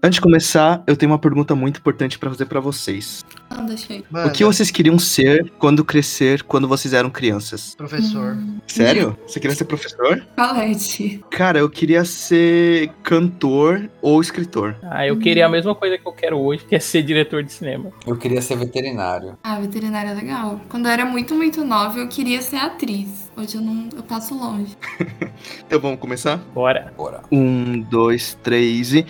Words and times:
Antes 0.00 0.16
de 0.16 0.20
começar, 0.20 0.84
eu 0.86 0.96
tenho 0.96 1.10
uma 1.10 1.18
pergunta 1.18 1.56
muito 1.56 1.80
importante 1.80 2.20
pra 2.20 2.30
fazer 2.30 2.46
pra 2.46 2.60
vocês. 2.60 3.24
Aí. 3.50 4.04
O 4.26 4.30
que 4.30 4.44
vocês 4.44 4.70
queriam 4.70 4.98
ser 4.98 5.50
quando 5.58 5.84
crescer, 5.84 6.42
quando 6.42 6.68
vocês 6.68 6.94
eram 6.94 7.10
crianças? 7.10 7.74
Professor. 7.74 8.36
Sério? 8.66 9.18
Você 9.26 9.40
queria 9.40 9.56
ser 9.56 9.64
professor? 9.64 10.26
Colete. 10.36 11.24
Cara, 11.30 11.58
eu 11.58 11.68
queria 11.68 12.04
ser 12.04 12.90
cantor 13.02 13.90
ou 14.00 14.20
escritor. 14.20 14.76
Ah, 14.82 15.06
eu 15.06 15.18
queria 15.18 15.46
a 15.46 15.48
mesma 15.48 15.74
coisa 15.74 15.98
que 15.98 16.06
eu 16.06 16.12
quero 16.12 16.38
hoje, 16.38 16.64
que 16.64 16.74
é 16.74 16.78
ser 16.78 17.02
diretor 17.02 17.42
de 17.42 17.52
cinema. 17.52 17.90
Eu 18.06 18.16
queria 18.16 18.40
ser 18.42 18.56
veterinário. 18.56 19.36
Ah, 19.42 19.58
veterinária 19.58 20.10
é 20.10 20.14
legal. 20.14 20.60
Quando 20.68 20.86
eu 20.86 20.92
era 20.92 21.04
muito, 21.04 21.34
muito 21.34 21.64
nova, 21.64 21.98
eu 21.98 22.08
queria 22.08 22.40
ser 22.42 22.56
atriz. 22.56 23.30
Hoje 23.36 23.56
eu 23.56 23.60
não. 23.60 23.88
Eu 23.94 24.02
passo 24.02 24.34
longe. 24.34 24.76
Então 25.66 25.78
vamos 25.78 26.00
começar? 26.00 26.38
Bora. 26.54 26.92
Bora. 26.96 27.22
Um, 27.30 27.80
dois, 27.80 28.36
três 28.42 28.92
e. 28.92 29.06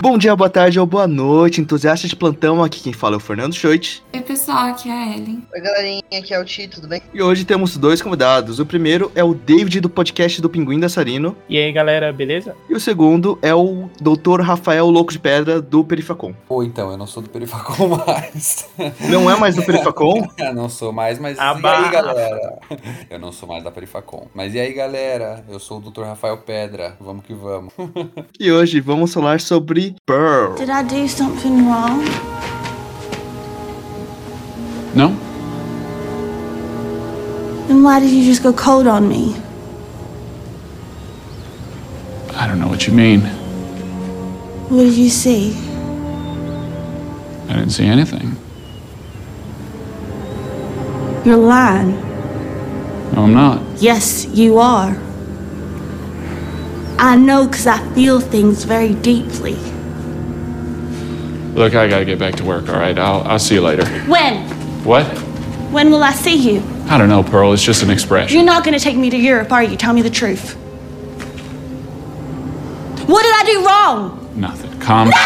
Bom 0.00 0.16
dia, 0.18 0.36
boa 0.36 0.48
tarde 0.48 0.78
ou 0.78 0.86
boa 0.86 1.06
noite, 1.08 1.60
entusiastas 1.60 2.08
de 2.10 2.14
plantão. 2.14 2.62
Aqui 2.62 2.80
quem 2.80 2.92
fala 2.92 3.14
é 3.14 3.16
o 3.16 3.20
Fernando 3.20 3.54
Schoit. 3.54 4.04
Oi, 4.14 4.20
pessoal, 4.20 4.68
aqui 4.68 4.88
é 4.88 4.92
a 4.92 5.16
Ellen. 5.16 5.42
Oi, 5.52 5.60
galerinha, 5.60 6.02
aqui 6.12 6.32
é 6.32 6.38
o 6.38 6.44
Ti, 6.44 6.68
tudo 6.68 6.86
bem? 6.86 7.02
E 7.12 7.20
hoje 7.20 7.44
temos 7.44 7.76
dois 7.76 8.00
convidados. 8.00 8.60
O 8.60 8.66
primeiro 8.66 9.10
é 9.14 9.24
o 9.24 9.34
David 9.34 9.80
do 9.80 9.88
podcast 9.90 10.40
do 10.40 10.48
Pinguim 10.48 10.78
da 10.78 10.88
Sarino. 10.88 11.36
E 11.48 11.58
aí, 11.58 11.72
galera, 11.72 12.12
beleza? 12.12 12.54
E 12.68 12.74
o 12.74 12.78
segundo 12.80 13.36
é 13.42 13.54
o 13.54 13.88
Dr. 14.00 14.42
Rafael 14.42 14.86
Louco 14.88 15.12
de 15.12 15.18
Pedra 15.18 15.60
do 15.60 15.82
Perifacom. 15.82 16.34
Ou 16.48 16.62
então, 16.62 16.90
eu 16.92 16.96
não 16.96 17.06
sou 17.06 17.22
do 17.22 17.28
Perifacom 17.28 17.88
mais. 18.06 18.68
Não 19.10 19.28
é 19.30 19.36
mais 19.36 19.56
do 19.56 19.64
Perifacom? 19.64 20.28
Eu 20.38 20.54
não 20.54 20.68
sou 20.68 20.92
mais, 20.92 21.18
mas 21.18 21.36
e 21.36 21.40
Abafa. 21.40 21.84
aí, 21.86 21.90
galera? 21.90 22.58
Eu 23.10 23.18
não 23.18 23.32
sou 23.32 23.48
mais 23.48 23.64
da 23.64 23.70
Perifacom. 23.70 24.28
Mas 24.34 24.54
e 24.54 24.60
aí, 24.60 24.72
galera? 24.72 25.44
Eu 25.48 25.58
sou 25.58 25.78
o 25.78 25.80
Dr. 25.90 26.02
Rafael 26.02 26.36
Pedra. 26.38 26.96
Vamos 27.00 27.24
que 27.24 27.34
vamos. 27.34 27.72
E 28.38 28.52
hoje 28.52 28.80
vamos 28.80 29.12
falar 29.14 29.40
sobre 29.40 29.85
Pearl. 30.06 30.56
Did 30.56 30.70
I 30.70 30.82
do 30.82 31.06
something 31.08 31.66
wrong? 31.66 32.04
No? 34.94 35.08
Then 37.68 37.82
why 37.82 38.00
did 38.00 38.10
you 38.10 38.24
just 38.24 38.42
go 38.42 38.52
cold 38.52 38.86
on 38.86 39.08
me? 39.08 39.36
I 42.34 42.46
don't 42.46 42.58
know 42.58 42.68
what 42.68 42.86
you 42.86 42.92
mean. 42.92 43.20
What 44.68 44.84
did 44.84 44.94
you 44.94 45.10
see? 45.10 45.54
I 47.48 47.54
didn't 47.54 47.70
see 47.70 47.86
anything. 47.86 48.36
You're 51.24 51.36
lying. 51.36 51.90
No, 53.12 53.22
I'm 53.24 53.34
not. 53.34 53.62
Yes, 53.80 54.26
you 54.26 54.58
are. 54.58 54.96
I 56.98 57.16
know 57.16 57.46
because 57.46 57.66
I 57.66 57.78
feel 57.94 58.20
things 58.20 58.64
very 58.64 58.94
deeply. 58.94 59.56
Look, 61.56 61.74
I 61.74 61.88
gotta 61.88 62.04
get 62.04 62.18
back 62.18 62.34
to 62.34 62.44
work, 62.44 62.68
all 62.68 62.76
right? 62.76 62.98
I'll, 62.98 63.22
I'll 63.22 63.38
see 63.38 63.54
you 63.54 63.62
later. 63.62 63.86
When? 64.04 64.46
What? 64.84 65.06
When 65.72 65.90
will 65.90 66.02
I 66.04 66.12
see 66.12 66.36
you? 66.36 66.62
I 66.84 66.98
don't 66.98 67.08
know, 67.08 67.22
Pearl. 67.22 67.54
It's 67.54 67.62
just 67.62 67.82
an 67.82 67.88
expression. 67.88 68.36
You're 68.36 68.44
not 68.44 68.62
going 68.62 68.76
to 68.76 68.84
take 68.84 68.94
me 68.94 69.08
to 69.08 69.16
Europe, 69.16 69.50
are 69.50 69.62
you? 69.62 69.74
Tell 69.74 69.94
me 69.94 70.02
the 70.02 70.10
truth. 70.10 70.52
What 73.08 73.22
did 73.22 73.34
I 73.34 73.42
do 73.46 73.64
wrong? 73.64 74.32
Nothing. 74.36 74.78
Calm. 74.80 75.08
No! 75.08 75.16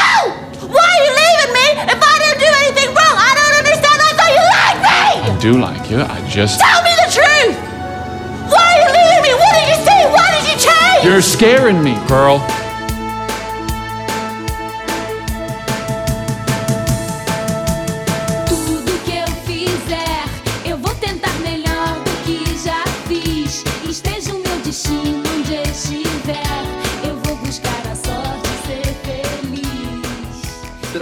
Why 0.70 0.86
are 0.86 1.02
you 1.02 1.12
leaving 1.18 1.50
me 1.50 1.66
if 1.90 1.98
I 1.98 2.14
didn't 2.22 2.38
do 2.38 2.50
anything 2.62 2.94
wrong? 2.94 3.16
I 3.18 3.34
don't 3.34 3.56
understand. 3.66 3.98
I 3.98 4.12
thought 4.14 4.32
you 4.38 4.44
liked 4.54 4.82
me! 4.86 5.02
I 5.26 5.38
do 5.42 5.52
like 5.58 5.90
you. 5.90 6.00
I 6.00 6.30
just. 6.30 6.60
Tell 6.60 6.82
me 6.84 6.94
the 6.94 7.10
truth! 7.10 7.58
Why 8.54 8.62
are 8.70 8.78
you 8.78 8.90
leaving 8.94 9.22
me? 9.26 9.32
What 9.34 9.52
did 9.58 9.66
you 9.66 9.78
see? 9.82 10.00
Why 10.14 10.26
did 10.30 10.46
you 10.46 10.56
change? 10.62 11.04
You're 11.04 11.22
scaring 11.22 11.82
me, 11.82 11.98
Pearl. 12.06 12.38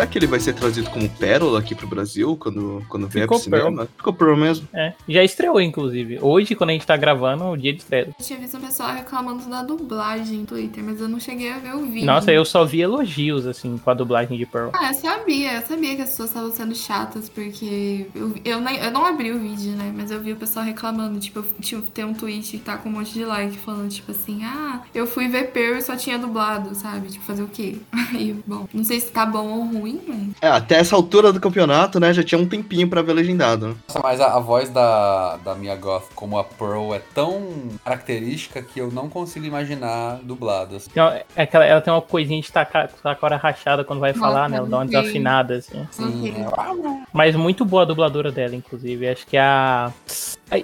Que 0.09 0.19
ele 0.19 0.27
vai 0.27 0.41
ser 0.41 0.55
traduzido 0.55 0.91
como 0.91 1.09
Pérola 1.09 1.59
aqui 1.59 1.75
pro 1.75 1.87
Brasil 1.87 2.37
quando, 2.37 2.83
quando 2.89 3.09
vier 3.09 3.27
pro 3.27 3.39
Ficou 3.39 3.51
Pearl. 3.51 3.65
cinema? 3.67 3.89
Ficou 3.97 4.13
Pearl 4.13 4.37
mesmo. 4.37 4.69
É, 4.73 4.95
já 5.09 5.23
estreou, 5.23 5.61
inclusive. 5.61 6.19
Hoje, 6.21 6.55
quando 6.55 6.71
a 6.71 6.73
gente 6.73 6.87
tá 6.87 6.97
gravando, 6.97 7.45
é 7.45 7.49
o 7.49 7.57
dia 7.57 7.73
de 7.73 7.81
estreia. 7.81 8.09
Eu 8.19 8.25
tinha 8.25 8.39
visto 8.39 8.57
um 8.57 8.61
pessoal 8.61 8.95
reclamando 8.95 9.49
da 9.49 9.63
dublagem 9.63 10.39
no 10.39 10.47
Twitter, 10.47 10.83
mas 10.83 11.01
eu 11.01 11.09
não 11.09 11.21
cheguei 11.21 11.53
a 11.53 11.59
ver 11.59 11.75
o 11.75 11.85
vídeo. 11.85 12.07
Nossa, 12.07 12.33
eu 12.33 12.45
só 12.45 12.65
vi 12.65 12.81
elogios, 12.81 13.47
assim, 13.47 13.77
com 13.79 13.91
a 13.91 13.95
dublagem 13.95 14.37
de 14.37 14.47
Pearl. 14.47 14.71
Ah, 14.73 14.89
eu 14.89 14.95
sabia, 14.95 15.55
eu 15.55 15.63
sabia 15.67 15.97
que 15.97 16.03
as 16.03 16.11
pessoas 16.11 16.31
estavam 16.31 16.51
sendo 16.53 16.75
chatas, 16.75 17.29
porque 17.29 18.07
eu, 18.15 18.35
eu, 18.45 18.61
nem, 18.61 18.77
eu 18.79 18.91
não 18.91 19.05
abri 19.05 19.31
o 19.31 19.39
vídeo, 19.39 19.73
né? 19.73 19.93
Mas 19.95 20.11
eu 20.11 20.21
vi 20.21 20.33
o 20.33 20.37
pessoal 20.37 20.65
reclamando, 20.65 21.19
tipo, 21.21 21.45
tinha, 21.61 21.81
tem 21.93 22.05
um 22.05 22.15
tweet 22.15 22.51
que 22.53 22.59
tá 22.59 22.77
com 22.77 22.89
um 22.89 22.93
monte 22.93 23.13
de 23.13 23.25
like 23.25 23.57
falando, 23.59 23.91
tipo 23.91 24.11
assim, 24.11 24.43
ah, 24.45 24.83
eu 24.95 25.07
fui 25.07 25.29
ver 25.29 25.51
Pearl 25.53 25.77
e 25.77 25.83
só 25.83 25.97
tinha 25.97 26.19
dublado, 26.19 26.75
sabe? 26.75 27.09
Tipo, 27.09 27.25
fazer 27.25 27.43
o 27.43 27.49
quê? 27.49 27.77
Aí, 27.93 28.35
bom, 28.47 28.67
não 28.73 28.85
sei 28.85 29.01
se 29.01 29.11
tá 29.11 29.27
bom 29.27 29.49
ou 29.49 29.65
ruim, 29.65 29.98
mas. 30.07 30.19
É, 30.41 30.49
até 30.49 30.77
essa 30.77 30.95
altura 30.95 31.33
do 31.33 31.41
campeonato, 31.41 31.99
né, 31.99 32.13
já 32.13 32.23
tinha 32.23 32.41
um 32.41 32.47
tempinho 32.47 32.89
pra 32.89 33.03
ver 33.03 33.13
legendado. 33.13 33.77
Nossa, 33.89 34.01
mas 34.03 34.21
a, 34.21 34.37
a 34.37 34.41
voz 34.41 34.69
da, 34.71 35.37
da 35.39 35.55
Mia 35.55 35.77
Goth 35.77 36.07
como 36.15 36.39
a 36.39 36.45
Pearl 36.45 36.95
é 36.95 37.01
tão 37.15 37.69
característica 37.85 38.63
que 38.63 38.81
eu 38.81 38.91
não 38.91 39.09
consigo 39.09 39.45
imaginar 39.47 40.21
dubladas. 40.23 40.89
Então, 40.91 41.09
é 41.09 41.43
aquela, 41.43 41.65
ela 41.65 41.81
tem 41.81 41.93
uma 41.93 42.03
coisinha 42.03 42.41
de 42.41 42.51
tacar 42.51 42.91
com 42.91 43.09
a 43.09 43.15
cara 43.15 43.37
rachada 43.37 43.85
quando 43.85 44.01
vai 44.01 44.11
Nossa, 44.11 44.21
falar, 44.21 44.49
né? 44.49 44.59
Ela 44.59 44.67
dá 44.67 44.77
uma 44.79 44.87
desafinada, 44.87 45.55
assim. 45.57 45.87
Sim, 45.91 46.35
é- 46.43 47.07
Mas 47.13 47.35
muito 47.35 47.65
boa 47.65 47.83
a 47.83 47.87
dubladora 47.87 48.31
dela, 48.31 48.55
inclusive. 48.55 49.09
Acho 49.09 49.27
que 49.27 49.37
é 49.37 49.41
a. 49.41 49.93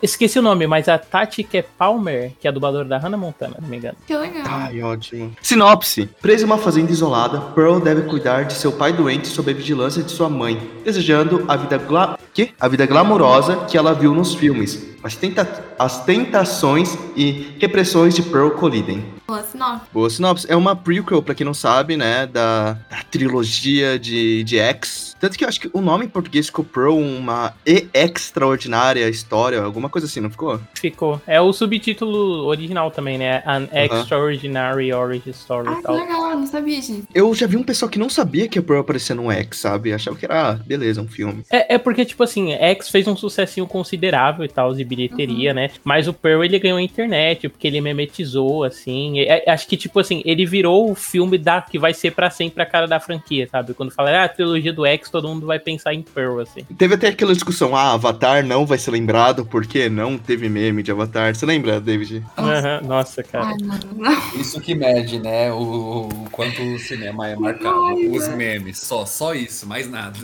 Esqueci 0.02 0.38
o 0.38 0.42
nome, 0.42 0.66
mas 0.66 0.88
a 0.88 0.98
Tati 0.98 1.42
que 1.42 1.58
é 1.58 1.62
Palmer, 1.62 2.32
que 2.40 2.46
é 2.46 2.50
a 2.50 2.52
dubladora 2.52 2.84
da 2.84 2.98
Hannah 2.98 3.16
Montana, 3.16 3.54
se 3.56 3.62
não 3.62 3.68
me 3.68 3.76
engano. 3.76 3.96
Que 4.06 4.16
legal. 4.16 4.44
Ai, 4.46 4.82
ótimo. 4.82 5.32
Sinopse. 5.42 6.08
Presa 6.20 6.42
em 6.42 6.46
uma 6.46 6.58
fazenda 6.58 6.90
isolada, 6.90 7.40
Pearl 7.54 7.78
deve 7.78 8.02
cuidar 8.02 8.44
de 8.44 8.54
seu 8.54 8.72
pai 8.72 8.92
doente 8.92 9.28
sob 9.28 9.50
a 9.50 9.54
vigilância 9.54 10.02
de 10.02 10.10
sua 10.10 10.28
mãe, 10.28 10.60
desejando 10.84 11.44
a 11.48 11.56
vida 11.56 11.78
gla... 11.78 12.18
que? 12.32 12.50
A 12.58 12.68
vida 12.68 12.86
glamourosa 12.86 13.64
que 13.66 13.76
ela 13.76 13.92
viu 13.92 14.14
nos 14.14 14.34
filmes. 14.34 14.82
As, 15.02 15.16
tenta... 15.16 15.64
As 15.78 16.04
tentações 16.04 16.96
e 17.16 17.56
repressões 17.58 18.14
de 18.14 18.22
Pearl 18.22 18.50
colidem. 18.50 19.04
Boa 19.26 19.42
sinopse. 19.42 19.86
Boa 19.92 20.10
sinopse. 20.10 20.46
É 20.50 20.56
uma 20.56 20.76
prequel, 20.76 21.22
pra 21.22 21.34
quem 21.34 21.46
não 21.46 21.54
sabe, 21.54 21.96
né? 21.96 22.26
Da, 22.26 22.72
da 22.90 23.02
trilogia 23.10 23.98
de, 23.98 24.44
de 24.44 24.58
X. 24.58 25.16
Tanto 25.18 25.38
que 25.38 25.44
eu 25.44 25.48
acho 25.48 25.60
que 25.60 25.70
o 25.72 25.80
nome 25.80 26.04
em 26.04 26.08
português 26.08 26.46
ficou 26.46 26.64
Pearl, 26.64 26.98
uma 26.98 27.54
e 27.66 27.86
extraordinária 27.94 29.08
história, 29.08 29.62
alguma 29.62 29.88
coisa 29.88 30.06
assim, 30.06 30.20
não 30.20 30.28
ficou? 30.28 30.60
Ficou. 30.74 31.20
É 31.26 31.40
o 31.40 31.52
subtítulo 31.52 32.44
original 32.46 32.90
também, 32.90 33.16
né? 33.16 33.42
An 33.46 33.66
Extraordinary 33.72 34.92
Origin 34.92 35.30
Story 35.30 35.68
Ah, 35.68 35.72
e 35.72 35.76
que 35.76 35.82
tal. 35.82 35.96
legal, 35.96 36.36
não 36.36 36.46
sabia 36.46 36.78
disso. 36.78 37.02
Eu 37.14 37.34
já 37.34 37.46
vi 37.46 37.56
um 37.56 37.62
pessoal 37.62 37.90
que 37.90 37.98
não 37.98 38.10
sabia 38.10 38.48
que 38.48 38.58
a 38.58 38.62
Pearl 38.62 38.80
aparecia 38.80 39.14
no 39.14 39.30
X, 39.30 39.58
sabe? 39.58 39.94
Achava 39.94 40.16
que 40.16 40.26
era, 40.26 40.50
ah, 40.50 40.52
beleza, 40.54 41.00
um 41.00 41.08
filme. 41.08 41.42
É, 41.50 41.74
é 41.74 41.78
porque, 41.78 42.04
tipo 42.04 42.22
assim, 42.22 42.52
X 42.52 42.90
fez 42.90 43.06
um 43.06 43.16
sucessinho 43.16 43.66
considerável 43.66 44.44
e 44.44 44.48
tal, 44.48 44.74
de 44.74 44.84
bilheteria, 44.84 45.54
né? 45.54 45.70
Mas 45.82 46.06
o 46.06 46.12
Pearl, 46.12 46.44
ele 46.44 46.58
ganhou 46.58 46.76
a 46.78 46.82
internet, 46.82 47.48
porque 47.48 47.66
ele 47.66 47.80
memetizou, 47.80 48.64
assim. 48.64 49.13
É- 49.20 49.44
é- 49.46 49.50
acho 49.50 49.66
que, 49.66 49.76
tipo 49.76 49.98
assim, 50.00 50.22
ele 50.24 50.44
virou 50.46 50.90
o 50.90 50.94
filme 50.94 51.38
da, 51.38 51.60
que 51.62 51.78
vai 51.78 51.94
ser 51.94 52.12
pra 52.12 52.30
sempre 52.30 52.62
a 52.62 52.66
cara 52.66 52.86
da 52.86 53.00
franquia, 53.00 53.48
sabe? 53.50 53.74
Quando 53.74 53.90
fala, 53.90 54.10
ah, 54.10 54.24
a 54.24 54.28
trilogia 54.28 54.72
do 54.72 54.84
X, 54.86 55.10
todo 55.10 55.28
mundo 55.28 55.46
vai 55.46 55.58
pensar 55.58 55.94
em 55.94 56.02
Pearl, 56.02 56.40
assim. 56.40 56.62
Teve 56.76 56.94
até 56.94 57.08
aquela 57.08 57.32
discussão, 57.32 57.74
ah, 57.76 57.92
Avatar 57.92 58.44
não 58.44 58.66
vai 58.66 58.78
ser 58.78 58.90
lembrado 58.90 59.44
porque 59.46 59.88
não 59.88 60.18
teve 60.18 60.48
meme 60.48 60.82
de 60.82 60.90
Avatar. 60.90 61.34
Você 61.34 61.46
lembra, 61.46 61.80
David? 61.80 62.22
Aham, 62.36 62.80
Nossa, 62.84 63.22
cara. 63.22 63.46
Ai, 63.46 63.56
não. 63.94 64.40
Isso 64.40 64.60
que 64.60 64.74
mede, 64.74 65.18
né? 65.18 65.52
O, 65.52 66.08
o 66.08 66.28
quanto 66.30 66.62
o 66.62 66.78
cinema 66.78 67.28
é 67.28 67.36
marcado. 67.36 67.94
Os 68.10 68.28
memes. 68.28 68.78
Só, 68.80 69.06
só 69.06 69.34
isso, 69.34 69.66
mais 69.66 69.88
nada. 69.90 70.18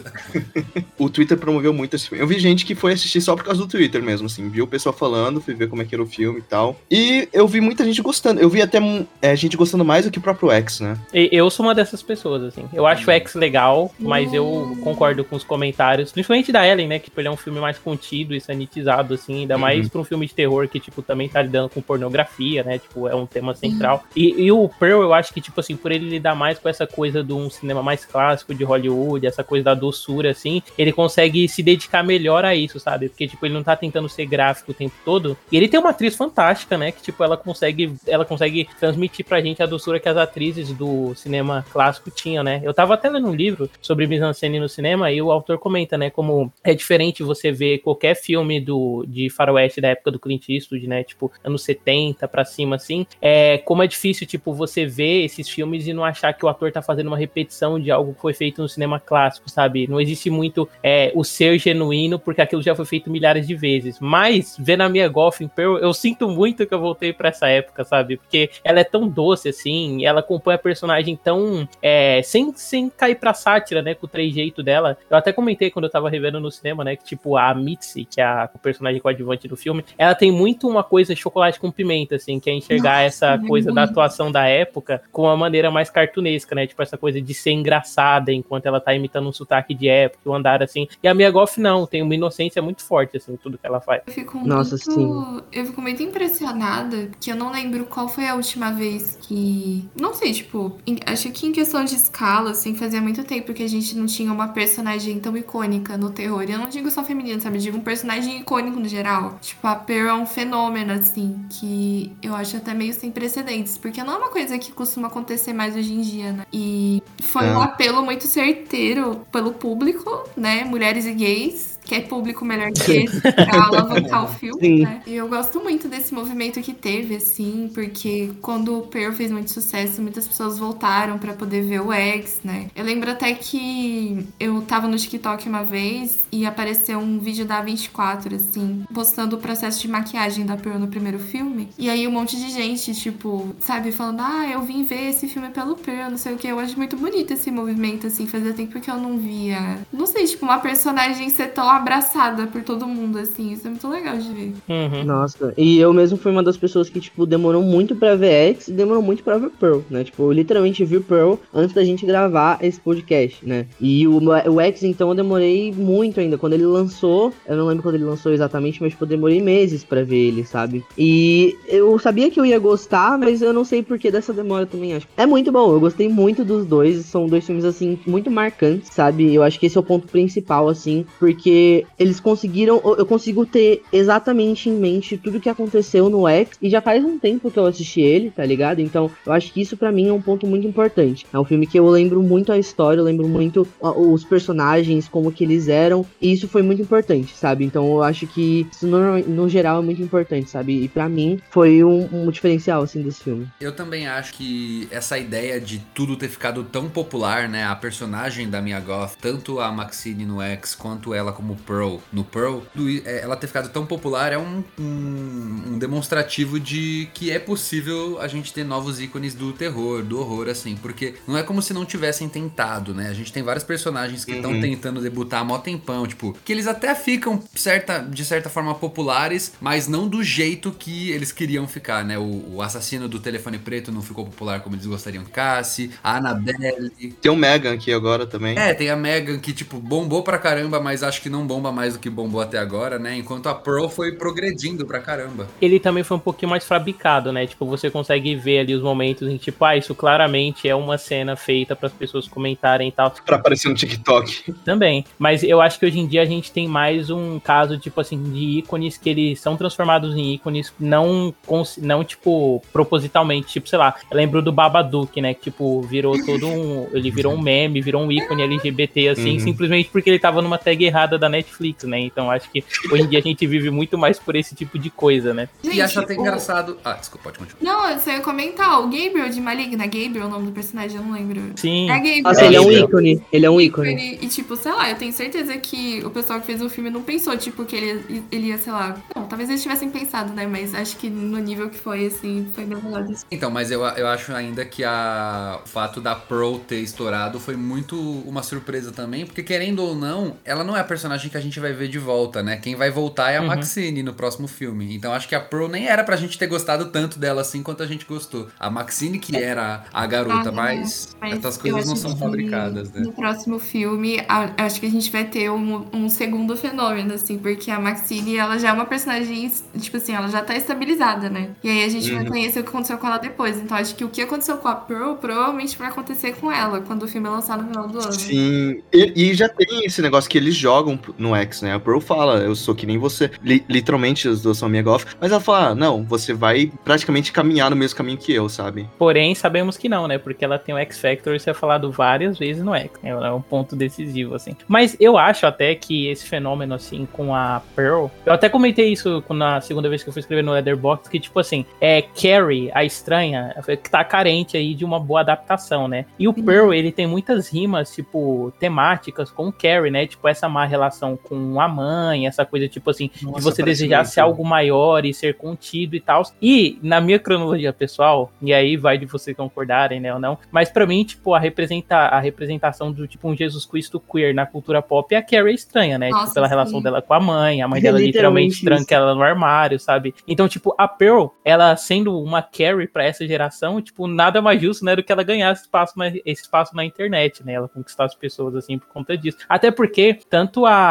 O 0.98 1.08
Twitter 1.08 1.37
promoveu 1.38 1.72
muito 1.72 1.96
esse 1.96 2.08
filme. 2.08 2.22
Eu 2.22 2.26
vi 2.26 2.38
gente 2.38 2.64
que 2.64 2.75
foi 2.75 2.92
assistir 2.92 3.20
só 3.20 3.34
por 3.37 3.44
causa 3.44 3.60
do 3.60 3.69
Twitter 3.69 4.02
mesmo, 4.02 4.26
assim. 4.26 4.48
Viu 4.48 4.64
o 4.64 4.69
pessoal 4.69 4.94
falando, 4.94 5.40
fui 5.40 5.54
ver 5.54 5.69
como 5.69 5.82
é 5.82 5.84
que 5.84 5.94
era 5.94 6.02
o 6.02 6.06
filme 6.06 6.40
e 6.40 6.42
tal. 6.42 6.78
E 6.90 7.28
eu 7.32 7.46
vi 7.46 7.60
muita 7.60 7.84
gente 7.84 8.02
gostando. 8.02 8.40
Eu 8.40 8.48
vi 8.50 8.60
até 8.62 8.79
é, 9.20 9.34
gente 9.36 9.56
gostando 9.56 9.84
mais 9.84 10.04
do 10.04 10.10
que 10.10 10.18
o 10.18 10.22
próprio 10.22 10.50
X, 10.50 10.80
né? 10.80 10.96
Eu 11.12 11.50
sou 11.50 11.66
uma 11.66 11.74
dessas 11.74 12.02
pessoas, 12.02 12.42
assim. 12.42 12.64
Eu 12.72 12.86
acho 12.86 13.08
o 13.08 13.12
X 13.12 13.34
legal, 13.34 13.92
mas 13.98 14.32
eu 14.32 14.76
concordo 14.82 15.24
com 15.24 15.36
os 15.36 15.44
comentários. 15.44 16.12
Principalmente 16.12 16.52
da 16.52 16.66
Ellen, 16.66 16.88
né? 16.88 16.98
Que 16.98 17.10
tipo, 17.10 17.20
ele 17.20 17.28
é 17.28 17.30
um 17.30 17.36
filme 17.36 17.60
mais 17.60 17.78
contido 17.78 18.34
e 18.34 18.40
sanitizado, 18.40 19.14
assim. 19.14 19.40
Ainda 19.40 19.58
mais 19.58 19.88
pra 19.88 20.00
um 20.00 20.04
filme 20.04 20.26
de 20.26 20.34
terror 20.34 20.68
que, 20.68 20.80
tipo, 20.80 21.02
também 21.02 21.28
tá 21.28 21.42
lidando 21.42 21.68
com 21.68 21.80
pornografia, 21.82 22.62
né? 22.62 22.78
Tipo, 22.78 23.08
é 23.08 23.14
um 23.14 23.26
tema 23.26 23.54
central. 23.54 24.04
E, 24.16 24.44
e 24.44 24.52
o 24.52 24.68
Pearl, 24.68 25.02
eu 25.02 25.12
acho 25.12 25.34
que, 25.34 25.40
tipo 25.40 25.60
assim, 25.60 25.76
por 25.76 25.92
ele 25.92 26.08
lidar 26.08 26.34
mais 26.34 26.58
com 26.58 26.68
essa 26.68 26.86
coisa 26.86 27.22
de 27.22 27.32
um 27.32 27.50
cinema 27.50 27.82
mais 27.82 28.04
clássico 28.04 28.54
de 28.54 28.64
Hollywood, 28.64 29.26
essa 29.26 29.44
coisa 29.44 29.64
da 29.64 29.74
doçura, 29.74 30.30
assim, 30.30 30.62
ele 30.78 30.92
consegue 30.92 31.48
se 31.48 31.62
dedicar 31.62 32.02
melhor 32.02 32.44
a 32.44 32.54
isso, 32.54 32.78
sabe? 32.78 33.08
Porque, 33.08 33.26
tipo, 33.26 33.44
ele 33.44 33.54
não 33.54 33.62
tá 33.62 33.76
tentando 33.76 34.08
ser 34.08 34.26
gráfico 34.26 34.70
o 34.70 34.74
tempo 34.74 34.94
todo. 35.04 35.36
E 35.50 35.56
ele 35.56 35.68
tem 35.68 35.80
uma 35.80 35.90
atriz 35.90 36.14
fantástica, 36.14 36.78
né? 36.78 36.92
Que, 36.92 37.02
tipo, 37.02 37.22
ela 37.22 37.36
consegue, 37.36 37.94
ela 38.06 38.24
consegue 38.24 38.68
transmitir 38.78 39.25
pra 39.25 39.40
gente 39.40 39.62
a 39.62 39.67
doçura 39.67 40.00
que 40.00 40.08
as 40.08 40.17
atrizes 40.17 40.72
do 40.72 41.14
cinema 41.14 41.64
clássico 41.70 42.11
tinham, 42.11 42.44
né? 42.44 42.61
Eu 42.62 42.75
tava 42.75 42.94
até 42.94 43.08
lendo 43.08 43.28
um 43.28 43.34
livro 43.34 43.69
sobre 43.81 44.06
mise-en-scène 44.06 44.58
no 44.58 44.69
cinema 44.69 45.11
e 45.11 45.20
o 45.20 45.31
autor 45.31 45.58
comenta, 45.58 45.96
né, 45.96 46.11
como 46.11 46.52
é 46.62 46.75
diferente 46.75 47.22
você 47.22 47.52
ver 47.52 47.78
qualquer 47.78 48.14
filme 48.14 48.61
do, 48.61 49.05
de 49.06 49.31
faroeste 49.31 49.81
da 49.81 49.88
época 49.88 50.11
do 50.11 50.19
Clint 50.19 50.49
Eastwood, 50.49 50.87
né, 50.87 51.05
tipo, 51.05 51.31
anos 51.44 51.62
70 51.62 52.26
pra 52.28 52.44
cima, 52.44 52.76
assim, 52.76 53.06
é, 53.20 53.58
como 53.58 53.82
é 53.82 53.87
difícil, 53.87 54.26
tipo, 54.26 54.52
você 54.52 54.87
ver 54.87 55.25
esses 55.25 55.49
filmes 55.49 55.87
e 55.87 55.93
não 55.93 56.05
achar 56.05 56.32
que 56.32 56.44
o 56.44 56.49
ator 56.49 56.73
tá 56.73 56.82
fazendo 56.82 57.08
uma 57.08 57.16
repetição 57.16 57.78
de 57.78 57.90
algo 57.90 58.14
que 58.14 58.20
foi 58.20 58.34
feito 58.34 58.62
no 58.62 58.69
cinema 58.69 58.99
clássico, 58.99 59.50
sabe? 59.50 59.87
Não 59.87 60.00
existe 60.00 60.31
muito 60.31 60.69
é, 60.82 61.12
o 61.14 61.25
ser 61.25 61.58
genuíno, 61.58 62.19
porque 62.19 62.40
aquilo 62.40 62.62
já 62.62 62.75
foi 62.75 62.84
feito 62.84 63.11
milhares 63.11 63.46
de 63.46 63.55
vezes. 63.55 63.99
Mas, 64.00 64.56
vendo 64.58 64.82
a 64.82 64.88
minha 64.88 65.08
Golf 65.08 65.40
Pearl, 65.55 65.78
eu 65.78 65.93
sinto 65.93 66.28
muito 66.28 66.66
que 66.66 66.75
eu 66.75 66.81
voltei 66.81 67.12
pra 67.12 67.28
essa 67.28 67.49
época, 67.49 67.84
sabe? 67.84 68.16
Porque 68.16 68.50
ela 68.64 68.80
é 68.80 68.84
tão 68.84 69.08
doce, 69.08 69.48
assim, 69.48 70.04
ela 70.04 70.22
compõe 70.22 70.54
a 70.54 70.58
personagem 70.58 71.16
tão. 71.16 71.68
É, 71.82 72.20
sem, 72.22 72.52
sem 72.54 72.90
cair 72.90 73.16
pra 73.16 73.34
sátira, 73.34 73.82
né? 73.82 73.94
Com 73.94 74.06
o 74.06 74.08
trejeito 74.08 74.62
dela. 74.62 74.96
Eu 75.08 75.16
até 75.16 75.32
comentei 75.32 75.70
quando 75.70 75.86
eu 75.86 75.90
tava 75.90 76.10
revendo 76.10 76.40
no 76.40 76.50
cinema, 76.50 76.84
né? 76.84 76.96
Que, 76.96 77.04
tipo, 77.04 77.36
a 77.36 77.54
Mitzi, 77.54 78.04
que 78.04 78.20
é 78.20 78.24
a, 78.24 78.50
o 78.52 78.58
personagem 78.58 79.00
coadjuvante 79.00 79.48
do 79.48 79.56
filme, 79.56 79.84
ela 79.96 80.14
tem 80.14 80.30
muito 80.30 80.68
uma 80.68 80.82
coisa 80.82 81.14
chocolate 81.14 81.58
com 81.58 81.70
pimenta, 81.70 82.16
assim, 82.16 82.38
que 82.38 82.50
é 82.50 82.54
enxergar 82.54 83.02
Nossa, 83.02 83.26
essa 83.26 83.34
é 83.34 83.38
coisa 83.38 83.72
da 83.72 83.84
atuação 83.84 84.30
da 84.30 84.46
época 84.46 85.02
com 85.10 85.22
uma 85.22 85.36
maneira 85.36 85.70
mais 85.70 85.90
cartunesca, 85.90 86.54
né? 86.54 86.66
Tipo, 86.66 86.82
essa 86.82 86.96
coisa 86.96 87.20
de 87.20 87.34
ser 87.34 87.52
engraçada 87.52 88.32
enquanto 88.32 88.66
ela 88.66 88.80
tá 88.80 88.94
imitando 88.94 89.28
um 89.28 89.32
sotaque 89.32 89.74
de 89.74 89.88
época, 89.88 90.28
um 90.28 90.34
andar 90.34 90.62
assim. 90.62 90.86
E 91.02 91.08
a 91.08 91.14
Mia 91.14 91.30
Goff 91.30 91.60
não, 91.60 91.86
tem 91.86 92.02
uma 92.02 92.14
inocência 92.14 92.60
muito 92.60 92.82
forte, 92.84 93.16
assim, 93.16 93.32
em 93.32 93.36
tudo 93.36 93.58
que 93.58 93.66
ela 93.66 93.80
faz. 93.80 94.02
Eu 94.06 94.12
fico 94.12 94.38
Nossa, 94.46 94.76
muito, 94.76 94.92
sim. 94.92 95.42
Eu 95.52 95.66
fico 95.66 95.80
muito 95.80 96.02
impressionada 96.02 97.10
que 97.20 97.30
eu 97.30 97.36
não 97.36 97.50
lembro 97.50 97.86
qual 97.86 98.08
foi 98.08 98.26
a 98.26 98.34
última 98.34 98.50
vez 98.58 99.17
que. 99.20 99.85
Não 99.94 100.14
sei, 100.14 100.32
tipo, 100.32 100.73
em- 100.87 100.99
acho 101.06 101.31
que 101.31 101.47
em 101.47 101.52
questão 101.52 101.85
de 101.85 101.94
escala, 101.94 102.50
assim, 102.50 102.75
fazia 102.75 103.00
muito 103.00 103.23
tempo 103.25 103.52
que 103.52 103.62
a 103.62 103.69
gente 103.69 103.97
não 103.97 104.06
tinha 104.06 104.32
uma 104.32 104.49
personagem 104.49 105.20
tão 105.20 105.37
icônica 105.37 105.97
no 105.97 106.11
terror. 106.11 106.43
E 106.49 106.52
eu 106.52 106.58
não 106.58 106.69
digo 106.69 106.91
só 106.91 107.05
feminino, 107.05 107.41
sabe? 107.41 107.58
Eu 107.58 107.62
digo 107.62 107.76
um 107.79 107.82
personagem 107.82 108.41
icônico 108.41 108.81
no 108.81 108.88
geral. 108.88 109.38
Tipo, 109.41 109.67
a 109.67 109.75
Pearl 109.76 110.08
é 110.08 110.14
um 110.14 110.26
fenômeno, 110.26 110.93
assim, 110.93 111.38
que 111.50 112.12
eu 112.23 112.35
acho 112.35 112.56
até 112.56 112.75
meio 112.75 112.93
sem 112.94 113.11
precedentes. 113.11 113.76
Porque 113.79 114.02
não 114.02 114.14
é 114.14 114.17
uma 114.17 114.29
coisa 114.31 114.58
que 114.58 114.73
costuma 114.73 115.08
acontecer 115.08 115.52
mais 115.52 115.76
hoje 115.76 115.93
em 115.93 116.00
dia, 116.00 116.32
né? 116.32 116.47
E 116.52 117.02
foi 117.23 117.47
um 117.47 117.61
É. 117.61 117.64
apelo 117.64 118.02
muito 118.02 118.26
certeiro 118.26 119.26
pelo 119.31 119.52
público, 119.52 120.25
né? 120.37 120.64
Mulheres 120.64 121.05
e 121.06 121.12
gays. 121.12 121.79
Que 121.90 121.96
é 121.96 122.00
público 122.02 122.44
melhor 122.44 122.70
que 122.70 122.92
esse 122.92 123.20
pra 123.20 123.64
alavancar 123.64 124.25
o 124.25 124.28
filme, 124.38 124.60
Sim. 124.60 124.82
né? 124.84 125.02
E 125.08 125.16
eu 125.16 125.26
gosto 125.26 125.58
muito 125.58 125.88
desse 125.88 126.14
movimento 126.14 126.60
que 126.60 126.72
teve, 126.72 127.16
assim, 127.16 127.69
porque 127.75 128.31
quando 128.40 128.78
o 128.78 128.82
Pearl 128.82 129.12
fez 129.12 129.28
muito 129.32 129.50
sucesso, 129.50 130.00
muitas 130.00 130.28
pessoas 130.28 130.56
voltaram 130.56 131.19
pra 131.19 131.32
poder 131.32 131.62
ver 131.62 131.81
o 131.81 131.92
X, 131.92 132.42
né? 132.44 132.69
Eu 132.76 132.84
lembro 132.84 133.10
até 133.10 133.34
que 133.34 134.25
eu 134.38 134.62
tava 134.62 134.87
no 134.87 134.96
TikTok 134.96 135.48
uma 135.48 135.64
vez 135.64 136.20
e 136.31 136.46
apareceu 136.46 136.96
um 137.00 137.19
vídeo 137.19 137.44
da 137.44 137.60
24, 137.60 138.37
assim, 138.37 138.84
postando 138.94 139.34
o 139.34 139.40
processo 139.40 139.81
de 139.81 139.88
maquiagem 139.88 140.46
da 140.46 140.56
Pearl 140.56 140.78
no 140.78 140.87
primeiro 140.87 141.19
filme. 141.19 141.70
E 141.76 141.90
aí 141.90 142.06
um 142.06 142.12
monte 142.12 142.37
de 142.37 142.50
gente, 142.52 142.94
tipo, 142.94 143.52
sabe, 143.58 143.90
falando, 143.90 144.20
ah, 144.20 144.46
eu 144.48 144.62
vim 144.62 144.84
ver 144.84 145.08
esse 145.10 145.26
filme 145.26 145.48
pelo 145.48 145.75
Pearl, 145.75 146.08
não 146.08 146.19
sei 146.19 146.34
o 146.34 146.37
que. 146.37 146.46
Eu 146.46 146.60
acho 146.60 146.76
muito 146.76 146.96
bonito 146.96 147.32
esse 147.32 147.50
movimento, 147.50 148.06
assim, 148.06 148.28
fazia 148.28 148.52
tempo 148.52 148.81
que 148.81 148.88
eu 148.88 148.96
não 148.96 149.19
via. 149.19 149.81
Não 149.92 150.06
sei, 150.06 150.25
tipo, 150.25 150.44
uma 150.46 150.60
personagem 150.60 151.28
ser 151.31 151.48
tão 151.48 151.79
abraçada 151.80 152.46
por 152.46 152.62
todo 152.62 152.86
mundo, 152.86 153.18
assim. 153.18 153.52
Isso 153.52 153.66
é 153.66 153.70
muito 153.70 153.88
legal 153.88 154.16
de 154.16 154.32
ver. 154.32 154.52
Uhum. 154.68 155.04
Nossa, 155.04 155.52
e 155.56 155.78
eu 155.78 155.92
mesmo 155.92 156.16
fui 156.18 156.30
uma 156.32 156.42
das 156.42 156.56
pessoas 156.56 156.88
que, 156.88 157.00
tipo, 157.00 157.26
demorou 157.26 157.62
muito 157.62 157.94
pra 157.96 158.14
ver 158.14 158.54
X 158.54 158.68
e 158.68 158.72
demorou 158.72 159.02
muito 159.02 159.22
pra 159.22 159.38
ver 159.38 159.50
Pearl, 159.50 159.80
né? 159.90 160.04
Tipo, 160.04 160.24
eu 160.24 160.32
literalmente 160.32 160.84
vi 160.84 161.00
Pearl 161.00 161.34
antes 161.52 161.74
da 161.74 161.84
gente 161.84 162.06
gravar 162.06 162.58
esse 162.62 162.80
podcast, 162.80 163.46
né? 163.46 163.66
E 163.80 164.06
o, 164.06 164.20
o 164.20 164.60
X, 164.60 164.82
então, 164.82 165.08
eu 165.10 165.14
demorei 165.14 165.72
muito 165.72 166.20
ainda. 166.20 166.38
Quando 166.38 166.54
ele 166.54 166.66
lançou, 166.66 167.32
eu 167.46 167.56
não 167.56 167.66
lembro 167.66 167.82
quando 167.82 167.96
ele 167.96 168.04
lançou 168.04 168.32
exatamente, 168.32 168.80
mas, 168.82 168.92
tipo, 168.92 169.04
eu 169.04 169.08
demorei 169.08 169.40
meses 169.40 169.84
pra 169.84 170.02
ver 170.02 170.28
ele, 170.28 170.44
sabe? 170.44 170.84
E 170.96 171.56
eu 171.66 171.98
sabia 171.98 172.30
que 172.30 172.38
eu 172.38 172.46
ia 172.46 172.58
gostar, 172.58 173.18
mas 173.18 173.42
eu 173.42 173.52
não 173.52 173.64
sei 173.64 173.82
por 173.82 173.98
que 173.98 174.10
dessa 174.10 174.32
demora 174.32 174.66
também, 174.66 174.94
acho. 174.94 175.06
É 175.16 175.26
muito 175.26 175.50
bom, 175.50 175.72
eu 175.72 175.80
gostei 175.80 176.08
muito 176.08 176.44
dos 176.44 176.66
dois, 176.66 177.04
são 177.06 177.26
dois 177.26 177.44
filmes, 177.44 177.64
assim, 177.64 177.98
muito 178.06 178.30
marcantes, 178.30 178.90
sabe? 178.92 179.34
Eu 179.34 179.42
acho 179.42 179.58
que 179.58 179.66
esse 179.66 179.76
é 179.76 179.80
o 179.80 179.84
ponto 179.84 180.06
principal, 180.08 180.68
assim, 180.68 181.04
porque 181.18 181.69
eles 181.99 182.20
conseguiram, 182.20 182.81
eu 182.99 183.06
consigo 183.06 183.44
ter 183.46 183.82
exatamente 183.93 184.69
em 184.69 184.75
mente 184.75 185.17
tudo 185.17 185.40
que 185.40 185.49
aconteceu 185.49 186.08
no 186.08 186.26
X, 186.28 186.50
e 186.61 186.69
já 186.70 186.81
faz 186.81 187.05
um 187.05 187.19
tempo 187.19 187.50
que 187.50 187.58
eu 187.58 187.67
assisti 187.67 188.00
ele, 188.00 188.31
tá 188.31 188.44
ligado? 188.44 188.81
Então, 188.81 189.11
eu 189.26 189.32
acho 189.32 189.52
que 189.52 189.61
isso 189.61 189.76
pra 189.76 189.93
mim 189.93 190.08
é 190.08 190.12
um 190.12 190.22
ponto 190.22 190.46
muito 190.46 190.67
importante. 190.67 191.26
É 191.32 191.38
um 191.38 191.44
filme 191.44 191.67
que 191.67 191.78
eu 191.78 191.88
lembro 191.88 192.22
muito 192.22 192.52
a 192.52 192.58
história, 192.58 193.00
eu 193.00 193.05
lembro 193.05 193.28
muito 193.28 193.67
os 193.81 194.25
personagens, 194.25 195.08
como 195.08 195.32
que 195.32 195.44
eles 195.44 195.69
eram, 195.69 196.05
e 196.20 196.32
isso 196.32 196.49
foi 196.49 196.62
muito 196.62 196.82
importante, 196.82 197.34
sabe? 197.37 197.64
Então, 197.64 197.87
eu 197.87 198.02
acho 198.02 198.26
que 198.26 198.66
isso 198.70 198.87
no, 198.87 199.19
no 199.19 199.49
geral 199.49 199.81
é 199.81 199.84
muito 199.84 200.02
importante, 200.02 200.50
sabe? 200.50 200.84
E 200.84 200.88
pra 200.88 201.08
mim 201.08 201.40
foi 201.50 201.82
um, 201.84 202.08
um 202.12 202.31
diferencial, 202.31 202.82
assim, 202.82 203.02
desse 203.02 203.23
filme. 203.23 203.49
Eu 203.61 203.73
também 203.73 204.06
acho 204.06 204.34
que 204.34 204.88
essa 204.90 205.19
ideia 205.19 205.61
de 205.61 205.78
tudo 205.94 206.16
ter 206.16 206.28
ficado 206.28 206.64
tão 206.64 206.88
popular, 206.88 207.49
né? 207.49 207.64
A 207.64 207.75
personagem 207.75 208.49
da 208.49 208.61
Mia 208.61 208.81
Goth, 208.81 209.16
tanto 209.20 209.61
a 209.61 209.70
Maxine 209.70 210.25
no 210.25 210.40
X 210.40 210.75
quanto 210.75 211.14
ela 211.14 211.32
como 211.32 211.50
Pearl 211.56 211.97
no 212.12 212.25
Pearl, 212.25 212.61
é, 213.05 213.20
ela 213.23 213.37
ter 213.37 213.47
ficado 213.47 213.69
tão 213.70 213.87
popular 213.87 214.32
é 214.32 214.38
um, 214.38 214.62
um, 214.79 215.62
um 215.75 215.79
demonstrativo 215.79 216.58
de 216.58 217.08
que 217.14 217.31
é 217.31 217.38
possível 217.38 218.20
a 218.20 218.29
gente 218.29 218.52
ter 218.52 218.64
novos 218.64 219.00
ícones 219.00 219.35
do 219.35 219.52
terror, 219.52 220.02
do 220.02 220.19
horror, 220.19 220.49
assim, 220.49 220.76
porque 220.76 221.14
não 221.26 221.37
é 221.37 221.43
como 221.43 221.62
se 221.62 221.73
não 221.73 221.85
tivessem 221.85 222.29
tentado, 222.29 222.94
né? 222.94 223.08
A 223.08 223.14
gente 223.14 223.32
tem 223.32 223.43
vários 223.43 223.64
personagens 223.64 224.25
que 224.25 224.32
estão 224.32 224.52
Uhum. 224.52 224.61
tentando 224.61 225.00
debutar 225.00 225.41
há 225.41 225.44
mó 225.44 225.58
tempão, 225.58 226.06
tipo, 226.06 226.37
que 226.44 226.52
eles 226.52 226.67
até 226.67 226.94
ficam 226.94 227.43
certa, 227.55 227.99
de 228.00 228.25
certa 228.25 228.49
forma 228.49 228.75
populares, 228.75 229.52
mas 229.61 229.87
não 229.88 230.08
do 230.08 230.23
jeito 230.23 230.73
que 230.73 231.11
eles 231.11 231.32
queriam 231.32 231.67
ficar, 231.69 232.05
né? 232.05 232.19
O, 232.19 232.55
o 232.56 232.62
assassino 232.62 233.08
do 233.08 233.20
telefone 233.20 233.58
preto 233.58 233.93
não 233.93 234.02
ficou 234.02 234.25
popular 234.25 234.61
como 234.61 234.75
eles 234.76 234.87
gostariam 234.87 235.23
que 235.23 235.31
ficasse, 235.31 235.91
a 236.02 236.17
Annabelle. 236.17 236.91
Tem 237.20 237.31
o 237.31 237.37
Megan 237.37 237.73
aqui 237.75 237.93
agora 237.93 238.26
também. 238.26 238.56
É, 238.58 238.75
tem 238.75 238.91
a 238.91 238.97
Megan 238.97 239.38
que, 239.38 239.52
tipo, 239.52 239.79
bombou 239.79 240.23
pra 240.23 240.38
caramba, 240.38 240.81
mas 240.81 241.02
acho 241.02 241.23
que 241.23 241.31
não 241.31 241.39
bomba 241.46 241.70
mais 241.72 241.94
do 241.94 241.98
que 241.98 242.08
bombou 242.10 242.40
até 242.40 242.58
agora, 242.58 242.98
né? 242.98 243.16
Enquanto 243.16 243.48
a 243.48 243.54
Pearl 243.54 243.88
foi 243.88 244.12
progredindo 244.12 244.87
pra 244.87 245.00
caramba. 245.00 245.46
Ele 245.60 245.78
também 245.81 246.02
foi 246.02 246.16
um 246.16 246.20
pouquinho 246.20 246.50
mais 246.50 246.64
fabricado, 246.66 247.32
né? 247.32 247.46
Tipo, 247.46 247.66
você 247.66 247.90
consegue 247.90 248.34
ver 248.34 248.60
ali 248.60 248.75
os 248.75 248.82
momentos 248.82 249.28
em 249.28 249.37
tipo, 249.37 249.64
ah, 249.64 249.76
isso 249.76 249.94
claramente 249.94 250.69
é 250.69 250.75
uma 250.75 250.98
cena 250.98 251.37
feita 251.37 251.75
para 251.76 251.87
as 251.88 251.92
pessoas 251.92 252.26
comentarem 252.28 252.88
e 252.88 252.92
tal. 252.92 253.11
Pra 253.25 253.37
aparecer 253.37 253.68
no 253.68 253.75
TikTok. 253.75 254.52
Também. 254.64 255.04
Mas 255.18 255.42
eu 255.42 255.61
acho 255.61 255.78
que 255.78 255.87
hoje 255.87 255.99
em 255.99 256.06
dia 256.06 256.23
a 256.23 256.26
gente 256.26 256.50
tem 256.52 256.66
mais 256.68 257.11
um 257.11 257.38
caso, 257.40 257.78
tipo 257.78 258.00
assim, 258.00 258.23
de 258.23 258.59
ícones 258.59 258.97
que 258.97 259.09
eles 259.11 259.40
são 259.40 259.56
transformados 259.56 260.14
em 260.16 260.35
ícones, 260.35 260.73
não, 260.78 261.35
não 261.78 262.04
tipo, 262.04 262.62
propositalmente. 262.73 263.49
Tipo, 263.52 263.68
sei 263.68 263.78
lá, 263.78 263.94
eu 264.11 264.16
lembro 264.16 264.42
do 264.42 264.52
Babadook, 264.52 265.20
né? 265.20 265.35
Que, 265.35 265.42
tipo, 265.44 265.80
virou 265.82 266.14
todo 266.25 266.47
um. 266.47 266.88
Ele 266.92 267.11
virou 267.11 267.35
um 267.35 267.40
meme, 267.40 267.80
virou 267.80 268.02
um 268.02 268.11
ícone 268.12 268.42
LGBT, 268.42 269.09
assim, 269.09 269.35
Uhum. 269.35 269.40
simplesmente 269.40 269.88
porque 269.90 270.11
ele 270.11 270.18
tava 270.18 270.42
numa 270.42 270.59
tag 270.59 270.85
errada 270.85 271.18
da 271.18 271.28
Netflix, 271.30 271.84
né? 271.84 271.99
Então 272.00 272.30
acho 272.30 272.50
que 272.50 272.64
hoje 272.90 273.02
em 273.04 273.08
dia 273.08 273.18
a 273.18 273.22
gente 273.22 273.46
vive 273.46 273.70
muito 273.70 273.96
mais 273.99 274.18
por 274.18 274.37
esse 274.37 274.54
tipo 274.54 274.78
de 274.78 274.90
coisa, 274.90 275.32
né? 275.34 275.49
e 275.64 275.80
acho 275.80 276.00
até 276.00 276.14
o- 276.14 276.20
engraçado. 276.20 276.78
Ah, 276.84 276.94
desculpa, 276.94 277.30
pode 277.30 277.38
continuar. 277.38 277.62
Não, 277.90 277.99
você 277.99 278.10
ia 278.12 278.20
comentar, 278.20 278.80
o 278.80 278.84
Gabriel 278.84 279.28
de 279.28 279.40
Maligna, 279.40 279.84
Gabriel 279.87 280.22
é 280.22 280.26
o 280.26 280.28
nome 280.28 280.46
do 280.46 280.52
personagem, 280.52 280.96
eu 280.96 281.02
não 281.02 281.12
lembro. 281.12 281.40
Sim. 281.56 281.90
É 281.90 281.94
Gabriel. 281.94 282.22
Nossa, 282.22 282.44
ele 282.44 282.56
é 282.56 282.60
um 282.60 282.70
ícone, 282.72 283.22
ele 283.32 283.46
é 283.46 283.50
um 283.50 283.60
ícone. 283.60 284.18
E, 284.20 284.26
tipo, 284.28 284.56
sei 284.56 284.72
lá, 284.72 284.90
eu 284.90 284.96
tenho 284.96 285.12
certeza 285.12 285.56
que 285.58 286.02
o 286.04 286.10
pessoal 286.10 286.40
que 286.40 286.46
fez 286.46 286.60
o 286.62 286.68
filme 286.70 286.90
não 286.90 287.02
pensou, 287.02 287.37
tipo, 287.37 287.64
que 287.64 287.76
ele, 287.76 288.25
ele 288.30 288.46
ia, 288.49 288.58
sei 288.58 288.72
lá. 288.72 288.96
Não, 289.14 289.26
talvez 289.26 289.49
eles 289.49 289.62
tivessem 289.62 289.90
pensado, 289.90 290.32
né? 290.32 290.46
Mas 290.46 290.75
acho 290.75 290.96
que 290.96 291.08
no 291.10 291.38
nível 291.38 291.68
que 291.70 291.78
foi, 291.78 292.06
assim, 292.06 292.46
foi 292.54 292.64
bem 292.64 292.78
rolado. 292.78 293.12
Então, 293.30 293.50
mas 293.50 293.70
eu, 293.70 293.82
eu 293.84 294.06
acho 294.06 294.32
ainda 294.32 294.64
que 294.64 294.82
a, 294.84 295.60
o 295.64 295.68
fato 295.68 296.00
da 296.00 296.14
Pearl 296.14 296.56
ter 296.58 296.80
estourado 296.80 297.38
foi 297.40 297.56
muito 297.56 297.99
uma 298.26 298.42
surpresa 298.42 298.92
também, 298.92 299.26
porque 299.26 299.42
querendo 299.42 299.80
ou 299.82 299.94
não, 299.94 300.37
ela 300.44 300.62
não 300.64 300.76
é 300.76 300.80
a 300.80 300.84
personagem 300.84 301.19
que 301.28 301.36
a 301.36 301.40
gente 301.40 301.58
vai 301.60 301.72
ver 301.72 301.88
de 301.88 301.98
volta, 301.98 302.42
né? 302.42 302.56
Quem 302.56 302.74
vai 302.76 302.90
voltar 302.90 303.30
é 303.30 303.36
a 303.36 303.40
Uhum. 303.40 303.48
Maxine 303.48 304.02
no 304.02 304.14
próximo 304.14 304.46
filme. 304.48 304.94
Então 304.94 305.12
acho 305.12 305.28
que 305.28 305.34
a 305.34 305.40
Pearl 305.40 305.66
nem 305.68 305.86
era 305.88 306.02
pra 306.04 306.16
gente 306.16 306.38
ter 306.38 306.46
gostado 306.46 306.86
tanto 306.86 307.18
dela 307.18 307.40
assim 307.42 307.62
quanto 307.62 307.82
a 307.82 307.86
gente 307.86 308.04
gostou. 308.06 308.48
A 308.58 308.70
Maxine 308.70 309.18
que 309.18 309.36
era 309.36 309.84
a 309.92 310.06
garota, 310.06 310.48
Ah, 310.48 310.52
mas, 310.52 311.16
Mas 311.20 311.38
essas 311.38 311.56
coisas 311.58 311.86
não 311.86 311.96
são 311.96 312.16
fabricadas, 312.16 312.90
né? 312.92 313.00
No 313.00 313.12
próximo 313.12 313.58
filme, 313.58 314.20
a- 314.28 314.50
acho 314.58 314.80
que 314.80 314.86
a 314.86 314.90
gente 314.90 315.10
vai 315.10 315.24
ter 315.24 315.50
um, 315.50 315.86
um 315.92 316.08
segundo 316.08 316.56
fenômeno, 316.56 317.12
assim, 317.14 317.36
porque 317.38 317.70
a 317.70 317.78
Maxine, 317.80 318.36
ela 318.36 318.58
já 318.58 318.68
é 318.68 318.72
uma 318.72 318.86
personagem, 318.86 319.52
tipo 319.78 319.96
assim, 319.96 320.14
ela 320.14 320.28
já 320.28 320.42
tá 320.42 320.54
estabilizada, 320.56 321.28
né? 321.28 321.50
E 321.62 321.68
aí 321.68 321.84
a 321.84 321.88
gente 321.88 322.10
vai 322.12 322.22
Uhum. 322.24 322.28
conhecer 322.30 322.60
o 322.60 322.62
que 322.62 322.68
aconteceu 322.68 322.98
com 322.98 323.06
ela 323.06 323.18
depois. 323.18 323.56
Então 323.58 323.76
acho 323.76 323.94
que 323.94 324.04
o 324.04 324.08
que 324.08 324.22
aconteceu 324.22 324.56
com 324.58 324.68
a 324.68 324.74
Pearl 324.74 325.14
provavelmente 325.14 325.76
vai 325.76 325.88
acontecer 325.88 326.32
com 326.36 326.50
ela 326.52 326.80
quando 326.80 327.02
o 327.02 327.08
filme 327.08 327.28
lançar 327.28 327.58
no 327.58 327.66
final 327.68 327.88
do 327.88 327.98
ano. 327.98 328.12
Sim. 328.12 328.82
E, 328.92 329.30
e 329.30 329.34
já 329.34 329.48
tem 329.48 329.84
esse 329.84 330.00
negócio 330.02 330.30
que 330.30 330.38
eles 330.38 330.54
jogam 330.54 330.96
no 331.19 331.35
X, 331.35 331.62
né? 331.62 331.75
A 331.75 331.81
Pearl 331.81 332.00
fala, 332.00 332.38
eu 332.38 332.55
sou 332.55 332.75
que 332.75 332.87
nem 332.87 332.99
você. 332.99 333.31
Li- 333.43 333.64
literalmente, 333.69 334.29
as 334.29 334.43
duas 334.43 334.59
são 334.59 334.69
minha 334.69 334.83
golf. 334.83 335.05
Mas 335.21 335.31
ela 335.33 335.40
fala, 335.40 335.69
ah, 335.69 335.75
não, 335.75 336.02
você 336.05 336.33
vai 336.33 336.73
praticamente 336.85 337.33
caminhar 337.33 337.71
no 337.71 337.76
mesmo 337.76 337.97
caminho 337.97 338.19
que 338.19 338.33
eu, 338.33 338.49
sabe? 338.49 338.88
Porém, 338.99 339.35
sabemos 339.35 339.76
que 339.76 339.88
não, 339.88 340.07
né? 340.07 340.19
Porque 340.19 340.45
ela 340.45 340.59
tem 340.59 340.75
o 340.75 340.79
X 340.79 341.00
Factor, 341.00 341.35
isso 341.35 341.49
é 341.50 341.55
falado 341.55 341.90
várias 341.90 342.38
vezes 342.38 342.62
no 342.62 342.75
X. 342.75 342.90
né? 343.02 343.11
É 343.11 343.33
um 343.33 343.40
ponto 343.43 343.75
decisivo, 343.76 344.35
assim. 344.35 344.57
Mas 344.69 344.97
eu 345.00 345.17
acho 345.19 345.47
até 345.47 345.75
que 345.75 346.09
esse 346.09 346.26
fenômeno, 346.26 346.75
assim, 346.75 347.07
com 347.12 347.35
a 347.35 347.62
Pearl. 347.75 348.07
Eu 348.26 348.33
até 348.33 348.49
comentei 348.49 348.93
isso 348.93 349.23
na 349.31 349.61
segunda 349.61 349.88
vez 349.88 350.02
que 350.02 350.09
eu 350.09 350.12
fui 350.12 350.21
escrever 350.21 350.43
no 350.43 350.52
Leatherbox, 350.52 351.09
que, 351.09 351.19
tipo 351.21 351.38
assim, 351.38 351.64
é 351.81 352.02
Carrie, 352.02 352.71
a 352.75 352.85
estranha, 352.85 353.55
que 353.83 353.90
tá 353.90 354.05
carente 354.05 354.57
aí 354.57 354.75
de 354.75 354.85
uma 354.85 354.99
boa 355.00 355.21
adaptação, 355.21 355.88
né? 355.88 356.05
E 356.19 356.26
o 356.29 356.33
Pearl, 356.35 356.73
ele 356.73 356.93
tem 356.93 357.07
muitas 357.07 357.49
rimas, 357.52 357.93
tipo, 357.95 358.52
temáticas 358.59 359.31
com 359.31 359.49
o 359.49 359.52
Carrie, 359.52 359.90
né? 359.90 360.07
Tipo, 360.07 360.29
essa 360.29 360.49
má 360.49 360.64
relação 360.64 361.00
com 361.16 361.61
a 361.61 361.69
mãe, 361.69 362.26
essa 362.26 362.45
coisa, 362.45 362.69
tipo 362.69 362.90
assim, 362.90 363.11
de 363.14 363.25
Nossa, 363.25 363.40
você 363.40 363.62
parece 363.62 363.83
desejar 363.83 363.99
muito. 363.99 364.11
ser 364.11 364.21
algo 364.21 364.45
maior 364.45 365.04
e 365.04 365.12
ser 365.12 365.35
contido 365.35 365.95
e 365.97 366.00
tal. 366.00 366.23
E 366.40 366.78
na 366.83 367.00
minha 367.00 367.19
cronologia 367.19 367.73
pessoal, 367.73 368.33
e 368.40 368.52
aí 368.52 368.76
vai 368.76 368.99
de 368.99 369.07
vocês 369.07 369.37
concordarem, 369.37 370.00
né, 370.00 370.12
ou 370.12 370.21
não, 370.21 370.38
mas 370.50 370.71
pra 370.71 370.87
mim, 370.87 371.04
tipo, 371.04 371.35
a, 371.35 371.38
representa, 371.38 371.97
a 371.97 372.21
representação 372.21 372.90
do 372.90 373.07
tipo 373.07 373.28
um 373.28 373.37
Jesus 373.37 373.66
Cristo 373.66 374.00
queer 374.00 374.35
na 374.35 374.47
cultura 374.47 374.80
pop 374.83 375.14
é 375.14 375.19
a 375.19 375.23
Carrie 375.23 375.54
estranha, 375.54 375.99
né? 375.99 376.09
Nossa, 376.09 376.25
tipo, 376.25 376.35
pela 376.35 376.47
sim. 376.47 376.50
relação 376.50 376.83
dela 376.83 377.02
com 377.02 377.14
a 377.14 377.21
mãe, 377.21 377.62
a 377.62 377.69
mãe 377.69 377.78
É 377.78 377.83
dela 377.85 377.99
literalmente 377.99 378.30
literalmente 378.30 378.64
tranca 378.64 378.95
ela 378.95 379.14
no 379.14 379.23
armário, 379.23 379.78
sabe? 379.78 380.14
Então, 380.26 380.49
tipo, 380.49 380.75
a 380.78 380.88
Pearl, 380.88 381.26
ela 381.45 381.76
sendo 381.76 382.19
uma 382.21 382.42
Carrie 382.42 382.87
pra 382.87 383.04
essa 383.04 383.26
geração, 383.26 383.80
tipo, 383.80 384.07
nada 384.07 384.40
mais 384.40 384.61
justo, 384.61 384.85
né, 384.85 384.97
do 384.97 385.02
que 385.02 385.12
ela 385.12 385.23
ganhar 385.23 385.52
esse 385.52 385.62
espaço 385.62 385.99
na, 385.99 386.09
esse 386.09 386.42
espaço 386.42 386.75
na 386.75 386.85
internet, 386.85 387.45
né? 387.45 387.54
Ela 387.54 387.69
conquistar 387.69 388.04
as 388.04 388.14
pessoas, 388.14 388.54
assim, 388.54 388.78
por 388.78 388.88
conta 388.88 389.16
disso. 389.16 389.38
Até 389.49 389.71
porque, 389.71 390.19
tanto 390.28 390.66
a, 390.66 390.89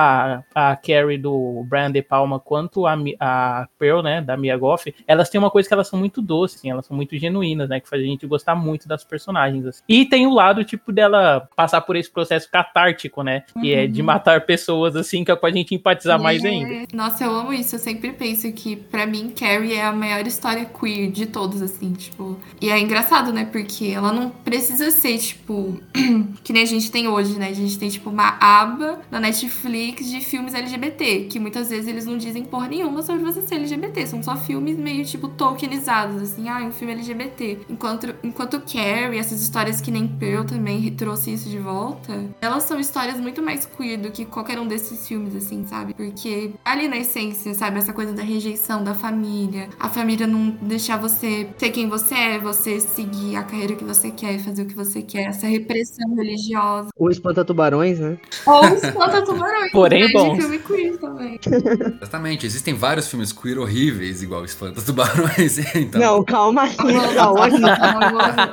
a 0.56 0.76
Carrie 0.76 1.18
do 1.18 1.66
Brian 1.68 1.92
De 1.92 2.02
Palma 2.02 2.40
quanto 2.40 2.86
a, 2.88 2.96
a 3.20 3.68
Pearl, 3.78 4.02
né, 4.02 4.22
da 4.22 4.36
Mia 4.38 4.58
Goff, 4.58 4.94
elas 5.08 5.30
têm 5.30 5.40
uma 5.40 5.50
coisa 5.52 5.68
que 5.68 5.74
elas 5.74 5.88
são 5.88 5.98
muito 6.00 6.22
doces, 6.22 6.58
assim, 6.60 6.70
elas 6.72 6.86
são 6.86 6.96
muito 6.96 7.18
genuínas, 7.18 7.70
né, 7.70 7.80
que 7.80 7.90
faz 7.90 8.02
a 8.02 8.06
gente 8.06 8.26
gostar 8.28 8.56
muito 8.56 8.88
das 8.88 9.04
personagens, 9.04 9.66
assim. 9.66 9.84
E 9.88 10.06
tem 10.06 10.26
o 10.28 10.34
lado, 10.34 10.64
tipo, 10.64 10.92
dela 10.92 11.48
passar 11.56 11.82
por 11.82 11.96
esse 11.96 12.10
processo 12.12 12.50
catártico, 12.52 13.24
né, 13.24 13.44
que 13.62 13.74
é 13.74 13.88
de 13.88 14.02
Uhum. 14.02 14.08
matar 14.08 14.42
pessoas, 14.46 14.96
assim, 14.96 15.24
que 15.24 15.32
é 15.32 15.36
pra 15.36 15.50
gente 15.52 15.76
empatizar 15.76 16.22
mais 16.22 16.44
É. 16.44 16.48
ainda. 16.50 16.86
Nossa, 16.94 17.24
eu 17.24 17.34
amo 17.36 17.54
isso. 17.54 17.76
Eu 17.76 17.80
sempre 17.80 18.12
penso 18.14 18.52
que, 18.52 18.76
pra 18.76 19.06
mim, 19.06 19.30
Carrie 19.38 19.74
é 19.74 19.86
a 19.86 19.92
maior 19.92 20.26
história 20.26 20.66
queer 20.66 21.12
de 21.12 21.26
todos, 21.26 21.62
assim, 21.62 21.94
tipo. 21.94 22.38
E 22.62 22.70
é 22.70 22.80
engraçado, 22.80 23.32
né? 23.34 23.46
Porque 23.52 23.88
ela 23.88 24.12
não 24.12 24.30
precisa 24.30 24.90
ser, 24.92 25.18
tipo, 25.18 25.80
que 26.44 26.54
nem 26.54 26.64
a 26.64 26.66
gente 26.66 26.92
tem 26.92 27.08
hoje, 27.08 27.38
né? 27.38 27.48
A 27.50 27.54
gente 27.54 27.78
tem, 27.78 27.90
tipo, 27.90 28.10
uma 28.10 28.38
aba 28.40 29.00
na 29.12 29.20
Netflix 29.20 29.89
de 29.96 30.22
filmes 30.22 30.54
LGBT, 30.54 31.26
que 31.30 31.40
muitas 31.40 31.70
vezes 31.70 31.88
eles 31.88 32.06
não 32.06 32.18
dizem 32.18 32.44
porra 32.44 32.68
nenhuma 32.68 33.02
sobre 33.02 33.24
você 33.24 33.42
ser 33.42 33.56
LGBT. 33.56 34.08
São 34.08 34.24
só 34.24 34.36
filmes 34.36 34.78
meio, 34.78 35.06
tipo, 35.06 35.28
tokenizados, 35.28 36.22
assim, 36.22 36.48
ah, 36.48 36.60
um 36.60 36.72
filme 36.72 36.94
LGBT. 36.94 37.60
Enquanto, 37.70 38.16
enquanto 38.24 38.62
Carrie, 38.62 39.18
essas 39.18 39.42
histórias 39.42 39.82
que 39.82 39.92
nem 39.92 40.08
Pearl 40.08 40.44
também 40.46 40.90
trouxe 40.92 41.34
isso 41.34 41.50
de 41.50 41.58
volta, 41.58 42.26
elas 42.42 42.64
são 42.64 42.80
histórias 42.80 43.20
muito 43.20 43.42
mais 43.42 43.66
queer 43.66 43.98
do 43.98 44.12
que 44.12 44.26
qualquer 44.26 44.60
um 44.60 44.68
desses 44.68 45.08
filmes, 45.08 45.36
assim, 45.36 45.66
sabe? 45.66 45.94
Porque 45.94 46.52
ali 46.64 46.88
na 46.88 46.98
essência, 46.98 47.54
sabe, 47.54 47.78
essa 47.78 47.94
coisa 47.94 48.14
da 48.14 48.24
rejeição 48.24 48.84
da 48.84 48.94
família, 48.94 49.70
a 49.80 49.90
família 49.90 50.28
não 50.28 50.50
deixar 50.62 50.98
você 50.98 51.50
ser 51.58 51.70
quem 51.72 51.88
você 51.90 52.16
é, 52.16 52.40
você 52.40 52.80
seguir 52.80 53.36
a 53.36 53.44
carreira 53.44 53.76
que 53.76 53.84
você 53.84 54.12
quer, 54.12 54.40
fazer 54.40 54.64
o 54.64 54.66
que 54.66 54.76
você 54.76 55.02
quer, 55.02 55.28
essa 55.28 55.48
repressão 55.48 56.16
religiosa. 56.16 56.90
O 56.98 57.10
Espanta 57.10 57.44
Tubarões, 57.46 58.00
né? 58.00 58.18
Ou 58.46 58.66
Espanta 58.66 59.24
Tubarões, 59.24 59.69
Porém, 59.72 60.12
bons. 60.12 60.38
filme 60.38 60.60
queer 60.60 60.98
também. 60.98 61.40
Exatamente, 62.02 62.46
existem 62.46 62.74
vários 62.74 63.08
filmes 63.08 63.32
queer 63.32 63.58
horríveis, 63.60 64.22
igual 64.24 64.44
Espanta 64.46 64.82
Tubarões. 64.82 65.58
Então, 65.76 66.00
Não, 66.02 66.24
calma 66.24 66.64
aí, 66.64 66.76
calma. 67.16 67.48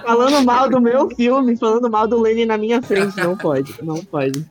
Falando 0.05 0.45
mal 0.45 0.69
do 0.69 0.81
meu 0.81 1.09
filme, 1.11 1.57
falando 1.57 1.91
mal 1.91 2.07
do 2.07 2.21
Lenny 2.21 2.45
na 2.47 2.57
minha 2.59 2.81
frente, 2.83 3.17
não 3.17 3.37
pode, 3.37 3.75
não 3.83 3.97
pode. 4.05 4.45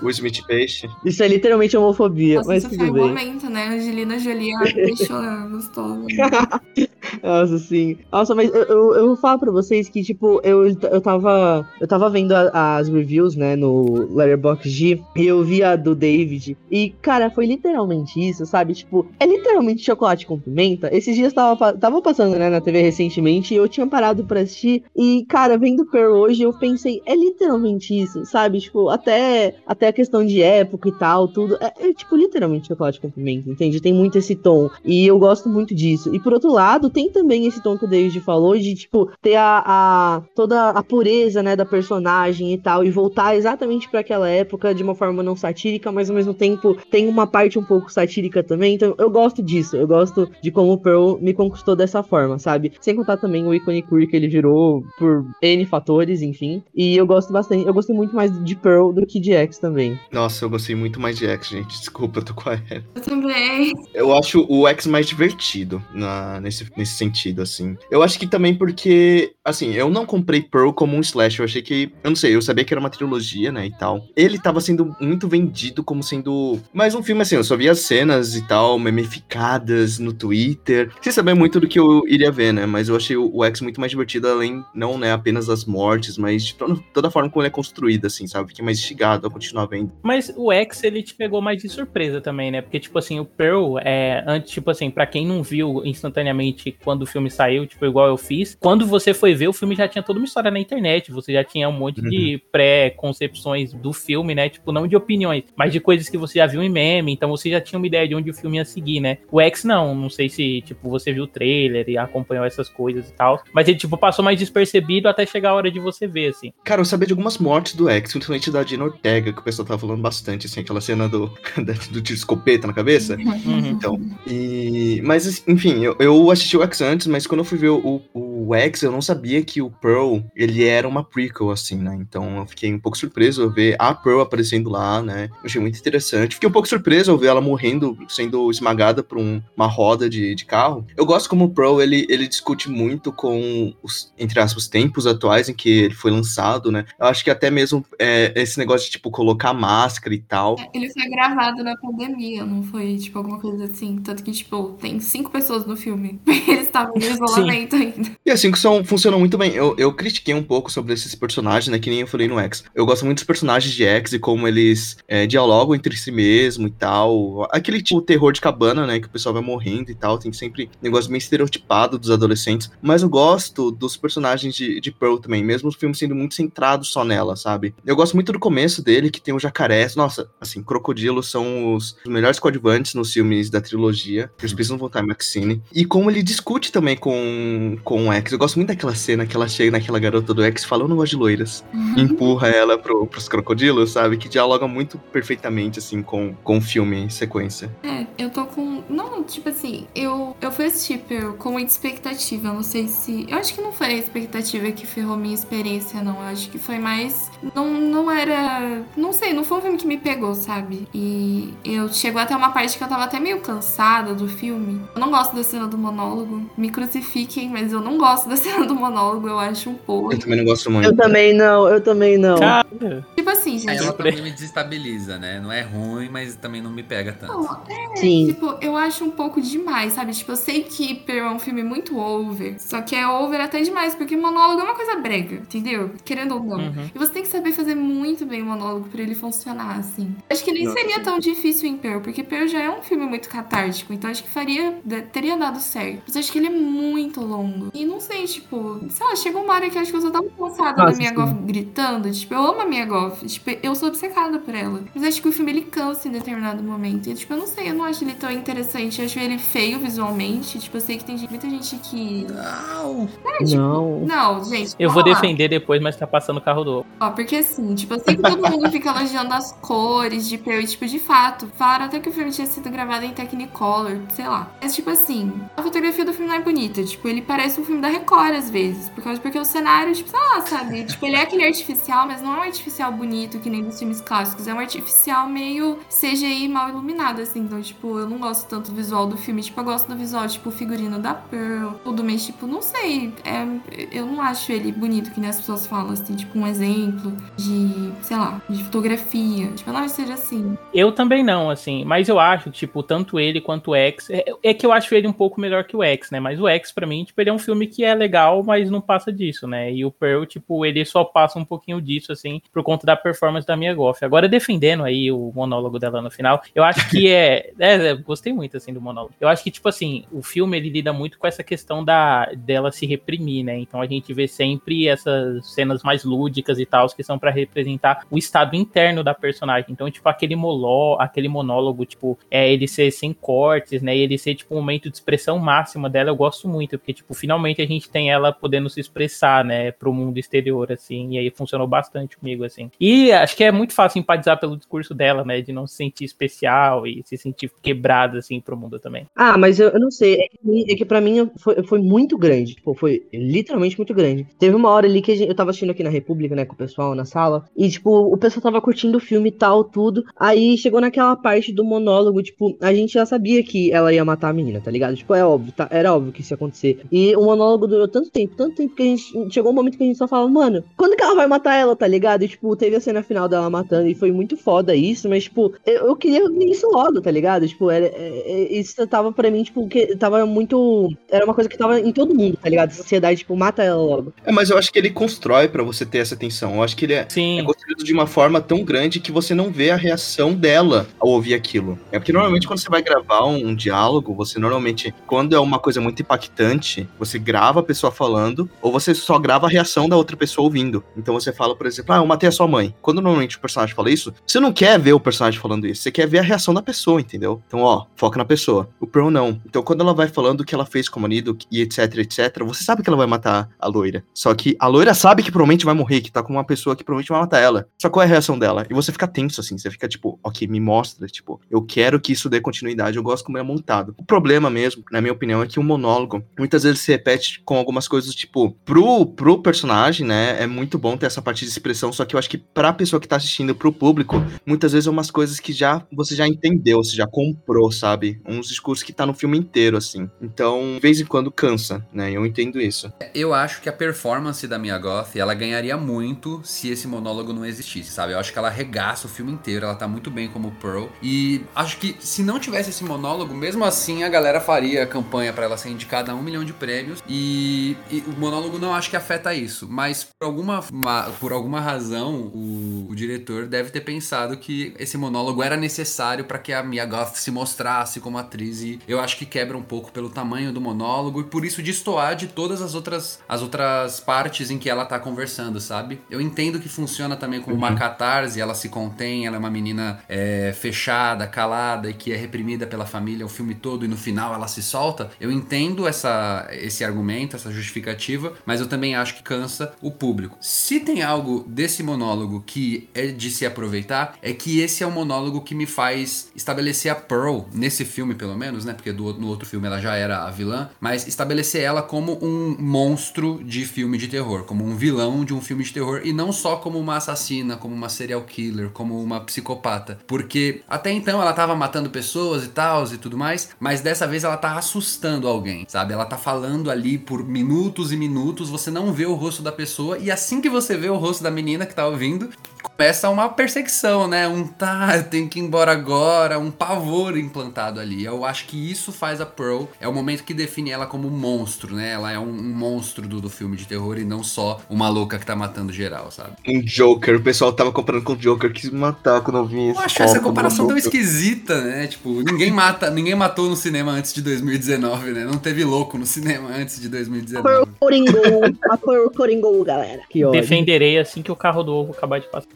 O 0.00 0.08
Smith 0.10 0.44
Peixe. 0.46 0.88
Isso 1.04 1.22
é 1.22 1.28
literalmente 1.28 1.76
homofobia, 1.76 2.36
Nossa, 2.36 2.48
mas 2.48 2.62
isso 2.64 2.68
foi 2.74 2.78
tudo 2.86 2.90
um 2.90 2.94
bem. 2.94 3.08
momento, 3.08 3.50
né? 3.50 3.68
Angelina 3.68 4.18
Jolie 4.18 4.52
ela 4.54 4.64
deixou 4.64 5.20
gostosa. 5.50 6.06
Nossa, 7.22 7.58
sim. 7.58 7.96
Nossa, 8.12 8.34
mas 8.34 8.52
eu, 8.52 8.62
eu, 8.64 8.94
eu 8.94 9.06
vou 9.08 9.16
falar 9.16 9.38
pra 9.38 9.50
vocês 9.50 9.88
que, 9.88 10.02
tipo, 10.02 10.40
eu, 10.44 10.66
eu 10.66 11.00
tava. 11.00 11.66
Eu 11.80 11.86
tava 11.88 12.08
vendo 12.10 12.32
a- 12.32 12.76
as 12.76 12.88
reviews, 12.88 13.34
né, 13.34 13.56
no 13.56 14.14
Letterboxd, 14.14 15.02
e 15.16 15.26
eu 15.26 15.42
vi 15.42 15.62
a 15.62 15.74
do 15.76 15.94
David. 15.94 16.56
E, 16.70 16.90
cara, 17.02 17.30
foi 17.30 17.46
literalmente 17.46 18.20
isso, 18.20 18.44
sabe? 18.46 18.74
Tipo, 18.74 19.06
é 19.18 19.26
literalmente 19.26 19.82
chocolate 19.82 20.26
com 20.26 20.38
pimenta. 20.38 20.94
Esses 20.94 21.16
dias 21.16 21.32
tava, 21.32 21.72
tava 21.72 22.00
passando, 22.02 22.36
né, 22.38 22.48
na 22.48 22.60
TV 22.60 22.80
recentemente, 22.82 23.54
e 23.54 23.56
eu 23.56 23.68
tinha 23.68 23.86
parado 23.86 24.24
pra 24.24 24.40
assistir. 24.40 24.84
E, 24.96 25.24
cara, 25.28 25.56
vendo 25.58 25.86
Pearl 25.86 26.14
hoje, 26.16 26.42
eu 26.42 26.52
pensei, 26.52 27.02
é 27.06 27.14
literalmente 27.16 27.98
isso, 27.98 28.24
sabe? 28.24 28.60
Tipo, 28.60 28.88
até, 28.88 29.54
até 29.66 29.88
a 29.88 29.92
questão 29.92 30.24
de 30.24 30.42
época 30.42 30.88
e 30.88 30.92
tal, 30.92 31.28
tudo. 31.28 31.56
É, 31.60 31.88
é, 31.88 31.92
tipo, 31.92 32.16
literalmente 32.16 32.68
chocolate 32.68 33.00
com 33.00 33.10
pimenta, 33.10 33.50
entende? 33.50 33.80
Tem 33.80 33.92
muito 33.92 34.18
esse 34.18 34.34
tom. 34.36 34.68
E 34.84 35.06
eu 35.06 35.18
gosto 35.18 35.48
muito 35.48 35.74
disso. 35.74 36.14
E 36.14 36.20
por 36.20 36.32
outro 36.32 36.52
lado, 36.52 36.90
tem 36.90 37.07
também 37.10 37.46
esse 37.46 37.62
tom 37.62 37.76
que 37.78 37.84
o 37.84 37.88
David 37.88 38.20
falou 38.20 38.56
de, 38.58 38.74
tipo, 38.74 39.10
ter 39.22 39.36
a, 39.36 39.62
a- 39.66 40.22
toda 40.34 40.70
a 40.70 40.82
pureza, 40.82 41.42
né, 41.42 41.54
da 41.56 41.64
personagem 41.64 42.52
e 42.52 42.58
tal, 42.58 42.84
e 42.84 42.90
voltar 42.90 43.36
exatamente 43.36 43.88
pra 43.88 44.00
aquela 44.00 44.28
época 44.28 44.74
de 44.74 44.82
uma 44.82 44.94
forma 44.94 45.22
não 45.22 45.36
satírica, 45.36 45.90
mas 45.92 46.08
ao 46.10 46.16
mesmo 46.16 46.34
tempo 46.34 46.76
tem 46.90 47.08
uma 47.08 47.26
parte 47.26 47.58
um 47.58 47.64
pouco 47.64 47.92
satírica 47.92 48.42
também. 48.42 48.74
Então 48.74 48.94
eu 48.98 49.10
gosto 49.10 49.42
disso. 49.42 49.76
Eu 49.76 49.86
gosto 49.86 50.28
de 50.42 50.50
como 50.50 50.72
o 50.72 50.78
Pearl 50.78 51.16
me 51.20 51.32
conquistou 51.34 51.74
dessa 51.76 52.02
forma, 52.02 52.38
sabe? 52.38 52.72
Sem 52.80 52.96
contar 52.96 53.16
também 53.16 53.46
o 53.46 53.54
ícone 53.54 53.82
queer 53.82 54.06
que 54.08 54.16
ele 54.16 54.28
virou 54.28 54.82
por 54.98 55.24
N 55.42 55.64
fatores, 55.66 56.22
enfim. 56.22 56.62
E 56.74 56.96
eu 56.96 57.06
gosto 57.06 57.32
bastante. 57.32 57.66
Eu 57.66 57.74
gostei 57.74 57.94
muito 57.94 58.14
mais 58.14 58.32
de 58.44 58.56
Pearl 58.56 58.92
do 58.92 59.06
que 59.06 59.18
de 59.20 59.32
X 59.32 59.58
também. 59.58 59.98
Nossa, 60.12 60.44
eu 60.44 60.50
gostei 60.50 60.74
muito 60.74 61.00
mais 61.00 61.16
de 61.18 61.26
X, 61.26 61.48
gente. 61.48 61.78
Desculpa, 61.78 62.18
eu 62.20 62.24
tô 62.24 62.34
com 62.34 62.50
a. 62.50 62.58
Eu 62.94 63.02
também. 63.02 63.72
Eu 63.94 64.12
acho 64.14 64.46
o 64.48 64.66
X 64.68 64.86
mais 64.86 65.06
divertido 65.06 65.82
na, 65.92 66.40
nesse, 66.40 66.66
nesse 66.76 66.94
sentido, 66.98 67.42
assim. 67.42 67.76
Eu 67.90 68.02
acho 68.02 68.18
que 68.18 68.26
também 68.26 68.54
porque, 68.54 69.32
assim, 69.44 69.72
eu 69.74 69.88
não 69.88 70.04
comprei 70.04 70.42
Pearl 70.42 70.72
como 70.72 70.96
um 70.96 71.00
slash. 71.00 71.38
Eu 71.38 71.44
achei 71.44 71.62
que. 71.62 71.92
Eu 72.02 72.10
não 72.10 72.16
sei, 72.16 72.34
eu 72.34 72.42
sabia 72.42 72.64
que 72.64 72.72
era 72.72 72.80
uma 72.80 72.90
trilogia, 72.90 73.50
né? 73.50 73.66
E 73.66 73.72
tal. 73.72 74.04
Ele 74.16 74.38
tava 74.38 74.60
sendo 74.60 74.94
muito 75.00 75.28
vendido 75.28 75.82
como 75.82 76.02
sendo 76.02 76.58
mais 76.72 76.94
um 76.94 77.02
filme, 77.02 77.22
assim. 77.22 77.36
Eu 77.36 77.44
só 77.44 77.56
via 77.56 77.72
as 77.72 77.80
cenas 77.80 78.34
e 78.34 78.46
tal, 78.46 78.78
memificadas 78.78 79.98
no 79.98 80.12
Twitter. 80.12 80.90
Sem 81.00 81.12
saber 81.12 81.34
muito 81.34 81.60
do 81.60 81.68
que 81.68 81.78
eu 81.78 82.02
iria 82.06 82.30
ver, 82.30 82.52
né? 82.52 82.66
Mas 82.66 82.88
eu 82.88 82.96
achei 82.96 83.16
o, 83.16 83.44
X 83.44 83.60
muito 83.60 83.80
mais 83.80 83.90
divertido, 83.90 84.28
além, 84.28 84.64
não, 84.74 84.98
né, 84.98 85.12
apenas 85.12 85.46
das 85.46 85.64
mortes, 85.64 86.18
mas 86.18 86.44
de 86.44 86.54
toda, 86.54 87.10
forma 87.10 87.30
como 87.30 87.42
ele 87.42 87.48
é 87.48 87.50
construído, 87.50 88.06
assim, 88.06 88.26
sabe? 88.26 88.48
Fiquei 88.48 88.64
mais 88.64 88.78
instigado 88.78 89.26
a 89.26 89.30
continuar 89.30 89.66
vendo. 89.66 89.92
Mas 90.02 90.32
o 90.36 90.52
X, 90.52 90.82
ele 90.84 91.02
te 91.02 91.14
pegou 91.14 91.40
mais 91.40 91.62
de 91.62 91.68
surpresa 91.68 92.20
também, 92.20 92.50
né? 92.50 92.60
Porque, 92.60 92.80
tipo 92.80 92.98
assim, 92.98 93.18
o 93.18 93.24
Pearl, 93.24 93.78
é, 93.78 94.24
antes, 94.26 94.50
tipo 94.50 94.70
assim, 94.70 94.90
pra 94.90 95.06
quem 95.06 95.26
não 95.26 95.42
viu 95.42 95.82
instantaneamente 95.84 96.70
quando 96.88 97.02
o 97.02 97.06
filme 97.06 97.30
saiu, 97.30 97.66
tipo, 97.66 97.84
igual 97.84 98.08
eu 98.08 98.16
fiz, 98.16 98.56
quando 98.58 98.86
você 98.86 99.12
foi 99.12 99.34
ver, 99.34 99.46
o 99.46 99.52
filme 99.52 99.74
já 99.74 99.86
tinha 99.86 100.02
toda 100.02 100.18
uma 100.18 100.24
história 100.24 100.50
na 100.50 100.58
internet, 100.58 101.12
você 101.12 101.34
já 101.34 101.44
tinha 101.44 101.68
um 101.68 101.72
monte 101.72 102.00
de 102.00 102.42
pré-concepções 102.50 103.74
do 103.74 103.92
filme, 103.92 104.34
né? 104.34 104.48
Tipo, 104.48 104.72
não 104.72 104.86
de 104.86 104.96
opiniões, 104.96 105.44
mas 105.54 105.70
de 105.70 105.80
coisas 105.80 106.08
que 106.08 106.16
você 106.16 106.38
já 106.38 106.46
viu 106.46 106.62
em 106.62 106.70
meme, 106.70 107.12
então 107.12 107.28
você 107.28 107.50
já 107.50 107.60
tinha 107.60 107.78
uma 107.78 107.86
ideia 107.86 108.08
de 108.08 108.14
onde 108.14 108.30
o 108.30 108.34
filme 108.34 108.56
ia 108.56 108.64
seguir, 108.64 109.00
né? 109.00 109.18
O 109.30 109.38
X, 109.38 109.64
não, 109.64 109.94
não 109.94 110.08
sei 110.08 110.30
se, 110.30 110.62
tipo, 110.62 110.88
você 110.88 111.12
viu 111.12 111.24
o 111.24 111.26
trailer 111.26 111.86
e 111.90 111.98
acompanhou 111.98 112.46
essas 112.46 112.70
coisas 112.70 113.10
e 113.10 113.12
tal, 113.12 113.42
mas 113.52 113.68
ele, 113.68 113.76
tipo, 113.76 113.98
passou 113.98 114.24
mais 114.24 114.38
despercebido 114.38 115.10
até 115.10 115.26
chegar 115.26 115.50
a 115.50 115.54
hora 115.56 115.70
de 115.70 115.78
você 115.78 116.06
ver, 116.06 116.28
assim. 116.28 116.54
Cara, 116.64 116.80
eu 116.80 116.86
sabia 116.86 117.06
de 117.06 117.12
algumas 117.12 117.36
mortes 117.36 117.74
do 117.74 117.90
X, 117.90 118.12
principalmente 118.12 118.50
da 118.50 118.62
Dina 118.62 118.84
Ortega, 118.84 119.30
que 119.30 119.40
o 119.40 119.44
pessoal 119.44 119.68
tava 119.68 119.78
falando 119.78 120.00
bastante, 120.00 120.46
assim, 120.46 120.60
aquela 120.60 120.80
cena 120.80 121.06
do, 121.06 121.30
do 121.92 122.00
tiro 122.00 122.16
escopeta 122.16 122.66
na 122.66 122.72
cabeça. 122.72 123.14
Uhum. 123.16 123.66
Então, 123.66 124.00
e... 124.26 125.02
Mas, 125.04 125.46
enfim, 125.46 125.84
eu, 125.84 125.94
eu 125.98 126.30
assisti 126.30 126.56
o 126.56 126.62
X 126.62 126.77
antes, 126.80 127.06
mas 127.06 127.26
quando 127.26 127.40
eu 127.40 127.44
fui 127.44 127.58
ver 127.58 127.70
o, 127.70 128.02
o 128.12 128.27
X, 128.54 128.82
eu 128.82 128.92
não 128.92 129.00
sabia 129.02 129.42
que 129.42 129.60
o 129.62 129.70
Pearl, 129.70 130.18
ele 130.34 130.64
era 130.64 130.86
uma 130.88 131.02
prequel, 131.04 131.50
assim, 131.50 131.76
né? 131.76 131.96
Então 132.00 132.38
eu 132.38 132.46
fiquei 132.46 132.72
um 132.72 132.78
pouco 132.78 132.96
surpreso 132.98 133.42
ao 133.42 133.50
ver 133.50 133.76
a 133.78 133.94
Pearl 133.94 134.20
aparecendo 134.20 134.70
lá, 134.70 135.02
né? 135.02 135.28
Eu 135.40 135.46
achei 135.46 135.60
muito 135.60 135.78
interessante. 135.78 136.34
Fiquei 136.34 136.48
um 136.48 136.52
pouco 136.52 136.68
surpreso 136.68 137.10
ao 137.10 137.18
ver 137.18 137.28
ela 137.28 137.40
morrendo, 137.40 137.96
sendo 138.08 138.50
esmagada 138.50 139.02
por 139.02 139.18
um- 139.18 139.40
uma 139.56 139.66
roda 139.66 140.08
de, 140.08 140.34
de 140.34 140.44
carro. 140.44 140.86
Eu 140.96 141.04
gosto 141.06 141.28
como 141.28 141.46
o 141.46 141.50
Pearl, 141.50 141.80
ele, 141.80 142.06
ele 142.08 142.26
discute 142.28 142.68
muito 142.70 143.12
com 143.12 143.72
os, 143.82 144.12
entre 144.18 144.40
aspas, 144.40 144.68
tempos 144.68 145.06
atuais 145.06 145.48
em 145.48 145.54
que 145.54 145.68
ele 145.70 145.94
foi 145.94 146.10
lançado, 146.10 146.70
né? 146.70 146.84
Eu 146.98 147.06
acho 147.06 147.22
que 147.24 147.30
até 147.30 147.50
mesmo 147.50 147.84
é, 147.98 148.32
esse 148.36 148.58
negócio 148.58 148.86
de, 148.86 148.92
tipo, 148.92 149.10
colocar 149.10 149.52
máscara 149.52 150.14
e 150.14 150.18
tal. 150.18 150.56
Ele 150.74 150.90
foi 150.92 151.08
gravado 151.10 151.62
na 151.64 151.76
pandemia, 151.76 152.44
não 152.44 152.62
foi, 152.62 152.96
tipo, 152.96 153.18
alguma 153.18 153.38
coisa 153.40 153.64
assim. 153.64 153.98
Tanto 153.98 154.22
que, 154.22 154.30
tipo, 154.32 154.76
tem 154.80 155.00
cinco 155.00 155.30
pessoas 155.30 155.66
no 155.66 155.76
filme. 155.76 156.20
Eles 156.26 156.64
estavam 156.66 156.94
no 156.94 157.02
isolamento 157.04 157.76
ainda. 157.76 158.10
E 158.28 158.30
assim 158.30 158.50
que 158.50 158.58
são, 158.58 158.84
funcionam 158.84 159.18
muito 159.18 159.38
bem. 159.38 159.54
Eu, 159.54 159.74
eu 159.78 159.90
critiquei 159.90 160.34
um 160.34 160.42
pouco 160.42 160.70
sobre 160.70 160.92
esses 160.92 161.14
personagens, 161.14 161.68
né? 161.68 161.78
Que 161.78 161.88
nem 161.88 162.00
eu 162.00 162.06
falei 162.06 162.28
no 162.28 162.38
X. 162.38 162.62
Eu 162.74 162.84
gosto 162.84 163.06
muito 163.06 163.16
dos 163.16 163.24
personagens 163.24 163.72
de 163.72 163.86
X 163.86 164.12
e 164.12 164.18
como 164.18 164.46
eles 164.46 164.98
é, 165.08 165.26
dialogam 165.26 165.74
entre 165.74 165.96
si 165.96 166.10
mesmo 166.10 166.66
e 166.66 166.70
tal. 166.70 167.48
Aquele 167.50 167.80
tipo 167.80 168.02
terror 168.02 168.30
de 168.30 168.42
cabana, 168.42 168.86
né? 168.86 169.00
Que 169.00 169.06
o 169.06 169.10
pessoal 169.10 169.32
vai 169.32 169.42
morrendo 169.42 169.90
e 169.90 169.94
tal. 169.94 170.18
Tem 170.18 170.30
sempre 170.30 170.68
negócio 170.82 171.08
bem 171.08 171.16
estereotipado 171.16 171.98
dos 171.98 172.10
adolescentes. 172.10 172.70
Mas 172.82 173.00
eu 173.00 173.08
gosto 173.08 173.70
dos 173.70 173.96
personagens 173.96 174.54
de, 174.54 174.78
de 174.78 174.92
Pearl 174.92 175.16
também, 175.16 175.42
mesmo 175.42 175.70
os 175.70 175.76
filmes 175.76 175.98
sendo 175.98 176.14
muito 176.14 176.34
centrados 176.34 176.88
só 176.88 177.06
nela, 177.06 177.34
sabe? 177.34 177.74
Eu 177.86 177.96
gosto 177.96 178.12
muito 178.12 178.30
do 178.30 178.38
começo 178.38 178.84
dele, 178.84 179.10
que 179.10 179.22
tem 179.22 179.32
o 179.32 179.40
jacaré. 179.40 179.88
Nossa, 179.96 180.28
assim, 180.38 180.62
crocodilos 180.62 181.30
são 181.30 181.74
os, 181.74 181.96
melhores 182.06 182.38
coadjuvantes 182.38 182.92
nos 182.92 183.10
filmes 183.10 183.48
da 183.48 183.62
trilogia. 183.62 184.30
Eles 184.38 184.52
precisam 184.52 184.76
voltar 184.76 185.02
em 185.02 185.06
Maxine. 185.06 185.62
E 185.72 185.86
como 185.86 186.10
ele 186.10 186.22
discute 186.22 186.70
também 186.70 186.94
com, 186.94 187.78
com 187.82 188.08
o 188.08 188.17
X. 188.18 188.32
Eu 188.32 188.38
gosto 188.38 188.56
muito 188.56 188.68
daquela 188.68 188.94
cena 188.94 189.26
que 189.26 189.36
ela 189.36 189.48
chega 189.48 189.70
naquela 189.70 189.98
garota 189.98 190.34
do 190.34 190.42
X 190.42 190.62
e 190.62 190.66
fala, 190.66 190.84
eu 190.84 190.88
não 190.88 190.96
gosto 190.96 191.10
de 191.10 191.16
loiras. 191.16 191.64
E 191.96 192.00
empurra 192.00 192.48
ela 192.48 192.78
pro, 192.78 193.06
pros 193.06 193.28
crocodilos, 193.28 193.92
sabe? 193.92 194.16
Que 194.16 194.28
dialoga 194.28 194.66
muito 194.66 194.98
perfeitamente, 194.98 195.78
assim, 195.78 196.02
com, 196.02 196.34
com 196.42 196.58
o 196.58 196.60
filme 196.60 196.96
em 196.96 197.08
sequência. 197.08 197.70
É, 197.82 198.06
eu 198.18 198.30
tô 198.30 198.46
com. 198.46 198.82
Não, 198.88 199.22
tipo 199.22 199.48
assim, 199.48 199.86
eu, 199.94 200.36
eu 200.40 200.50
fui 200.50 200.66
assistir 200.66 200.98
Pearl 200.98 201.32
com 201.32 201.52
muita 201.52 201.72
expectativa. 201.72 202.48
Eu 202.48 202.54
não 202.54 202.62
sei 202.62 202.88
se. 202.88 203.26
Eu 203.28 203.38
acho 203.38 203.54
que 203.54 203.60
não 203.60 203.72
foi 203.72 203.86
a 203.86 203.94
expectativa 203.94 204.70
que 204.72 204.86
ferrou 204.86 205.16
minha 205.16 205.34
experiência, 205.34 206.02
não. 206.02 206.16
Eu 206.16 206.28
acho 206.28 206.50
que 206.50 206.58
foi 206.58 206.78
mais. 206.78 207.30
Não, 207.54 207.72
não 207.72 208.10
era. 208.10 208.82
Não 208.96 209.12
sei, 209.12 209.32
não 209.32 209.44
foi 209.44 209.58
um 209.58 209.62
filme 209.62 209.78
que 209.78 209.86
me 209.86 209.98
pegou, 209.98 210.34
sabe? 210.34 210.88
E 210.92 211.54
eu 211.64 211.88
chegou 211.92 212.20
até 212.20 212.34
uma 212.36 212.50
parte 212.50 212.76
que 212.76 212.82
eu 212.82 212.88
tava 212.88 213.04
até 213.04 213.20
meio 213.20 213.40
cansada 213.40 214.14
do 214.14 214.28
filme. 214.28 214.80
Eu 214.94 215.00
não 215.00 215.10
gosto 215.10 215.34
da 215.34 215.44
cena 215.44 215.66
do 215.66 215.78
monólogo. 215.78 216.50
Me 216.56 216.70
crucifiquem, 216.70 217.48
mas 217.48 217.72
eu 217.72 217.80
não 217.80 217.96
gosto 217.98 218.07
da 218.28 218.36
cena 218.36 218.66
do 218.66 218.74
monólogo. 218.74 219.28
Eu 219.28 219.38
acho 219.38 219.70
um 219.70 219.74
pouco. 219.74 220.12
Eu 220.12 220.18
também 220.18 220.38
não 220.38 220.44
gosto 220.44 220.70
muito. 220.70 220.86
Eu 220.86 220.96
também 220.96 221.34
não, 221.34 221.68
eu 221.68 221.80
também 221.80 222.18
não. 222.18 222.38
Cara, 222.38 222.66
Tipo 223.14 223.30
assim, 223.30 223.58
gente. 223.58 223.76
ela 223.76 223.92
também 223.92 224.22
me 224.22 224.30
desestabiliza, 224.30 225.18
né? 225.18 225.40
Não 225.40 225.52
é 225.52 225.62
ruim, 225.62 226.08
mas 226.08 226.34
também 226.36 226.62
não 226.62 226.70
me 226.70 226.82
pega 226.82 227.12
tanto. 227.12 227.32
Não, 227.32 227.62
é, 227.68 227.96
Sim. 227.96 228.28
tipo, 228.28 228.56
eu 228.60 228.76
acho 228.76 229.04
um 229.04 229.10
pouco 229.10 229.40
demais, 229.40 229.92
sabe? 229.92 230.12
Tipo, 230.12 230.32
eu 230.32 230.36
sei 230.36 230.62
que 230.62 230.94
Pearl 230.94 231.28
é 231.28 231.30
um 231.30 231.38
filme 231.38 231.62
muito 231.62 231.98
over, 231.98 232.56
só 232.58 232.80
que 232.80 232.94
é 232.94 233.06
over 233.06 233.40
até 233.40 233.60
demais, 233.60 233.94
porque 233.94 234.16
monólogo 234.16 234.60
é 234.60 234.64
uma 234.64 234.74
coisa 234.74 234.96
brega, 234.96 235.36
entendeu? 235.36 235.90
Querendo 236.04 236.34
ou 236.34 236.44
não. 236.44 236.58
Uhum. 236.58 236.90
E 236.94 236.98
você 236.98 237.12
tem 237.12 237.22
que 237.22 237.28
saber 237.28 237.52
fazer 237.52 237.74
muito 237.74 238.24
bem 238.24 238.42
o 238.42 238.46
monólogo 238.46 238.88
pra 238.88 239.02
ele 239.02 239.14
funcionar, 239.14 239.78
assim. 239.78 240.14
Acho 240.30 240.44
que 240.44 240.52
nem 240.52 240.64
Nossa, 240.64 240.78
seria 240.78 241.00
tão 241.00 241.18
difícil 241.18 241.68
em 241.68 241.76
Pearl, 241.76 242.00
porque 242.00 242.22
Pearl 242.22 242.46
já 242.46 242.60
é 242.60 242.70
um 242.70 242.82
filme 242.82 243.06
muito 243.06 243.28
catártico, 243.28 243.92
então 243.92 244.10
acho 244.10 244.22
que 244.22 244.30
faria, 244.30 244.78
teria 245.12 245.36
dado 245.36 245.60
certo. 245.60 246.02
Mas 246.06 246.16
acho 246.16 246.32
que 246.32 246.38
ele 246.38 246.46
é 246.46 246.50
muito 246.50 247.20
longo. 247.20 247.70
E 247.74 247.84
sei, 248.18 248.26
tipo, 248.26 248.80
sei 248.88 249.06
lá, 249.06 249.16
chegou 249.16 249.42
uma 249.42 249.54
hora 249.54 249.68
que 249.70 249.76
eu 249.78 249.82
acho 249.82 249.90
que 249.90 249.96
eu 249.96 250.00
só 250.02 250.10
tava 250.10 250.26
cansada 250.38 250.76
da 250.76 250.84
Nossa, 250.86 250.96
minha. 250.98 251.12
Goff 251.12 251.34
gritando. 251.42 252.10
Tipo, 252.10 252.34
eu 252.34 252.46
amo 252.46 252.60
a 252.62 252.64
minha 252.66 252.84
Goff. 252.86 253.24
Tipo, 253.26 253.50
eu 253.62 253.74
sou 253.74 253.88
obcecada 253.88 254.38
por 254.38 254.54
ela. 254.54 254.82
Mas 254.94 255.04
acho 255.04 255.22
que 255.22 255.28
o 255.28 255.32
filme 255.32 255.52
ele 255.52 255.62
cansa 255.62 256.08
em 256.08 256.10
determinado 256.10 256.62
momento. 256.62 257.08
E, 257.08 257.14
tipo, 257.14 257.32
eu 257.32 257.38
não 257.38 257.46
sei, 257.46 257.70
eu 257.70 257.74
não 257.74 257.84
acho 257.84 258.04
ele 258.04 258.14
tão 258.14 258.30
interessante. 258.30 258.98
Eu 259.00 259.06
acho 259.06 259.18
ele 259.18 259.38
feio 259.38 259.78
visualmente. 259.78 260.58
Tipo, 260.58 260.76
eu 260.76 260.80
sei 260.80 260.96
que 260.96 261.04
tem 261.04 261.16
gente- 261.16 261.30
muita 261.30 261.48
gente 261.48 261.76
que. 261.76 262.26
Não. 262.30 263.08
Não. 263.40 264.00
Não, 264.06 264.44
gente. 264.44 264.74
eu 264.78 264.90
vou 264.90 265.02
lá. 265.04 265.12
defender 265.14 265.48
depois, 265.48 265.80
mas 265.80 265.96
tá 265.96 266.06
passando 266.06 266.38
o 266.38 266.40
carro 266.40 266.64
do. 266.64 266.86
Ó, 267.00 267.10
porque 267.10 267.36
assim, 267.36 267.74
tipo, 267.74 267.94
eu 267.94 268.00
sei 268.00 268.16
que 268.16 268.22
todo 268.22 268.50
mundo 268.50 268.70
fica 268.70 268.90
elogiando 268.90 269.32
as 269.34 269.52
cores 269.52 270.28
de 270.28 270.38
Pearl, 270.38 270.60
e, 270.60 270.66
tipo, 270.66 270.86
de 270.86 270.98
fato, 270.98 271.48
falaram 271.56 271.86
até 271.86 272.00
que 272.00 272.08
o 272.08 272.12
filme 272.12 272.30
tinha 272.30 272.46
sido 272.46 272.68
gravado 272.70 273.04
em 273.04 273.10
Technicolor, 273.10 273.98
sei 274.10 274.26
lá. 274.26 274.50
Mas, 274.60 274.74
tipo 274.74 274.90
assim, 274.90 275.32
a 275.56 275.62
fotografia 275.62 276.04
do 276.04 276.12
filme 276.12 276.28
não 276.30 276.36
é 276.36 276.40
bonita, 276.40 276.82
tipo, 276.82 277.06
ele 277.08 277.22
parece 277.22 277.60
um 277.60 277.64
filme 277.64 277.80
da 277.80 277.88
Record 277.88 278.07
às 278.14 278.50
vezes, 278.50 278.88
por 278.90 279.02
causa, 279.02 279.20
porque 279.20 279.38
o 279.38 279.44
cenário, 279.44 279.94
tipo, 279.94 280.10
sei 280.10 280.18
lá, 280.18 280.40
sabe? 280.42 280.84
Tipo, 280.84 281.06
ele 281.06 281.16
é 281.16 281.22
aquele 281.22 281.44
artificial, 281.44 282.06
mas 282.06 282.22
não 282.22 282.34
é 282.34 282.38
um 282.38 282.42
artificial 282.42 282.92
bonito 282.92 283.38
que 283.38 283.50
nem 283.50 283.62
dos 283.62 283.78
filmes 283.78 284.00
clássicos, 284.00 284.46
é 284.46 284.54
um 284.54 284.58
artificial 284.58 285.28
meio 285.28 285.78
CGI 285.88 286.48
mal 286.48 286.68
iluminado, 286.68 287.20
assim, 287.20 287.40
então, 287.40 287.60
tipo, 287.60 287.98
eu 287.98 288.08
não 288.08 288.18
gosto 288.18 288.48
tanto 288.48 288.70
do 288.70 288.76
visual 288.76 289.06
do 289.06 289.16
filme, 289.16 289.42
tipo, 289.42 289.60
eu 289.60 289.64
gosto 289.64 289.88
do 289.88 289.96
visual, 289.96 290.26
tipo, 290.26 290.48
o 290.48 290.52
figurino 290.52 290.98
da 290.98 291.14
Pearl, 291.14 291.72
tudo, 291.84 292.02
mas, 292.04 292.24
tipo, 292.24 292.46
não 292.46 292.62
sei, 292.62 293.12
é, 293.24 293.46
eu 293.92 294.06
não 294.06 294.20
acho 294.20 294.52
ele 294.52 294.72
bonito, 294.72 295.10
que 295.12 295.20
nem 295.20 295.30
as 295.30 295.36
pessoas 295.36 295.66
falam, 295.66 295.92
assim, 295.92 296.14
tipo, 296.14 296.38
um 296.38 296.46
exemplo 296.46 297.12
de, 297.36 297.92
sei 298.02 298.16
lá, 298.16 298.40
de 298.48 298.62
fotografia. 298.64 299.48
Tipo, 299.48 299.70
eu 299.70 299.74
não 299.74 299.80
acho 299.80 299.94
que 299.94 300.02
seja 300.02 300.14
assim. 300.14 300.56
Eu 300.72 300.92
também 300.92 301.22
não, 301.22 301.50
assim, 301.50 301.84
mas 301.84 302.08
eu 302.08 302.18
acho, 302.18 302.50
tipo, 302.50 302.82
tanto 302.82 303.18
ele 303.18 303.40
quanto 303.40 303.72
o 303.72 303.74
X. 303.74 304.10
É, 304.10 304.24
é 304.42 304.54
que 304.54 304.64
eu 304.64 304.72
acho 304.72 304.94
ele 304.94 305.06
um 305.06 305.12
pouco 305.12 305.40
melhor 305.40 305.64
que 305.64 305.76
o 305.76 305.82
X, 305.82 306.10
né? 306.10 306.20
Mas 306.20 306.40
o 306.40 306.48
X, 306.48 306.72
pra 306.72 306.86
mim, 306.86 307.04
tipo, 307.04 307.20
ele 307.20 307.30
é 307.30 307.32
um 307.32 307.38
filme 307.38 307.66
que 307.66 307.84
é 307.84 307.94
legal, 307.98 308.42
mas 308.42 308.70
não 308.70 308.80
passa 308.80 309.12
disso, 309.12 309.46
né? 309.46 309.72
E 309.72 309.84
o 309.84 309.90
Pearl, 309.90 310.24
tipo, 310.24 310.64
ele 310.64 310.84
só 310.84 311.04
passa 311.04 311.38
um 311.38 311.44
pouquinho 311.44 311.80
disso, 311.80 312.12
assim, 312.12 312.40
por 312.52 312.62
conta 312.62 312.86
da 312.86 312.96
performance 312.96 313.46
da 313.46 313.56
Mia 313.56 313.74
Goff. 313.74 314.04
Agora, 314.04 314.28
defendendo 314.28 314.84
aí 314.84 315.10
o 315.10 315.32
monólogo 315.34 315.78
dela 315.78 316.00
no 316.00 316.10
final, 316.10 316.40
eu 316.54 316.64
acho 316.64 316.88
que 316.88 317.10
é. 317.10 317.50
é, 317.58 317.88
é, 317.88 317.94
gostei 317.94 318.32
muito, 318.32 318.56
assim, 318.56 318.72
do 318.72 318.80
monólogo. 318.80 319.14
Eu 319.20 319.28
acho 319.28 319.42
que, 319.42 319.50
tipo 319.50 319.68
assim, 319.68 320.04
o 320.12 320.22
filme 320.22 320.56
ele 320.56 320.70
lida 320.70 320.92
muito 320.92 321.18
com 321.18 321.26
essa 321.26 321.42
questão 321.42 321.84
da 321.84 322.26
dela 322.36 322.70
se 322.70 322.86
reprimir, 322.86 323.44
né? 323.44 323.58
Então 323.58 323.80
a 323.80 323.86
gente 323.86 324.12
vê 324.14 324.28
sempre 324.28 324.88
essas 324.88 325.54
cenas 325.54 325.82
mais 325.82 326.04
lúdicas 326.04 326.58
e 326.58 326.66
tal, 326.66 326.88
que 326.88 327.02
são 327.02 327.18
pra 327.18 327.30
representar 327.30 328.06
o 328.10 328.16
estado 328.16 328.56
interno 328.56 329.02
da 329.02 329.14
personagem. 329.14 329.70
Então, 329.70 329.90
tipo, 329.90 330.08
aquele 330.08 330.36
moló, 330.36 330.96
aquele 330.98 331.28
monólogo, 331.28 331.84
tipo, 331.84 332.18
é 332.30 332.50
ele 332.50 332.68
ser 332.68 332.90
sem 332.90 333.12
cortes, 333.12 333.82
né? 333.82 333.96
E 333.96 334.00
ele 334.00 334.18
ser, 334.18 334.34
tipo, 334.34 334.54
um 334.54 334.58
momento 334.58 334.90
de 334.90 334.96
expressão 334.96 335.38
máxima 335.38 335.88
dela, 335.88 336.10
eu 336.10 336.16
gosto 336.16 336.48
muito, 336.48 336.78
porque, 336.78 336.92
tipo, 336.92 337.14
finalmente 337.14 337.62
a 337.62 337.66
gente 337.66 337.87
tem 337.88 338.10
ela 338.10 338.32
podendo 338.32 338.68
se 338.70 338.80
expressar, 338.80 339.44
né, 339.44 339.70
pro 339.72 339.92
mundo 339.92 340.18
exterior, 340.18 340.70
assim, 340.72 341.12
e 341.12 341.18
aí 341.18 341.30
funcionou 341.30 341.66
bastante 341.66 342.16
comigo, 342.16 342.44
assim. 342.44 342.70
E 342.80 343.10
acho 343.12 343.36
que 343.36 343.44
é 343.44 343.52
muito 343.52 343.72
fácil 343.72 343.98
empatizar 344.00 344.38
pelo 344.38 344.56
discurso 344.56 344.94
dela, 344.94 345.24
né, 345.24 345.40
de 345.40 345.52
não 345.52 345.66
se 345.66 345.76
sentir 345.76 346.04
especial 346.04 346.86
e 346.86 347.02
se 347.04 347.16
sentir 347.16 347.50
quebrada, 347.62 348.18
assim, 348.18 348.40
pro 348.40 348.56
mundo 348.56 348.78
também. 348.78 349.06
Ah, 349.14 349.36
mas 349.38 349.58
eu, 349.60 349.68
eu 349.70 349.80
não 349.80 349.90
sei. 349.90 350.14
É 350.20 350.28
que, 350.28 350.72
é 350.72 350.76
que 350.76 350.84
pra 350.84 351.00
mim 351.00 351.30
foi, 351.38 351.62
foi 351.62 351.78
muito 351.80 352.16
grande. 352.18 352.54
Tipo, 352.54 352.74
foi 352.74 353.02
literalmente 353.12 353.76
muito 353.76 353.94
grande. 353.94 354.26
Teve 354.38 354.54
uma 354.56 354.70
hora 354.70 354.86
ali 354.86 355.00
que 355.02 355.14
gente- 355.16 355.28
eu 355.28 355.34
tava 355.34 355.50
assistindo 355.50 355.70
aqui 355.70 355.82
na 355.82 355.90
República, 355.90 356.34
né, 356.34 356.44
com 356.44 356.54
o 356.54 356.56
pessoal 356.56 356.94
na 356.94 357.04
sala. 357.04 357.44
E, 357.56 357.68
tipo, 357.68 357.90
o 358.12 358.16
pessoal 358.16 358.42
tava 358.42 358.60
curtindo 358.60 358.98
o 358.98 359.00
filme 359.00 359.28
e 359.28 359.32
tal, 359.32 359.64
tudo. 359.64 360.04
Aí 360.18 360.56
chegou 360.58 360.80
naquela 360.80 361.16
parte 361.16 361.52
do 361.52 361.64
monólogo, 361.64 362.22
tipo, 362.22 362.56
a 362.60 362.72
gente 362.72 362.94
já 362.94 363.04
sabia 363.06 363.42
que 363.42 363.70
ela 363.72 363.92
ia 363.92 364.04
matar 364.04 364.30
a 364.30 364.32
menina, 364.32 364.60
tá 364.60 364.70
ligado? 364.70 364.96
Tipo, 364.96 365.14
é 365.14 365.24
óbvio, 365.24 365.52
tá? 365.52 365.68
Era 365.70 365.94
óbvio 365.94 366.12
que 366.12 366.20
isso 366.20 366.32
ia 366.32 366.36
acontecer. 366.36 366.80
E 366.90 367.14
o 367.16 367.24
monólogo 367.24 367.66
durou 367.78 367.88
tanto 367.88 368.10
tempo, 368.10 368.34
tanto 368.36 368.56
tempo 368.56 368.74
que 368.74 368.82
a 368.82 368.86
gente. 368.86 369.32
Chegou 369.32 369.52
um 369.52 369.54
momento 369.54 369.76
que 369.78 369.84
a 369.84 369.86
gente 369.86 369.98
só 369.98 370.08
falava, 370.08 370.28
mano, 370.28 370.64
quando 370.76 370.96
que 370.96 371.02
ela 371.02 371.14
vai 371.14 371.26
matar 371.26 371.54
ela, 371.54 371.76
tá 371.76 371.86
ligado? 371.86 372.24
E, 372.24 372.28
tipo, 372.28 372.54
teve 372.56 372.76
a 372.76 372.80
cena 372.80 373.02
final 373.02 373.28
dela 373.28 373.48
matando 373.48 373.88
e 373.88 373.94
foi 373.94 374.10
muito 374.10 374.36
foda 374.36 374.74
isso, 374.74 375.08
mas, 375.08 375.24
tipo, 375.24 375.52
eu, 375.64 375.86
eu 375.88 375.96
queria 375.96 376.22
isso 376.50 376.68
logo, 376.70 377.00
tá 377.00 377.10
ligado? 377.10 377.46
Tipo, 377.46 377.70
era, 377.70 377.86
é- 377.86 378.22
é- 378.26 378.58
isso 378.58 378.86
tava 378.86 379.12
pra 379.12 379.30
mim, 379.30 379.42
tipo, 379.42 379.66
que 379.68 379.96
tava 379.96 380.24
muito. 380.26 380.88
Era 381.10 381.24
uma 381.24 381.34
coisa 381.34 381.48
que 381.48 381.56
tava 381.56 381.78
em 381.80 381.92
todo 381.92 382.14
mundo, 382.14 382.36
tá 382.42 382.48
ligado? 382.48 382.72
Sociedade, 382.72 383.18
tipo, 383.20 383.36
mata 383.36 383.62
ela 383.62 383.82
logo. 383.82 384.12
É, 384.24 384.32
mas 384.32 384.50
eu 384.50 384.58
acho 384.58 384.72
que 384.72 384.78
ele 384.78 384.90
constrói 384.90 385.48
pra 385.48 385.62
você 385.62 385.84
ter 385.86 385.98
essa 385.98 386.16
tensão. 386.16 386.56
Eu 386.56 386.62
acho 386.62 386.76
que 386.76 386.84
ele 386.84 386.94
é, 386.94 387.06
Sim. 387.08 387.40
é 387.40 387.44
construído 387.44 387.84
de 387.84 387.92
uma 387.92 388.06
forma 388.06 388.40
tão 388.40 388.64
grande 388.64 389.00
que 389.00 389.12
você 389.12 389.34
não 389.34 389.50
vê 389.50 389.70
a 389.70 389.76
reação 389.76 390.32
dela 390.32 390.86
ao 390.98 391.08
ouvir 391.08 391.34
aquilo. 391.34 391.78
É 391.92 391.98
porque 391.98 392.12
normalmente 392.12 392.46
quando 392.46 392.58
você 392.58 392.68
vai 392.68 392.82
gravar 392.82 393.24
um, 393.26 393.48
um 393.48 393.54
diálogo, 393.54 394.14
você 394.14 394.38
normalmente, 394.38 394.94
quando 395.06 395.34
é 395.34 395.40
uma 395.40 395.58
coisa 395.58 395.80
muito 395.80 396.02
impactante, 396.02 396.88
você 396.98 397.18
grava 397.18 397.62
pessoa 397.68 397.92
falando, 397.92 398.48
ou 398.62 398.72
você 398.72 398.94
só 398.94 399.18
grava 399.18 399.46
a 399.46 399.50
reação 399.50 399.88
da 399.88 399.96
outra 399.96 400.16
pessoa 400.16 400.46
ouvindo. 400.46 400.82
Então 400.96 401.14
você 401.14 401.32
fala, 401.32 401.54
por 401.54 401.66
exemplo, 401.66 401.94
ah, 401.94 401.98
eu 401.98 402.06
matei 402.06 402.28
a 402.28 402.32
sua 402.32 402.48
mãe. 402.48 402.74
Quando 402.80 403.02
normalmente 403.02 403.36
o 403.36 403.40
personagem 403.40 403.74
fala 403.74 403.90
isso, 403.90 404.12
você 404.26 404.40
não 404.40 404.52
quer 404.52 404.80
ver 404.80 404.94
o 404.94 405.00
personagem 405.00 405.38
falando 405.38 405.66
isso, 405.66 405.82
você 405.82 405.92
quer 405.92 406.06
ver 406.06 406.20
a 406.20 406.22
reação 406.22 406.54
da 406.54 406.62
pessoa, 406.62 407.00
entendeu? 407.00 407.42
Então, 407.46 407.60
ó, 407.60 407.84
foca 407.94 408.18
na 408.18 408.24
pessoa. 408.24 408.70
O 408.80 408.86
Pearl 408.86 409.10
não. 409.10 409.40
Então, 409.44 409.62
quando 409.62 409.82
ela 409.82 409.92
vai 409.92 410.08
falando 410.08 410.40
o 410.40 410.44
que 410.44 410.54
ela 410.54 410.64
fez 410.64 410.88
com 410.88 410.98
o 410.98 411.02
marido 411.02 411.36
e 411.50 411.60
etc, 411.60 411.98
etc, 411.98 412.42
você 412.42 412.64
sabe 412.64 412.82
que 412.82 412.88
ela 412.88 412.96
vai 412.96 413.06
matar 413.06 413.50
a 413.58 413.68
loira. 413.68 414.02
Só 414.14 414.34
que 414.34 414.56
a 414.58 414.66
loira 414.66 414.94
sabe 414.94 415.22
que 415.22 415.30
provavelmente 415.30 415.66
vai 415.66 415.74
morrer, 415.74 416.00
que 416.00 416.10
tá 416.10 416.22
com 416.22 416.32
uma 416.32 416.44
pessoa 416.44 416.74
que 416.74 416.82
provavelmente 416.82 417.10
vai 417.10 417.20
matar 417.20 417.40
ela. 417.40 417.68
Só 417.80 417.90
qual 417.90 418.02
é 418.02 418.06
a 418.06 418.08
reação 418.08 418.38
dela? 418.38 418.66
E 418.68 418.74
você 418.74 418.90
fica 418.90 419.06
tenso, 419.06 419.40
assim, 419.40 419.58
você 419.58 419.70
fica 419.70 419.86
tipo, 419.86 420.18
ok, 420.22 420.48
me 420.48 420.60
mostra, 420.60 421.06
tipo, 421.06 421.40
eu 421.50 421.62
quero 421.62 422.00
que 422.00 422.12
isso 422.12 422.28
dê 422.28 422.40
continuidade, 422.40 422.96
eu 422.96 423.02
gosto 423.02 423.24
como 423.24 423.38
é 423.38 423.42
montado. 423.42 423.94
O 423.98 424.04
problema 424.04 424.48
mesmo, 424.48 424.82
na 424.90 425.00
minha 425.00 425.12
opinião, 425.12 425.42
é 425.42 425.46
que 425.46 425.58
o 425.58 425.62
monólogo 425.62 426.24
muitas 426.38 426.62
vezes 426.62 426.80
se 426.80 426.92
repete 426.92 427.42
com 427.44 427.57
algumas 427.58 427.86
coisas, 427.86 428.14
tipo, 428.14 428.52
pro, 428.64 429.06
pro 429.06 429.42
personagem, 429.42 430.06
né, 430.06 430.42
é 430.42 430.46
muito 430.46 430.78
bom 430.78 430.96
ter 430.96 431.06
essa 431.06 431.22
parte 431.22 431.44
de 431.44 431.50
expressão, 431.50 431.92
só 431.92 432.04
que 432.04 432.14
eu 432.14 432.18
acho 432.18 432.30
que 432.30 432.38
pra 432.38 432.72
pessoa 432.72 433.00
que 433.00 433.08
tá 433.08 433.16
assistindo, 433.16 433.54
pro 433.54 433.72
público, 433.72 434.16
muitas 434.46 434.72
vezes 434.72 434.86
é 434.86 434.90
umas 434.90 435.10
coisas 435.10 435.40
que 435.40 435.52
já 435.52 435.84
você 435.92 436.14
já 436.14 436.26
entendeu, 436.26 436.82
você 436.82 436.96
já 436.96 437.06
comprou, 437.06 437.70
sabe? 437.70 438.20
Uns 438.26 438.48
discursos 438.48 438.82
que 438.82 438.92
tá 438.92 439.04
no 439.04 439.14
filme 439.14 439.38
inteiro, 439.38 439.76
assim. 439.76 440.08
Então, 440.20 440.74
de 440.74 440.80
vez 440.80 441.00
em 441.00 441.04
quando 441.04 441.30
cansa, 441.30 441.84
né? 441.92 442.10
Eu 442.10 442.24
entendo 442.24 442.60
isso. 442.60 442.92
Eu 443.14 443.34
acho 443.34 443.60
que 443.60 443.68
a 443.68 443.72
performance 443.72 444.46
da 444.46 444.58
Mia 444.58 444.78
Goth, 444.78 445.16
ela 445.16 445.34
ganharia 445.34 445.76
muito 445.76 446.40
se 446.44 446.68
esse 446.68 446.86
monólogo 446.86 447.32
não 447.32 447.44
existisse, 447.44 447.90
sabe? 447.90 448.12
Eu 448.12 448.18
acho 448.18 448.32
que 448.32 448.38
ela 448.38 448.50
regaça 448.50 449.06
o 449.06 449.10
filme 449.10 449.32
inteiro, 449.32 449.66
ela 449.66 449.74
tá 449.74 449.88
muito 449.88 450.10
bem 450.10 450.28
como 450.28 450.52
Pearl. 450.52 450.86
E 451.02 451.42
acho 451.54 451.78
que 451.78 451.96
se 452.00 452.22
não 452.22 452.38
tivesse 452.38 452.70
esse 452.70 452.84
monólogo, 452.84 453.34
mesmo 453.34 453.64
assim 453.64 454.02
a 454.02 454.08
galera 454.08 454.40
faria 454.40 454.86
campanha 454.86 455.32
pra 455.32 455.44
ela 455.44 455.56
ser 455.56 455.70
indicada 455.70 456.12
a 456.12 456.14
um 456.14 456.22
milhão 456.22 456.44
de 456.44 456.52
prêmios. 456.52 457.02
E, 457.08 457.47
e 457.90 458.02
o 458.06 458.18
monólogo 458.18 458.58
não 458.58 458.74
acho 458.74 458.90
que 458.90 458.96
afeta 458.96 459.34
isso, 459.34 459.66
mas 459.68 460.04
por 460.04 460.26
alguma, 460.26 460.62
ma- 460.72 461.10
por 461.20 461.32
alguma 461.32 461.60
razão 461.60 462.14
o, 462.34 462.86
o 462.90 462.94
diretor 462.94 463.46
deve 463.46 463.70
ter 463.70 463.80
pensado 463.82 464.36
que 464.36 464.74
esse 464.78 464.96
monólogo 464.96 465.42
era 465.42 465.56
necessário 465.56 466.24
para 466.24 466.38
que 466.38 466.52
a 466.52 466.62
Mia 466.62 466.84
Goth 466.86 467.14
se 467.16 467.30
mostrasse 467.30 468.00
como 468.00 468.18
atriz 468.18 468.60
e 468.62 468.78
eu 468.86 469.00
acho 469.00 469.16
que 469.16 469.26
quebra 469.26 469.56
um 469.56 469.62
pouco 469.62 469.90
pelo 469.92 470.08
tamanho 470.10 470.52
do 470.52 470.60
monólogo 470.60 471.20
e 471.20 471.24
por 471.24 471.44
isso 471.44 471.62
destoar 471.62 472.14
de 472.16 472.26
todas 472.28 472.60
as 472.62 472.74
outras 472.74 473.20
as 473.28 473.42
outras 473.42 474.00
partes 474.00 474.50
em 474.50 474.58
que 474.58 474.68
ela 474.70 474.84
tá 474.84 474.98
conversando, 474.98 475.60
sabe? 475.60 476.00
Eu 476.10 476.20
entendo 476.20 476.58
que 476.60 476.68
funciona 476.68 477.16
também 477.16 477.40
como 477.40 477.56
uma 477.56 477.74
catarse, 477.74 478.40
ela 478.40 478.54
se 478.54 478.68
contém, 478.68 479.26
ela 479.26 479.36
é 479.36 479.38
uma 479.38 479.50
menina 479.50 480.00
é, 480.08 480.52
fechada, 480.58 481.26
calada 481.26 481.88
e 481.90 481.94
que 481.94 482.12
é 482.12 482.16
reprimida 482.16 482.66
pela 482.66 482.86
família 482.86 483.24
o 483.24 483.28
filme 483.28 483.54
todo 483.54 483.84
e 483.84 483.88
no 483.88 483.96
final 483.96 484.34
ela 484.34 484.48
se 484.48 484.62
solta. 484.62 485.10
Eu 485.20 485.30
entendo 485.30 485.86
essa, 485.86 486.46
esse 486.52 486.84
argumento, 486.84 487.36
essa 487.38 487.52
justificativa, 487.52 488.34
mas 488.44 488.60
eu 488.60 488.66
também 488.66 488.94
acho 488.94 489.16
que 489.16 489.22
cansa 489.22 489.72
o 489.80 489.90
público. 489.90 490.36
Se 490.40 490.80
tem 490.80 491.02
algo 491.02 491.44
desse 491.48 491.82
monólogo 491.82 492.42
que 492.46 492.88
é 492.94 493.06
de 493.08 493.30
se 493.30 493.46
aproveitar, 493.46 494.16
é 494.22 494.32
que 494.32 494.60
esse 494.60 494.82
é 494.82 494.86
o 494.86 494.90
monólogo 494.90 495.40
que 495.40 495.54
me 495.54 495.66
faz 495.66 496.30
estabelecer 496.34 496.90
a 496.90 496.94
Pearl, 496.94 497.40
nesse 497.52 497.84
filme 497.84 498.14
pelo 498.14 498.36
menos, 498.36 498.64
né? 498.64 498.72
Porque 498.72 498.92
do, 498.92 499.14
no 499.14 499.28
outro 499.28 499.48
filme 499.48 499.66
ela 499.66 499.80
já 499.80 499.94
era 499.94 500.24
a 500.24 500.30
vilã, 500.30 500.70
mas 500.80 501.06
estabelecer 501.06 501.62
ela 501.62 501.82
como 501.82 502.18
um 502.24 502.56
monstro 502.58 503.42
de 503.44 503.64
filme 503.64 503.98
de 503.98 504.08
terror, 504.08 504.44
como 504.44 504.64
um 504.64 504.76
vilão 504.76 505.24
de 505.24 505.34
um 505.34 505.40
filme 505.40 505.64
de 505.64 505.72
terror 505.72 506.02
e 506.04 506.12
não 506.12 506.32
só 506.32 506.56
como 506.56 506.78
uma 506.78 506.96
assassina, 506.96 507.56
como 507.56 507.74
uma 507.74 507.88
serial 507.88 508.22
killer, 508.22 508.70
como 508.70 509.02
uma 509.02 509.20
psicopata. 509.20 509.98
Porque 510.06 510.62
até 510.68 510.90
então 510.90 511.20
ela 511.20 511.32
tava 511.32 511.54
matando 511.54 511.90
pessoas 511.90 512.44
e 512.44 512.48
tal 512.48 512.78
e 512.86 512.98
tudo 512.98 513.16
mais, 513.16 513.50
mas 513.58 513.80
dessa 513.80 514.06
vez 514.06 514.24
ela 514.24 514.36
tá 514.36 514.56
assustando 514.56 515.26
alguém, 515.26 515.64
sabe? 515.68 515.92
Ela 515.92 516.04
tá 516.04 516.16
falando 516.16 516.70
ali 516.70 516.98
por 516.98 517.17
minutos 517.24 517.92
e 517.92 517.96
minutos, 517.96 518.50
você 518.50 518.70
não 518.70 518.92
vê 518.92 519.06
o 519.06 519.14
rosto 519.14 519.42
da 519.42 519.52
pessoa 519.52 519.98
e 519.98 520.10
assim 520.10 520.40
que 520.40 520.48
você 520.48 520.76
vê 520.76 520.88
o 520.88 520.96
rosto 520.96 521.22
da 521.22 521.30
menina 521.30 521.66
que 521.66 521.74
tá 521.74 521.86
ouvindo, 521.86 522.30
começa 522.62 523.08
uma 523.10 523.28
perseguição, 523.28 524.06
né? 524.06 524.28
Um 524.28 524.46
tá, 524.46 524.96
eu 524.96 525.04
tenho 525.04 525.28
que 525.28 525.38
ir 525.38 525.42
embora 525.42 525.72
agora, 525.72 526.38
um 526.38 526.50
pavor 526.50 527.16
implantado 527.16 527.80
ali. 527.80 528.04
Eu 528.04 528.24
acho 528.24 528.46
que 528.46 528.70
isso 528.70 528.92
faz 528.92 529.20
a 529.20 529.26
Pearl, 529.26 529.64
é 529.80 529.88
o 529.88 529.92
momento 529.92 530.24
que 530.24 530.34
define 530.34 530.70
ela 530.70 530.86
como 530.86 531.08
um 531.08 531.10
monstro, 531.10 531.74
né? 531.74 531.92
Ela 531.92 532.12
é 532.12 532.18
um, 532.18 532.28
um 532.28 532.54
monstro 532.54 533.06
do, 533.06 533.20
do 533.20 533.30
filme 533.30 533.56
de 533.56 533.66
terror 533.66 533.98
e 533.98 534.04
não 534.04 534.22
só 534.22 534.60
uma 534.68 534.88
louca 534.88 535.18
que 535.18 535.26
tá 535.26 535.36
matando 535.36 535.72
geral, 535.72 536.10
sabe? 536.10 536.32
Um 536.46 536.60
Joker, 536.60 537.16
o 537.16 537.22
pessoal 537.22 537.52
tava 537.52 537.72
comparando 537.72 538.04
com 538.04 538.12
o 538.12 538.16
Joker, 538.16 538.52
quis 538.52 538.70
matar 538.70 539.20
quando 539.20 539.38
eu 539.38 539.46
vi 539.46 539.70
isso. 539.70 539.78
Eu 539.78 539.84
acho 539.84 540.02
essa 540.02 540.20
comparação 540.20 540.66
tão 540.66 540.76
esquisita, 540.76 541.60
né? 541.60 541.86
Tipo, 541.86 542.22
ninguém 542.22 542.50
mata, 542.50 542.90
ninguém 542.90 543.14
matou 543.14 543.48
no 543.48 543.56
cinema 543.56 543.92
antes 543.92 544.14
de 544.14 544.22
2019, 544.22 545.12
né? 545.12 545.24
Não 545.24 545.38
teve 545.38 545.64
louco 545.64 545.98
no 545.98 546.06
cinema 546.06 546.50
antes 546.50 546.80
de 546.80 546.88
2019. 546.88 547.42
Pearl 547.42 547.64
Coringol, 547.78 548.44
a 548.70 548.76
Pearl 548.76 549.08
Coringol, 549.10 549.64
galera. 549.64 550.02
Que 550.08 550.24
ódio. 550.24 550.40
Defenderei 550.40 550.98
assim 550.98 551.22
que 551.22 551.30
o 551.30 551.36
carro 551.36 551.62
do 551.62 551.72
ovo 551.72 551.92
acabar 551.92 552.20
de 552.20 552.28
passar. 552.28 552.47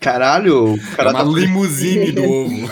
Caralho, 0.00 0.74
o 0.74 0.76
É 0.76 0.96
cara 0.96 1.10
uma 1.10 1.18
tá 1.20 1.24
limusine 1.24 2.12
do 2.12 2.22
ovo. 2.30 2.68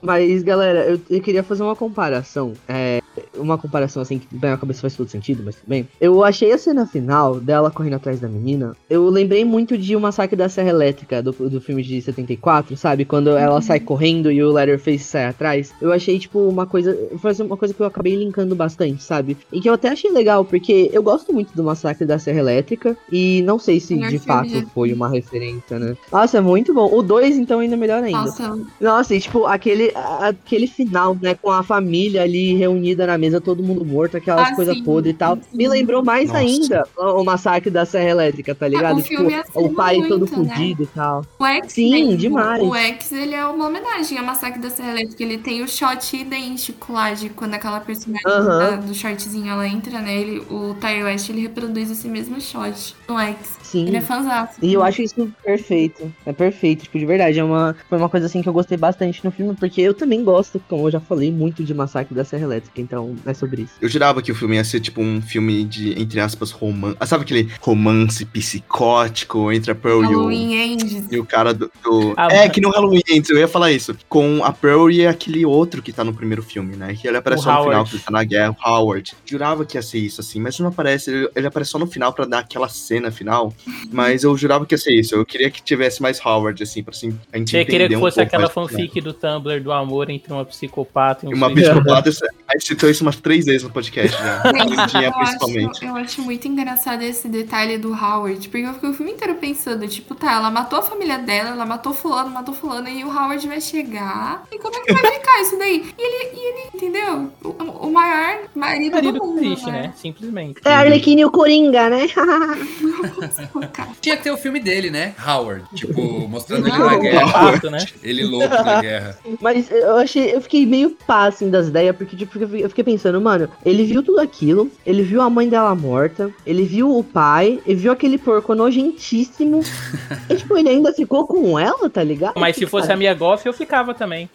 Mas, 0.00 0.42
galera, 0.42 0.80
eu, 0.86 1.00
eu 1.08 1.20
queria 1.20 1.42
fazer 1.42 1.62
uma 1.62 1.76
comparação. 1.76 2.54
É, 2.68 3.00
uma 3.36 3.58
comparação 3.58 4.02
assim 4.02 4.18
que 4.18 4.26
bem, 4.36 4.50
na 4.50 4.56
cabeça 4.56 4.80
faz 4.80 4.94
todo 4.96 5.08
sentido, 5.08 5.42
mas 5.44 5.56
tudo 5.56 5.68
bem. 5.68 5.88
Eu 6.00 6.22
achei 6.24 6.52
a 6.52 6.58
cena 6.58 6.86
final 6.86 7.38
dela 7.40 7.70
correndo 7.70 7.94
atrás 7.94 8.20
da 8.20 8.28
menina. 8.28 8.76
Eu 8.88 9.08
lembrei 9.08 9.44
muito 9.44 9.76
de 9.76 9.94
O 9.96 10.00
Massacre 10.00 10.36
da 10.36 10.48
Serra 10.48 10.70
Elétrica, 10.70 11.22
do, 11.22 11.32
do 11.32 11.60
filme 11.60 11.82
de 11.82 12.00
74, 12.00 12.76
sabe? 12.76 13.04
Quando 13.04 13.30
ela 13.30 13.60
sai 13.60 13.80
correndo 13.80 14.30
e 14.30 14.42
o 14.42 14.52
Leatherface 14.52 15.04
sai 15.04 15.26
atrás. 15.26 15.72
Eu 15.80 15.92
achei, 15.92 16.18
tipo, 16.18 16.38
uma 16.40 16.66
coisa. 16.66 16.96
Foi 17.18 17.32
uma 17.40 17.56
coisa 17.56 17.74
que 17.74 17.80
eu 17.80 17.86
acabei 17.86 18.14
linkando 18.14 18.54
bastante, 18.54 19.02
sabe? 19.02 19.36
E 19.52 19.60
que 19.60 19.68
eu 19.68 19.74
até 19.74 19.88
achei 19.88 20.10
legal, 20.10 20.44
porque 20.44 20.90
eu 20.92 21.02
gosto 21.02 21.32
muito 21.32 21.54
do 21.54 21.62
Massacre 21.64 22.04
da 22.06 22.18
Serra 22.18 22.38
Elétrica. 22.40 22.96
E 23.10 23.42
não 23.42 23.58
sei 23.58 23.80
se 23.80 23.94
de 23.96 24.18
fato 24.18 24.48
de- 24.48 24.66
foi 24.66 24.92
uma 24.92 25.08
referência, 25.08 25.78
né? 25.78 25.96
Nossa, 26.10 26.38
é 26.38 26.40
muito 26.40 26.72
bom. 26.74 26.90
O 26.92 27.02
2, 27.02 27.36
então, 27.36 27.60
ainda 27.60 27.76
melhor 27.76 28.02
ainda. 28.02 28.18
Nossa, 28.18 28.58
Nossa, 28.80 29.14
e 29.14 29.20
tipo, 29.20 29.46
aquele, 29.46 29.90
a- 29.94 30.28
aquele 30.28 30.66
final, 30.66 31.16
né, 31.20 31.34
com 31.34 31.50
a 31.50 31.62
família 31.62 32.22
ali 32.22 32.54
reunida 32.54 33.01
na 33.06 33.18
mesa, 33.18 33.40
todo 33.40 33.62
mundo 33.62 33.84
morto, 33.84 34.16
aquelas 34.16 34.48
Ah, 34.50 34.54
coisas 34.54 34.80
podres 34.80 35.14
e 35.14 35.16
tal. 35.16 35.36
sim. 35.36 35.42
Me 35.52 35.68
lembrou 35.68 36.04
mais 36.04 36.28
Nossa. 36.28 36.40
ainda 36.40 36.86
o, 36.96 37.20
o 37.20 37.24
massacre 37.24 37.70
da 37.70 37.84
Serra 37.84 38.10
Elétrica, 38.10 38.54
tá 38.54 38.66
ligado? 38.68 38.98
o 38.98 39.02
filme 39.02 39.28
tipo, 39.28 39.40
acima 39.40 39.66
o 39.66 39.74
pai 39.74 40.02
todo 40.08 40.26
muito, 40.26 40.42
né? 40.42 40.54
fudido 40.54 40.82
e 40.82 40.86
tal. 40.86 41.24
o 41.38 41.44
X 41.46 41.72
Sim, 41.72 41.90
mesmo, 41.90 42.16
demais. 42.16 42.62
O 42.62 42.74
X, 42.74 43.12
ele 43.12 43.34
é 43.34 43.44
uma 43.46 43.66
homenagem 43.66 44.18
ao 44.18 44.24
Massacre 44.24 44.60
da 44.60 44.70
Serra 44.70 44.90
Elétrica. 44.92 45.22
Ele 45.22 45.38
tem 45.38 45.62
o 45.62 45.68
shot 45.68 46.16
idêntico 46.16 46.92
lá 46.92 47.12
de 47.12 47.28
quando 47.28 47.54
aquela 47.54 47.80
personagem 47.80 48.26
Aham. 48.26 48.58
da- 48.58 48.76
do 48.76 48.94
shortzinho 48.94 49.48
ela 49.50 49.66
entra, 49.66 50.00
né? 50.00 50.14
Ele, 50.16 50.38
o 50.50 50.74
Ty 50.80 51.02
West, 51.04 51.28
ele 51.30 51.40
reproduz 51.42 51.90
esse 51.90 52.08
mesmo 52.08 52.40
shot 52.40 52.94
no 53.08 53.18
X. 53.18 53.61
Sim. 53.72 53.86
Ele 53.88 53.96
é 53.96 54.00
fãzaço. 54.00 54.58
E 54.62 54.72
eu 54.72 54.82
acho 54.82 55.02
isso 55.02 55.32
perfeito. 55.42 56.12
É 56.26 56.32
perfeito, 56.32 56.82
tipo, 56.84 56.98
de 56.98 57.06
verdade. 57.06 57.38
É 57.38 57.44
uma, 57.44 57.74
foi 57.88 57.98
uma 57.98 58.08
coisa 58.08 58.26
assim 58.26 58.42
que 58.42 58.48
eu 58.48 58.52
gostei 58.52 58.76
bastante 58.76 59.24
no 59.24 59.30
filme, 59.30 59.54
porque 59.56 59.80
eu 59.80 59.94
também 59.94 60.22
gosto, 60.22 60.62
como 60.68 60.86
eu 60.86 60.90
já 60.90 61.00
falei, 61.00 61.30
muito 61.32 61.64
de 61.64 61.72
Massacre 61.72 62.14
da 62.14 62.24
Serra 62.24 62.44
Elétrica, 62.44 62.80
então 62.80 63.14
é 63.24 63.32
sobre 63.34 63.62
isso. 63.62 63.72
Eu 63.80 63.88
jurava 63.88 64.20
que 64.22 64.30
o 64.30 64.34
filme 64.34 64.56
ia 64.56 64.64
ser 64.64 64.80
tipo 64.80 65.00
um 65.00 65.20
filme 65.22 65.64
de, 65.64 65.98
entre 66.00 66.20
aspas, 66.20 66.50
romance. 66.50 66.96
Ah, 67.00 67.06
sabe 67.06 67.24
aquele 67.24 67.48
romance 67.60 68.24
psicótico 68.26 69.50
entre 69.52 69.70
a 69.72 69.74
Pearl 69.74 70.02
e 70.02 70.06
o, 70.06 70.10
Halloween 70.10 70.54
Ends. 70.54 71.06
e 71.10 71.18
o 71.18 71.24
cara 71.24 71.52
do. 71.54 71.70
do- 71.82 72.14
Ah, 72.16 72.28
é, 72.30 72.38
mas- 72.44 72.52
que 72.52 72.60
no 72.60 72.70
Halloween 72.70 73.00
Ends, 73.08 73.28
eu 73.30 73.38
ia 73.38 73.48
falar 73.48 73.72
isso. 73.72 73.96
Com 74.08 74.44
a 74.44 74.52
Pearl 74.52 74.90
e 74.90 75.06
aquele 75.06 75.44
outro 75.44 75.82
que 75.82 75.92
tá 75.92 76.04
no 76.04 76.12
primeiro 76.14 76.42
filme, 76.42 76.76
né? 76.76 76.94
Que 76.94 77.08
ele 77.08 77.16
aparece 77.16 77.42
O 77.42 77.44
só 77.44 77.52
no 77.52 77.62
final, 77.64 77.72
Howard. 77.76 77.90
que 77.90 77.96
ele 77.96 78.02
tá 78.04 78.10
na 78.10 78.24
guerra, 78.24 78.56
o 78.64 78.68
Howard. 78.70 79.12
Jurava 79.24 79.64
que 79.64 79.76
ia 79.78 79.82
ser 79.82 79.98
isso, 79.98 80.20
assim, 80.20 80.40
mas 80.40 80.58
não 80.58 80.68
aparece. 80.68 81.10
Ele, 81.10 81.28
ele 81.34 81.46
aparece 81.46 81.70
só 81.70 81.78
no 81.78 81.86
final 81.86 82.12
pra 82.12 82.24
dar 82.24 82.40
aquela 82.40 82.68
cena 82.68 83.10
final. 83.10 83.52
Mas 83.90 84.24
eu 84.24 84.36
jurava 84.36 84.66
que 84.66 84.74
ia 84.74 84.78
ser 84.78 84.94
isso. 84.94 85.14
Eu 85.14 85.24
queria 85.24 85.50
que 85.50 85.62
tivesse 85.62 86.02
mais 86.02 86.24
Howard, 86.24 86.62
assim, 86.62 86.82
pra 86.82 86.92
assim, 86.92 87.18
a 87.32 87.38
gente 87.38 87.50
Você 87.50 87.64
queria 87.64 87.88
que 87.88 87.96
um 87.96 88.00
fosse 88.00 88.16
pouco 88.16 88.28
aquela 88.28 88.48
do 88.48 88.52
fanfic 88.52 89.00
do 89.00 89.12
Tumblr 89.12 89.62
do 89.62 89.72
amor 89.72 90.10
entre 90.10 90.32
uma 90.32 90.44
psicopata 90.44 91.26
e 91.26 91.28
um 91.28 91.36
Uma 91.36 91.50
psicopata, 91.50 92.10
a 92.48 92.52
gente 92.52 92.66
citou 92.66 92.90
isso 92.90 93.02
umas 93.02 93.16
três 93.16 93.44
vezes 93.44 93.62
no 93.62 93.70
podcast 93.70 94.16
já. 94.18 94.42
Lindinha, 94.52 95.08
eu, 95.08 95.12
principalmente. 95.12 95.70
acho, 95.70 95.84
eu 95.84 95.96
acho 95.96 96.22
muito 96.22 96.48
engraçado 96.48 97.02
esse 97.02 97.28
detalhe 97.28 97.78
do 97.78 97.92
Howard, 97.92 98.48
porque 98.48 98.66
eu 98.66 98.74
fiquei 98.74 98.90
o 98.90 98.94
filme 98.94 99.12
inteiro 99.12 99.34
pensando, 99.36 99.86
tipo, 99.88 100.14
tá, 100.14 100.32
ela 100.32 100.50
matou 100.50 100.78
a 100.78 100.82
família 100.82 101.18
dela, 101.18 101.50
ela 101.50 101.66
matou 101.66 101.92
fulano, 101.92 102.30
matou 102.30 102.54
fulano, 102.54 102.88
e 102.88 103.04
o 103.04 103.08
Howard 103.08 103.46
vai 103.46 103.60
chegar. 103.60 104.44
E 104.50 104.58
como 104.58 104.76
é 104.76 104.80
que 104.80 104.92
vai 104.92 105.12
ficar 105.12 105.42
isso 105.42 105.58
daí? 105.58 105.92
E 105.98 106.02
ele, 106.02 106.34
e 106.34 106.48
ele 106.48 106.70
entendeu? 106.74 107.32
O, 107.42 107.86
o 107.86 107.92
maior 107.92 108.40
marido, 108.54 108.92
marido 108.92 109.12
do 109.18 109.24
mundo, 109.24 109.38
triste, 109.38 109.66
né? 109.66 109.82
né? 109.82 109.94
Simplesmente. 109.96 110.60
É 110.64 110.72
a 110.72 110.78
Arlequina 110.80 111.20
e 111.20 111.24
o 111.24 111.30
Coringa, 111.30 111.88
né? 111.88 112.06
Tinha 114.00 114.16
que 114.16 114.22
ter 114.22 114.30
o 114.30 114.36
filme 114.36 114.60
dele, 114.60 114.90
né? 114.90 115.14
Howard. 115.26 115.64
Tipo, 115.74 116.28
mostrando 116.28 116.66
ele 116.68 116.78
na 116.78 116.96
guerra. 116.98 117.28
Fato, 117.28 117.70
né? 117.70 117.84
Ele 118.02 118.24
louco 118.24 118.48
na 118.48 118.80
guerra. 118.80 119.18
Mas 119.40 119.70
eu 119.70 119.96
achei, 119.96 120.34
eu 120.34 120.40
fiquei 120.40 120.66
meio 120.66 120.96
pá, 121.06 121.26
assim, 121.26 121.50
das 121.50 121.68
ideias, 121.68 121.94
porque, 121.96 122.16
tipo, 122.16 122.38
eu 122.38 122.68
fiquei- 122.68 122.82
pensando, 122.84 123.20
mano, 123.20 123.48
ele 123.64 123.84
viu 123.84 124.02
tudo 124.02 124.20
aquilo, 124.20 124.70
ele 124.84 125.02
viu 125.02 125.20
a 125.20 125.30
mãe 125.30 125.48
dela 125.48 125.74
morta, 125.74 126.30
ele 126.44 126.64
viu 126.64 126.96
o 126.96 127.04
pai, 127.04 127.60
ele 127.64 127.76
viu 127.78 127.92
aquele 127.92 128.18
porco 128.18 128.54
nojentíssimo, 128.54 129.60
e, 130.28 130.34
tipo, 130.34 130.56
ele 130.58 130.68
ainda 130.68 130.92
ficou 130.92 131.26
com 131.26 131.58
ela, 131.58 131.88
tá 131.88 132.02
ligado? 132.02 132.34
Mas 132.36 132.56
se 132.56 132.66
fosse 132.66 132.90
a 132.90 132.96
minha 132.96 133.14
Goff, 133.14 133.46
eu 133.46 133.52
ficava 133.52 133.94
também. 133.94 134.28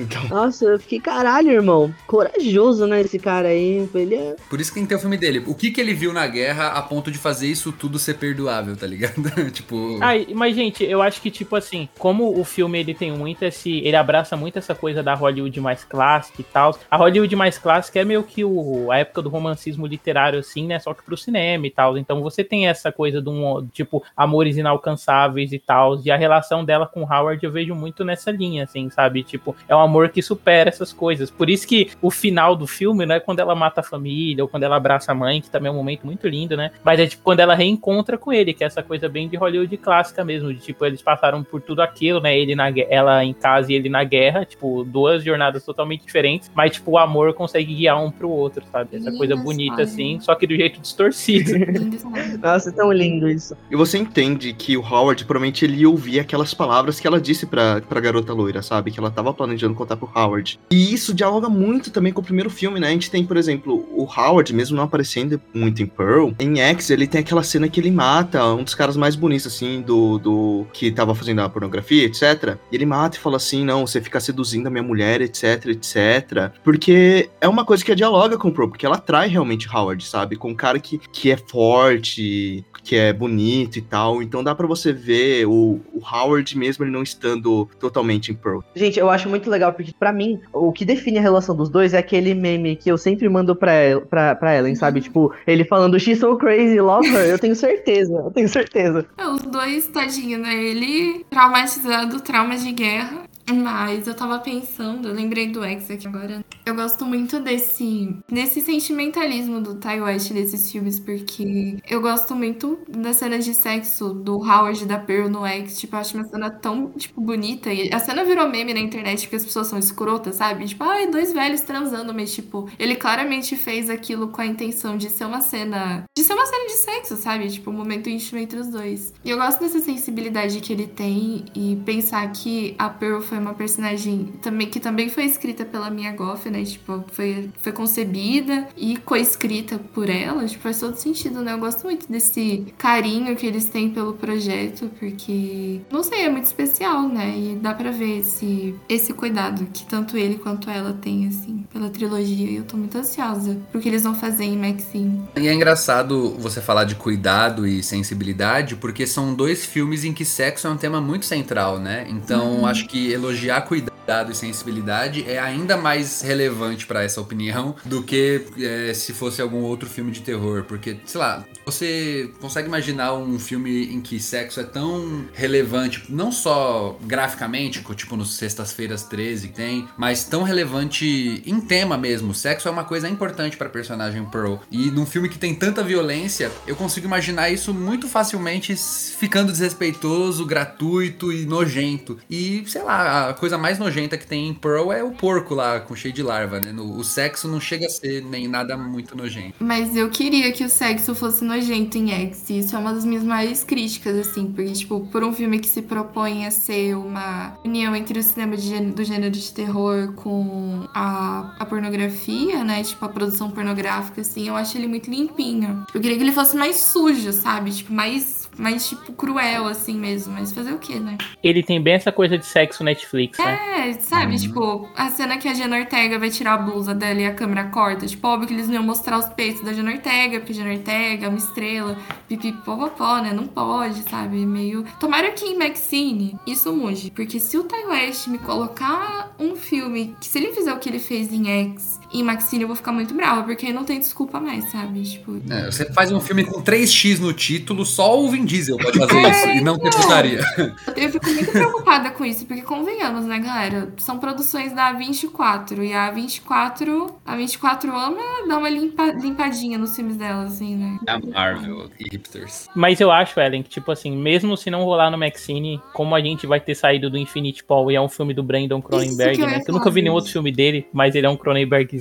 Então, 0.00 0.28
Nossa, 0.28 0.64
eu 0.64 0.78
fiquei, 0.80 1.00
caralho, 1.00 1.50
irmão, 1.50 1.94
corajoso, 2.06 2.86
né, 2.86 3.00
esse 3.00 3.18
cara 3.18 3.48
aí, 3.48 3.88
ele 3.94 4.14
é... 4.14 4.36
Por 4.48 4.60
isso 4.60 4.70
que 4.70 4.74
tem 4.76 4.82
que 4.84 4.88
ter 4.88 4.94
o 4.96 5.00
filme 5.00 5.16
dele. 5.16 5.42
O 5.46 5.54
que 5.54 5.70
que 5.70 5.80
ele 5.80 5.94
viu 5.94 6.12
na 6.12 6.26
guerra 6.26 6.68
a 6.68 6.82
ponto 6.82 7.10
de 7.10 7.18
fazer 7.18 7.46
isso 7.46 7.72
tudo 7.72 7.98
ser 7.98 8.14
perdoável, 8.46 8.76
tá 8.76 8.86
ligado? 8.86 9.22
tipo. 9.50 9.98
Ai, 10.00 10.28
mas, 10.32 10.54
gente, 10.54 10.84
eu 10.84 11.02
acho 11.02 11.20
que, 11.20 11.30
tipo 11.30 11.56
assim, 11.56 11.88
como 11.98 12.38
o 12.38 12.44
filme 12.44 12.78
ele 12.78 12.94
tem 12.94 13.10
muito 13.10 13.42
esse. 13.42 13.78
Ele 13.78 13.96
abraça 13.96 14.36
muito 14.36 14.58
essa 14.58 14.74
coisa 14.74 15.02
da 15.02 15.14
Hollywood 15.14 15.60
mais 15.60 15.84
clássica 15.84 16.40
e 16.40 16.44
tal. 16.44 16.78
A 16.90 16.96
Hollywood 16.96 17.34
mais 17.34 17.58
clássica 17.58 18.00
é 18.00 18.04
meio 18.04 18.22
que 18.22 18.44
o, 18.44 18.90
a 18.90 18.98
época 18.98 19.22
do 19.22 19.28
romancismo 19.28 19.86
literário, 19.86 20.38
assim, 20.38 20.66
né? 20.66 20.78
Só 20.78 20.94
que 20.94 21.02
pro 21.02 21.16
cinema 21.16 21.66
e 21.66 21.70
tal. 21.70 21.98
Então 21.98 22.22
você 22.22 22.44
tem 22.44 22.68
essa 22.68 22.92
coisa 22.92 23.20
de 23.20 23.28
um, 23.28 23.66
tipo, 23.72 24.02
amores 24.16 24.56
inalcançáveis 24.56 25.52
e 25.52 25.58
tal. 25.58 26.00
E 26.04 26.10
a 26.10 26.16
relação 26.16 26.64
dela 26.64 26.86
com 26.86 27.02
Howard 27.02 27.44
eu 27.44 27.50
vejo 27.50 27.74
muito 27.74 28.04
nessa 28.04 28.30
linha, 28.30 28.64
assim, 28.64 28.88
sabe? 28.90 29.22
Tipo, 29.22 29.56
é 29.68 29.74
um 29.74 29.80
amor 29.80 30.10
que 30.10 30.22
supera 30.22 30.68
essas 30.68 30.92
coisas. 30.92 31.30
Por 31.30 31.50
isso 31.50 31.66
que 31.66 31.90
o 32.00 32.10
final 32.10 32.54
do 32.54 32.66
filme, 32.66 33.04
não 33.04 33.14
é 33.14 33.20
quando 33.20 33.40
ela 33.40 33.54
mata 33.54 33.80
a 33.80 33.84
família 33.84 34.44
ou 34.44 34.48
quando 34.48 34.62
ela 34.62 34.76
abraça 34.76 35.12
a 35.12 35.14
mãe, 35.14 35.40
que 35.40 35.50
também 35.50 35.68
é 35.68 35.72
um 35.72 35.76
momento 35.76 36.06
muito 36.06 36.28
lindo, 36.28 36.56
né? 36.56 36.70
Mas 36.84 37.00
é 37.00 37.06
tipo 37.06 37.22
quando 37.22 37.40
ela 37.40 37.56
reencontra 37.56 38.18
com 38.18 38.32
ele, 38.36 38.52
que 38.52 38.64
é 38.64 38.66
essa 38.66 38.82
coisa 38.82 39.08
bem 39.08 39.28
de 39.28 39.36
Hollywood 39.36 39.76
clássica 39.76 40.24
mesmo, 40.24 40.52
de 40.52 40.60
tipo, 40.60 40.84
eles 40.84 41.02
passaram 41.02 41.42
por 41.42 41.60
tudo 41.60 41.80
aquilo, 41.80 42.20
né? 42.20 42.38
Ele 42.38 42.54
na, 42.54 42.66
ela 42.88 43.24
em 43.24 43.32
casa 43.32 43.72
e 43.72 43.74
ele 43.74 43.88
na 43.88 44.04
guerra, 44.04 44.44
tipo, 44.44 44.84
duas 44.84 45.24
jornadas 45.24 45.64
totalmente 45.64 46.04
diferentes, 46.04 46.50
mas 46.54 46.72
tipo, 46.72 46.92
o 46.92 46.98
amor 46.98 47.34
consegue 47.34 47.74
guiar 47.74 48.02
um 48.02 48.10
pro 48.10 48.28
outro, 48.28 48.64
sabe? 48.70 48.96
Essa 48.96 49.12
coisa 49.12 49.36
bonita 49.36 49.82
história. 49.82 49.84
assim, 49.84 50.20
só 50.20 50.34
que 50.34 50.46
do 50.46 50.54
jeito 50.54 50.80
distorcido. 50.80 51.52
Nossa, 52.42 52.70
é 52.70 52.72
tão 52.72 52.92
lindo 52.92 53.28
isso. 53.28 53.56
E 53.70 53.76
você 53.76 53.98
entende 53.98 54.52
que 54.52 54.76
o 54.76 54.80
Howard, 54.80 55.24
provavelmente, 55.24 55.64
ele 55.64 55.78
ia 55.78 55.88
ouvir 55.88 56.20
aquelas 56.20 56.54
palavras 56.54 57.00
que 57.00 57.06
ela 57.06 57.20
disse 57.20 57.46
pra, 57.46 57.80
pra 57.80 58.00
garota 58.00 58.32
loira, 58.32 58.62
sabe? 58.62 58.90
Que 58.90 58.98
ela 58.98 59.10
tava 59.10 59.32
planejando 59.32 59.74
contar 59.74 59.96
pro 59.96 60.10
Howard. 60.14 60.58
E 60.70 60.92
isso 60.92 61.14
dialoga 61.14 61.48
muito 61.48 61.90
também 61.90 62.12
com 62.12 62.20
o 62.20 62.24
primeiro 62.24 62.50
filme, 62.50 62.80
né? 62.80 62.88
A 62.88 62.90
gente 62.90 63.10
tem, 63.10 63.24
por 63.24 63.36
exemplo, 63.36 63.86
o 63.92 64.04
Howard, 64.04 64.52
mesmo 64.54 64.76
não 64.76 64.84
aparecendo 64.84 65.40
muito 65.52 65.82
em 65.82 65.86
Pearl, 65.86 66.30
em 66.38 66.60
X, 66.60 66.90
ele 66.90 67.06
tem 67.06 67.20
aquela 67.20 67.42
cena 67.42 67.68
que 67.68 67.80
ele 67.80 67.90
mata 67.90 68.15
um 68.56 68.62
dos 68.62 68.74
caras 68.74 68.96
mais 68.96 69.16
bonitos, 69.16 69.46
assim, 69.46 69.80
do, 69.82 70.18
do 70.18 70.66
que 70.72 70.90
tava 70.90 71.14
fazendo 71.14 71.40
a 71.40 71.48
pornografia, 71.48 72.04
etc. 72.04 72.56
E 72.70 72.76
ele 72.76 72.86
mata 72.86 73.16
e 73.16 73.20
fala 73.20 73.36
assim: 73.36 73.64
não, 73.64 73.86
você 73.86 74.00
fica 74.00 74.20
seduzindo 74.20 74.66
a 74.66 74.70
minha 74.70 74.82
mulher, 74.82 75.20
etc, 75.20 75.66
etc. 75.66 76.52
Porque 76.62 77.28
é 77.40 77.48
uma 77.48 77.64
coisa 77.64 77.84
que 77.84 77.94
dialoga 77.96 78.38
com 78.38 78.48
o 78.48 78.52
Pearl, 78.52 78.68
porque 78.68 78.86
ela 78.86 78.96
atrai 78.96 79.28
realmente 79.28 79.68
Howard, 79.74 80.06
sabe? 80.06 80.36
Com 80.36 80.50
um 80.50 80.54
cara 80.54 80.78
que, 80.78 80.98
que 80.98 81.30
é 81.30 81.36
forte, 81.36 82.64
que 82.86 82.94
é 82.94 83.12
bonito 83.12 83.78
e 83.78 83.82
tal. 83.82 84.22
Então 84.22 84.44
dá 84.44 84.54
pra 84.54 84.66
você 84.66 84.92
ver 84.92 85.46
o, 85.46 85.80
o 85.92 86.00
Howard 86.00 86.56
mesmo 86.56 86.84
ele 86.84 86.92
não 86.92 87.02
estando 87.02 87.68
totalmente 87.80 88.30
em 88.30 88.34
Pearl. 88.34 88.60
Gente, 88.74 88.98
eu 88.98 89.10
acho 89.10 89.28
muito 89.28 89.50
legal, 89.50 89.72
porque 89.72 89.92
pra 89.98 90.12
mim, 90.12 90.40
o 90.52 90.72
que 90.72 90.84
define 90.84 91.18
a 91.18 91.22
relação 91.22 91.56
dos 91.56 91.68
dois 91.68 91.94
é 91.94 91.98
aquele 91.98 92.34
meme 92.34 92.76
que 92.76 92.90
eu 92.90 92.96
sempre 92.96 93.28
mando 93.28 93.56
pra, 93.56 94.00
pra, 94.08 94.34
pra 94.36 94.56
Ellen, 94.56 94.74
sabe? 94.74 95.00
Tipo, 95.00 95.32
ele 95.46 95.64
falando, 95.64 95.98
she's 95.98 96.20
so 96.20 96.36
crazy, 96.36 96.80
love 96.80 97.08
her. 97.08 97.28
Eu 97.28 97.38
tenho 97.38 97.56
certeza, 97.56 98.05
eu 98.14 98.30
tenho 98.30 98.48
certeza. 98.48 99.06
É, 99.16 99.26
Os 99.26 99.42
dois, 99.42 99.86
tadinho, 99.88 100.38
né? 100.38 100.54
Ele 100.54 101.24
traumatizado, 101.30 102.20
trauma 102.20 102.56
de 102.56 102.72
guerra. 102.72 103.24
Mas 103.52 104.06
eu 104.06 104.14
tava 104.14 104.38
pensando, 104.38 105.08
eu 105.08 105.14
lembrei 105.14 105.48
do 105.48 105.62
X 105.64 105.90
aqui 105.90 106.08
agora. 106.08 106.44
Eu 106.64 106.74
gosto 106.74 107.04
muito 107.04 107.38
desse, 107.38 108.16
desse 108.28 108.60
sentimentalismo 108.60 109.60
do 109.60 109.76
Ty 109.76 110.00
West 110.00 110.32
nesses 110.32 110.70
filmes, 110.70 110.98
porque 110.98 111.78
eu 111.88 112.00
gosto 112.00 112.34
muito 112.34 112.78
das 112.88 113.16
cenas 113.16 113.44
de 113.44 113.54
sexo 113.54 114.12
do 114.12 114.38
Howard 114.38 114.82
e 114.82 114.86
da 114.86 114.98
Pearl 114.98 115.28
no 115.28 115.46
X. 115.46 115.78
Tipo, 115.78 115.94
eu 115.94 116.00
acho 116.00 116.16
uma 116.16 116.24
cena 116.24 116.50
tão, 116.50 116.90
tipo, 116.90 117.20
bonita. 117.20 117.72
E 117.72 117.92
a 117.92 118.00
cena 118.00 118.24
virou 118.24 118.48
meme 118.48 118.74
na 118.74 118.80
internet 118.80 119.22
porque 119.22 119.36
as 119.36 119.44
pessoas 119.44 119.68
são 119.68 119.78
escrotas, 119.78 120.34
sabe? 120.34 120.66
Tipo, 120.66 120.82
ai, 120.82 121.06
dois 121.06 121.32
velhos 121.32 121.60
transando, 121.60 122.12
mas, 122.12 122.34
tipo, 122.34 122.68
ele 122.78 122.96
claramente 122.96 123.54
fez 123.54 123.88
aquilo 123.88 124.28
com 124.28 124.40
a 124.40 124.46
intenção 124.46 124.96
de 124.96 125.08
ser 125.08 125.24
uma 125.24 125.40
cena. 125.40 126.04
De 126.16 126.24
ser 126.24 126.34
uma 126.34 126.46
cena 126.46 126.66
de 126.66 126.72
sexo, 126.72 127.16
sabe? 127.16 127.48
Tipo, 127.48 127.70
um 127.70 127.74
momento 127.74 128.10
íntimo 128.10 128.40
entre 128.40 128.58
os 128.58 128.68
dois. 128.68 129.14
E 129.24 129.30
eu 129.30 129.36
gosto 129.36 129.60
dessa 129.60 129.78
sensibilidade 129.78 130.60
que 130.60 130.72
ele 130.72 130.88
tem 130.88 131.44
e 131.54 131.76
pensar 131.84 132.30
que 132.32 132.74
a 132.76 132.88
Pearl 132.88 133.20
foi 133.20 133.35
uma 133.38 133.54
personagem 133.54 134.32
também 134.42 134.68
que 134.68 134.80
também 134.80 135.08
foi 135.08 135.24
escrita 135.24 135.64
pela 135.64 135.90
Mia 135.90 136.12
Goff, 136.12 136.48
né? 136.50 136.64
Tipo, 136.64 137.04
foi, 137.12 137.50
foi 137.58 137.72
concebida 137.72 138.68
e 138.76 138.96
coescrita 138.98 139.78
por 139.94 140.08
ela. 140.08 140.44
Tipo, 140.46 140.62
faz 140.62 140.80
todo 140.80 140.96
sentido, 140.96 141.40
né? 141.42 141.52
Eu 141.52 141.58
gosto 141.58 141.84
muito 141.84 142.10
desse 142.10 142.66
carinho 142.78 143.34
que 143.36 143.46
eles 143.46 143.66
têm 143.66 143.90
pelo 143.90 144.14
projeto, 144.14 144.90
porque, 144.98 145.80
não 145.90 146.02
sei, 146.02 146.22
é 146.22 146.30
muito 146.30 146.44
especial, 146.44 147.08
né? 147.08 147.34
E 147.36 147.56
dá 147.56 147.74
pra 147.74 147.90
ver 147.90 148.20
esse, 148.20 148.74
esse 148.88 149.12
cuidado 149.12 149.66
que 149.72 149.84
tanto 149.84 150.16
ele 150.16 150.36
quanto 150.36 150.70
ela 150.70 150.92
têm, 150.92 151.28
assim, 151.28 151.64
pela 151.72 151.90
trilogia. 151.90 152.50
E 152.50 152.56
eu 152.56 152.64
tô 152.64 152.76
muito 152.76 152.96
ansiosa 152.96 153.58
pro 153.70 153.80
que 153.80 153.88
eles 153.88 154.02
vão 154.02 154.14
fazer 154.14 154.44
em 154.44 154.56
Maxine. 154.56 155.22
E 155.36 155.46
é 155.46 155.52
engraçado 155.52 156.36
você 156.38 156.60
falar 156.60 156.84
de 156.84 156.94
cuidado 156.94 157.66
e 157.66 157.82
sensibilidade, 157.82 158.76
porque 158.76 159.06
são 159.06 159.34
dois 159.34 159.64
filmes 159.64 160.04
em 160.04 160.12
que 160.12 160.24
sexo 160.24 160.66
é 160.66 160.70
um 160.70 160.76
tema 160.76 161.00
muito 161.00 161.26
central, 161.26 161.78
né? 161.78 162.06
Então 162.08 162.66
acho 162.66 162.86
que 162.86 163.10
elogiar 163.30 163.64
cuidado 163.64 163.95
e 164.30 164.34
sensibilidade 164.34 165.28
é 165.28 165.38
ainda 165.38 165.76
mais 165.76 166.22
relevante 166.22 166.86
pra 166.86 167.02
essa 167.02 167.20
opinião 167.20 167.74
do 167.84 168.02
que 168.02 168.46
é, 168.58 168.94
se 168.94 169.12
fosse 169.12 169.42
algum 169.42 169.62
outro 169.62 169.88
filme 169.88 170.12
de 170.12 170.20
terror. 170.20 170.64
Porque, 170.64 170.96
sei 171.04 171.20
lá, 171.20 171.44
você 171.64 172.30
consegue 172.40 172.68
imaginar 172.68 173.14
um 173.14 173.38
filme 173.38 173.92
em 173.92 174.00
que 174.00 174.20
sexo 174.20 174.60
é 174.60 174.64
tão 174.64 175.26
relevante, 175.32 176.04
não 176.08 176.30
só 176.30 176.96
graficamente, 177.02 177.84
tipo 177.96 178.16
nos 178.16 178.36
Sextas-feiras 178.36 179.02
13 179.04 179.48
que 179.48 179.54
tem, 179.54 179.88
mas 179.96 180.24
tão 180.24 180.42
relevante 180.42 181.42
em 181.44 181.60
tema 181.60 181.96
mesmo. 181.96 182.34
Sexo 182.34 182.68
é 182.68 182.70
uma 182.70 182.84
coisa 182.84 183.08
importante 183.08 183.56
pra 183.56 183.68
personagem 183.68 184.24
Pearl. 184.26 184.56
E 184.70 184.90
num 184.90 185.06
filme 185.06 185.28
que 185.28 185.38
tem 185.38 185.54
tanta 185.54 185.82
violência, 185.82 186.50
eu 186.66 186.76
consigo 186.76 187.06
imaginar 187.06 187.50
isso 187.50 187.72
muito 187.74 188.08
facilmente 188.08 188.76
ficando 188.76 189.50
desrespeitoso, 189.50 190.44
gratuito 190.44 191.32
e 191.32 191.46
nojento. 191.46 192.18
E, 192.30 192.64
sei 192.66 192.82
lá, 192.82 193.30
a 193.30 193.34
coisa 193.34 193.58
mais 193.58 193.78
nojenta 193.78 193.95
que 194.18 194.26
tem 194.26 194.48
em 194.48 194.54
Pearl 194.54 194.92
é 194.92 195.02
o 195.02 195.10
porco 195.12 195.54
lá, 195.54 195.80
com 195.80 195.94
cheio 195.96 196.12
de 196.12 196.22
larva, 196.22 196.60
né? 196.60 196.72
No- 196.72 196.96
o 196.98 197.04
sexo 197.04 197.48
não 197.48 197.58
chega 197.60 197.86
a 197.86 197.88
ser 197.90 198.22
nem 198.22 198.46
nada 198.46 198.76
muito 198.76 199.16
nojento. 199.16 199.54
Mas 199.58 199.96
eu 199.96 200.10
queria 200.10 200.52
que 200.52 200.64
o 200.64 200.68
sexo 200.68 201.14
fosse 201.14 201.44
nojento 201.44 201.96
em 201.98 202.10
X. 202.12 202.50
Isso 202.50 202.76
é 202.76 202.78
uma 202.78 202.92
das 202.92 203.04
minhas 203.04 203.24
maiores 203.24 203.64
críticas, 203.64 204.16
assim. 204.18 204.52
Porque, 204.52 204.72
tipo, 204.72 205.00
por 205.10 205.24
um 205.24 205.32
filme 205.32 205.58
que 205.58 205.68
se 205.68 205.82
propõe 205.82 206.46
a 206.46 206.50
ser 206.50 206.94
uma 206.96 207.56
união 207.64 207.94
entre 207.96 208.18
o 208.18 208.22
cinema 208.22 208.56
de 208.56 208.68
gê- 208.68 208.80
do 208.80 209.02
gênero 209.04 209.30
de 209.32 209.52
terror 209.52 210.12
com 210.14 210.86
a, 210.94 211.54
a 211.58 211.64
pornografia, 211.64 212.62
né? 212.64 212.82
Tipo, 212.82 213.04
a 213.04 213.08
produção 213.08 213.50
pornográfica, 213.50 214.20
assim, 214.20 214.48
eu 214.48 214.56
acho 214.56 214.76
ele 214.76 214.86
muito 214.88 215.10
limpinho. 215.10 215.84
Eu 215.94 216.00
queria 216.00 216.16
que 216.16 216.22
ele 216.22 216.32
fosse 216.32 216.56
mais 216.56 216.76
sujo, 216.76 217.32
sabe? 217.32 217.70
Tipo, 217.70 217.92
mais, 217.92 218.35
mais 218.58 218.88
tipo, 218.88 219.12
cruel, 219.12 219.66
assim 219.66 219.96
mesmo. 219.96 220.34
Mas 220.34 220.52
fazer 220.52 220.72
o 220.72 220.78
quê, 220.78 220.98
né? 220.98 221.18
Ele 221.42 221.62
tem 221.62 221.80
bem 221.80 221.94
essa 221.94 222.12
coisa 222.12 222.36
de 222.36 222.46
sexo 222.46 222.82
Netflix, 222.82 223.38
né? 223.38 223.88
É, 223.88 223.92
sabe? 223.94 224.38
Tipo, 224.38 224.88
a 224.96 225.08
cena 225.10 225.38
que 225.38 225.48
a 225.48 225.54
Jenna 225.54 225.78
Ortega 225.78 226.18
vai 226.18 226.30
tirar 226.30 226.54
a 226.54 226.58
blusa 226.58 226.94
dela 226.94 227.20
e 227.20 227.26
a 227.26 227.34
câmera 227.34 227.64
corta. 227.64 228.06
Tipo, 228.06 228.28
óbvio 228.28 228.48
que 228.48 228.54
eles 228.54 228.66
não 228.66 228.74
iam 228.74 228.82
mostrar 228.82 229.18
os 229.18 229.26
peitos 229.26 229.62
da 229.62 229.72
Jenna 229.72 229.92
Ortega, 229.92 230.38
porque 230.38 230.52
a 230.52 230.54
Jenna 230.54 230.72
Ortega 230.72 231.26
é 231.26 231.28
uma 231.28 231.38
estrela, 231.38 231.96
pipipopopó, 232.28 233.18
né? 233.18 233.32
Não 233.32 233.46
pode, 233.46 234.02
sabe? 234.08 234.44
Meio. 234.44 234.84
Tomara 234.98 235.30
que 235.30 235.44
em 235.44 235.58
Maxine 235.58 236.38
isso 236.46 236.72
mude. 236.74 237.10
Porque 237.10 237.38
se 237.38 237.56
o 237.58 237.64
Ty 237.64 237.86
West 237.86 238.28
me 238.28 238.38
colocar 238.38 239.34
um 239.38 239.56
filme 239.56 240.16
que, 240.20 240.26
se 240.26 240.38
ele 240.38 240.52
fizer 240.52 240.72
o 240.72 240.78
que 240.78 240.88
ele 240.88 240.98
fez 240.98 241.32
em 241.32 241.48
X 241.48 241.95
em 242.20 242.22
Maxine, 242.22 242.62
eu 242.62 242.68
vou 242.68 242.76
ficar 242.76 242.92
muito 242.92 243.14
brava, 243.14 243.42
porque 243.42 243.72
não 243.72 243.84
tem 243.84 243.98
desculpa 243.98 244.40
mais, 244.40 244.70
sabe? 244.70 245.02
Tipo. 245.02 245.40
É, 245.50 245.66
você 245.70 245.92
faz 245.92 246.10
um 246.12 246.20
filme 246.20 246.44
com 246.44 246.62
3x 246.62 247.18
no 247.18 247.32
título, 247.32 247.84
só 247.84 248.18
o 248.20 248.28
Vin 248.30 248.44
Diesel 248.44 248.76
pode 248.78 248.98
fazer 248.98 249.30
isso 249.30 249.48
e 249.48 249.60
não 249.60 249.78
ter 249.78 249.90
putaria. 249.90 250.40
Eu 250.96 251.10
fico 251.10 251.26
muito 251.30 251.50
preocupada 251.52 252.10
com 252.10 252.24
isso, 252.24 252.46
porque 252.46 252.62
convenhamos, 252.62 253.24
né, 253.26 253.38
galera? 253.38 253.92
São 253.98 254.18
produções 254.18 254.72
da 254.72 254.92
24 254.92 255.84
e 255.84 255.92
a 255.92 256.10
24, 256.10 257.14
a 257.24 257.36
24 257.36 257.94
ama 257.96 258.20
dar 258.48 258.58
uma 258.58 258.68
limpa- 258.68 259.12
limpadinha 259.12 259.78
nos 259.78 259.94
filmes 259.94 260.16
dela, 260.16 260.44
assim, 260.44 260.76
né? 260.76 260.98
A 261.06 261.18
Marvel 261.18 261.90
e 261.98 262.04
hipsters. 262.12 262.68
Mas 262.74 263.00
eu 263.00 263.10
acho, 263.10 263.38
Ellen, 263.40 263.62
que, 263.62 263.68
tipo 263.70 263.90
assim, 263.90 264.16
mesmo 264.16 264.56
se 264.56 264.70
não 264.70 264.84
rolar 264.84 265.10
no 265.10 265.18
Maxine, 265.18 265.80
como 265.92 266.14
a 266.14 266.20
gente 266.20 266.46
vai 266.46 266.60
ter 266.60 266.74
saído 266.74 267.10
do 267.10 267.18
Infinity 267.18 267.62
Paul 267.64 267.90
e 267.90 267.94
é 267.96 268.00
um 268.00 268.08
filme 268.08 268.32
do 268.34 268.42
Brandon 268.42 268.80
Cronenberg, 268.80 269.36
que 269.38 269.46
né? 269.46 269.60
Que 269.60 269.70
eu 269.70 269.74
nunca 269.74 269.90
vi 269.90 270.02
nenhum 270.02 270.14
outro 270.14 270.30
filme 270.30 270.50
dele, 270.52 270.86
mas 270.92 271.14
ele 271.14 271.26
é 271.26 271.30
um 271.30 271.36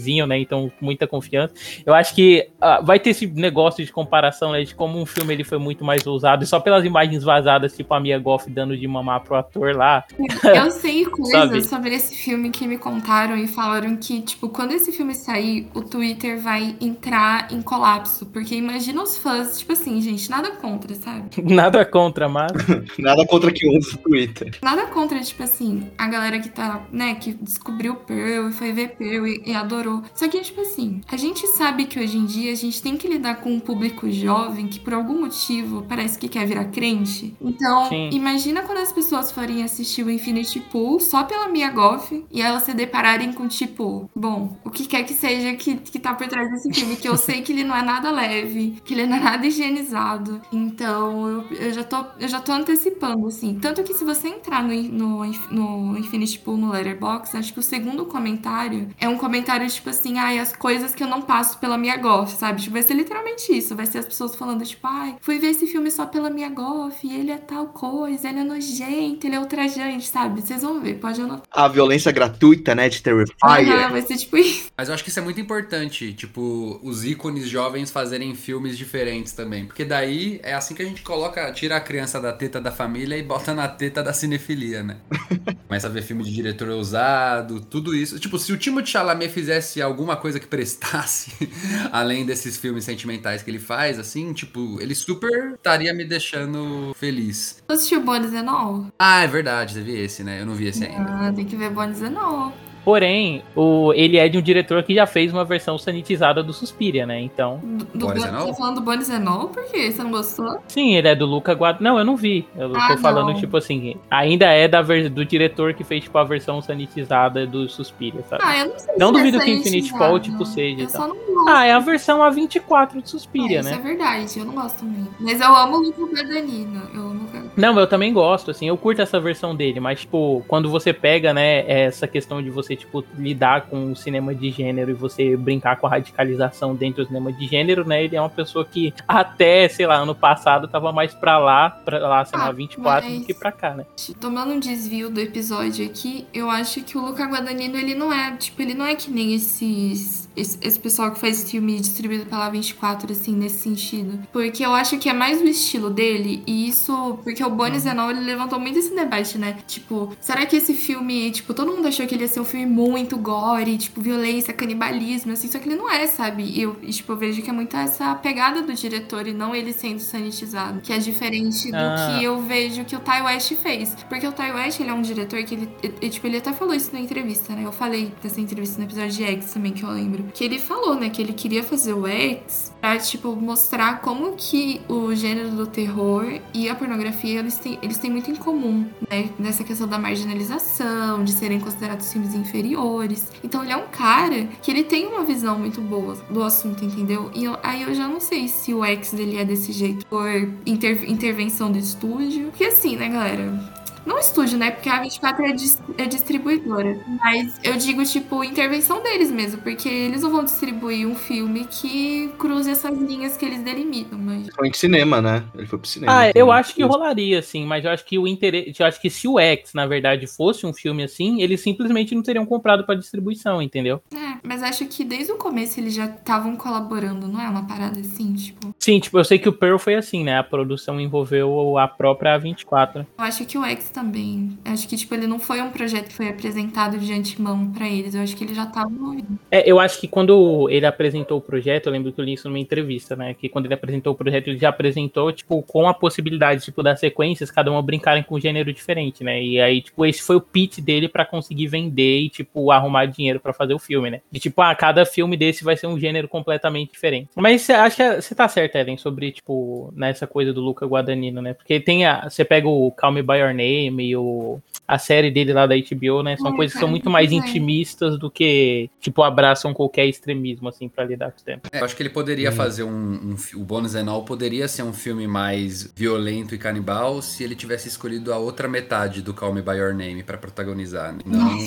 Cronenbergzinho, 0.06 0.28
né? 0.28 0.40
Então, 0.40 0.72
muita 0.80 1.08
confiança. 1.08 1.54
Eu 1.86 1.94
acho 1.94 2.14
que 2.14 2.48
ah, 2.62 2.82
vai 2.82 3.00
ter 3.00 3.10
esse 3.10 3.26
negócio 3.28 3.84
de 3.84 3.92
comparação, 3.92 4.52
né? 4.52 4.64
De 4.64 4.76
como 4.76 5.00
um 5.00 5.06
filme 5.06 5.34
ele 5.34 5.44
foi 5.44 5.58
muito 5.58 5.84
mais 5.84 6.06
ousado. 6.06 6.44
E 6.44 6.48
só 6.48 6.60
pelas 6.60 6.86
imagens 6.86 7.24
vazadas, 7.24 7.76
tipo 7.76 7.94
a 7.94 8.00
Mia 8.00 8.20
Goff 8.20 8.50
dando 8.50 8.78
de 8.78 8.88
mamar 8.88 9.22
pro 9.22 9.36
ator 9.36 9.76
lá. 9.76 10.04
Eu 10.44 10.72
sei 10.72 11.06
coisas 11.10 11.68
sobre 11.68 11.96
esse 11.96 12.16
filme 12.16 12.50
que 12.50 12.68
me 12.68 12.78
contaram 12.78 13.36
e 13.36 13.48
falaram 13.48 13.96
que, 13.98 14.22
tipo, 14.22 14.50
quando 14.50 14.74
esse 14.74 14.92
filme 14.92 15.16
sair, 15.16 15.68
o 15.74 15.82
Twitter 15.82 16.40
vai 16.40 16.76
entrar 16.80 17.52
em 17.52 17.62
colapso. 17.62 18.26
Porque 18.28 18.56
imagina 18.56 19.02
os 19.02 19.18
fãs, 19.18 19.60
tipo 19.60 19.74
assim, 19.74 20.00
gente, 20.02 20.30
nada 20.30 20.52
contra, 20.52 20.94
sabe? 20.96 21.26
Nada 21.56 21.86
contra, 21.86 22.28
mas. 22.28 22.52
Nada 23.00 23.26
contra 23.26 23.52
quem 23.52 23.78
usa 23.78 23.96
o 23.96 23.98
Twitter. 23.98 24.52
Nada 24.62 24.88
contra, 24.88 25.20
tipo 25.22 25.42
assim, 25.42 25.90
a 25.98 26.08
galera 26.08 26.40
que 26.40 26.50
tá, 26.50 26.86
né, 26.92 27.16
que 27.16 27.34
descobriu 27.34 27.96
Pearl 27.96 28.50
e 28.50 28.52
foi 28.52 28.74
ver 28.74 28.90
Pearl 28.98 29.26
e, 29.26 29.44
e 29.46 29.54
adorou. 29.54 29.85
Só 30.14 30.28
que, 30.28 30.42
tipo 30.42 30.62
assim, 30.62 31.02
a 31.08 31.18
gente 31.18 31.46
sabe 31.48 31.86
que 31.86 32.00
hoje 32.00 32.18
em 32.18 32.26
dia 32.26 32.52
a 32.52 32.56
gente 32.56 32.82
tem 32.82 32.98
que 32.98 33.08
lidar 33.08 33.36
com 33.36 33.54
um 33.54 33.60
público 33.60 34.10
jovem 34.10 34.68
que 34.68 34.80
por 34.80 34.94
algum 34.94 35.22
motivo 35.22 35.86
parece 35.88 36.18
que 36.18 36.28
quer 36.28 36.46
virar 36.46 36.66
crente. 36.66 37.36
Então, 37.42 37.88
Sim. 37.90 38.10
imagina 38.12 38.62
quando 38.62 38.80
as 38.80 38.92
pessoas 38.92 39.32
forem 39.32 39.64
assistir 39.64 40.04
o 40.04 40.12
Infinity 40.12 40.60
Pool 40.60 41.00
só 41.00 41.24
pela 41.24 41.48
Mia 41.48 41.70
Goff 41.70 42.26
e 42.32 42.42
elas 42.42 42.64
se 42.64 42.74
depararem 42.74 43.34
com, 43.34 43.48
tipo, 43.48 44.10
bom, 44.16 44.58
o 44.64 44.70
que 44.70 44.86
quer 44.86 45.04
que 45.04 45.14
seja 45.14 45.54
que, 45.56 45.76
que 45.76 46.00
tá 46.00 46.14
por 46.14 46.28
trás 46.28 46.50
desse 46.52 46.74
filme, 46.74 46.96
que 46.96 47.08
eu 47.08 47.18
sei 47.18 47.42
que 47.42 47.52
ele 47.52 47.64
não 47.64 47.76
é 47.76 47.82
nada 47.82 48.12
leve, 48.12 48.76
que 48.84 48.94
ele 48.94 49.06
não 49.06 49.18
é 49.18 49.20
nada 49.20 49.46
higienizado. 49.46 50.42
Então, 50.52 51.28
eu, 51.28 51.46
eu 51.52 51.74
já 51.74 51.84
tô, 51.84 52.06
eu 52.20 52.28
já 52.28 52.40
tô 52.40 52.52
antecipando, 52.52 53.28
assim. 53.28 53.60
Tanto 53.60 53.84
que 53.84 53.94
se 53.94 54.04
você 54.04 54.28
entrar 54.28 54.64
no, 54.64 54.74
no, 54.74 55.26
no 55.52 55.98
Infinity 55.98 56.40
Pool 56.40 56.58
no 56.58 56.72
Letterboxd, 56.72 57.38
acho 57.38 57.54
que 57.54 57.60
o 57.60 57.64
segundo 57.64 58.06
comentário 58.06 58.90
é 59.00 59.08
um 59.08 59.18
comentário, 59.18 59.66
tipo 59.76 59.90
assim, 59.90 60.18
ai, 60.18 60.40
as 60.40 60.54
coisas 60.56 60.94
que 60.96 61.04
eu 61.04 61.08
não 61.08 61.22
passo 61.22 61.58
pela 61.60 61.78
minha 61.78 61.98
goth, 61.98 62.30
sabe? 62.30 62.62
Tipo, 62.62 62.74
vai 62.74 62.84
ser 62.84 62.94
literalmente 62.94 63.52
isso. 63.56 63.76
Vai 63.76 63.86
ser 63.86 64.00
as 64.00 64.06
pessoas 64.06 64.36
falando, 64.36 64.64
tipo, 64.66 64.86
ai, 64.88 65.16
fui 65.22 65.40
ver 65.40 65.48
esse 65.48 65.68
filme 65.68 65.90
só 65.92 66.06
pela 66.06 66.30
minha 66.30 66.50
Goff, 66.50 67.08
ele 67.08 67.32
é 67.32 67.38
tal 67.38 67.68
coisa, 67.68 68.30
ele 68.30 68.40
é 68.40 68.44
nojento, 68.44 69.26
ele 69.28 69.36
é 69.36 69.40
ultrajante, 69.40 70.08
sabe? 70.08 70.42
Vocês 70.42 70.62
vão 70.62 70.82
ver, 70.82 70.96
pode 70.96 71.22
anotar. 71.22 71.44
A 71.52 71.68
violência 71.68 72.12
gratuita, 72.12 72.74
né, 72.76 72.88
de 72.90 72.98
Ah, 73.42 73.58
Terrifier. 73.58 73.92
vai 73.92 74.02
ser 74.02 74.18
tipo 74.18 74.38
isso. 74.38 74.70
Mas 74.78 74.88
eu 74.88 74.94
acho 74.94 75.04
que 75.04 75.10
isso 75.10 75.20
é 75.20 75.24
muito 75.24 75.40
importante, 75.40 76.14
tipo, 76.14 76.80
os 76.84 77.04
ícones 77.06 77.48
jovens 77.48 77.92
fazerem 77.92 78.34
filmes 78.36 78.78
diferentes 78.78 79.34
também. 79.34 79.66
Porque 79.66 79.84
daí 79.86 80.40
é 80.44 80.54
assim 80.54 80.74
que 80.74 80.82
a 80.82 80.86
gente 80.86 81.02
coloca, 81.02 81.52
tira 81.52 81.76
a 81.78 81.82
criança 81.82 82.20
da 82.22 82.32
teta 82.32 82.62
da 82.62 82.72
família 82.72 83.18
e 83.18 83.24
bota 83.24 83.54
na 83.54 83.68
teta 83.68 84.02
da 84.04 84.14
cinefilia, 84.14 84.84
né? 84.84 84.98
Começa 85.68 85.88
a 85.88 85.90
ver 85.90 86.02
filme 86.04 86.24
de 86.24 86.32
diretor 86.34 86.70
ousado, 86.70 87.60
tudo 87.62 87.96
isso. 87.96 88.20
Tipo, 88.20 88.38
se 88.40 88.52
o 88.54 88.58
Timothée 88.58 88.92
Chalamet 88.92 89.30
fizesse 89.32 89.65
alguma 89.82 90.16
coisa 90.16 90.40
que 90.40 90.48
prestasse, 90.48 91.32
além 91.92 92.26
desses 92.26 92.58
filmes 92.58 92.86
sentimentais 92.86 93.42
que 93.42 93.50
ele 93.50 93.60
faz, 93.60 94.00
assim, 94.00 94.34
tipo, 94.34 94.80
ele 94.80 94.96
super 94.96 95.54
estaria 95.54 95.94
me 95.94 96.06
deixando 96.06 96.94
feliz. 96.98 97.64
Você 97.68 97.74
assistiu 97.74 98.04
All? 98.48 98.88
Ah, 99.00 99.24
é 99.24 99.28
verdade, 99.28 99.74
teve 99.74 100.00
esse, 100.00 100.24
né? 100.24 100.42
Eu 100.42 100.46
não 100.46 100.54
vi 100.54 100.68
esse 100.68 100.84
ainda. 100.84 101.28
Ah, 101.28 101.34
tem 101.34 101.46
que 101.46 101.56
ver 101.56 101.72
All. 101.78 102.54
Porém, 102.86 103.42
o, 103.56 103.92
ele 103.96 104.18
é 104.18 104.30
de 104.30 104.38
um 104.38 104.42
diretor 104.42 104.84
que 104.84 104.94
já 104.94 105.08
fez 105.08 105.34
uma 105.34 105.44
versão 105.44 105.76
sanitizada 105.78 106.44
do 106.44 106.54
Suspiria, 106.54 107.06
né? 107.06 107.20
Então. 107.20 107.60
Do, 107.64 107.86
do 107.86 108.10
and 108.10 108.38
All? 108.38 108.48
Tá 108.50 108.54
falando 108.54 108.76
do 108.76 108.82
Bones 108.82 109.10
and 109.10 109.28
All? 109.28 109.48
Por 109.50 109.64
quê? 109.66 109.92
Você 109.92 110.04
não 110.04 110.12
gostou? 110.12 110.60
Sim, 110.68 110.96
ele 110.96 111.08
é 111.08 111.16
do 111.16 111.26
Luca 111.26 111.54
Guadagnino. 111.54 111.90
Não, 111.94 111.98
eu 112.00 112.06
não 112.06 112.16
vi. 112.16 112.48
Eu 112.56 112.72
Ah, 112.76 112.90
tô 112.96 112.98
falando, 113.00 113.30
não. 113.34 113.40
tipo 113.40 113.58
assim, 113.58 113.96
ainda 114.10 114.46
é 114.46 114.68
da 114.68 114.84
ver- 114.84 115.10
do 115.10 115.26
diretor 115.26 115.74
que 115.74 115.84
fez, 115.84 116.04
tipo, 116.04 116.16
a 116.20 116.24
versão 116.24 116.62
sanitizada 116.62 117.48
do 117.48 117.68
Suspiria, 117.68 118.22
sabe? 118.30 118.44
Ah, 118.46 118.60
eu 118.60 118.70
não 118.70 118.78
sei 118.80 118.96
Não 119.00 119.08
se 119.08 119.14
duvido 119.14 119.38
é 119.38 119.40
que 119.46 119.52
Infinite 119.52 119.70
sanitizado. 119.90 120.04
Fall, 120.06 120.20
tipo, 120.20 120.46
seja 120.46 120.82
e 120.82 120.84
Eu 120.84 120.90
tal. 120.92 121.02
só 121.02 121.08
não 121.08 121.16
gosto. 121.16 121.50
Ah, 121.50 121.66
é 121.66 121.72
a 121.74 121.80
versão 121.80 122.20
A24 122.22 123.02
de 123.02 123.10
Suspiria, 123.10 123.62
isso 123.62 123.70
né? 123.70 123.76
é 123.76 123.80
verdade, 123.82 124.38
eu 124.40 124.46
não 124.46 124.54
gosto 124.54 124.80
também. 124.82 125.08
Mas 125.20 125.42
eu 125.42 125.56
amo 125.56 125.78
o 125.78 125.80
Luca 125.82 126.04
Guadagnino. 126.04 126.82
Eu 126.94 127.02
amo 127.02 127.10
o 127.10 127.24
Luca 127.24 127.44
Não, 127.58 127.80
eu 127.80 127.88
também 127.88 128.14
gosto, 128.14 128.52
assim, 128.52 128.68
eu 128.68 128.78
curto 128.78 129.02
essa 129.02 129.20
versão 129.20 129.56
dele, 129.56 129.80
mas, 129.80 130.02
tipo, 130.02 130.44
quando 130.48 130.70
você 130.70 130.94
pega, 130.94 131.34
né, 131.34 131.64
essa 131.70 132.08
questão 132.08 132.44
de 132.44 132.50
você, 132.52 132.75
tipo, 132.76 133.04
lidar 133.18 133.62
com 133.68 133.92
o 133.92 133.96
cinema 133.96 134.34
de 134.34 134.52
gênero 134.52 134.92
e 134.92 134.94
você 134.94 135.36
brincar 135.38 135.78
com 135.78 135.88
a 135.88 135.90
radicalização 135.90 136.76
dentro 136.76 137.04
do 137.04 137.08
cinema 137.08 137.32
de 137.32 137.48
gênero, 137.48 137.88
né, 137.88 138.04
ele 138.04 138.16
é 138.16 138.22
uma 138.22 138.30
pessoa 138.30 138.66
que 138.66 138.94
até, 139.08 139.68
sei 139.68 139.86
lá, 139.88 139.96
ano 139.96 140.16
passado 140.16 140.68
tava 140.68 140.92
mais 140.92 141.14
pra 141.14 141.38
lá, 141.38 141.70
pra 141.70 142.00
lá, 142.00 142.26
sei 142.26 142.38
lá, 142.40 142.48
Ah, 142.48 142.52
24 142.52 143.10
mas- 143.10 143.20
do 143.20 143.26
que 143.26 143.34
pra 143.34 143.52
cá, 143.52 143.74
né? 143.74 143.86
Tomando 144.20 144.54
um 144.54 144.60
desvio 144.60 145.10
do 145.10 145.20
episódio 145.20 145.86
aqui, 145.86 146.26
eu 146.34 146.50
acho 146.50 146.82
que 146.84 146.98
o 146.98 147.02
Luca 147.06 147.26
Guadagnino, 147.26 147.78
ele 147.78 147.96
não 147.96 148.12
é, 148.12 148.36
tipo, 148.38 148.62
ele 148.62 148.74
não 148.74 148.86
é 148.86 148.96
que 148.96 149.10
nem 149.12 149.34
esses, 149.34 150.25
esse, 150.36 150.58
esse 150.62 150.80
pessoal 150.80 151.12
que 151.12 151.20
faz 151.20 151.50
filme 151.50 151.80
distribuído 151.80 152.26
pela 152.26 152.50
24, 152.50 153.12
assim, 153.12 153.36
nesse 153.36 153.60
sentido. 153.60 154.20
Porque 154.32 154.66
eu 154.66 154.74
acho 154.74 154.98
que 154.98 155.10
é 155.10 155.14
mais 155.14 155.42
o 155.42 155.46
estilo 155.46 155.90
dele, 155.90 156.44
e 156.46 156.68
isso, 156.68 157.20
porque 157.24 157.44
o 157.44 157.50
Bonnie 157.50 157.80
Zenol, 157.80 158.12
ele 158.12 158.22
levantou 158.22 158.60
muito 158.60 158.80
esse 158.80 158.94
debate, 158.96 159.38
né? 159.38 159.58
Tipo, 159.68 160.16
será 160.20 160.46
que 160.46 160.56
esse 160.56 160.74
filme, 160.74 161.32
tipo, 161.32 161.54
todo 161.54 161.72
mundo 161.74 161.88
achou 161.88 162.06
que 162.06 162.16
ele 162.16 162.24
ia 162.24 162.28
ser 162.28 162.40
um 162.40 162.46
filme 162.46 162.66
muito 162.66 163.18
gore, 163.18 163.78
tipo, 163.78 164.02
violência, 164.02 164.54
canibalismo, 164.54 165.32
assim, 165.32 165.48
só 165.50 165.60
que 165.60 165.68
ele 165.70 165.76
não 165.76 165.90
é, 165.90 166.08
sabe? 166.08 166.44
E 166.44 166.62
eu, 166.62 166.76
tipo, 166.76 167.12
eu 167.12 167.18
vejo 167.18 167.42
que 167.42 167.50
é 167.50 167.54
muito 167.54 167.76
essa 167.76 168.14
pegada 168.16 168.62
do 168.62 168.74
diretor 168.74 169.28
e 169.28 169.34
não 169.34 169.56
ele 169.56 169.72
sendo 169.74 170.00
sanitizado, 170.00 170.82
que 170.82 170.92
é 170.92 170.98
diferente 170.98 171.70
do 171.72 171.76
Ah. 171.78 172.18
que 172.18 172.24
eu 172.24 172.42
vejo 172.42 172.84
que 172.86 172.96
o 172.96 173.00
Ty 173.00 173.22
West 173.24 173.54
fez. 173.56 173.96
Porque 174.10 174.28
o 174.28 174.32
Ty 174.32 174.52
West, 174.54 174.80
ele 174.80 174.90
é 174.90 174.94
um 174.94 175.02
diretor 175.02 175.44
que 175.44 175.56
ele, 175.56 175.70
ele, 175.84 176.10
tipo, 176.10 176.26
ele 176.28 176.38
até 176.38 176.52
falou 176.54 176.74
isso 176.74 176.92
na 176.94 177.00
entrevista, 177.00 177.54
né? 177.56 177.64
Eu 177.66 177.72
falei 177.72 178.12
dessa 178.22 178.40
entrevista 178.42 178.78
no 178.80 178.86
episódio 178.86 179.12
de 179.12 179.24
X 179.24 179.54
também, 179.54 179.72
que 179.74 179.84
eu 179.84 179.90
lembro. 179.90 180.25
Que 180.34 180.44
ele 180.44 180.60
falou, 180.60 180.96
né, 180.96 181.10
que 181.10 181.22
ele 181.22 181.34
queria 181.34 181.64
fazer 181.64 181.94
o 181.94 182.06
X 182.08 182.74
pra, 182.82 182.98
tipo, 182.98 183.36
mostrar 183.36 184.02
como 184.02 184.34
que 184.38 184.82
o 184.88 185.14
gênero 185.16 185.50
do 185.52 185.66
terror 185.68 186.40
e 186.54 186.70
a 186.70 186.76
pornografia, 186.76 187.40
eles 187.40 187.58
têm, 187.58 187.80
eles 187.82 187.98
têm 187.98 188.12
muito 188.12 188.30
em 188.30 188.36
comum, 188.36 188.86
né? 189.10 189.30
Nessa 189.40 189.64
questão 189.64 189.88
da 189.88 189.98
marginalização, 189.98 191.24
de 191.24 191.32
serem 191.32 191.60
considerados 191.60 192.12
filmes 192.12 192.34
inferiores. 192.34 193.32
Então 193.44 193.64
ele 193.64 193.72
é 193.72 193.78
um 193.78 193.88
cara 193.92 194.48
que 194.62 194.70
ele 194.72 194.84
tem 194.84 195.08
uma 195.08 195.24
visão 195.24 195.58
muito 195.58 195.82
boa 195.82 196.16
do 196.30 196.44
assunto, 196.44 196.84
entendeu? 196.86 197.32
E 197.34 197.44
eu- 197.46 197.58
aí 197.64 197.82
eu 197.84 197.94
já 197.94 198.08
não 198.08 198.20
sei 198.20 198.48
se 198.48 198.74
o 198.74 198.84
X 198.84 199.12
dele 199.14 199.38
é 199.38 199.46
desse 199.46 199.72
jeito 199.72 200.06
por 200.06 200.28
inter- 200.66 201.10
intervenção 201.10 201.72
do 201.72 201.78
estúdio. 201.78 202.48
Porque 202.50 202.66
assim, 202.66 202.96
né, 202.96 203.10
galera? 203.10 203.75
Não 204.06 204.20
estúdio, 204.20 204.58
né? 204.58 204.72
Porque 204.72 204.90
a 204.90 205.02
24 205.02 205.46
é, 205.46 205.52
dis- 205.54 205.82
é 205.98 206.06
distribuidora. 206.06 207.00
Mas 207.20 207.60
eu 207.64 207.76
digo, 207.78 208.04
tipo, 208.06 208.44
intervenção 208.44 209.02
deles 209.02 209.32
mesmo. 209.32 209.62
Porque 209.62 209.88
eles 209.90 210.22
não 210.22 210.30
vão 210.32 210.44
distribuir 210.44 211.08
um 211.08 211.16
filme 211.16 211.66
que 211.66 212.30
cruze 212.38 212.70
essas 212.70 212.98
linhas 212.98 213.36
que 213.38 213.46
eles 213.46 213.62
delimitam. 213.64 214.18
Mas 214.20 214.38
Principalmente 214.42 214.78
cinema, 214.78 215.22
né? 215.22 215.44
Ele 215.56 215.66
foi 215.68 215.80
pro 215.80 215.88
cinema. 215.88 216.20
Ah, 216.20 216.26
eu 216.28 216.32
então, 216.32 216.52
acho 216.52 216.76
que 216.76 216.84
rolaria, 216.84 217.42
sim, 217.42 217.66
mas 217.66 217.84
eu 217.86 217.92
acho 217.92 218.06
que 218.06 218.18
o 218.20 218.28
interesse. 218.28 218.74
Eu 218.80 218.86
acho 218.86 219.02
que 219.02 219.10
se 219.10 219.28
o 219.28 219.40
X, 219.40 219.74
na 219.74 219.86
verdade, 219.88 220.28
fosse 220.28 220.66
um 220.66 220.74
filme 220.74 221.04
assim, 221.04 221.42
eles 221.42 221.62
simplesmente 221.62 222.14
não 222.14 222.22
teriam 222.22 222.46
comprado 222.46 222.86
pra 222.86 222.96
distribuição, 222.96 223.62
entendeu? 223.62 224.02
É, 224.14 224.38
mas 224.44 224.62
acho 224.62 224.86
que 224.86 225.04
desde 225.04 225.32
o 225.32 225.38
começo 225.38 225.80
eles 225.80 225.94
já 225.94 226.06
estavam 226.06 226.56
colaborando, 226.56 227.28
não 227.28 227.42
é 227.42 227.50
uma 227.50 227.66
parada 227.66 228.00
assim, 228.00 228.34
tipo. 228.34 228.74
Sim, 228.80 229.00
tipo, 229.00 229.18
eu 229.18 229.24
sei 229.26 229.40
que 229.40 229.50
o 229.50 229.54
Pearl 229.54 229.78
foi 229.78 229.96
assim, 229.96 230.24
né? 230.24 230.38
A 230.38 230.44
produção 230.44 231.00
envolveu 231.02 231.78
a 231.78 231.88
própria 231.88 232.38
A24. 232.40 233.06
Eu 233.18 233.24
acho 233.24 233.46
que 233.46 233.58
o 233.58 233.64
X 233.66 233.90
também. 233.96 234.58
Acho 234.66 234.88
que, 234.88 234.98
tipo, 234.98 235.16
ele 235.16 235.26
não 235.26 235.40
foi 235.40 235.62
um 235.62 235.70
projeto 235.72 236.10
que 236.10 236.14
foi 236.14 236.28
apresentado 236.28 236.98
de 237.00 237.14
antemão 237.14 237.72
pra 237.72 237.88
eles. 237.88 238.14
Eu 238.14 238.22
acho 238.22 238.36
que 238.36 238.44
ele 238.44 238.54
já 238.54 238.66
tava 238.66 238.92
envolvido. 238.92 239.40
É, 239.50 239.70
eu 239.70 239.80
acho 239.80 240.00
que 240.00 240.08
quando 240.08 240.70
ele 240.70 240.86
apresentou 240.86 241.38
o 241.38 241.42
projeto, 241.42 241.88
eu 241.88 241.94
lembro 241.94 242.12
que 242.12 242.20
eu 242.20 242.26
li 242.26 242.34
isso 242.34 242.50
numa 242.50 242.60
entrevista, 242.60 243.16
né? 243.16 243.34
Que 243.34 243.48
quando 243.48 243.66
ele 243.66 243.74
apresentou 243.74 244.14
o 244.14 244.16
projeto, 244.16 244.50
ele 244.50 244.58
já 244.60 244.70
apresentou, 244.70 245.32
tipo, 245.32 245.62
com 245.64 245.88
a 245.88 245.94
possibilidade, 245.94 246.64
tipo, 246.66 246.84
das 246.84 247.00
sequências, 247.00 247.50
cada 247.50 247.72
uma 247.72 247.82
brincarem 247.82 248.22
com 248.22 248.36
um 248.36 248.40
gênero 248.40 248.74
diferente, 248.74 249.24
né? 249.24 249.42
E 249.42 249.62
aí, 249.62 249.82
tipo, 249.82 250.06
esse 250.06 250.22
foi 250.22 250.36
o 250.36 250.42
pitch 250.42 250.80
dele 250.80 251.08
pra 251.08 251.26
conseguir 251.26 251.68
vender 251.68 252.20
e, 252.20 252.30
tipo, 252.30 252.72
arrumar 252.72 253.06
dinheiro 253.06 253.40
pra 253.40 253.54
fazer 253.54 253.74
o 253.74 253.80
filme, 253.80 254.12
né? 254.12 254.22
De 254.30 254.40
tipo, 254.40 254.62
ah, 254.62 254.76
cada 254.76 255.06
filme 255.06 255.38
desse 255.38 255.64
vai 255.64 255.78
ser 255.78 255.88
um 255.88 255.98
gênero 255.98 256.28
completamente 256.28 256.92
diferente. 256.92 257.30
Mas 257.36 257.62
cê- 257.62 257.74
acho 257.74 257.96
que 257.96 258.22
você 258.22 258.36
tá 258.36 258.48
certo, 258.50 258.76
Ellen, 258.76 258.98
sobre, 258.98 259.32
tipo, 259.32 259.94
nessa 259.96 260.28
coisa 260.28 260.52
do 260.52 260.60
Luca 260.62 260.86
Guadagnino, 260.86 261.42
né? 261.42 261.54
Porque 261.54 261.80
tem 261.80 262.06
a. 262.06 262.30
Você 262.30 262.44
pega 262.44 262.68
o 262.68 262.92
Call 262.92 263.12
Me 263.14 263.22
By 263.22 263.38
Your 263.38 263.54
Name 263.54 263.85
e 263.90 264.16
o. 264.16 264.60
A 264.88 265.00
série 265.00 265.32
dele 265.32 265.52
lá 265.52 265.66
da 265.66 265.74
HBO, 265.76 266.22
né? 266.22 266.38
São 266.38 266.52
Ai, 266.52 266.56
coisas 266.56 266.74
que 266.74 266.80
são 266.80 266.88
muito 266.88 267.10
mais 267.10 267.32
é. 267.32 267.36
intimistas 267.36 268.20
do 268.20 268.30
que, 268.30 268.88
tipo, 269.02 269.24
abraçam 269.24 269.74
qualquer 269.74 270.06
extremismo, 270.06 270.70
assim, 270.70 270.88
pra 270.88 271.04
lidar 271.04 271.32
com 271.32 271.40
o 271.40 271.44
tema. 271.44 271.62
É, 271.72 271.80
eu 271.80 271.86
acho 271.86 271.96
que 271.96 272.04
ele 272.04 272.12
poderia 272.12 272.52
fazer 272.52 272.84
um, 272.84 272.90
um 272.92 273.36
O 273.56 273.64
Bônus 273.64 273.96
Enol 273.96 274.24
poderia 274.24 274.68
ser 274.68 274.84
um 274.84 274.94
filme 274.94 275.26
mais 275.26 275.92
violento 275.96 276.54
e 276.54 276.60
canibal 276.60 277.20
se 277.24 277.44
ele 277.44 277.56
tivesse 277.56 277.88
escolhido 277.88 278.32
a 278.32 278.38
outra 278.38 278.68
metade 278.68 279.24
do 279.24 279.34
Call 279.34 279.56
Me 279.56 279.62
By 279.64 279.78
Your 279.78 279.96
Name 279.96 280.22
pra 280.22 280.38
protagonizar. 280.38 281.14
né? 281.14 281.20
Não, 281.26 281.58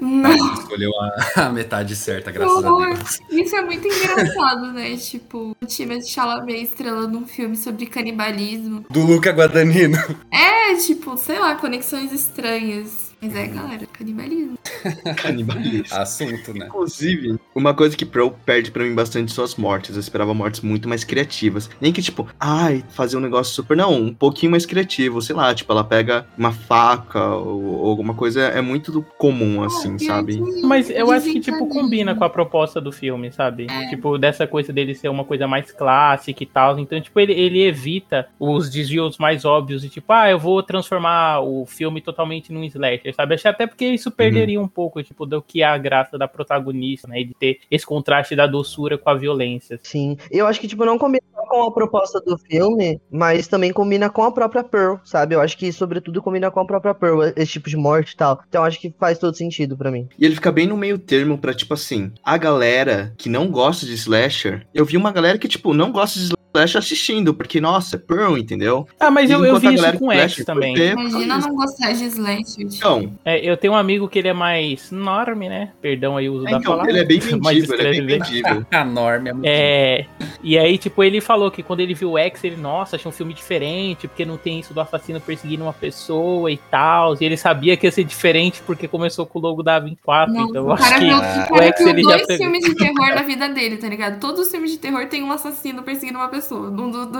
Não, 0.00 0.54
escolheu 0.54 0.92
a, 1.00 1.46
a 1.46 1.50
metade 1.50 1.96
certa, 1.96 2.30
graças 2.30 2.64
a. 2.64 2.70
Deus. 2.70 3.20
Isso 3.30 3.56
é 3.56 3.62
muito 3.62 3.86
engraçado, 3.86 4.72
né? 4.72 4.96
Tipo, 4.96 5.56
o 5.60 5.66
time 5.66 5.98
de 5.98 6.08
Chalamet 6.08 6.62
estrelando 6.62 7.18
um 7.18 7.26
filme 7.26 7.56
sobre 7.56 7.86
canibalismo. 7.86 8.84
Do 8.88 9.02
Luca 9.02 9.30
Guadagnino. 9.30 9.96
É, 10.30 10.74
tipo, 10.76 11.16
sei 11.16 11.38
lá, 11.38 11.54
conexões 11.56 12.12
estranhas. 12.12 13.07
Mas 13.20 13.34
é, 13.34 13.46
galera, 13.48 13.86
canibalismo. 13.86 14.56
Canibalismo. 15.16 15.96
Assunto, 15.96 16.54
né? 16.54 16.66
Inclusive, 16.66 17.36
uma 17.54 17.74
coisa 17.74 17.96
que 17.96 18.06
Pearl 18.06 18.28
perde 18.46 18.70
pra 18.70 18.84
mim 18.84 18.94
bastante 18.94 19.32
são 19.32 19.42
as 19.44 19.56
mortes. 19.56 19.94
Eu 19.96 20.00
esperava 20.00 20.32
mortes 20.32 20.60
muito 20.60 20.88
mais 20.88 21.02
criativas. 21.02 21.68
Nem 21.80 21.92
que, 21.92 22.00
tipo, 22.00 22.28
ai, 22.38 22.84
fazer 22.90 23.16
um 23.16 23.20
negócio 23.20 23.52
super. 23.52 23.76
Não, 23.76 23.92
um 23.92 24.14
pouquinho 24.14 24.52
mais 24.52 24.64
criativo. 24.64 25.20
Sei 25.20 25.34
lá, 25.34 25.52
tipo, 25.54 25.72
ela 25.72 25.82
pega 25.82 26.26
uma 26.36 26.52
faca 26.52 27.26
ou, 27.34 27.64
ou 27.64 27.90
alguma 27.90 28.14
coisa. 28.14 28.42
É 28.42 28.60
muito 28.60 29.02
comum, 29.16 29.64
assim, 29.64 29.96
Ah, 29.96 29.98
sabe? 29.98 30.40
Mas 30.62 30.88
eu 30.88 31.10
acho 31.10 31.26
que, 31.32 31.40
tipo, 31.40 31.66
combina 31.66 32.14
com 32.14 32.24
a 32.24 32.30
proposta 32.30 32.80
do 32.80 32.92
filme, 32.92 33.32
sabe? 33.32 33.66
É. 33.68 33.88
Tipo, 33.88 34.16
dessa 34.16 34.46
coisa 34.46 34.72
dele 34.72 34.94
ser 34.94 35.08
uma 35.08 35.24
coisa 35.24 35.48
mais 35.48 35.72
clássica 35.72 36.42
e 36.42 36.46
tal. 36.46 36.78
Então, 36.78 37.00
tipo, 37.00 37.18
ele, 37.18 37.32
ele 37.32 37.62
evita 37.64 38.28
os 38.38 38.70
desvios 38.70 39.18
mais 39.18 39.44
óbvios 39.44 39.82
de, 39.82 39.88
tipo, 39.88 40.12
ah, 40.12 40.30
eu 40.30 40.38
vou 40.38 40.62
transformar 40.62 41.40
o 41.40 41.66
filme 41.66 42.00
totalmente 42.00 42.52
num 42.52 42.62
slasher, 42.64 43.07
sabe? 43.12 43.34
Acho 43.34 43.48
até 43.48 43.66
porque 43.66 43.86
isso 43.86 44.10
perderia 44.10 44.60
um 44.60 44.68
pouco, 44.68 45.02
tipo, 45.02 45.26
do 45.26 45.42
que 45.42 45.62
é 45.62 45.66
a 45.66 45.78
graça 45.78 46.18
da 46.18 46.28
protagonista, 46.28 47.08
né? 47.08 47.20
E 47.20 47.24
de 47.24 47.34
ter 47.34 47.60
esse 47.70 47.86
contraste 47.86 48.36
da 48.36 48.46
doçura 48.46 48.98
com 48.98 49.10
a 49.10 49.14
violência. 49.14 49.78
Sim. 49.82 50.16
Eu 50.30 50.46
acho 50.46 50.60
que, 50.60 50.68
tipo, 50.68 50.84
não 50.84 50.98
combina 50.98 51.22
só 51.34 51.42
com 51.46 51.62
a 51.64 51.72
proposta 51.72 52.20
do 52.20 52.36
filme, 52.38 53.00
mas 53.10 53.48
também 53.48 53.72
combina 53.72 54.10
com 54.10 54.22
a 54.22 54.32
própria 54.32 54.64
Pearl, 54.64 54.96
sabe? 55.04 55.34
Eu 55.34 55.40
acho 55.40 55.56
que, 55.56 55.72
sobretudo, 55.72 56.22
combina 56.22 56.50
com 56.50 56.60
a 56.60 56.64
própria 56.64 56.94
Pearl, 56.94 57.22
esse 57.36 57.52
tipo 57.52 57.68
de 57.68 57.76
morte 57.76 58.12
e 58.12 58.16
tal. 58.16 58.40
Então, 58.48 58.64
acho 58.64 58.80
que 58.80 58.94
faz 58.98 59.18
todo 59.18 59.36
sentido 59.36 59.76
pra 59.76 59.90
mim. 59.90 60.08
E 60.18 60.24
ele 60.24 60.34
fica 60.34 60.52
bem 60.52 60.66
no 60.66 60.76
meio 60.76 60.98
termo 60.98 61.38
pra, 61.38 61.54
tipo 61.54 61.74
assim, 61.74 62.12
a 62.22 62.36
galera 62.36 63.14
que 63.16 63.28
não 63.28 63.50
gosta 63.50 63.86
de 63.86 63.94
slasher. 63.94 64.66
Eu 64.74 64.84
vi 64.84 64.96
uma 64.96 65.12
galera 65.12 65.38
que, 65.38 65.48
tipo, 65.48 65.74
não 65.74 65.90
gosta 65.92 66.18
de 66.18 66.24
slasher 66.24 66.37
Flash 66.52 66.76
assistindo, 66.76 67.34
porque, 67.34 67.60
nossa, 67.60 67.98
Pearl, 67.98 68.36
entendeu? 68.36 68.86
Ah, 68.98 69.10
mas 69.10 69.30
eu, 69.30 69.44
eu 69.44 69.58
vi 69.58 69.74
isso 69.74 69.98
com 69.98 70.10
X 70.10 70.44
também. 70.44 70.74
por 70.74 70.82
Imagina 71.02 71.38
não 71.38 71.54
gostar 71.54 71.92
de 71.92 72.04
Slash. 72.04 72.56
Então, 72.58 73.12
É, 73.24 73.38
eu 73.48 73.56
tenho 73.56 73.74
um 73.74 73.76
amigo 73.76 74.08
que 74.08 74.18
ele 74.18 74.28
é 74.28 74.32
mais 74.32 74.90
norme, 74.90 75.48
né? 75.48 75.72
Perdão 75.80 76.16
aí 76.16 76.28
o 76.28 76.34
uso 76.34 76.44
da 76.44 76.52
então 76.52 76.72
palavra. 76.72 76.90
ele 76.90 77.00
é 77.00 77.04
bem 77.04 77.18
vendível, 77.20 77.78
ele 77.78 77.88
é 77.88 77.90
bem 77.90 78.06
vendível. 78.18 78.66
A 78.72 78.84
norma 78.84 79.28
é 79.28 79.32
muito 79.32 79.46
É, 79.46 80.06
e 80.42 80.58
aí, 80.58 80.78
tipo, 80.78 81.04
ele 81.04 81.20
falou 81.20 81.50
que 81.50 81.62
quando 81.62 81.80
ele 81.80 81.94
viu 81.94 82.12
o 82.12 82.18
X, 82.18 82.42
ele, 82.44 82.56
nossa, 82.56 82.96
achou 82.96 83.10
um 83.10 83.14
filme 83.14 83.34
diferente, 83.34 84.08
porque 84.08 84.24
não 84.24 84.36
tem 84.36 84.58
isso 84.60 84.72
do 84.72 84.80
assassino 84.80 85.20
perseguindo 85.20 85.62
uma 85.64 85.72
pessoa 85.72 86.50
e 86.50 86.56
tal. 86.56 87.14
E 87.20 87.24
ele 87.24 87.36
sabia 87.36 87.76
que 87.76 87.86
ia 87.86 87.92
ser 87.92 88.04
diferente 88.04 88.62
porque 88.66 88.88
começou 88.88 89.26
com 89.26 89.38
o 89.38 89.42
logo 89.42 89.62
da 89.62 89.78
24. 89.78 90.32
Não, 90.32 90.44
então 90.48 90.62
eu 90.62 90.66
o 90.66 90.72
acho 90.72 90.82
cara 90.82 90.98
que 90.98 91.04
viu, 91.04 91.16
ah, 91.16 91.46
o 91.50 91.54
o 91.54 91.56
cara 91.58 91.66
X 91.66 91.78
viu 91.78 91.88
ele 91.88 92.02
dois 92.02 92.26
filmes 92.36 92.64
de 92.64 92.74
terror 92.74 93.14
na 93.14 93.22
vida 93.28 93.48
dele, 93.48 93.76
tá 93.76 93.88
ligado? 93.88 94.18
Todos 94.18 94.40
os 94.46 94.50
filmes 94.50 94.70
de 94.70 94.78
terror 94.78 95.06
tem 95.06 95.22
um 95.22 95.30
assassino 95.30 95.82
perseguindo 95.82 96.18
uma 96.18 96.28
pessoa. 96.28 96.37
Do, 96.70 97.06
do... 97.06 97.18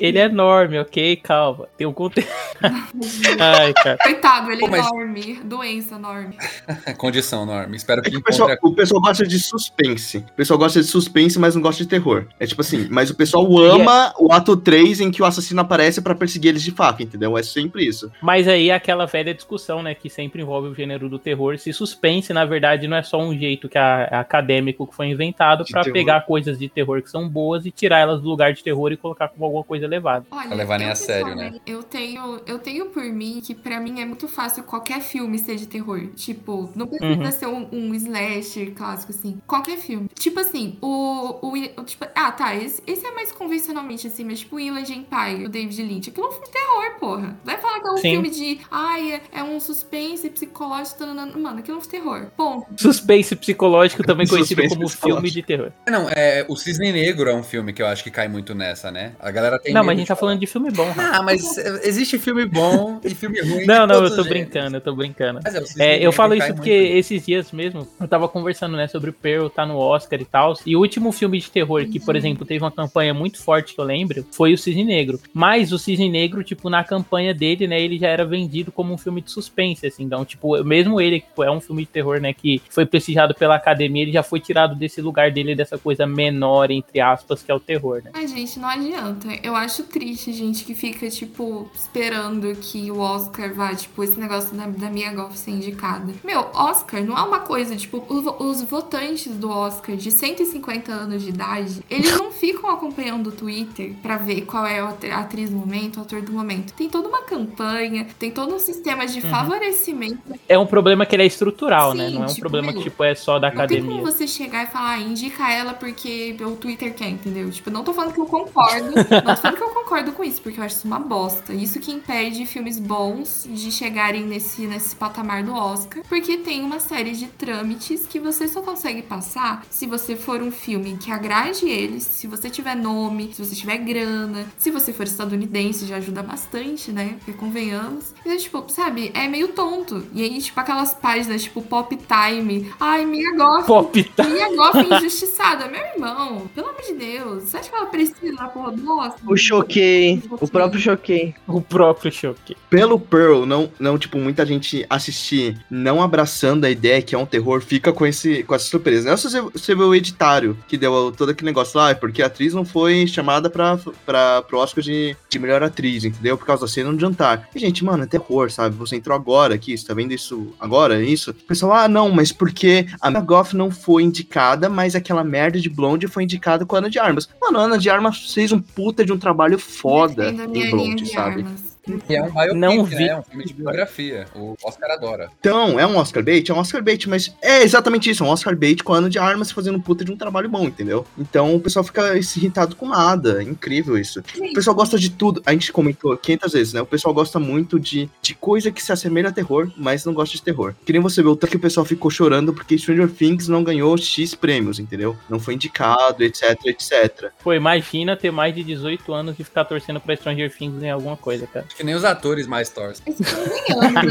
Ele 0.00 0.18
é 0.18 0.24
enorme, 0.24 0.78
ok? 0.78 1.16
Calma. 1.16 1.68
Tem 1.76 1.86
um 1.86 1.92
conteúdo. 1.92 2.28
Ai, 3.38 3.72
cara. 3.74 3.98
Coitado, 4.02 4.50
ele 4.50 4.60
Pô, 4.60 4.66
é 4.66 4.70
mas- 4.70 4.86
enorme. 4.86 5.40
Doença 5.44 5.94
enorme. 5.96 6.36
condição 6.98 7.44
norma. 7.46 7.74
Espero 7.76 8.00
É 8.00 8.04
que 8.04 8.10
que 8.10 8.16
o 8.16 8.22
pessoal, 8.22 8.50
encontre 8.50 8.68
o 8.72 8.74
pessoal 8.74 9.00
gosta 9.00 9.26
de 9.26 9.38
suspense. 9.38 10.18
O 10.18 10.32
pessoal 10.32 10.58
gosta 10.58 10.80
de 10.80 10.86
suspense, 10.86 11.38
mas 11.38 11.54
não 11.54 11.62
gosta 11.62 11.82
de 11.82 11.88
terror. 11.88 12.26
É 12.38 12.46
tipo 12.46 12.60
assim, 12.60 12.88
mas 12.90 13.10
o 13.10 13.14
pessoal 13.14 13.46
ama 13.58 14.12
o 14.18 14.32
ato 14.32 14.56
3 14.56 15.00
em 15.00 15.10
que 15.10 15.22
o 15.22 15.24
assassino 15.24 15.60
aparece 15.60 16.00
pra 16.00 16.14
perseguir 16.14 16.50
eles 16.50 16.62
de 16.62 16.70
faca, 16.70 17.02
entendeu? 17.02 17.36
É 17.36 17.42
sempre 17.42 17.86
isso. 17.86 18.10
Mas 18.22 18.48
aí 18.48 18.70
é 18.70 18.74
aquela 18.74 19.06
velha 19.06 19.34
discussão, 19.34 19.82
né, 19.82 19.94
que 19.94 20.08
sempre 20.08 20.42
envolve 20.42 20.68
o 20.68 20.74
gênero 20.74 21.08
do 21.08 21.18
terror. 21.18 21.58
Se 21.58 21.72
suspense, 21.72 22.32
na 22.32 22.44
verdade, 22.44 22.86
não 22.88 22.96
é 22.96 23.02
só 23.02 23.18
um 23.20 23.36
jeito 23.36 23.68
que 23.68 23.78
a- 23.78 24.08
é 24.10 24.16
acadêmico 24.16 24.86
que 24.86 24.94
foi 24.94 25.06
inventado 25.08 25.64
De 25.64 25.72
pra 25.72 25.82
terror. 25.82 25.94
pegar 25.94 26.20
coisas 26.22 26.58
de 26.58 26.68
terror 26.68 27.02
que 27.02 27.10
são 27.10 27.28
boas 27.28 27.66
e 27.66 27.70
tirar 27.70 27.98
elas 28.00 28.20
do 28.20 28.28
lugar 28.28 28.52
de 28.56 28.64
terror 28.64 28.90
e 28.92 28.96
colocar 28.96 29.28
como 29.28 29.44
alguma 29.44 29.62
coisa 29.64 29.84
elevada. 29.84 30.26
Olha, 30.30 30.48
Pra 30.48 30.56
levarem 30.56 30.86
eu 30.86 30.92
a 30.92 30.96
sério, 30.96 31.34
né? 31.34 31.54
Eu 31.66 31.82
tenho, 31.82 32.40
eu 32.46 32.58
tenho 32.58 32.86
por 32.86 33.04
mim 33.04 33.40
que 33.44 33.54
pra 33.54 33.78
mim 33.80 34.00
é 34.00 34.04
muito 34.04 34.26
fácil 34.28 34.62
qualquer 34.64 35.00
filme 35.00 35.38
ser 35.38 35.56
de 35.56 35.66
terror. 35.66 36.06
Tipo, 36.16 36.70
não 36.74 36.86
precisa 36.86 37.06
Uhum. 37.20 37.30
ser 37.32 37.46
um, 37.46 37.68
um 37.72 37.94
slasher 37.94 38.72
clássico, 38.74 39.12
assim. 39.12 39.38
Qualquer 39.46 39.78
filme. 39.78 40.08
Tipo 40.14 40.40
assim, 40.40 40.78
o. 40.80 41.38
o, 41.46 41.52
o- 41.52 41.84
tipo, 41.84 42.04
ah, 42.14 42.32
tá. 42.32 42.54
Esse, 42.54 42.82
esse 42.86 43.06
é 43.06 43.12
mais 43.12 43.30
convencionalmente 43.32 44.06
assim, 44.06 44.24
mas 44.24 44.40
tipo, 44.40 44.56
o 44.56 44.60
Inland 44.60 44.90
Empire, 44.92 45.44
o 45.44 45.48
David 45.48 45.82
Lynch. 45.82 46.10
Aquilo 46.10 46.26
é 46.26 46.28
um 46.28 46.32
filme 46.32 46.46
de 46.46 46.52
terror, 46.52 46.98
porra. 46.98 47.36
Vai 47.44 47.58
falar 47.58 47.80
que 47.80 47.86
é 47.86 47.90
um 47.90 47.96
Sim. 47.98 48.10
filme 48.12 48.30
de. 48.30 48.60
Ai, 48.70 49.12
é, 49.12 49.20
é 49.32 49.42
um 49.44 49.60
suspense 49.60 50.28
psicológico. 50.30 51.04
Mano, 51.06 51.58
aquilo 51.58 51.76
é 51.76 51.80
um 51.80 51.82
filme 51.82 51.82
de 51.82 51.88
terror. 51.88 52.26
Ponto. 52.36 52.66
Suspense 52.80 53.36
psicológico, 53.36 54.02
também 54.02 54.26
conhecido 54.26 54.60
Suspense 54.62 54.74
como 54.76 54.86
psicológico. 54.88 55.20
filme 55.26 55.30
de 55.30 55.42
terror. 55.42 55.72
Não, 55.88 56.08
é, 56.10 56.44
o 56.48 56.56
Cisne 56.56 56.92
Negro 56.92 57.28
é 57.28 57.34
um 57.34 57.42
filme 57.42 57.72
que 57.72 57.82
eu 57.82 57.86
acho 57.86 58.02
que 58.02 58.10
cai 58.10 58.28
muito 58.28 58.45
nessa, 58.54 58.90
né? 58.90 59.12
A 59.20 59.30
galera 59.30 59.58
tem 59.58 59.72
não, 59.72 59.80
medo 59.82 59.86
mas 59.86 59.96
a 59.96 59.98
gente 59.98 60.08
tá 60.08 60.16
falar. 60.16 60.30
falando 60.30 60.40
de 60.40 60.46
filme 60.46 60.70
bom, 60.70 60.86
Rafa. 60.86 61.16
Ah, 61.18 61.22
mas 61.22 61.58
é, 61.58 61.88
existe 61.88 62.18
filme 62.18 62.44
bom 62.46 63.00
e 63.04 63.14
filme 63.14 63.40
ruim. 63.40 63.66
Não, 63.66 63.86
não, 63.86 64.04
eu 64.04 64.14
tô 64.14 64.24
brincando, 64.24 64.76
eu 64.76 64.80
tô 64.80 64.94
brincando. 64.94 65.40
Mas 65.42 65.76
é, 65.78 65.96
É, 65.96 66.06
eu 66.06 66.12
falo 66.12 66.34
isso 66.34 66.46
muito 66.46 66.56
porque 66.56 66.78
nisso. 66.80 66.96
esses 67.14 67.26
dias 67.26 67.52
mesmo 67.52 67.86
eu 68.00 68.08
tava 68.08 68.28
conversando, 68.28 68.76
né, 68.76 68.86
sobre 68.88 69.10
o 69.10 69.12
Pearl 69.12 69.48
tá 69.48 69.64
no 69.66 69.76
Oscar 69.78 70.20
e 70.20 70.24
tal. 70.24 70.54
E 70.64 70.76
o 70.76 70.80
último 70.80 71.12
filme 71.12 71.38
de 71.40 71.50
terror 71.50 71.84
que, 71.86 71.98
por 72.00 72.16
exemplo, 72.16 72.44
teve 72.46 72.62
uma 72.64 72.70
campanha 72.72 73.12
muito 73.14 73.38
forte 73.42 73.74
que 73.74 73.80
eu 73.80 73.84
lembro 73.84 74.26
foi 74.32 74.52
o 74.52 74.58
Cisne 74.58 74.84
Negro. 74.84 75.20
Mas 75.32 75.72
o 75.72 75.78
Cisne 75.78 76.08
Negro, 76.08 76.42
tipo, 76.44 76.68
na 76.70 76.82
campanha 76.84 77.32
dele, 77.34 77.66
né, 77.66 77.80
ele 77.80 77.98
já 77.98 78.08
era 78.08 78.24
vendido 78.24 78.70
como 78.72 78.92
um 78.92 78.98
filme 78.98 79.20
de 79.20 79.30
suspense, 79.30 79.86
assim. 79.86 80.04
Então, 80.04 80.24
tipo, 80.24 80.62
mesmo 80.64 81.00
ele, 81.00 81.20
que 81.20 81.26
é 81.42 81.50
um 81.50 81.60
filme 81.60 81.82
de 81.82 81.88
terror, 81.88 82.20
né, 82.20 82.32
que 82.32 82.60
foi 82.70 82.84
prestigiado 82.86 83.34
pela 83.34 83.56
academia, 83.56 84.02
ele 84.02 84.12
já 84.12 84.22
foi 84.22 84.40
tirado 84.40 84.74
desse 84.74 85.00
lugar 85.00 85.30
dele, 85.30 85.54
dessa 85.54 85.78
coisa 85.78 86.06
menor, 86.06 86.70
entre 86.70 87.00
aspas, 87.00 87.42
que 87.42 87.50
é 87.50 87.54
o 87.54 87.60
terror, 87.60 88.02
né? 88.04 88.10
Ai, 88.14 88.26
gente, 88.36 88.58
não 88.58 88.68
adianta. 88.68 89.28
Eu 89.42 89.56
acho 89.56 89.84
triste, 89.84 90.32
gente, 90.32 90.64
que 90.64 90.74
fica, 90.74 91.08
tipo, 91.08 91.68
esperando 91.74 92.54
que 92.56 92.90
o 92.90 92.98
Oscar 92.98 93.52
vá, 93.54 93.74
tipo, 93.74 94.02
esse 94.04 94.18
negócio 94.18 94.54
da, 94.54 94.66
da 94.66 94.90
Mia 94.90 95.12
Goff 95.12 95.36
ser 95.38 95.52
indicada. 95.52 96.12
Meu, 96.24 96.40
Oscar 96.54 97.02
não 97.04 97.16
é 97.16 97.22
uma 97.22 97.40
coisa, 97.40 97.74
tipo, 97.76 97.98
o- 98.08 98.44
os 98.48 98.62
votantes 98.62 99.32
do 99.34 99.48
Oscar 99.50 99.96
de 99.96 100.10
150 100.10 100.92
anos 100.92 101.22
de 101.22 101.30
idade, 101.30 101.82
eles 101.90 102.16
não 102.18 102.30
ficam 102.30 102.68
acompanhando 102.70 103.28
o 103.28 103.32
Twitter 103.32 103.94
pra 104.02 104.16
ver 104.16 104.42
qual 104.42 104.66
é 104.66 104.80
a 104.80 104.88
atri- 104.88 105.10
a 105.10 105.18
atriz 105.20 105.50
do 105.50 105.56
momento, 105.56 105.98
o 105.98 106.02
ator 106.02 106.20
do 106.22 106.32
momento. 106.32 106.72
Tem 106.74 106.88
toda 106.88 107.08
uma 107.08 107.22
campanha, 107.22 108.06
tem 108.18 108.30
todo 108.30 108.54
um 108.54 108.58
sistema 108.58 109.06
de 109.06 109.20
favorecimento. 109.22 110.18
É 110.48 110.58
um 110.58 110.66
problema 110.66 111.06
que 111.06 111.14
ele 111.16 111.22
é 111.22 111.26
estrutural, 111.26 111.94
né? 111.94 112.08
Sim, 112.08 112.14
Não 112.14 112.22
é 112.22 112.24
um 112.24 112.28
tipo, 112.28 112.40
problema 112.40 112.72
que, 112.72 112.82
tipo, 112.82 113.02
é 113.02 113.14
só 113.14 113.38
da 113.38 113.48
Não 113.48 113.54
tem 113.56 113.64
academia. 113.64 113.90
como 113.90 114.04
você 114.04 114.26
chegar 114.26 114.64
e 114.64 114.66
falar, 114.66 114.90
ah, 114.94 114.98
indica 115.00 115.50
ela 115.50 115.72
porque 115.74 116.36
o 116.40 116.56
Twitter 116.56 116.94
quer, 116.94 117.08
entendeu? 117.08 117.50
Tipo, 117.50 117.70
não 117.70 117.82
tô 117.84 117.92
falando 117.94 118.12
que 118.12 118.20
eu 118.26 118.44
concordo. 118.44 118.92
tô 118.94 119.36
falando 119.36 119.56
que 119.56 119.62
eu 119.62 119.70
concordo 119.70 120.12
com 120.12 120.24
isso, 120.24 120.42
porque 120.42 120.58
eu 120.58 120.64
acho 120.64 120.76
isso 120.76 120.86
uma 120.86 120.98
bosta. 120.98 121.52
Isso 121.52 121.78
que 121.78 121.92
impede 121.92 122.44
filmes 122.44 122.78
bons 122.78 123.46
de 123.48 123.70
chegarem 123.70 124.24
nesse, 124.24 124.66
nesse 124.66 124.94
patamar 124.96 125.42
do 125.42 125.54
Oscar. 125.54 126.02
Porque 126.08 126.36
tem 126.38 126.62
uma 126.62 126.80
série 126.80 127.12
de 127.12 127.26
trâmites 127.26 128.06
que 128.06 128.18
você 128.18 128.48
só 128.48 128.62
consegue 128.62 129.02
passar 129.02 129.64
se 129.70 129.86
você 129.86 130.16
for 130.16 130.42
um 130.42 130.50
filme 130.50 130.96
que 130.96 131.10
agrade 131.10 131.68
eles, 131.68 132.02
se 132.02 132.26
você 132.26 132.50
tiver 132.50 132.74
nome, 132.74 133.32
se 133.32 133.44
você 133.44 133.54
tiver 133.54 133.78
grana, 133.78 134.46
se 134.58 134.70
você 134.70 134.92
for 134.92 135.04
estadunidense, 135.04 135.86
já 135.86 135.96
ajuda 135.96 136.22
bastante, 136.22 136.90
né? 136.90 137.16
Porque 137.18 137.32
convenhamos. 137.32 138.14
Então, 138.24 138.36
tipo, 138.36 138.64
sabe, 138.68 139.10
é 139.14 139.28
meio 139.28 139.48
tonto. 139.48 140.06
E 140.12 140.22
aí, 140.22 140.40
tipo, 140.40 140.58
aquelas 140.58 140.94
páginas, 140.94 141.42
tipo, 141.42 141.62
Pop 141.62 141.96
Time. 141.96 142.72
Ai, 142.80 143.04
Mia 143.04 143.34
Goff. 143.36 143.66
Pop. 143.66 144.12
Mia 144.18 144.56
Goff 144.56 144.94
injustiçada. 144.94 145.68
Meu 145.68 145.80
irmão, 145.80 146.48
pelo 146.54 146.68
amor 146.68 146.82
de 146.82 146.94
Deus. 146.94 147.44
Você 147.44 147.56
acha 147.58 147.70
que 147.70 147.76
ela 147.76 147.86
precisa 147.86 148.15
porra 148.56 148.72
do 148.72 148.98
Oscar? 148.98 149.30
O 149.30 149.36
choquei. 149.36 150.22
O 150.30 150.48
próprio 150.48 150.80
choquei. 150.80 151.34
O 151.46 151.60
próprio 151.60 152.10
choque. 152.10 152.56
Pelo 152.70 152.98
Pearl, 152.98 153.44
não, 153.44 153.70
não, 153.78 153.98
tipo, 153.98 154.18
muita 154.18 154.44
gente 154.44 154.84
assistir 154.88 155.58
não 155.70 156.02
abraçando 156.02 156.64
a 156.64 156.70
ideia 156.70 157.02
que 157.02 157.14
é 157.14 157.18
um 157.18 157.26
terror, 157.26 157.60
fica 157.60 157.92
com, 157.92 158.06
esse, 158.06 158.42
com 158.42 158.54
essa 158.54 158.64
surpresa. 158.66 159.10
Não 159.10 159.16
se 159.16 159.30
você, 159.30 159.40
você 159.40 159.74
vê 159.74 159.82
o 159.82 159.94
editário, 159.94 160.56
que 160.66 160.76
deu 160.76 161.12
todo 161.16 161.30
aquele 161.30 161.46
negócio 161.46 161.78
lá, 161.78 161.90
é 161.90 161.94
porque 161.94 162.22
a 162.22 162.26
atriz 162.26 162.54
não 162.54 162.64
foi 162.64 163.06
chamada 163.06 163.50
pra, 163.50 163.78
pra, 164.04 164.42
pro 164.42 164.58
Oscar 164.58 164.82
de, 164.82 165.16
de 165.28 165.38
melhor 165.38 165.62
atriz, 165.62 166.04
entendeu? 166.04 166.36
Por 166.36 166.46
causa 166.46 166.62
da 166.62 166.68
cena 166.68 166.92
de 166.94 167.00
jantar. 167.00 167.48
E, 167.54 167.58
gente, 167.58 167.84
mano, 167.84 168.04
é 168.04 168.06
terror, 168.06 168.50
sabe? 168.50 168.76
Você 168.76 168.96
entrou 168.96 169.14
agora 169.14 169.54
aqui, 169.54 169.76
você 169.76 169.86
tá 169.86 169.94
vendo 169.94 170.12
isso 170.12 170.54
agora, 170.58 171.02
isso? 171.02 171.30
O 171.30 171.34
pessoal, 171.34 171.72
ah, 171.72 171.88
não, 171.88 172.10
mas 172.10 172.32
porque 172.32 172.86
a 173.00 173.10
Mia 173.10 173.20
Goff 173.20 173.56
não 173.56 173.70
foi 173.70 174.02
indicada, 174.02 174.68
mas 174.68 174.94
aquela 174.94 175.24
merda 175.24 175.60
de 175.60 175.68
Blonde 175.68 176.08
foi 176.08 176.24
indicada 176.24 176.64
com 176.64 176.76
a 176.76 176.78
Ana 176.78 176.90
de 176.90 176.98
Armas. 176.98 177.28
Mano, 177.40 177.58
a 177.58 177.62
Ana 177.62 177.78
de 177.78 177.90
Armas 177.90 178.05
fez 178.12 178.52
um 178.52 178.60
puta 178.60 179.04
de 179.04 179.12
um 179.12 179.18
trabalho 179.18 179.58
foda 179.58 180.30
em 180.30 180.70
Blonde, 180.70 181.04
de 181.04 181.10
sabe? 181.10 181.42
armas. 181.42 181.75
E 182.08 182.14
é 182.14 182.22
um 182.22 182.30
biopic, 182.30 182.54
Não 182.54 182.76
né? 182.76 182.96
vi. 182.96 183.08
É 183.08 183.16
um 183.18 183.22
filme 183.22 183.44
de 183.44 183.54
biografia. 183.54 184.26
O 184.34 184.56
Oscar 184.62 184.90
adora. 184.90 185.30
Então, 185.40 185.78
é 185.78 185.86
um 185.86 185.96
Oscar 185.96 186.22
bait? 186.22 186.50
É 186.50 186.54
um 186.54 186.58
Oscar 186.58 186.82
bait, 186.82 187.08
mas 187.08 187.34
é 187.42 187.62
exatamente 187.62 188.10
isso, 188.10 188.24
é 188.24 188.26
um 188.26 188.30
Oscar 188.30 188.56
bait 188.56 188.82
com 188.82 188.92
a 188.92 188.98
Ana 188.98 189.10
de 189.10 189.18
Armas 189.18 189.50
fazendo 189.50 189.78
um 189.78 189.80
puta 189.80 190.04
de 190.04 190.12
um 190.12 190.16
trabalho 190.16 190.48
bom, 190.48 190.64
entendeu? 190.64 191.06
Então 191.18 191.54
o 191.54 191.60
pessoal 191.60 191.84
fica 191.84 192.16
irritado 192.16 192.76
com 192.76 192.88
nada, 192.88 193.42
é 193.42 193.44
incrível 193.44 193.96
isso. 193.98 194.20
O 194.20 194.54
pessoal 194.54 194.74
gosta 194.74 194.98
de 194.98 195.10
tudo, 195.10 195.42
a 195.46 195.52
gente 195.52 195.72
comentou 195.72 196.16
500 196.16 196.52
vezes, 196.52 196.72
né? 196.72 196.80
O 196.80 196.86
pessoal 196.86 197.14
gosta 197.14 197.38
muito 197.38 197.78
de, 197.78 198.08
de 198.20 198.34
coisa 198.34 198.70
que 198.70 198.82
se 198.82 198.92
assemelha 198.92 199.28
a 199.28 199.32
terror, 199.32 199.70
mas 199.76 200.04
não 200.04 200.14
gosta 200.14 200.36
de 200.36 200.42
terror. 200.42 200.74
Que 200.84 200.92
nem 200.92 201.00
você 201.00 201.22
vê 201.22 201.28
o 201.28 201.36
tanto 201.36 201.50
que 201.50 201.56
o 201.56 201.60
pessoal 201.60 201.86
ficou 201.86 202.10
chorando 202.10 202.52
porque 202.52 202.78
Stranger 202.78 203.10
Things 203.10 203.48
não 203.48 203.62
ganhou 203.62 203.96
X 203.96 204.34
prêmios, 204.34 204.78
entendeu? 204.78 205.16
Não 205.28 205.38
foi 205.38 205.54
indicado, 205.54 206.22
etc, 206.24 206.58
etc. 206.66 207.30
Pô, 207.42 207.52
imagina 207.52 208.16
ter 208.16 208.30
mais 208.30 208.54
de 208.54 208.64
18 208.64 209.12
anos 209.12 209.36
e 209.38 209.44
ficar 209.44 209.64
torcendo 209.64 210.00
pra 210.00 210.16
Stranger 210.16 210.52
Things 210.54 210.82
em 210.82 210.90
alguma 210.90 211.16
coisa, 211.16 211.46
cara. 211.46 211.66
Que 211.76 211.84
nem 211.84 211.94
os 211.94 212.04
atores 212.04 212.46
mais 212.46 212.68
torcem. 212.70 213.04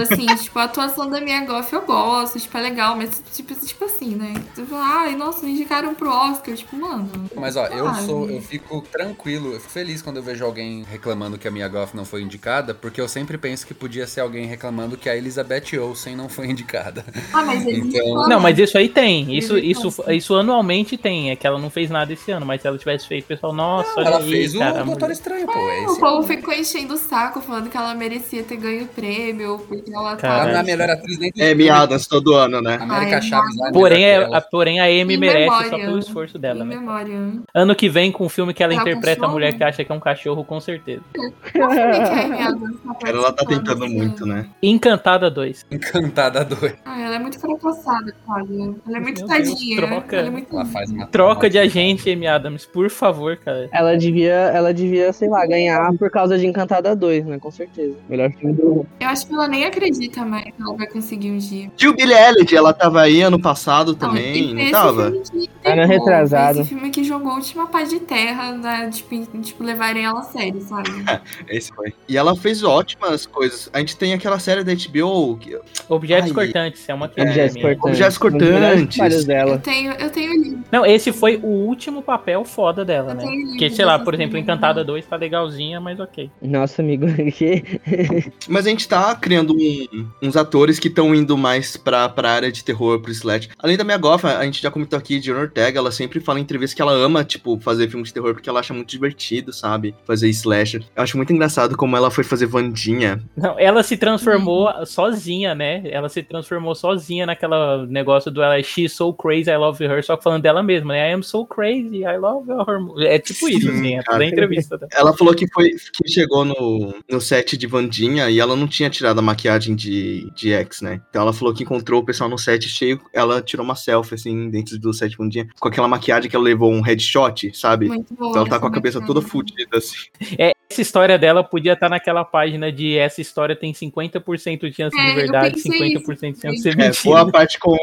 Assim, 0.02 0.26
tipo, 0.38 0.60
a 0.60 0.64
atuação 0.66 1.10
da 1.10 1.20
Mia 1.20 1.42
Goff 1.46 1.74
eu 1.74 1.82
gosto, 1.82 2.40
tipo, 2.40 2.56
é 2.58 2.62
legal, 2.62 2.96
mas 2.96 3.22
tipo, 3.34 3.56
tipo 3.56 3.86
assim, 3.86 4.16
né? 4.16 4.34
Fala, 4.70 5.00
ai, 5.02 5.16
nossa, 5.16 5.44
me 5.46 5.52
indicaram 5.52 5.96
pro 5.96 6.10
Oscar, 6.10 6.56
tipo, 6.56 6.76
mano. 6.76 7.10
Mas 7.36 7.56
ó, 7.56 7.66
eu 7.68 7.86
sabe? 7.86 8.06
sou, 8.06 8.30
eu 8.30 8.42
fico 8.42 8.82
tranquilo, 8.92 9.54
eu 9.54 9.60
fico 9.60 9.72
feliz 9.72 10.02
quando 10.02 10.18
eu 10.18 10.24
vejo 10.24 10.46
alguém 10.46 10.84
reclamando 10.84 11.38
que 11.38 11.48
a 11.48 11.52
Mia 11.52 11.68
Goff 11.68 11.96
não 11.96 12.06
foi 12.06 12.22
indicada, 12.22 12.74
porque 12.76 13.02
eu 13.02 13.08
sempre 13.08 13.38
penso 13.38 13.66
que 13.66 13.74
podia 13.74 14.06
ser 14.06 14.22
alguém 14.22 14.46
reclamando 14.46 14.96
que 14.96 15.10
a 15.10 15.16
Elizabeth 15.16 15.78
Olsen 15.80 16.16
não 16.16 16.30
foi 16.30 16.46
indicada. 16.48 17.04
Ah, 17.34 17.44
mas 17.44 17.66
eles 17.66 17.86
Então- 17.96 18.28
Não, 18.28 18.40
mas 18.40 18.60
isso 18.60 18.78
aí 18.78 18.90
tem. 18.90 19.36
Isso, 19.36 19.58
isso, 19.58 19.84
gosta. 19.86 20.14
isso 20.14 20.36
anualmente 20.36 20.98
tem. 20.98 21.32
É 21.32 21.36
que 21.36 21.48
ela 21.48 21.58
não 21.60 21.70
fez 21.72 21.90
nada 21.90 22.14
esse 22.14 22.32
ano, 22.32 22.46
mas 22.46 22.62
se 22.62 22.68
ela 22.68 22.78
tivesse 22.78 23.08
feito, 23.08 23.26
pessoal, 23.26 23.52
nossa, 23.54 23.90
olha 23.98 24.08
Ela 24.08 24.18
aí, 24.20 24.30
fez 24.32 24.54
cara, 24.56 24.84
o 24.84 24.86
Doutor 24.86 25.10
Estranho, 25.12 25.48
pô. 25.48 25.54
É 25.54 25.82
O 25.88 25.92
esse 25.92 26.00
povo 26.00 26.28
ficou 26.28 26.54
enchendo 26.54 26.94
o 26.94 26.98
saco, 26.98 27.42
falando 27.42 27.55
falando 27.56 27.70
que 27.70 27.78
ela 27.78 27.94
merecia 27.96 28.44
ter 28.44 28.58
ganho 28.58 28.84
o 28.84 28.88
prêmio, 28.88 29.58
porque 29.68 29.92
ela 29.94 30.16
Caralho. 30.18 30.44
não 30.44 30.50
é 30.50 30.54
tá. 30.56 30.60
a 30.60 30.64
melhor 30.64 30.90
atriz 30.90 31.18
É 31.38 31.52
Amy 31.52 31.70
Adams 31.70 32.06
todo 32.08 32.34
ano, 32.34 32.62
né? 32.62 32.76
América 32.82 33.16
Ai, 33.16 33.22
Chaves 33.22 33.56
lá 33.58 33.70
é 33.70 33.72
Porém, 33.72 34.04
é- 34.06 34.18
a, 34.36 34.42
porém, 34.42 34.80
a 34.82 34.86
Amy 34.86 35.16
merece 35.18 35.48
só 35.56 35.62
memória. 35.64 35.86
pelo 35.86 36.00
esforço 36.00 36.38
dela, 36.38 36.64
Em 36.66 36.68
né? 36.68 36.76
memória. 36.76 37.16
Ano 37.54 37.76
que 37.76 37.88
vem, 37.88 38.12
com 38.12 38.26
o 38.26 38.30
filme 38.30 38.54
que 38.54 38.62
ela 38.62 38.74
o 38.74 38.76
interpreta 38.76 39.26
a 39.26 39.30
mulher 39.30 39.54
que 39.54 39.64
acha 39.64 39.84
que 39.86 39.92
é 39.92 39.96
um 39.96 40.00
cachorro, 40.00 40.44
com 40.44 40.60
certeza. 40.60 41.02
Tá 41.56 43.10
Ela 43.10 43.32
tá 43.34 43.46
tentando 43.46 43.86
esse 43.86 43.94
muito, 43.96 44.26
né? 44.26 44.48
Encantada 44.62 45.30
2. 45.30 45.66
Encantada 45.72 46.44
dois. 46.46 46.74
Ah, 46.86 47.00
ela 47.02 47.16
é 47.16 47.20
muito 47.20 47.40
fracassada, 47.40 48.14
cara. 48.26 48.46
Ela 48.88 48.98
é 48.98 49.00
muito 49.00 49.20
Meu 49.26 49.28
Deus, 49.28 49.50
tadinha. 49.50 49.78
troca. 49.88 50.16
Ela 50.16 50.28
é 50.28 50.32
muito 50.32 50.56
Ela 50.56 50.66
faz 50.66 50.92
uma 50.92 51.08
Troca 51.08 51.50
de 51.50 51.58
agente, 51.58 52.10
Amy 52.12 52.28
Adams, 52.28 52.66
por 52.66 52.90
favor, 52.90 53.38
cara. 53.38 53.70
Ela 53.72 53.98
devia, 53.98 54.34
ela 54.34 54.74
devia, 54.74 55.12
sei 55.14 55.30
lá, 55.30 55.46
ganhar 55.46 55.92
por 55.98 56.10
causa 56.10 56.38
de 56.38 56.46
Encantada 56.48 56.96
2, 56.96 57.26
né? 57.26 57.40
Com 57.46 57.52
certeza. 57.52 57.94
Melhor 58.10 58.32
filme 58.32 58.56
do 58.56 58.88
Eu 59.00 59.08
acho 59.08 59.28
que 59.28 59.34
ela 59.36 59.48
nem 59.48 59.66
acredita 59.66 60.26
mais 60.26 60.46
que 60.46 60.54
ela 60.60 60.76
vai 60.76 60.88
conseguir 60.88 61.30
um 61.30 61.38
dia. 61.38 61.70
Tio 61.78 61.96
Billie 61.96 62.12
Elliot, 62.18 62.56
ela 62.56 62.74
tava 62.74 63.02
aí 63.04 63.22
ano 63.22 63.40
passado 63.40 63.94
também, 63.96 64.50
e 64.50 64.54
não 64.56 64.60
esse 64.62 64.72
tava? 64.72 65.12
filme 65.12 65.46
pegou, 65.62 65.86
retrasado. 65.86 66.62
Esse 66.62 66.70
filme 66.70 66.90
que 66.90 67.04
jogou 67.04 67.34
a 67.34 67.36
última 67.36 67.68
paz 67.68 67.88
de 67.88 68.00
terra, 68.00 68.54
né, 68.54 68.90
tipo, 68.90 69.24
tipo, 69.42 69.64
levarem 69.64 70.04
ela 70.04 70.22
a 70.22 70.24
sério, 70.24 70.60
sabe? 70.62 70.90
Esse 71.48 71.72
foi. 71.72 71.94
E 72.10 72.18
ela 72.18 72.36
fez 72.36 72.64
ótimas 72.64 73.28
coisas. 73.28 73.70
A 73.72 73.78
gente 73.78 73.96
tem 73.96 74.12
aquela 74.16 74.40
série 74.40 74.64
da 74.64 74.74
HBO, 74.74 75.38
que- 75.38 75.56
Objetos 75.88 76.30
Ai. 76.30 76.34
cortantes, 76.46 76.90
é 76.90 76.96
uma 76.96 77.08
que 77.08 77.22
Objetos 77.22 77.56
é, 77.58 77.62
cortantes. 77.62 77.84
Objetos 77.92 78.18
dos 78.18 78.32
melhores 78.34 78.60
cortantes. 78.72 78.96
trabalhos 78.98 79.22
Eu 79.22 79.28
dela. 79.28 79.58
tenho, 79.60 79.92
eu 79.92 80.10
tenho 80.10 80.34
livro. 80.34 80.60
Não, 80.72 80.84
esse 80.84 81.14
foi 81.14 81.38
o 81.44 81.46
último 81.48 82.02
papel 82.02 82.44
foda 82.44 82.84
dela, 82.84 83.12
Eu 83.12 83.16
né? 83.18 83.22
tenho 83.24 83.36
livro 83.36 83.50
Porque, 83.52 83.70
sei 83.70 83.86
lá, 83.86 84.00
por 84.00 84.16
exemplo. 84.16 84.36
Encantada 84.36 84.84
2 84.84 85.06
tá 85.06 85.16
legalzinha, 85.16 85.80
mas 85.80 86.00
ok. 86.00 86.32
Nossa, 86.42 86.82
amigo, 86.82 87.06
que 87.36 87.64
Mas 88.48 88.66
a 88.66 88.70
gente 88.70 88.88
tá 88.88 89.14
criando 89.16 89.54
um- 89.56 90.08
uns 90.22 90.36
atores 90.38 90.80
que 90.80 90.88
estão 90.88 91.14
indo 91.14 91.38
mais 91.38 91.76
pra, 91.78 92.08
pra 92.10 92.32
área 92.32 92.52
de 92.52 92.64
terror, 92.64 93.00
pro 93.00 93.12
slash. 93.12 93.50
Além 93.60 93.78
da 93.78 93.84
minha 93.84 93.98
gofa, 93.98 94.38
a 94.38 94.44
gente 94.46 94.62
já 94.62 94.72
comentou 94.72 94.98
aqui, 94.98 95.20
de 95.20 95.32
Ortega, 95.32 95.80
ela 95.80 95.92
sempre 95.92 96.20
fala 96.20 96.40
em 96.40 96.44
entrevista 96.44 96.76
que 96.76 96.82
ela 96.82 96.92
ama, 96.94 97.24
tipo, 97.24 97.60
fazer 97.60 97.90
filme 97.90 98.04
de 98.06 98.14
terror 98.14 98.34
porque 98.34 98.50
ela 98.50 98.60
acha 98.60 98.74
muito 98.74 98.90
divertido, 98.90 99.52
sabe? 99.54 99.96
Fazer 100.06 100.30
slasher. 100.30 100.84
Eu 100.96 101.04
acho 101.04 101.18
muito 101.18 101.34
engraçado 101.34 101.76
como 101.76 101.96
ela 101.98 102.10
foi 102.12 102.24
fazer 102.24 102.46
Vandinha. 102.46 103.22
Não, 103.36 103.60
ela 103.60 103.84
se 103.84 103.98
transformou 103.98 104.70
sozinha, 104.86 105.54
né? 105.56 105.82
Ela 105.86 106.10
se 106.10 106.24
transformou 106.24 106.76
sozinha 106.76 107.26
naquela 107.26 107.86
negócio 107.88 108.32
do 108.32 108.42
ela 108.42 108.62
She's 108.62 108.94
so 108.94 109.14
crazy, 109.14 109.50
I 109.50 109.58
love 109.58 109.84
her, 109.84 110.04
só 110.04 110.16
que 110.18 110.24
falando 110.24 110.42
dela 110.42 110.64
mesma, 110.64 110.94
né? 110.94 111.10
I 111.12 111.14
am 111.14 111.24
so 111.24 111.46
crazy, 111.46 112.04
I 112.04 112.18
love 112.18 112.50
her. 112.50 113.08
É 113.08 113.20
tipo 113.20 113.48
isso, 113.50 113.68
Sim, 113.72 113.78
assim, 113.80 113.96
é 113.98 114.04
toda 114.04 114.24
a 114.24 114.28
entrevista. 114.28 114.78
né? 114.82 114.88
Ela 114.94 115.16
falou 115.16 115.34
que 115.36 115.46
foi 115.54 115.72
que 115.72 116.10
chegou 116.10 116.46
no, 116.46 116.96
no 117.10 117.22
set 117.26 117.58
de 117.58 117.68
Vandinha 117.68 118.30
e 118.30 118.40
ela 118.40 118.56
não 118.56 118.68
tinha 118.68 118.90
tirado 118.90 119.20
a 119.20 119.22
maquiagem 119.22 119.76
de, 119.76 120.32
de 120.36 120.54
X, 120.54 120.82
né? 120.82 121.02
Então 121.10 121.22
ela 121.22 121.34
falou 121.34 121.54
que 121.54 121.64
encontrou 121.64 122.02
o 122.02 122.06
pessoal 122.06 122.30
no 122.30 122.38
set 122.38 122.68
cheio. 122.70 123.02
Ela 123.14 123.42
tirou 123.42 123.66
uma 123.66 123.76
selfie, 123.76 124.16
assim, 124.16 124.50
dentro 124.50 124.78
do 124.80 124.94
set 124.94 125.12
de 125.12 125.18
Vandinha, 125.18 125.48
com 125.60 125.68
aquela 125.68 125.88
maquiagem 125.88 126.30
que 126.30 126.36
ela 126.36 126.46
levou 126.46 126.72
um 126.72 126.82
headshot, 126.82 127.52
sabe? 127.54 127.88
Muito 127.88 128.14
boa. 128.14 128.30
Então 128.30 128.42
ela 128.42 128.50
tá 128.50 128.60
com 128.60 128.68
a 128.68 128.72
cabeça 128.72 129.00
toda 129.02 129.22
maquiagem. 129.22 129.30
fudida, 129.30 129.78
assim. 129.78 130.55
Essa 130.70 130.82
história 130.82 131.18
dela 131.18 131.44
podia 131.44 131.74
estar 131.74 131.90
naquela 131.90 132.26
página 132.26 132.72
de 132.72 132.98
essa 132.98 133.22
história 133.22 133.56
tem 133.56 133.72
50% 133.72 134.68
de 134.68 134.74
chance 134.74 135.00
É, 135.00 135.06
de 135.06 135.16
verdade, 135.16 135.62
pensei 135.62 135.94
50% 135.96 136.34
de 136.34 136.42
chance 136.42 136.56
de 136.56 136.62
ser 136.62 136.74
É, 136.74 136.76
mentira. 136.76 137.04
boa 137.04 137.32
parte 137.32 137.60
com, 137.60 137.78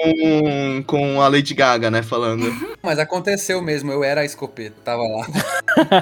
com 0.86 1.20
a 1.20 1.28
Lady 1.28 1.54
Gaga, 1.54 1.90
né? 1.90 2.02
Falando. 2.02 2.44
Mas 2.82 2.98
aconteceu 2.98 3.62
mesmo, 3.62 3.92
eu 3.92 4.02
era 4.02 4.22
a 4.22 4.24
escopeta, 4.24 4.74
tava 4.84 5.02
lá. 5.02 5.26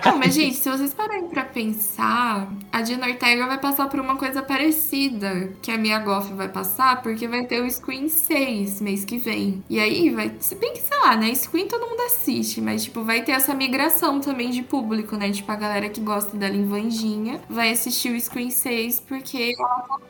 Não, 0.06 0.16
mas, 0.18 0.34
gente, 0.34 0.56
se 0.56 0.68
vocês 0.70 0.94
pararem 0.94 1.28
pra 1.28 1.44
pensar, 1.44 2.50
a 2.72 2.80
Dina 2.80 3.06
Ortega 3.06 3.46
vai 3.46 3.58
passar 3.58 3.86
por 3.88 4.00
uma 4.00 4.16
coisa 4.16 4.42
parecida 4.42 5.50
que 5.60 5.70
a 5.70 5.76
Mia 5.76 5.98
Goff 5.98 6.32
vai 6.32 6.48
passar, 6.48 7.02
porque 7.02 7.28
vai 7.28 7.44
ter 7.44 7.60
o 7.62 7.70
Screen 7.70 8.08
6 8.08 8.80
mês 8.80 9.04
que 9.04 9.18
vem. 9.18 9.62
E 9.68 9.78
aí 9.78 10.08
vai. 10.08 10.32
Se 10.40 10.54
bem 10.54 10.72
que, 10.72 10.80
sei 10.80 10.98
lá, 11.00 11.14
né? 11.16 11.34
Screen 11.34 11.68
todo 11.68 11.86
mundo 11.86 12.00
assiste, 12.06 12.62
mas, 12.62 12.84
tipo, 12.84 13.04
vai 13.04 13.22
ter 13.22 13.32
essa 13.32 13.54
migração 13.54 14.18
também 14.18 14.48
de 14.50 14.62
público, 14.62 15.16
né? 15.18 15.30
Tipo, 15.30 15.52
a 15.52 15.56
galera 15.56 15.90
que 15.90 16.00
gosta 16.00 16.34
dela 16.36 16.56
em 16.56 16.64
Vandinha 16.70 17.40
vai 17.48 17.70
assistir 17.70 18.14
o 18.14 18.20
Screen 18.20 18.50
6 18.50 19.00
porque 19.00 19.52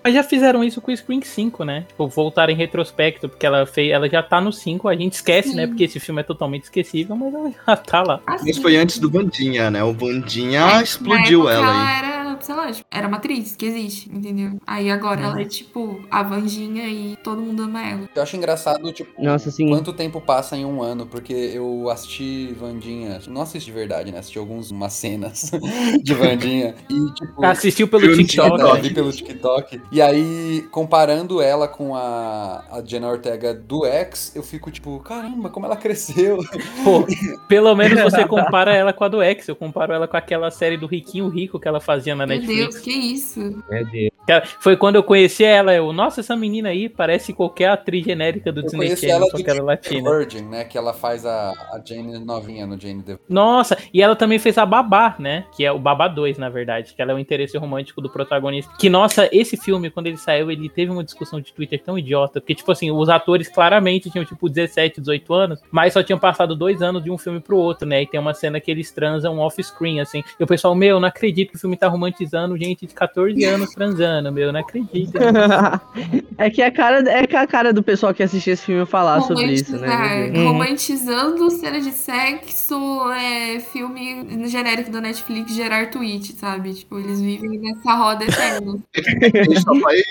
Mas 0.05 0.15
já 0.15 0.23
fizeram 0.23 0.63
isso 0.63 0.81
com 0.81 0.93
o 0.93 0.97
Screen 0.97 1.23
5, 1.23 1.65
né? 1.65 1.85
Tipo, 1.89 2.07
voltar 2.09 2.51
em 2.51 2.55
retrospecto, 2.55 3.29
porque 3.29 3.47
ela 3.47 3.67
fez, 3.67 3.91
ela 3.91 4.09
já 4.09 4.23
tá 4.23 4.41
no 4.41 4.53
5, 4.53 4.89
a 4.89 4.95
gente 4.95 5.15
esquece, 5.15 5.51
Sim. 5.51 5.57
né? 5.57 5.67
Porque 5.67 5.85
esse 5.85 5.99
filme 5.99 6.21
é 6.21 6.25
totalmente 6.25 6.65
esquecível, 6.65 7.17
mas 7.17 7.35
ela 7.35 7.53
já 7.67 7.77
tá 7.77 8.03
lá. 8.03 8.21
assim, 8.27 8.51
Isso 8.51 8.63
foi 8.63 8.77
antes 8.77 8.99
do 8.99 9.11
Vandinha, 9.11 9.71
né? 9.71 9.83
O 9.83 9.93
Vandinha 9.93 10.67
na 10.67 10.83
explodiu 10.83 11.49
ela 11.49 11.67
aí. 11.67 11.73
Ela 11.73 11.99
era, 11.99 12.20
sei 12.41 12.55
lá, 12.55 12.71
tipo, 12.73 12.87
era 12.91 13.07
uma 13.07 13.17
atriz 13.19 13.55
que 13.57 13.67
existe, 13.67 14.11
entendeu? 14.11 14.59
Aí 14.67 14.91
agora 14.91 15.21
ela 15.21 15.41
é 15.41 15.45
tipo 15.45 16.01
a 16.11 16.23
Vandinha 16.23 16.89
e 16.89 17.17
todo 17.17 17.41
mundo 17.41 17.63
ama 17.63 17.87
ela. 17.87 18.09
Eu 18.15 18.23
acho 18.23 18.37
engraçado, 18.37 18.93
tipo, 18.93 19.11
Nossa, 19.23 19.49
assim, 19.49 19.69
quanto 19.69 19.93
tempo 19.93 20.21
passa 20.21 20.57
em 20.57 20.65
um 20.65 20.83
ano, 20.83 21.07
porque 21.07 21.33
eu 21.33 21.89
assisti 21.91 22.55
Vandinha, 22.59 23.21
não 23.29 23.43
assisti 23.43 23.71
de 23.71 23.77
verdade, 23.77 24.13
né? 24.13 24.19
Assisti 24.19 24.39
algumas 24.39 24.71
umas 24.71 24.93
cenas 24.93 25.51
de 26.03 26.15
Vandinha. 26.15 26.75
E, 26.89 27.13
tipo, 27.13 27.45
Assistiu 27.45 27.89
pelo 27.89 28.17
TikTok. 28.17 28.63
Né? 28.63 28.81
vi 28.81 28.95
pelo 28.95 29.13
TikTok. 29.13 29.81
E 29.93 30.01
aí, 30.01 30.67
comparando 30.71 31.41
ela 31.41 31.69
com 31.69 31.95
a, 31.95 32.65
a 32.71 32.83
Jenna 32.85 33.09
Ortega 33.09 33.55
do 33.55 33.85
X, 33.85 34.33
eu 34.35 34.43
fico 34.43 34.71
tipo, 34.71 34.99
caramba, 35.01 35.51
como 35.51 35.67
ela 35.67 35.77
cresceu. 35.77 36.39
Pô, 36.85 37.07
pelo 37.49 37.75
menos 37.75 38.01
você 38.03 38.27
compara 38.29 38.75
ela 38.75 38.93
com 38.93 39.05
a 39.05 39.09
do 39.09 39.23
X. 39.23 39.49
Eu 39.49 39.57
comparo 39.57 39.93
ela 39.93 40.09
com 40.09 40.17
aquela 40.17 40.51
série 40.51 40.77
do 40.77 40.87
Riquinho 40.87 41.29
Rico 41.29 41.59
que 41.59 41.69
ela 41.69 41.81
fazia 41.81 42.15
na 42.15 42.27
Meu 42.31 42.39
Netflix. 42.39 42.75
Deus, 42.75 42.79
que 42.85 42.93
isso? 42.93 43.65
meu 43.69 43.85
Deus. 43.91 44.11
Cara, 44.27 44.45
Foi 44.61 44.77
quando 44.77 44.97
eu 44.97 45.03
conheci 45.03 45.45
ela. 45.45 45.75
Eu, 45.75 45.93
nossa, 45.93 46.21
essa 46.21 46.37
menina 46.37 46.69
aí 46.69 46.89
parece 46.89 47.33
qualquer 47.33 47.71
atriz 47.71 48.05
genérica 48.05 48.53
do 48.53 48.61
Eu 48.61 48.65
Disney 48.65 48.97
Channel, 48.97 49.17
ela 49.17 49.27
só 49.31 49.37
que 49.37 49.51
ela 49.51 49.59
é 49.59 49.63
latina. 49.63 50.11
Virgin, 50.11 50.43
né? 50.43 50.65
Que 50.65 50.79
ela 50.79 50.93
faz 50.93 51.27
a, 51.27 51.51
a 51.51 51.81
Jane 51.85 52.19
novinha 52.19 52.67
no 52.67 52.79
Jane 52.79 53.03
the 53.03 53.19
Nossa, 53.29 53.77
e 53.93 54.03
ela 54.03 54.15
também 54.15 54.39
fez 54.39 54.59
a 54.59 54.67
Babá, 54.67 55.17
né? 55.19 55.45
Que 55.57 55.65
é 55.65 55.73
o 55.73 55.79
Babá 55.79 56.09
2, 56.09 56.39
na 56.39 56.49
verdade. 56.49 56.95
Que 56.95 57.03
ela 57.03 57.13
é 57.13 57.15
o 57.15 57.19
interesse 57.19 57.57
romântico 57.59 58.01
do 58.01 58.11
protagonista. 58.11 58.73
Que, 58.79 58.89
nossa, 58.89 59.29
esse 59.33 59.57
filme, 59.57 59.91
quando 59.91 60.07
ele 60.07 60.17
saiu, 60.17 60.51
ele 60.51 60.69
teve 60.69 60.91
uma 60.93 61.05
discussão 61.05 61.41
de 61.41 61.53
Twitter 61.53 61.83
tão 61.83 61.99
idiota. 61.99 62.41
Porque, 62.41 62.55
tipo 62.55 62.71
assim, 62.71 62.91
os 62.91 63.09
atores 63.09 63.49
claramente 63.49 64.11
tinham, 64.11 64.25
tipo, 64.25 64.49
17, 64.49 65.01
18 65.01 65.35
anos, 65.35 65.61
mas 65.71 65.93
só 65.93 66.03
tinham 66.03 66.19
passado 66.19 66.55
dois 66.55 66.83
anos 66.83 67.03
de 67.03 67.11
um 67.11 67.19
filme 67.19 67.41
pro 67.41 67.57
outro, 67.57 67.89
né? 67.89 68.03
E 68.03 68.07
tem 68.07 68.21
uma 68.21 68.35
cena 68.35 68.61
que 68.61 68.71
eles 68.71 68.93
transam 68.93 69.39
off-screen, 69.39 70.01
assim. 70.01 70.23
E 70.39 70.45
o 70.45 70.47
pessoal, 70.47 70.75
meu, 70.75 71.01
não 71.01 71.09
acredito 71.09 71.51
que 71.51 71.57
o 71.57 71.61
filme 71.61 71.77
tá 71.77 71.89
romantizando 71.89 72.57
gente 72.57 72.87
de 72.87 72.95
14 72.95 73.43
anos 73.45 73.71
transando, 73.71 74.20
meu, 74.31 74.53
não 74.53 74.61
acredito. 74.61 75.13
é 76.37 76.51
que 76.51 76.61
a 76.63 76.71
cara 76.71 77.09
é 77.11 77.27
que 77.27 77.37
a 77.37 77.47
cara 77.47 77.73
do 77.73 77.83
pessoal 77.83 78.13
que 78.13 78.23
assistiu 78.23 78.53
esse 78.55 78.65
filme 78.65 78.85
falar 78.87 79.21
sobre 79.23 79.53
isso, 79.53 79.77
né? 79.77 80.25
Meu 80.25 80.33
Deus. 80.33 80.45
Romantizando 80.47 81.51
cena 81.51 81.81
de 81.81 81.93
sexo, 81.93 82.75
é 83.13 83.61
filme 83.61 84.49
genérico 84.49 84.91
da 84.91 85.01
Netflix 85.01 85.55
gerar 85.55 85.91
tweet, 85.91 86.33
sabe? 86.33 86.75
Tipo, 86.75 86.99
eles 86.99 87.21
vivem 87.21 87.59
nessa 87.59 87.95
roda 87.95 88.25
eterna. 88.25 88.79
Gente 88.95 89.61
só 89.63 89.75
faz 89.77 90.03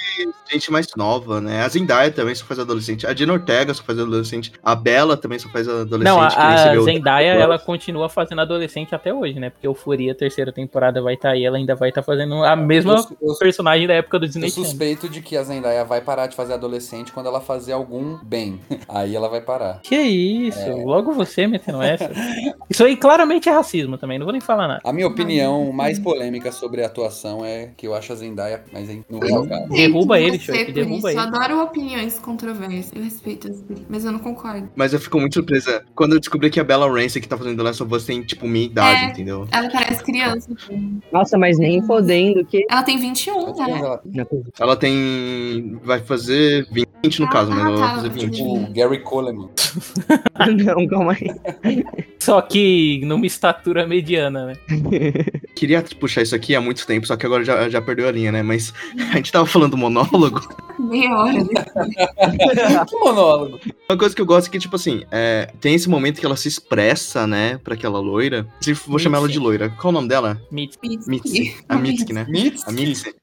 gente 0.52 0.72
mais 0.72 0.88
nova, 0.96 1.42
né? 1.42 1.62
A 1.64 1.68
Zendaya 1.68 2.12
também 2.12 2.34
só 2.36 2.46
faz 2.46 2.60
adolescente. 2.60 3.06
A 3.06 3.14
Jenna 3.14 3.34
Ortega 3.34 3.74
só 3.74 3.84
faz 3.84 4.00
adolescente. 4.00 4.52
A 4.64 4.76
Bella 4.76 5.16
também 5.18 5.38
só 5.40 5.50
faz 5.50 5.68
adolescente. 5.68 6.04
Não, 6.04 6.22
a, 6.22 6.72
a 6.72 6.80
Zendaya, 6.82 7.34
ela 7.34 7.60
continua 7.60 8.10
fazendo 8.10 8.42
adolescente 8.42 8.94
até 8.96 9.14
hoje, 9.14 9.40
né? 9.40 9.50
Porque 9.50 9.68
o 9.68 9.74
Furia, 9.74 10.16
terceira 10.16 10.52
temporada, 10.52 11.02
vai 11.02 11.14
estar 11.16 11.32
aí, 11.32 11.46
ela 11.46 11.58
ainda 11.58 11.76
vai 11.76 11.90
estar 11.90 12.04
fazendo 12.04 12.44
a 12.44 12.56
mesma 12.56 12.96
Eu- 13.22 13.30
eu- 13.30 13.36
personagem 13.38 13.88
da 13.90 13.96
época 13.96 14.18
do 14.20 14.26
Eu 14.26 14.30
Disney 14.30 14.50
Channel. 14.50 14.66
suspeito 14.70 15.10
de 15.10 15.22
que 15.22 15.36
a 15.36 15.44
Zendaya 15.44 15.84
vai 15.84 16.02
parar 16.02 16.28
de 16.28 16.36
fazer 16.36 16.54
adolescente 16.54 17.12
quando 17.12 17.28
ela 17.28 17.42
fazer 17.42 17.74
algum 17.74 18.18
bem. 18.24 18.60
Aí 18.88 19.16
ela 19.16 19.28
vai 19.28 19.42
parar. 19.42 19.82
Que 19.84 19.96
isso? 19.98 20.60
É. 20.60 20.74
Logo 20.74 21.12
você 21.14 21.48
metendo 21.48 21.82
essa. 21.82 22.10
Isso 22.70 22.84
aí 22.84 22.96
claramente 22.96 23.50
é 23.50 23.52
racismo 23.52 23.98
também, 23.98 24.18
não 24.20 24.26
vou 24.26 24.32
nem 24.32 24.42
falar 24.42 24.68
nada. 24.68 24.82
A 24.84 24.94
minha 24.94 25.08
opinião 25.08 25.72
mais 25.72 26.00
polêmica 26.00 26.52
sobre 26.52 26.84
a 26.84 26.86
atuação 26.86 27.44
é 27.44 27.72
que 27.76 27.88
eu 27.88 27.94
acho 27.94 28.14
a 28.14 28.16
Zendaya, 28.16 28.64
mas 28.72 28.90
hein, 28.90 29.04
não 29.10 29.20
é 29.20 29.40
o 29.40 29.48
caso. 29.48 29.70
Derruba 29.70 30.20
ele, 30.20 30.40
por 30.40 30.54
derruba 30.74 30.98
isso. 30.98 31.08
ele. 31.10 31.18
Eu 31.18 31.22
adoro 31.22 31.62
opiniões 31.64 32.20
controversas. 32.20 32.92
Eu 32.96 33.04
respeito 33.04 33.50
as 33.50 33.60
mas 33.90 34.06
eu 34.06 34.12
não 34.12 34.20
concordo. 34.20 34.70
Mas 34.76 34.94
eu 34.94 35.00
fico 35.00 35.20
muito 35.20 35.34
surpresa 35.34 35.84
quando 35.96 36.14
eu 36.14 36.20
descobri 36.20 36.50
que 36.50 36.60
a 36.60 36.64
Bella 36.64 36.88
Ramsey 36.88 37.22
que 37.22 37.28
tá 37.28 37.38
fazendo 37.38 37.58
The 37.58 37.64
Last 37.64 37.84
of 37.84 37.94
Us 37.94 38.06
tem, 38.06 38.22
tipo, 38.24 38.48
minha 38.48 38.66
idade, 38.66 39.04
É. 39.06 39.08
entendeu? 39.10 39.48
Ela 39.52 39.70
parece 39.70 40.04
criança. 40.04 40.50
Nossa, 41.12 41.38
mas 41.38 41.58
nem 41.58 41.82
fodendo 41.82 42.46
que. 42.46 42.66
Ela 42.70 42.84
tem 42.84 42.98
21, 42.98 43.34
Quantos 43.34 43.60
anos 43.60 43.74
né? 43.79 43.79
Ela- 43.86 44.02
Não 44.06 44.24
acredito. 44.24 44.52
Ela 44.60 44.76
tem. 44.76 45.80
Vai 45.84 46.00
fazer 46.00 46.68
20 46.72 47.20
no 47.20 47.30
caso, 47.30 47.50
mas 47.52 47.60
Ah, 47.60 47.68
ela 47.68 47.78
vai 47.78 47.90
tá, 47.90 47.96
fazer 47.96 48.10
20. 48.10 48.42
O 48.42 48.74
Gary 48.74 49.00
Coleman. 49.00 49.50
Não, 50.66 50.88
calma 50.88 51.14
aí. 51.14 51.84
Só 52.20 52.42
que 52.42 53.02
numa 53.06 53.26
estatura 53.26 53.88
mediana, 53.88 54.48
né? 54.48 54.54
Queria 55.56 55.84
puxar 56.00 56.22
isso 56.22 56.36
aqui 56.36 56.56
há 56.56 56.62
muito 56.62 56.86
tempo, 56.88 57.06
só 57.06 57.16
que 57.18 57.26
agora 57.26 57.44
já, 57.44 57.70
já 57.70 57.82
perdeu 57.82 58.08
a 58.08 58.12
linha, 58.12 58.32
né? 58.32 58.42
Mas 58.42 58.74
a 59.12 59.16
gente 59.18 59.32
tava 59.32 59.46
falando 59.46 59.72
do 59.72 59.78
monólogo. 59.78 60.42
Meia 60.80 61.14
hora. 61.16 61.34
né? 61.34 61.46
que 62.88 62.96
monólogo. 62.98 63.60
Uma 63.90 63.98
coisa 63.98 64.16
que 64.16 64.22
eu 64.22 64.26
gosto 64.26 64.48
é 64.48 64.52
que, 64.52 64.60
tipo 64.60 64.76
assim, 64.76 65.04
é, 65.12 65.52
tem 65.60 65.76
esse 65.76 65.90
momento 65.90 66.20
que 66.20 66.26
ela 66.26 66.38
se 66.38 66.48
expressa, 66.48 67.28
né, 67.28 67.58
pra 67.64 67.74
aquela 67.74 68.00
loira. 68.00 68.48
Se 68.62 68.74
vou 68.74 69.00
chamar 69.00 69.18
ela 69.20 69.28
de 69.28 69.40
loira. 69.40 69.70
Qual 69.70 69.90
o 69.90 69.94
nome 69.94 70.08
dela? 70.08 70.42
Mitz. 70.52 70.78
Mitzi. 71.08 71.56
A 71.68 71.76
Mitzi, 71.76 72.14
né? 72.14 72.26
A 72.28 72.32
Mitski. 72.32 72.74
Mitzi. 72.74 73.16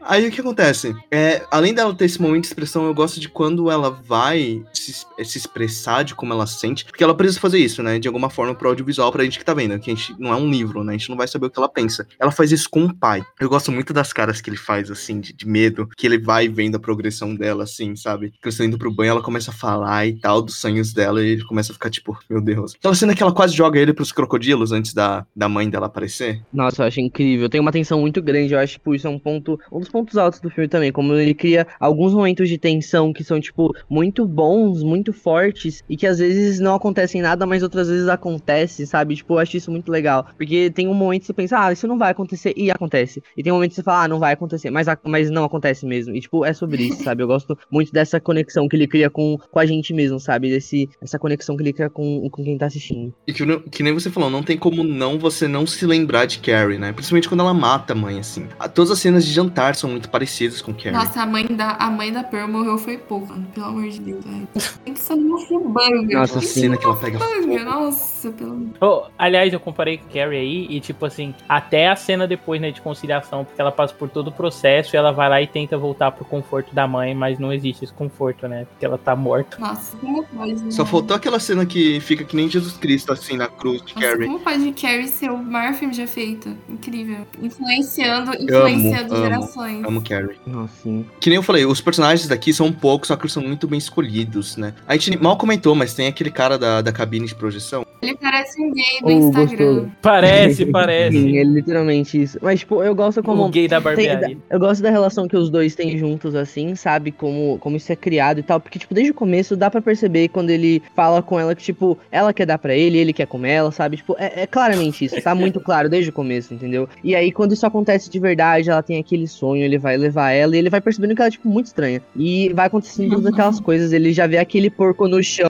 Aí 0.00 0.26
o 0.26 0.30
que 0.30 0.40
acontece? 0.40 0.94
É, 1.10 1.44
além 1.50 1.74
dela 1.74 1.94
ter 1.94 2.04
esse 2.04 2.20
momento 2.20 2.42
de 2.42 2.48
expressão, 2.48 2.86
eu 2.86 2.94
gosto 2.94 3.20
de 3.20 3.28
quando 3.28 3.70
ela 3.70 3.90
vai 3.90 4.62
se, 4.72 4.92
se 4.92 5.38
expressar 5.38 6.02
de 6.02 6.14
como 6.14 6.32
ela 6.32 6.46
sente, 6.46 6.84
porque 6.84 7.04
ela 7.04 7.14
precisa 7.14 7.40
fazer 7.40 7.58
isso, 7.58 7.82
né? 7.82 7.98
De 7.98 8.08
alguma 8.08 8.30
forma 8.30 8.54
pro 8.54 8.68
audiovisual 8.68 9.12
pra 9.12 9.24
gente 9.24 9.38
que 9.38 9.44
tá 9.44 9.54
vendo, 9.54 9.78
que 9.78 9.90
a 9.90 9.94
gente 9.94 10.14
não 10.18 10.32
é 10.32 10.36
um 10.36 10.50
livro, 10.50 10.82
né? 10.82 10.94
A 10.94 10.96
gente 10.96 11.10
não 11.10 11.16
vai 11.16 11.28
saber 11.28 11.46
o 11.46 11.50
que 11.50 11.58
ela 11.58 11.68
pensa. 11.68 12.06
Ela 12.18 12.30
faz 12.30 12.50
isso 12.52 12.68
com 12.70 12.84
o 12.84 12.94
pai. 12.94 13.22
Eu 13.38 13.48
gosto 13.48 13.70
muito 13.70 13.92
das 13.92 14.12
caras 14.12 14.40
que 14.40 14.50
ele 14.50 14.56
faz, 14.56 14.90
assim, 14.90 15.20
de, 15.20 15.32
de 15.32 15.46
medo, 15.46 15.88
que 15.96 16.06
ele 16.06 16.18
vai 16.18 16.48
vendo 16.48 16.76
a 16.76 16.80
progressão 16.80 17.34
dela, 17.34 17.64
assim, 17.64 17.94
sabe? 17.94 18.32
Crescendo 18.40 18.68
indo 18.68 18.78
pro 18.78 18.92
banho, 18.92 19.10
ela 19.10 19.22
começa 19.22 19.50
a 19.50 19.54
falar 19.54 20.06
e 20.06 20.18
tal, 20.18 20.42
dos 20.42 20.56
sonhos 20.56 20.92
dela, 20.92 21.22
e 21.22 21.30
ele 21.30 21.44
começa 21.44 21.72
a 21.72 21.74
ficar 21.74 21.90
tipo, 21.90 22.18
meu 22.28 22.40
Deus. 22.40 22.74
Aquela 22.74 22.94
cena 22.94 23.14
que 23.14 23.22
ela 23.22 23.32
quase 23.32 23.54
joga 23.54 23.78
ele 23.78 23.92
pros 23.92 24.12
crocodilos 24.12 24.72
antes 24.72 24.92
da, 24.92 25.26
da 25.34 25.48
mãe 25.48 25.68
dela 25.68 25.86
aparecer. 25.86 26.42
Nossa, 26.52 26.82
eu 26.82 26.86
acho 26.86 27.00
incrível. 27.00 27.48
Tem 27.48 27.60
uma 27.60 27.72
tensão 27.72 28.00
muito 28.00 28.22
grande. 28.22 28.54
Eu 28.54 28.58
acho 28.58 28.74
que 28.74 28.78
tipo, 28.78 28.94
isso 28.94 29.06
é 29.06 29.10
um 29.10 29.18
ponto, 29.18 29.60
um 29.70 29.80
dos 29.80 29.88
pontos 29.88 30.16
altos 30.16 30.40
do 30.40 30.50
filme 30.50 30.68
também. 30.68 30.92
Como 30.92 31.14
ele 31.14 31.34
cria 31.34 31.66
alguns 31.80 32.12
momentos 32.12 32.48
de 32.48 32.58
tensão 32.58 33.12
que 33.12 33.24
são, 33.24 33.40
tipo, 33.40 33.74
muito 33.88 34.26
bons, 34.26 34.82
muito 34.82 35.12
fortes, 35.12 35.82
e 35.88 35.96
que 35.96 36.06
às 36.06 36.18
vezes 36.18 36.60
não 36.60 36.74
acontecem 36.74 37.20
nada, 37.22 37.46
mas 37.46 37.62
outras 37.62 37.88
vezes 37.88 38.08
acontece, 38.08 38.86
sabe? 38.86 39.16
Tipo, 39.16 39.34
eu 39.34 39.38
acho 39.38 39.56
isso 39.56 39.70
muito 39.70 39.90
legal. 39.90 40.26
Porque 40.36 40.70
tem 40.70 40.88
um 40.88 40.94
momento 40.94 41.20
que 41.22 41.26
você 41.26 41.32
pensa, 41.32 41.58
ah, 41.66 41.72
isso 41.72 41.86
não 41.86 41.98
vai 41.98 42.10
acontecer, 42.10 42.52
e 42.56 42.70
acontece. 42.70 43.22
E 43.36 43.42
tem 43.42 43.52
um 43.52 43.56
momento 43.56 43.70
que 43.70 43.76
você 43.76 43.82
fala, 43.82 44.04
ah, 44.04 44.08
não 44.08 44.18
vai 44.18 44.32
acontecer, 44.32 44.70
mas, 44.70 44.86
mas 45.04 45.30
não 45.30 45.44
acontece 45.44 45.86
mesmo. 45.86 46.14
E, 46.14 46.20
tipo, 46.20 46.44
é 46.44 46.52
sobre 46.52 46.84
isso, 46.84 47.02
sabe? 47.04 47.22
Eu 47.22 47.26
gosto 47.26 47.56
muito 47.70 47.92
dessa 47.92 48.20
conexão 48.20 48.68
que 48.68 48.76
ele 48.76 48.86
cria 48.86 49.10
com, 49.10 49.36
com 49.50 49.58
a 49.58 49.66
gente 49.66 49.92
mesmo, 49.92 50.18
sabe? 50.20 50.48
Desse, 50.50 50.88
essa 51.00 51.18
conexão 51.18 51.56
que 51.56 51.62
ele 51.62 51.72
cria 51.72 51.90
com, 51.90 52.28
com 52.30 52.42
quem 52.44 52.56
tá 52.58 52.66
assistindo. 52.66 53.12
E 53.26 53.32
que, 53.32 53.44
que 53.70 53.82
nem 53.82 53.92
você 53.92 54.10
falou, 54.10 54.30
não 54.30 54.42
tem 54.42 54.56
como 54.56 54.82
não 54.84 55.18
você 55.18 55.48
não 55.48 55.66
se 55.66 55.84
lembrar 55.86 56.26
de 56.26 56.38
Carrie, 56.38 56.78
né? 56.78 56.92
Principalmente 56.92 57.28
quando 57.28 57.40
ela 57.40 57.54
mata 57.54 57.92
a 57.92 57.96
mãe, 57.96 58.18
assim. 58.18 58.46
A- 58.58 58.68
todas 58.68 58.90
as 58.90 58.98
cenas 58.98 59.24
de 59.24 59.32
jantar 59.32 59.57
são 59.74 59.90
muito 59.90 60.08
parecidas 60.08 60.60
com 60.60 60.72
Carrie. 60.72 60.92
Nossa, 60.92 61.22
a 61.22 61.26
mãe 61.26 61.46
da, 61.46 61.72
a 61.72 61.90
mãe 61.90 62.12
da 62.12 62.22
Pearl 62.22 62.48
morreu 62.48 62.78
foi 62.78 62.98
pouco, 62.98 63.28
mano. 63.28 63.46
Pelo 63.54 63.66
amor 63.66 63.88
de 63.88 64.00
Deus, 64.00 64.24
velho. 64.24 64.48
Tem 64.84 64.94
que 64.94 65.00
ser 65.00 65.14
uma 65.14 65.38
fubanga. 65.46 66.18
Nossa, 66.18 66.38
a 66.38 66.42
cena 66.42 66.76
que 66.76 66.84
ela 66.84 66.96
pega 66.96 67.18
nossa, 67.64 68.30
pelo 68.30 68.52
amor 68.52 68.68
Oh, 68.80 69.02
aliás, 69.18 69.52
eu 69.52 69.60
comparei 69.60 69.98
com 69.98 70.08
Carrie 70.08 70.38
aí 70.38 70.66
e, 70.70 70.80
tipo 70.80 71.04
assim, 71.06 71.34
até 71.48 71.88
a 71.88 71.96
cena 71.96 72.26
depois, 72.26 72.60
né, 72.60 72.70
de 72.70 72.80
conciliação, 72.80 73.44
porque 73.44 73.60
ela 73.60 73.72
passa 73.72 73.94
por 73.94 74.08
todo 74.08 74.28
o 74.28 74.32
processo 74.32 74.94
e 74.94 74.96
ela 74.96 75.12
vai 75.12 75.28
lá 75.28 75.42
e 75.42 75.46
tenta 75.46 75.76
voltar 75.76 76.10
pro 76.12 76.24
conforto 76.24 76.74
da 76.74 76.86
mãe, 76.86 77.14
mas 77.14 77.38
não 77.38 77.52
existe 77.52 77.84
esse 77.84 77.92
conforto, 77.92 78.46
né? 78.46 78.66
Porque 78.70 78.84
ela 78.84 78.98
tá 78.98 79.14
morta. 79.16 79.58
Nossa, 79.58 79.96
como 79.96 80.24
pode? 80.24 80.72
Só 80.72 80.84
né? 80.84 80.90
faltou 80.90 81.16
aquela 81.16 81.40
cena 81.40 81.66
que 81.66 82.00
fica 82.00 82.24
que 82.24 82.36
nem 82.36 82.48
Jesus 82.48 82.76
Cristo, 82.76 83.12
assim, 83.12 83.36
na 83.36 83.48
cruz 83.48 83.82
de 83.84 83.94
Nossa, 83.94 84.06
Carrie. 84.06 84.26
como 84.26 84.40
pode 84.40 84.72
Carrie 84.72 85.08
ser 85.08 85.30
o 85.30 85.38
maior 85.38 85.74
filme 85.74 85.94
já 85.94 86.06
feito? 86.06 86.56
Incrível. 86.68 87.26
Influenciando, 87.40 88.32
influenciando 88.34 89.14
amo, 89.14 89.24
gerações. 89.24 89.47
Amo 89.86 90.02
Carrie. 90.02 90.38
Nossa, 90.46 90.74
sim. 90.82 91.06
Que 91.20 91.30
nem 91.30 91.36
eu 91.36 91.42
falei, 91.42 91.64
os 91.64 91.80
personagens 91.80 92.28
daqui 92.28 92.52
são 92.52 92.72
poucos, 92.72 93.08
só 93.08 93.16
que 93.16 93.22
eles 93.22 93.32
são 93.32 93.42
muito 93.42 93.66
bem 93.66 93.78
escolhidos, 93.78 94.56
né? 94.56 94.74
A 94.86 94.94
gente 94.94 95.16
mal 95.16 95.36
comentou, 95.36 95.74
mas 95.74 95.94
tem 95.94 96.06
aquele 96.06 96.30
cara 96.30 96.58
da, 96.58 96.82
da 96.82 96.92
cabine 96.92 97.26
de 97.26 97.34
projeção. 97.34 97.86
Ele 98.02 98.16
parece 98.16 98.60
um 98.62 98.72
gay 98.72 98.84
do 99.00 99.06
Oh, 99.06 99.10
Instagram. 99.10 99.46
gostoso. 99.74 99.92
Parece, 100.02 100.54
Sim, 100.64 100.70
parece. 100.72 101.38
é 101.38 101.42
literalmente 101.44 102.20
isso. 102.22 102.38
Mas, 102.40 102.60
tipo, 102.60 102.82
eu 102.82 102.94
gosto 102.94 103.22
como. 103.22 103.44
O 103.44 103.48
gay 103.48 103.66
da 103.68 103.76
Tem- 103.80 103.84
barbearia. 103.84 104.38
eu 104.48 104.58
gosto 104.58 104.82
da 104.82 104.90
relação 104.90 105.26
que 105.28 105.36
os 105.36 105.50
dois 105.50 105.74
têm 105.74 105.96
juntos, 105.98 106.34
assim, 106.34 106.74
sabe? 106.74 107.10
Como, 107.12 107.58
como 107.58 107.76
isso 107.76 107.90
é 107.92 107.96
criado 107.96 108.38
e 108.40 108.42
tal. 108.42 108.60
Porque, 108.60 108.78
tipo, 108.78 108.94
desde 108.94 109.10
o 109.10 109.14
começo 109.14 109.56
dá 109.56 109.70
pra 109.70 109.80
perceber 109.82 110.28
quando 110.28 110.50
ele 110.50 110.82
fala 110.94 111.22
com 111.22 111.38
ela 111.38 111.54
que, 111.54 111.62
tipo, 111.62 111.98
ela 112.10 112.32
quer 112.32 112.46
dar 112.46 112.58
pra 112.58 112.74
ele, 112.74 112.98
ele 112.98 113.12
quer 113.12 113.26
comer 113.26 113.50
ela, 113.52 113.70
sabe? 113.72 113.96
Tipo, 113.96 114.14
é, 114.18 114.42
é 114.42 114.46
claramente 114.46 115.04
isso. 115.04 115.20
Tá 115.20 115.34
muito 115.34 115.60
claro 115.60 115.88
desde 115.88 116.10
o 116.10 116.12
começo, 116.12 116.54
entendeu? 116.54 116.88
E 117.02 117.14
aí, 117.14 117.32
quando 117.32 117.52
isso 117.52 117.66
acontece 117.66 118.08
de 118.10 118.18
verdade, 118.18 118.70
ela 118.70 118.82
tem 118.82 118.98
aquele 118.98 119.26
sonho, 119.26 119.62
ele 119.64 119.78
vai 119.78 119.96
levar 119.96 120.30
ela 120.30 120.54
e 120.54 120.58
ele 120.58 120.70
vai 120.70 120.80
percebendo 120.80 121.14
que 121.14 121.20
ela 121.20 121.28
é, 121.28 121.32
tipo, 121.32 121.48
muito 121.48 121.66
estranha. 121.66 122.00
E 122.16 122.52
vai 122.54 122.66
acontecendo 122.66 123.10
todas 123.10 123.26
aquelas 123.32 123.60
coisas. 123.60 123.92
Ele 123.92 124.12
já 124.12 124.26
vê 124.26 124.38
aquele 124.38 124.70
porco 124.70 125.08
no 125.08 125.22
chão 125.22 125.48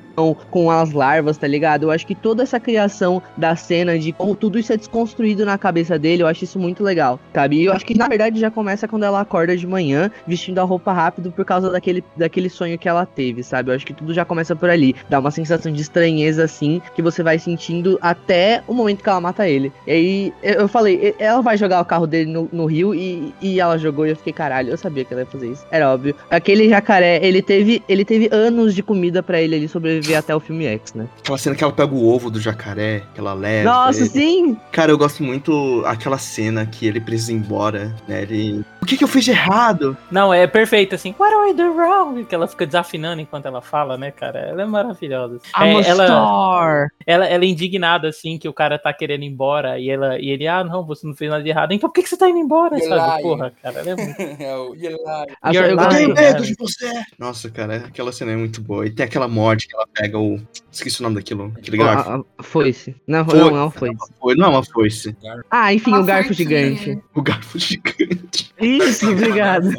com 0.50 0.70
as 0.70 0.90
larvas, 0.92 1.36
tá 1.38 1.46
ligado? 1.46 1.84
Eu 1.84 1.90
acho 1.90 2.06
que 2.06 2.14
toda 2.38 2.44
essa 2.44 2.60
criação 2.60 3.20
da 3.36 3.56
cena, 3.56 3.98
de 3.98 4.12
como 4.12 4.36
tudo 4.36 4.60
isso 4.60 4.72
é 4.72 4.76
desconstruído 4.76 5.44
na 5.44 5.58
cabeça 5.58 5.98
dele, 5.98 6.22
eu 6.22 6.26
acho 6.28 6.44
isso 6.44 6.58
muito 6.58 6.84
legal, 6.84 7.18
sabe? 7.34 7.56
E 7.56 7.64
eu 7.64 7.72
acho 7.72 7.84
que 7.84 7.98
na 7.98 8.06
verdade 8.06 8.38
já 8.38 8.48
começa 8.48 8.86
quando 8.86 9.02
ela 9.02 9.20
acorda 9.20 9.56
de 9.56 9.66
manhã, 9.66 10.08
vestindo 10.24 10.60
a 10.60 10.62
roupa 10.62 10.92
rápido 10.92 11.32
por 11.32 11.44
causa 11.44 11.68
daquele, 11.68 12.04
daquele 12.16 12.48
sonho 12.48 12.78
que 12.78 12.88
ela 12.88 13.04
teve, 13.04 13.42
sabe? 13.42 13.70
Eu 13.70 13.74
acho 13.74 13.84
que 13.84 13.92
tudo 13.92 14.14
já 14.14 14.24
começa 14.24 14.54
por 14.54 14.70
ali. 14.70 14.94
Dá 15.08 15.18
uma 15.18 15.32
sensação 15.32 15.72
de 15.72 15.82
estranheza, 15.82 16.44
assim, 16.44 16.80
que 16.94 17.02
você 17.02 17.24
vai 17.24 17.40
sentindo 17.40 17.98
até 18.00 18.62
o 18.68 18.74
momento 18.74 19.02
que 19.02 19.08
ela 19.08 19.20
mata 19.20 19.48
ele. 19.48 19.72
E 19.84 19.90
aí, 19.90 20.32
eu 20.42 20.68
falei, 20.68 21.16
ela 21.18 21.40
vai 21.40 21.56
jogar 21.56 21.80
o 21.80 21.84
carro 21.84 22.06
dele 22.06 22.30
no, 22.30 22.48
no 22.52 22.66
rio 22.66 22.94
e, 22.94 23.34
e 23.42 23.58
ela 23.58 23.76
jogou 23.78 24.06
e 24.06 24.10
eu 24.10 24.16
fiquei, 24.16 24.32
caralho, 24.32 24.70
eu 24.70 24.76
sabia 24.76 25.04
que 25.04 25.12
ela 25.12 25.22
ia 25.22 25.26
fazer 25.26 25.50
isso. 25.50 25.66
Era 25.72 25.92
óbvio. 25.92 26.14
Aquele 26.30 26.68
jacaré, 26.68 27.18
ele 27.20 27.42
teve, 27.42 27.82
ele 27.88 28.04
teve 28.04 28.28
anos 28.30 28.76
de 28.76 28.82
comida 28.82 29.24
pra 29.24 29.40
ele 29.40 29.56
ali 29.56 29.68
sobreviver 29.68 30.16
até 30.16 30.34
o 30.36 30.38
filme 30.38 30.66
X, 30.66 30.94
né? 30.94 31.08
Aquela 31.18 31.38
cena 31.38 31.56
que 31.56 31.64
ela 31.64 31.72
pega 31.72 31.92
o 31.92 32.06
ovo 32.06 32.27
do 32.30 32.40
jacaré, 32.40 33.02
que 33.14 33.20
ela 33.20 33.34
leva. 33.34 33.70
Nossa, 33.70 34.00
ele. 34.00 34.08
sim! 34.08 34.56
Cara, 34.72 34.92
eu 34.92 34.98
gosto 34.98 35.22
muito 35.22 35.82
aquela 35.86 36.18
cena 36.18 36.66
que 36.66 36.86
ele 36.86 37.00
precisa 37.00 37.32
ir 37.32 37.36
embora, 37.36 37.94
né? 38.06 38.22
Ele. 38.22 38.64
O 38.88 38.90
que, 38.90 38.96
que 38.96 39.04
eu 39.04 39.08
fiz 39.08 39.22
de 39.22 39.32
errado? 39.32 39.94
Não, 40.10 40.32
é 40.32 40.46
perfeito, 40.46 40.94
assim. 40.94 41.14
What 41.18 41.30
do 41.30 41.46
I 41.46 41.52
do 41.52 41.76
wrong? 41.76 42.24
Que 42.24 42.34
ela 42.34 42.46
fica 42.46 42.64
desafinando 42.64 43.20
enquanto 43.20 43.44
ela 43.44 43.60
fala, 43.60 43.98
né, 43.98 44.10
cara? 44.10 44.38
Ela 44.38 44.62
é 44.62 44.64
maravilhosa. 44.64 45.34
I'm 45.60 45.76
a 45.76 45.82
É, 45.82 45.88
ela, 45.88 46.06
star! 46.06 46.88
ela, 47.06 47.26
ela 47.26 47.44
é 47.44 47.46
indignada, 47.46 48.08
assim, 48.08 48.38
que 48.38 48.48
o 48.48 48.52
cara 48.54 48.78
tá 48.78 48.90
querendo 48.94 49.24
ir 49.24 49.26
embora. 49.26 49.78
E, 49.78 49.90
ela, 49.90 50.18
e 50.18 50.30
ele, 50.30 50.48
ah, 50.48 50.64
não, 50.64 50.86
você 50.86 51.06
não 51.06 51.14
fez 51.14 51.30
nada 51.30 51.42
de 51.42 51.50
errado. 51.50 51.72
Então 51.72 51.86
por 51.86 51.92
que, 51.96 52.02
que 52.02 52.08
você 52.08 52.16
tá 52.16 52.30
indo 52.30 52.38
embora, 52.38 52.78
You're 52.78 52.88
sabe? 52.88 53.12
lying. 53.12 53.22
Porra, 53.28 53.52
cara, 53.62 53.78
ela 53.80 53.90
é 53.90 53.94
muito... 53.94 54.18
É 54.40 55.58
Eli. 55.58 55.68
Eu 55.68 55.88
tenho 55.90 56.14
medo 56.14 56.42
de 56.42 56.54
você! 56.58 56.90
Nossa, 57.18 57.50
cara, 57.50 57.76
aquela 57.76 58.10
cena 58.10 58.32
é 58.32 58.36
muito 58.36 58.62
boa. 58.62 58.86
E 58.86 58.90
tem 58.90 59.04
aquela 59.04 59.28
morte 59.28 59.68
que 59.68 59.76
ela 59.76 59.86
pega 59.92 60.18
o. 60.18 60.40
Esqueci 60.72 61.00
o 61.00 61.02
nome 61.02 61.16
daquilo. 61.16 61.52
Aquele 61.58 61.76
garfo. 61.76 62.10
Ah, 62.10 62.22
ah, 62.38 62.42
Foice. 62.42 62.96
Não, 63.06 63.24
Foice. 63.26 63.36
não, 63.38 63.50
não, 63.50 63.70
foice. 63.70 63.96
Foi, 64.18 64.34
não 64.34 64.46
é 64.46 64.48
uma 64.48 64.64
foice. 64.64 65.14
Ah, 65.50 65.74
enfim, 65.74 65.90
Uma 65.90 66.00
o 66.00 66.04
garfo 66.04 66.32
gigante. 66.32 66.98
O 67.14 67.20
garfo 67.20 67.58
gigante. 67.60 68.52
Isso, 68.78 69.10
obrigado. 69.10 69.70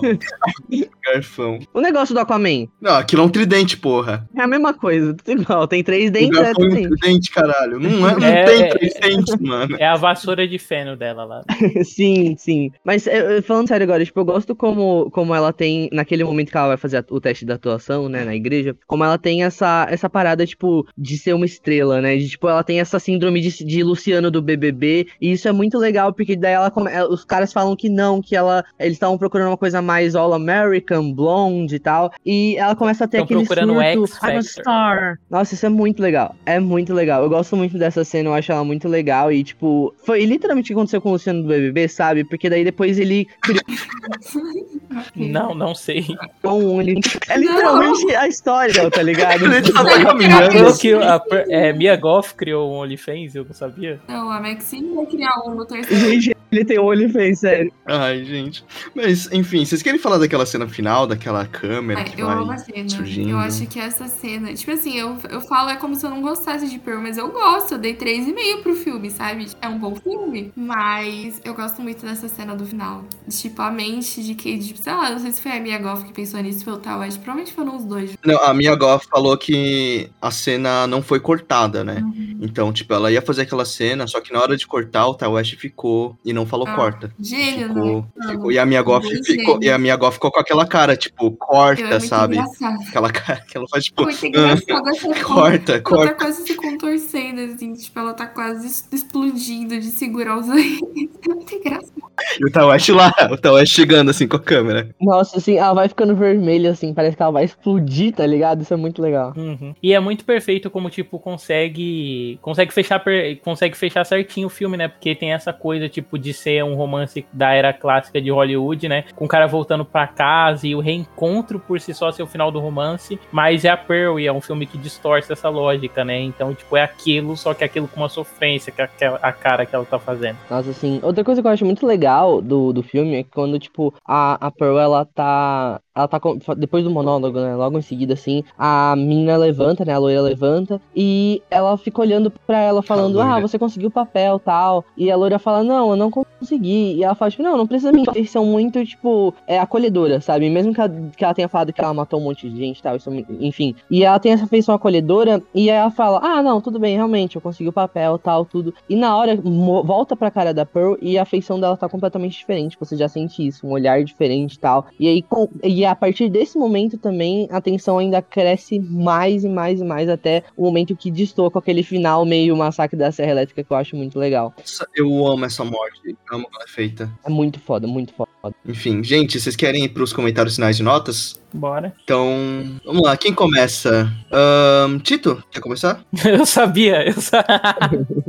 Garfão. 1.13 1.59
o 1.73 1.81
negócio 1.81 2.13
do 2.13 2.19
Aquaman 2.19 2.67
Não, 2.81 2.95
aquilo 2.95 3.21
é 3.21 3.25
um 3.25 3.29
tridente, 3.29 3.77
porra. 3.77 4.27
é 4.35 4.41
a 4.41 4.47
mesma 4.47 4.73
coisa, 4.73 5.13
tudo 5.13 5.41
igual. 5.41 5.67
Tem 5.67 5.83
três 5.83 6.11
dentes, 6.11 6.39
é 6.39 6.47
é 6.47 6.51
um 6.51 6.53
tridente. 6.53 6.89
tridente, 6.97 7.31
caralho. 7.31 7.79
Não, 7.79 8.09
é, 8.09 8.15
não 8.15 8.23
É, 8.27 8.43
tem 8.45 8.63
é. 8.63 8.67
três 8.69 8.93
dentes, 8.99 9.35
mano. 9.39 9.75
É 9.79 9.85
a 9.85 9.95
vassoura 9.95 10.47
de 10.47 10.57
feno 10.59 10.95
dela 10.95 11.23
lá. 11.25 11.43
sim, 11.83 12.35
sim. 12.37 12.71
Mas 12.83 13.07
é, 13.07 13.37
é, 13.37 13.41
falando 13.41 13.67
sério 13.67 13.83
agora, 13.83 14.03
tipo, 14.05 14.19
eu 14.19 14.25
gosto 14.25 14.55
como, 14.55 15.09
como 15.11 15.33
ela 15.33 15.51
tem, 15.53 15.89
naquele 15.91 16.23
momento 16.23 16.51
que 16.51 16.57
ela 16.57 16.67
vai 16.69 16.77
fazer 16.77 16.97
a- 16.97 17.05
o 17.09 17.19
teste 17.19 17.45
da 17.45 17.55
atuação, 17.55 18.07
né, 18.09 18.23
na 18.23 18.35
igreja, 18.35 18.75
como 18.87 19.03
ela 19.03 19.17
tem 19.17 19.43
essa, 19.43 19.87
essa 19.89 20.09
parada, 20.09 20.45
tipo, 20.45 20.85
de 20.97 21.17
ser 21.17 21.33
uma 21.33 21.45
estrela, 21.45 22.01
né? 22.01 22.15
De, 22.17 22.29
tipo, 22.29 22.47
ela 22.47 22.63
tem 22.63 22.79
essa 22.79 22.99
síndrome 22.99 23.41
de, 23.41 23.63
de 23.65 23.83
Luciano 23.83 24.29
do 24.31 24.41
BBB, 24.41 25.07
e 25.21 25.31
isso 25.31 25.47
é 25.47 25.51
muito 25.51 25.77
legal, 25.77 26.13
porque 26.13 26.35
daí 26.35 26.53
ela, 26.53 26.71
ela- 26.91 27.09
os 27.09 27.23
caras 27.25 27.51
falam 27.53 27.75
que 27.75 27.89
não, 27.89 28.21
que 28.21 28.35
ela, 28.35 28.63
eles 28.79 28.93
estavam 28.93 29.17
procurando 29.17 29.47
uma 29.49 29.57
coisa 29.57 29.81
mais 29.81 30.15
all-American, 30.15 30.98
blonde 31.13 31.75
e 31.75 31.79
tal, 31.79 32.11
e 32.25 32.55
ela 32.57 32.75
começa 32.75 33.05
a 33.05 33.07
ter 33.07 33.17
Tão 33.17 33.25
aquele 33.25 33.39
procurando 33.45 33.73
o 33.73 34.07
surto, 34.07 34.13
X 34.15 34.23
I'm 34.23 34.25
a 34.27 34.33
Factor." 34.33 34.43
star. 34.43 35.19
Nossa, 35.29 35.53
isso 35.53 35.65
é 35.65 35.69
muito 35.69 36.01
legal, 36.01 36.35
é 36.45 36.59
muito 36.59 36.93
legal. 36.93 37.23
Eu 37.23 37.29
gosto 37.29 37.55
muito 37.55 37.77
dessa 37.77 38.03
cena, 38.03 38.29
eu 38.29 38.33
acho 38.33 38.51
ela 38.51 38.63
muito 38.63 38.87
legal, 38.87 39.31
e, 39.31 39.43
tipo, 39.43 39.93
foi 40.05 40.25
literalmente 40.25 40.67
o 40.67 40.67
que 40.67 40.73
aconteceu 40.73 41.01
com 41.01 41.09
o 41.09 41.11
Luciano 41.13 41.41
do 41.43 41.47
BBB, 41.47 41.87
sabe? 41.87 42.23
Porque 42.23 42.49
daí 42.49 42.63
depois 42.63 42.97
ele 42.99 43.27
criou 43.41 43.61
Não, 45.15 45.53
não 45.53 45.75
sei. 45.75 46.05
um 46.43 46.77
Only. 46.77 46.99
É 47.27 47.37
literalmente 47.37 48.15
a 48.15 48.27
história, 48.27 48.89
tá 48.89 49.01
ligado? 49.03 49.45
Ele 49.45 49.61
tá 49.61 49.83
Falou 49.83 50.01
caminhando. 50.05 50.77
que 50.77 50.93
a 50.93 51.21
é, 51.49 51.73
Mia 51.73 51.95
Goff 51.95 52.33
criou 52.35 52.71
um 52.71 52.75
OnlyFans, 52.79 53.35
eu 53.35 53.45
não 53.45 53.53
sabia. 53.53 53.99
Não, 54.07 54.31
a 54.31 54.39
Maxine 54.41 54.93
vai 54.95 55.05
criar 55.05 55.31
um 55.45 55.55
no 55.55 55.65
terceiro. 55.65 55.99
Gente, 56.09 56.35
ele 56.51 56.65
tem 56.65 56.79
um 56.79 56.85
OnlyFans, 56.87 57.39
sério. 57.39 57.71
Ai, 57.85 58.23
gente. 58.25 58.63
Mas, 58.95 59.31
enfim, 59.31 59.63
vocês 59.63 59.81
querem 59.83 59.99
falar 59.99 60.17
daquela 60.17 60.45
cena 60.45 60.67
final, 60.67 60.88
daquela 61.07 61.45
câmera 61.45 62.01
Ai, 62.01 62.05
que 62.09 62.21
eu 62.21 62.29
amo 62.29 62.43
a 62.43 62.55
vai 62.55 62.59
cena. 62.59 62.89
surgindo? 62.89 63.29
Eu 63.29 63.37
acho 63.39 63.65
que 63.67 63.79
essa 63.79 64.07
cena. 64.07 64.53
Tipo 64.53 64.71
assim, 64.71 64.95
eu, 64.97 65.17
eu 65.29 65.41
falo 65.41 65.69
é 65.69 65.75
como 65.75 65.95
se 65.95 66.05
eu 66.05 66.09
não 66.09 66.21
gostasse 66.21 66.67
de 66.69 66.79
Pearl, 66.79 67.01
mas 67.01 67.17
eu 67.17 67.29
gosto. 67.31 67.73
Eu 67.73 67.77
dei 67.77 67.95
3,5 67.95 68.61
pro 68.63 68.75
filme, 68.75 69.09
sabe? 69.09 69.47
É 69.61 69.67
um 69.67 69.77
bom 69.77 69.95
filme. 69.95 70.51
Mas 70.55 71.41
eu 71.43 71.53
gosto 71.53 71.81
muito 71.81 72.05
dessa 72.05 72.27
cena 72.27 72.55
do 72.55 72.65
final. 72.65 73.03
Tipo, 73.29 73.61
a 73.61 73.71
mente 73.71 74.23
de 74.23 74.33
que, 74.35 74.57
tipo, 74.57 74.79
sei 74.79 74.93
lá, 74.93 75.09
não 75.11 75.19
sei 75.19 75.31
se 75.31 75.41
foi 75.41 75.51
a 75.51 75.59
Mia 75.59 75.77
Goff 75.77 76.03
que 76.05 76.13
pensou 76.13 76.39
nisso, 76.41 76.63
foi 76.63 76.73
o 76.73 76.77
Tal 76.77 76.99
West. 76.99 77.17
Provavelmente 77.19 77.53
foram 77.53 77.75
os 77.75 77.85
dois. 77.85 78.15
Não, 78.25 78.37
a 78.43 78.53
Mia 78.53 78.75
Goff 78.75 79.07
falou 79.09 79.37
que 79.37 80.09
a 80.21 80.31
cena 80.31 80.87
não 80.87 81.01
foi 81.01 81.19
cortada, 81.19 81.83
né? 81.83 82.01
Uhum. 82.03 82.37
Então, 82.41 82.71
tipo, 82.71 82.93
ela 82.93 83.11
ia 83.11 83.21
fazer 83.21 83.41
aquela 83.43 83.65
cena, 83.65 84.07
só 84.07 84.21
que 84.21 84.31
na 84.31 84.39
hora 84.41 84.55
de 84.55 84.65
cortar, 84.65 85.07
o 85.07 85.13
Ty 85.13 85.25
West 85.25 85.55
ficou 85.57 86.17
e 86.23 86.31
não 86.33 86.45
falou 86.45 86.67
Ah, 86.67 86.75
corta. 86.75 87.11
Gênio, 87.19 87.67
Ficou, 87.69 88.05
né? 88.15 88.27
ficou- 88.31 88.51
e 88.51 88.57
a 88.59 88.65
Mia 88.65 88.81
Goff 88.81 89.07
ficou, 89.25 89.55
gênio. 89.55 89.63
e 89.63 89.69
a 89.71 89.77
Mia 89.77 89.95
Goff 89.95 90.13
ficou 90.15 90.31
com 90.31 90.39
aquela 90.39 90.65
cara, 90.65 90.78
tipo, 90.97 91.25
Eu, 91.25 91.29
é 91.33 91.35
corta, 91.37 91.81
muito 91.83 92.01
sabe? 92.07 92.35
engraçado. 92.37 92.77
Aquela 92.87 93.11
cara 93.11 93.41
que 93.47 93.57
ela 93.57 93.67
faz, 93.69 93.83
tipo, 93.85 94.03
Muito 94.03 94.25
engraçado 94.25 94.89
essa 94.89 94.99
cena. 95.13 95.23
corta, 95.23 95.71
Ela 95.73 95.81
tá 95.81 95.89
corta. 95.89 96.13
quase 96.15 96.43
se 96.43 96.55
contorcendo, 96.55 97.41
assim, 97.41 97.73
tipo, 97.73 97.99
ela 97.99 98.13
tá 98.13 98.25
quase 98.27 98.67
explodindo 98.91 99.79
de 99.79 99.85
segurar 99.87 100.37
os 100.37 100.49
olhos. 100.49 100.79
É 101.29 101.33
muito 101.33 101.53
engraçado. 101.53 101.93
E 102.39 102.45
o 102.45 102.51
Tawashi 102.51 102.91
lá, 102.91 103.13
o 103.31 103.37
Tawashi 103.37 103.71
chegando 103.73 104.09
assim 104.09 104.27
com 104.27 104.37
a 104.37 104.39
câmera. 104.39 104.89
Nossa, 104.99 105.37
assim, 105.37 105.57
ela 105.57 105.73
vai 105.73 105.87
ficando 105.87 106.15
vermelha, 106.15 106.71
assim, 106.71 106.93
parece 106.93 107.15
que 107.15 107.21
ela 107.21 107.31
vai 107.31 107.43
explodir, 107.43 108.13
tá 108.15 108.25
ligado? 108.25 108.61
Isso 108.61 108.73
é 108.73 108.77
muito 108.77 109.01
legal. 109.01 109.33
Uhum. 109.37 109.75
E 109.83 109.93
é 109.93 109.99
muito 109.99 110.25
perfeito 110.25 110.69
como, 110.69 110.89
tipo, 110.89 111.19
consegue. 111.19 112.39
Consegue 112.41 112.73
fechar, 112.73 112.99
per- 112.99 113.37
consegue 113.41 113.77
fechar 113.77 114.05
certinho 114.05 114.47
o 114.47 114.49
filme, 114.49 114.75
né? 114.75 114.87
Porque 114.87 115.13
tem 115.13 115.33
essa 115.33 115.53
coisa, 115.53 115.87
tipo, 115.87 116.17
de 116.17 116.33
ser 116.33 116.63
um 116.63 116.73
romance 116.75 117.25
da 117.31 117.51
era 117.53 117.73
clássica 117.73 118.21
de 118.21 118.31
Hollywood, 118.31 118.87
né? 118.89 119.03
Com 119.15 119.25
o 119.25 119.27
cara 119.27 119.45
voltando 119.47 119.85
pra 119.85 120.07
casa 120.07 120.58
e 120.63 120.75
o 120.75 120.79
reencontro 120.79 121.59
por 121.59 121.79
si 121.79 121.93
só 121.93 122.11
ser 122.11 122.23
o 122.23 122.27
final 122.27 122.51
do 122.51 122.59
romance. 122.59 123.19
Mas 123.31 123.65
é 123.65 123.69
a 123.69 123.77
Pearl 123.77 124.19
e 124.19 124.27
é 124.27 124.33
um 124.33 124.41
filme 124.41 124.65
que 124.65 124.77
distorce 124.77 125.31
essa 125.31 125.49
lógica, 125.49 126.03
né? 126.03 126.19
Então, 126.21 126.53
tipo, 126.53 126.75
é 126.75 126.83
aquilo, 126.83 127.35
só 127.35 127.53
que 127.53 127.63
aquilo 127.63 127.87
com 127.87 128.01
uma 128.01 128.09
sofrência, 128.09 128.71
que 128.71 128.81
é 128.81 129.19
a 129.21 129.31
cara 129.31 129.65
que 129.65 129.75
ela 129.75 129.85
tá 129.85 129.99
fazendo. 129.99 130.37
Nossa, 130.49 130.69
assim, 130.69 130.99
outra 131.03 131.23
coisa 131.23 131.41
que 131.41 131.47
eu 131.47 131.51
acho 131.51 131.65
muito 131.65 131.85
legal 131.85 132.41
do, 132.41 132.73
do 132.73 132.83
filme 132.83 133.15
é 133.15 133.23
quando, 133.23 133.59
tipo, 133.59 133.93
a, 134.05 134.47
a 134.47 134.51
Pearl, 134.51 134.77
ela 134.79 135.05
tá. 135.05 135.81
Ela 135.99 136.07
tá. 136.07 136.19
com- 136.19 136.37
Depois 136.57 136.83
do 136.83 136.89
monólogo, 136.89 137.39
né? 137.39 137.55
Logo 137.55 137.77
em 137.77 137.81
seguida, 137.81 138.13
assim, 138.13 138.43
a 138.57 138.95
menina 138.95 139.35
levanta, 139.37 139.83
né? 139.85 139.93
A 139.93 139.97
loira 139.97 140.21
levanta. 140.21 140.81
E 140.95 141.41
ela 141.49 141.77
fica 141.77 142.01
olhando 142.01 142.31
pra 142.47 142.59
ela, 142.59 142.81
falando: 142.81 143.19
Ah, 143.21 143.39
você 143.39 143.59
conseguiu 143.59 143.89
o 143.89 143.91
papel 143.91 144.39
tal. 144.39 144.85
E 144.97 145.11
a 145.11 145.15
loira 145.15 145.37
fala: 145.39 145.63
Não, 145.63 145.89
eu 145.91 145.95
não 145.95 146.09
consegui. 146.09 146.93
E 146.95 147.03
ela 147.03 147.15
fala: 147.15 147.31
tipo, 147.31 147.43
Não, 147.43 147.57
não 147.57 147.67
precisa 147.67 147.91
mentir. 147.91 148.15
Eles 148.15 148.31
são 148.31 148.45
muito, 148.45 148.83
tipo, 148.85 149.33
é, 149.47 149.59
acolhedora, 149.59 150.21
sabe? 150.21 150.49
Mesmo 150.49 150.73
que 150.73 150.79
ela, 150.81 150.89
que 151.15 151.23
ela 151.23 151.33
tenha 151.33 151.47
falado 151.49 151.73
que 151.73 151.81
ela 151.81 151.93
matou 151.93 152.19
um 152.19 152.23
monte 152.23 152.49
de 152.49 152.57
gente 152.57 152.79
e 152.79 152.83
tal, 152.83 152.95
isso, 152.95 153.09
enfim. 153.39 153.75
E 153.91 154.03
ela 154.03 154.19
tem 154.19 154.31
essa 154.31 154.47
feição 154.47 154.73
acolhedora. 154.73 155.41
E 155.53 155.69
aí 155.69 155.77
ela 155.77 155.91
fala: 155.91 156.19
Ah, 156.23 156.41
não, 156.41 156.61
tudo 156.61 156.79
bem, 156.79 156.95
realmente, 156.95 157.35
eu 157.35 157.41
consegui 157.41 157.69
o 157.69 157.73
papel 157.73 158.17
tal, 158.17 158.45
tudo. 158.45 158.73
E 158.89 158.95
na 158.95 159.15
hora, 159.17 159.35
volta 159.83 160.15
pra 160.15 160.31
cara 160.31 160.53
da 160.53 160.65
Pearl 160.65 160.95
e 161.01 161.17
a 161.17 161.25
feição 161.25 161.59
dela 161.59 161.75
tá 161.77 161.87
completamente 161.89 162.37
diferente. 162.37 162.77
Você 162.79 162.95
já 162.95 163.07
sente 163.07 163.45
isso, 163.45 163.67
um 163.67 163.71
olhar 163.71 164.03
diferente 164.03 164.53
e 164.55 164.59
tal. 164.59 164.85
E 164.99 165.07
aí, 165.07 165.21
com- 165.21 165.49
e 165.63 165.85
a 165.89 165.95
partir 165.95 166.29
desse 166.29 166.57
momento 166.57 166.97
também, 166.97 167.47
a 167.51 167.59
tensão 167.59 167.97
ainda 167.97 168.21
cresce 168.21 168.79
mais 168.79 169.43
e 169.43 169.49
mais 169.49 169.81
e 169.81 169.83
mais 169.83 170.09
até 170.09 170.43
o 170.55 170.63
momento 170.63 170.95
que 170.95 171.11
destoa 171.11 171.49
com 171.49 171.59
aquele 171.59 171.83
final 171.83 172.25
meio 172.25 172.55
massacre 172.55 172.97
da 172.97 173.11
Serra 173.11 173.31
Elétrica 173.31 173.63
que 173.63 173.71
eu 173.71 173.77
acho 173.77 173.95
muito 173.95 174.17
legal. 174.17 174.53
Nossa, 174.57 174.87
eu 174.95 175.25
amo 175.25 175.45
essa 175.45 175.63
morte. 175.63 175.99
Eu 176.05 176.15
amo 176.31 176.43
como 176.43 176.55
ela 176.55 176.65
é 176.65 176.71
feita. 176.71 177.11
É 177.25 177.29
muito 177.29 177.59
foda, 177.59 177.87
muito 177.87 178.13
foda. 178.13 178.29
Enfim, 178.65 179.03
gente, 179.03 179.39
vocês 179.39 179.55
querem 179.55 179.83
ir 179.83 179.89
pros 179.89 180.13
comentários 180.13 180.55
finais 180.55 180.77
de 180.77 180.83
notas? 180.83 181.39
Bora. 181.53 181.93
Então, 182.03 182.79
vamos 182.85 183.01
lá. 183.01 183.17
Quem 183.17 183.33
começa? 183.33 184.09
Ahn, 184.31 184.99
Tito, 184.99 185.43
quer 185.51 185.59
começar? 185.59 186.03
Eu 186.23 186.45
sabia, 186.45 187.05
eu 187.07 187.19
sabia. 187.19 188.07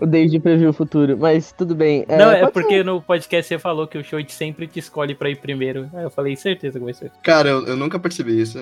O 0.00 0.06
David 0.06 0.40
previu 0.40 0.70
o 0.70 0.72
futuro, 0.72 1.16
mas 1.18 1.52
tudo 1.52 1.74
bem. 1.74 2.04
Não, 2.08 2.30
é 2.30 2.46
porque 2.50 2.82
no 2.82 3.02
podcast 3.02 3.48
você 3.48 3.58
falou 3.58 3.86
que 3.86 3.98
o 3.98 4.04
Shoit 4.04 4.32
sempre 4.32 4.66
te 4.66 4.78
escolhe 4.78 5.14
pra 5.14 5.30
ir 5.30 5.36
primeiro. 5.36 5.88
Aí 5.92 6.04
eu 6.04 6.10
falei, 6.10 6.36
certeza 6.36 6.78
que 6.78 6.84
vai 6.84 6.94
ser. 6.94 7.10
Cara, 7.22 7.48
eu, 7.48 7.66
eu 7.66 7.76
nunca 7.76 7.98
percebi 7.98 8.40
isso. 8.40 8.58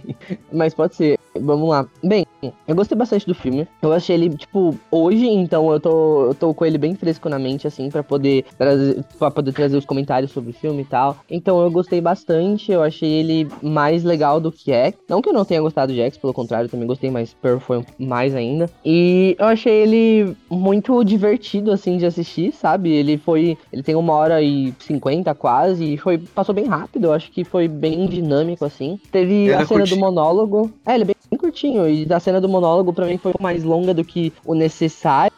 Mas 0.52 0.74
pode 0.74 0.94
ser. 0.94 1.19
Vamos 1.38 1.68
lá. 1.68 1.86
Bem, 2.02 2.26
eu 2.66 2.74
gostei 2.74 2.96
bastante 2.96 3.26
do 3.26 3.34
filme. 3.34 3.66
Eu 3.80 3.92
achei 3.92 4.16
ele, 4.16 4.30
tipo, 4.30 4.76
hoje, 4.90 5.26
então 5.26 5.70
eu 5.72 5.78
tô, 5.78 6.26
eu 6.26 6.34
tô 6.34 6.52
com 6.54 6.64
ele 6.64 6.78
bem 6.78 6.94
fresco 6.94 7.28
na 7.28 7.38
mente, 7.38 7.66
assim, 7.66 7.88
pra 7.88 8.02
poder, 8.02 8.44
trazer, 8.58 9.04
pra 9.18 9.30
poder 9.30 9.52
trazer 9.52 9.76
os 9.76 9.84
comentários 9.84 10.32
sobre 10.32 10.50
o 10.50 10.54
filme 10.54 10.82
e 10.82 10.84
tal. 10.84 11.16
Então 11.30 11.60
eu 11.62 11.70
gostei 11.70 12.00
bastante. 12.00 12.72
Eu 12.72 12.82
achei 12.82 13.08
ele 13.10 13.48
mais 13.62 14.02
legal 14.04 14.40
do 14.40 14.50
que 14.50 14.72
X. 14.72 14.96
Não 15.08 15.22
que 15.22 15.28
eu 15.28 15.32
não 15.32 15.44
tenha 15.44 15.60
gostado 15.60 15.92
de 15.92 16.00
X, 16.00 16.16
pelo 16.18 16.34
contrário, 16.34 16.66
eu 16.66 16.70
também 16.70 16.86
gostei, 16.86 17.10
mas 17.10 17.34
Pearl 17.34 17.58
foi 17.58 17.84
mais 17.98 18.34
ainda. 18.34 18.68
E 18.84 19.36
eu 19.38 19.46
achei 19.46 19.72
ele 19.72 20.36
muito 20.50 21.02
divertido, 21.04 21.70
assim, 21.70 21.96
de 21.96 22.06
assistir, 22.06 22.52
sabe? 22.52 22.90
Ele 22.90 23.16
foi. 23.18 23.56
Ele 23.72 23.82
tem 23.82 23.94
uma 23.94 24.14
hora 24.14 24.42
e 24.42 24.74
cinquenta 24.80 25.34
quase, 25.34 25.94
e 25.94 25.96
foi, 25.96 26.18
passou 26.18 26.54
bem 26.54 26.66
rápido. 26.66 27.04
Eu 27.06 27.12
acho 27.12 27.30
que 27.30 27.44
foi 27.44 27.68
bem 27.68 28.06
dinâmico, 28.06 28.64
assim. 28.64 28.98
Teve 29.12 29.48
Era 29.48 29.62
a 29.62 29.66
cena 29.66 29.80
curtinho. 29.80 29.96
do 29.96 30.00
monólogo. 30.00 30.70
É, 30.84 30.94
ele 30.94 31.02
é 31.02 31.06
bem 31.06 31.16
curtinho. 31.38 31.88
E 31.88 32.06
a 32.12 32.20
cena 32.20 32.40
do 32.40 32.48
monólogo 32.48 32.92
pra 32.92 33.06
mim 33.06 33.18
foi 33.18 33.32
mais 33.40 33.64
longa 33.64 33.94
do 33.94 34.04
que 34.04 34.32
o 34.44 34.54
necessário. 34.54 35.32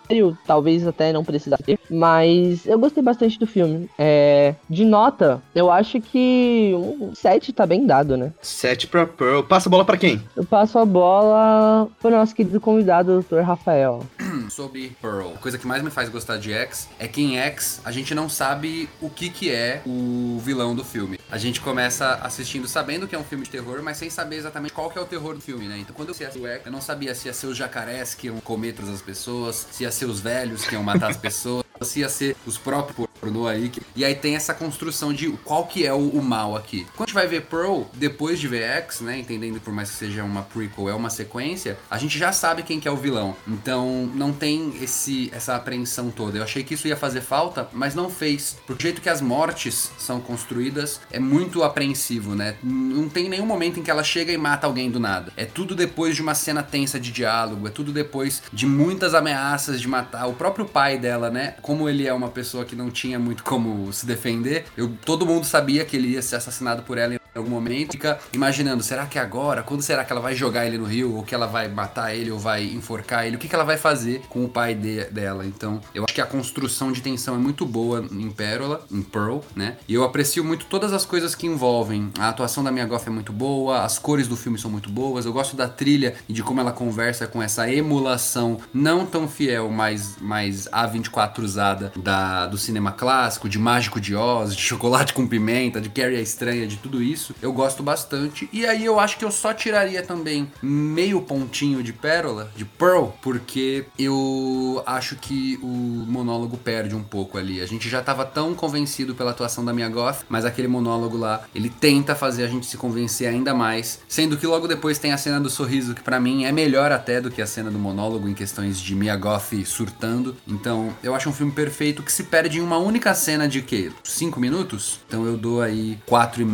Talvez 0.46 0.86
até 0.86 1.12
não 1.12 1.24
precisasse 1.24 1.62
ter. 1.62 1.78
Mas 1.90 2.66
eu 2.66 2.78
gostei 2.78 3.02
bastante 3.02 3.38
do 3.38 3.46
filme. 3.46 3.88
É, 3.98 4.54
de 4.68 4.84
nota, 4.84 5.42
eu 5.54 5.70
acho 5.70 6.00
que 6.00 6.72
um 6.74 7.14
7 7.14 7.52
tá 7.52 7.66
bem 7.66 7.86
dado, 7.86 8.16
né? 8.16 8.32
7 8.40 8.86
pra 8.86 9.06
Pearl. 9.06 9.42
Passa 9.42 9.68
a 9.68 9.70
bola 9.70 9.84
pra 9.84 9.96
quem? 9.96 10.22
Eu 10.36 10.44
passo 10.44 10.78
a 10.78 10.84
bola 10.84 11.88
pro 12.00 12.10
nosso 12.10 12.34
querido 12.34 12.60
convidado, 12.60 13.18
o 13.18 13.22
Dr. 13.22 13.40
Rafael. 13.40 14.02
sobre 14.50 14.96
Pearl. 15.00 15.32
A 15.34 15.38
coisa 15.38 15.58
que 15.58 15.66
mais 15.66 15.82
me 15.82 15.90
faz 15.90 16.08
gostar 16.08 16.36
de 16.36 16.52
X 16.52 16.88
é 16.98 17.08
que 17.08 17.22
em 17.22 17.38
X 17.38 17.80
a 17.84 17.90
gente 17.90 18.14
não 18.14 18.28
sabe 18.28 18.88
o 19.00 19.08
que 19.08 19.30
que 19.30 19.50
é 19.50 19.82
o 19.86 20.38
vilão 20.42 20.74
do 20.74 20.84
filme. 20.84 21.18
A 21.30 21.38
gente 21.38 21.60
começa 21.60 22.14
assistindo 22.22 22.68
sabendo 22.68 23.08
que 23.08 23.14
é 23.14 23.18
um 23.18 23.24
filme 23.24 23.44
de 23.44 23.50
terror, 23.50 23.82
mas 23.82 23.96
sem 23.96 24.10
saber 24.10 24.36
exatamente 24.36 24.72
qual 24.72 24.90
que 24.90 24.98
é 24.98 25.00
o 25.00 25.06
terror 25.06 25.34
do 25.34 25.40
filme, 25.40 25.66
né? 25.66 25.78
Então 25.78 25.94
quando 25.94 26.08
eu 26.08 26.12
assisti 26.12 26.38
o 26.38 26.46
X, 26.46 26.66
eu 26.66 26.72
não 26.72 26.80
sabia 26.80 27.14
se 27.14 27.28
ia 27.28 27.32
ser 27.32 27.46
os 27.46 27.56
jacarés 27.56 28.14
que 28.14 28.26
iam 28.26 28.40
comer 28.40 28.74
todas 28.74 28.92
as 28.94 29.02
pessoas, 29.02 29.66
se 29.70 29.84
ia 29.84 29.91
ser 29.92 30.06
os 30.06 30.20
velhos 30.20 30.64
que 30.64 30.74
iam 30.74 30.82
matar 30.82 31.10
as 31.10 31.16
pessoas, 31.16 31.64
se 31.82 32.00
ia 32.00 32.08
ser 32.08 32.36
os 32.46 32.58
próprios 32.58 33.11
pornô 33.22 33.46
aí. 33.46 33.68
que- 33.68 33.80
E 33.94 34.04
aí 34.04 34.14
tem 34.16 34.34
essa 34.34 34.52
construção 34.52 35.12
de 35.12 35.30
qual 35.44 35.66
que 35.66 35.86
é 35.86 35.92
o, 35.94 36.08
o 36.08 36.22
mal 36.22 36.56
aqui. 36.56 36.84
Quando 36.96 37.02
a 37.02 37.06
gente 37.06 37.14
vai 37.14 37.26
ver 37.28 37.42
Pearl, 37.42 37.82
depois 37.94 38.40
de 38.40 38.48
ver 38.48 38.62
X, 38.62 39.00
né? 39.00 39.18
Entendendo 39.18 39.60
por 39.60 39.72
mais 39.72 39.90
que 39.90 39.96
seja 39.96 40.24
uma 40.24 40.42
prequel, 40.42 40.88
é 40.88 40.94
uma 40.94 41.08
sequência, 41.10 41.78
a 41.90 41.96
gente 41.98 42.18
já 42.18 42.32
sabe 42.32 42.62
quem 42.64 42.80
que 42.80 42.88
é 42.88 42.90
o 42.90 42.96
vilão. 42.96 43.36
Então 43.46 44.10
não 44.14 44.32
tem 44.32 44.74
esse, 44.82 45.30
essa 45.32 45.54
apreensão 45.54 46.10
toda. 46.10 46.38
Eu 46.38 46.42
achei 46.42 46.64
que 46.64 46.74
isso 46.74 46.88
ia 46.88 46.96
fazer 46.96 47.20
falta, 47.20 47.68
mas 47.72 47.94
não 47.94 48.10
fez. 48.10 48.56
O 48.68 48.74
jeito 48.80 49.00
que 49.00 49.08
as 49.08 49.20
mortes 49.20 49.92
são 49.98 50.20
construídas 50.20 51.00
é 51.10 51.20
muito 51.20 51.62
apreensivo, 51.62 52.34
né? 52.34 52.56
Não 52.62 53.08
tem 53.08 53.28
nenhum 53.28 53.46
momento 53.46 53.78
em 53.78 53.82
que 53.82 53.90
ela 53.90 54.02
chega 54.02 54.32
e 54.32 54.36
mata 54.36 54.66
alguém 54.66 54.90
do 54.90 54.98
nada. 54.98 55.32
É 55.36 55.44
tudo 55.44 55.76
depois 55.76 56.16
de 56.16 56.22
uma 56.22 56.34
cena 56.34 56.62
tensa 56.62 56.98
de 56.98 57.12
diálogo, 57.12 57.68
é 57.68 57.70
tudo 57.70 57.92
depois 57.92 58.42
de 58.52 58.66
muitas 58.66 59.14
ameaças 59.14 59.80
de 59.80 59.86
matar. 59.86 60.26
O 60.26 60.32
próprio 60.32 60.64
pai 60.64 60.98
dela, 60.98 61.30
né? 61.30 61.54
Como 61.62 61.88
ele 61.88 62.06
é 62.06 62.12
uma 62.12 62.28
pessoa 62.28 62.64
que 62.64 62.74
não 62.74 62.90
tinha 62.90 63.11
muito 63.18 63.42
como 63.44 63.92
se 63.92 64.06
defender, 64.06 64.64
eu, 64.76 64.92
todo 65.04 65.26
mundo 65.26 65.44
sabia 65.44 65.84
que 65.84 65.96
ele 65.96 66.08
ia 66.08 66.22
ser 66.22 66.36
assassinado 66.36 66.82
por 66.82 66.98
ela 66.98 67.21
em 67.34 67.38
algum 67.38 67.50
momento. 67.50 67.92
Fica 67.92 68.18
imaginando, 68.32 68.82
será 68.82 69.06
que 69.06 69.18
agora? 69.18 69.62
Quando 69.62 69.82
será 69.82 70.04
que 70.04 70.12
ela 70.12 70.20
vai 70.20 70.34
jogar 70.34 70.66
ele 70.66 70.78
no 70.78 70.84
rio? 70.84 71.14
Ou 71.14 71.22
que 71.22 71.34
ela 71.34 71.46
vai 71.46 71.68
matar 71.68 72.14
ele? 72.14 72.30
Ou 72.30 72.38
vai 72.38 72.64
enforcar 72.64 73.26
ele? 73.26 73.36
O 73.36 73.38
que, 73.38 73.48
que 73.48 73.54
ela 73.54 73.64
vai 73.64 73.76
fazer 73.76 74.22
com 74.28 74.44
o 74.44 74.48
pai 74.48 74.74
de- 74.74 75.04
dela? 75.06 75.44
Então, 75.46 75.80
eu 75.94 76.04
acho 76.04 76.14
que 76.14 76.20
a 76.20 76.26
construção 76.26 76.92
de 76.92 77.00
tensão 77.00 77.34
é 77.34 77.38
muito 77.38 77.64
boa 77.64 78.04
em 78.10 78.30
Pérola, 78.30 78.84
em 78.90 79.02
Pearl, 79.02 79.38
né? 79.56 79.76
E 79.88 79.94
eu 79.94 80.04
aprecio 80.04 80.44
muito 80.44 80.66
todas 80.66 80.92
as 80.92 81.04
coisas 81.04 81.34
que 81.34 81.46
envolvem. 81.46 82.10
A 82.18 82.28
atuação 82.28 82.62
da 82.62 82.70
Mia 82.70 82.84
Goth 82.86 83.06
é 83.06 83.10
muito 83.10 83.32
boa, 83.32 83.82
as 83.82 83.98
cores 83.98 84.28
do 84.28 84.36
filme 84.36 84.58
são 84.58 84.70
muito 84.70 84.90
boas. 84.90 85.24
Eu 85.24 85.32
gosto 85.32 85.56
da 85.56 85.68
trilha 85.68 86.14
e 86.28 86.32
de 86.32 86.42
como 86.42 86.60
ela 86.60 86.72
conversa 86.72 87.26
com 87.26 87.42
essa 87.42 87.68
emulação 87.70 88.58
não 88.72 89.06
tão 89.06 89.28
fiel, 89.28 89.70
mas 89.70 90.16
mais 90.20 90.66
A24 90.68 91.38
usada 91.40 91.92
da, 91.96 92.46
do 92.46 92.58
cinema 92.58 92.92
clássico, 92.92 93.48
de 93.48 93.58
Mágico 93.58 94.00
de 94.00 94.14
Oz, 94.14 94.54
de 94.54 94.62
Chocolate 94.62 95.12
com 95.14 95.26
Pimenta, 95.26 95.80
de 95.80 95.88
Carrie 95.88 96.16
a 96.16 96.20
Estranha, 96.20 96.66
de 96.66 96.76
tudo 96.76 97.02
isso. 97.02 97.21
Eu 97.40 97.52
gosto 97.52 97.82
bastante. 97.82 98.48
E 98.52 98.66
aí 98.66 98.84
eu 98.84 98.98
acho 98.98 99.18
que 99.18 99.24
eu 99.24 99.30
só 99.30 99.52
tiraria 99.52 100.02
também 100.02 100.50
meio 100.62 101.20
pontinho 101.22 101.82
de 101.82 101.92
Pérola, 101.92 102.50
de 102.56 102.64
Pearl, 102.64 103.08
porque 103.20 103.84
eu 103.98 104.82
acho 104.86 105.16
que 105.16 105.58
o 105.62 105.66
monólogo 105.66 106.56
perde 106.56 106.94
um 106.94 107.02
pouco 107.02 107.38
ali. 107.38 107.60
A 107.60 107.66
gente 107.66 107.88
já 107.88 108.02
tava 108.02 108.24
tão 108.24 108.54
convencido 108.54 109.14
pela 109.14 109.30
atuação 109.30 109.64
da 109.64 109.72
Mia 109.72 109.88
Goth, 109.88 110.24
mas 110.28 110.44
aquele 110.44 110.68
monólogo 110.68 111.16
lá, 111.16 111.44
ele 111.54 111.68
tenta 111.68 112.14
fazer 112.14 112.44
a 112.44 112.48
gente 112.48 112.66
se 112.66 112.76
convencer 112.76 113.28
ainda 113.28 113.54
mais, 113.54 114.00
sendo 114.08 114.36
que 114.36 114.46
logo 114.46 114.66
depois 114.66 114.98
tem 114.98 115.12
a 115.12 115.18
cena 115.18 115.40
do 115.40 115.50
sorriso, 115.50 115.94
que 115.94 116.02
pra 116.02 116.18
mim 116.18 116.44
é 116.44 116.52
melhor 116.52 116.90
até 116.92 117.20
do 117.20 117.30
que 117.30 117.42
a 117.42 117.46
cena 117.46 117.70
do 117.70 117.78
monólogo 117.78 118.28
em 118.28 118.34
questões 118.34 118.80
de 118.80 118.94
Mia 118.94 119.16
Goth 119.16 119.52
surtando. 119.64 120.36
Então, 120.46 120.92
eu 121.02 121.14
acho 121.14 121.28
um 121.28 121.32
filme 121.32 121.52
perfeito 121.52 122.02
que 122.02 122.12
se 122.12 122.24
perde 122.24 122.58
em 122.58 122.60
uma 122.60 122.78
única 122.78 123.14
cena 123.14 123.48
de 123.48 123.62
quê? 123.62 123.90
Cinco 124.02 124.40
minutos? 124.40 125.00
Então 125.06 125.26
eu 125.26 125.36
dou 125.36 125.60
aí 125.60 125.98
quatro 126.06 126.42
e 126.42 126.44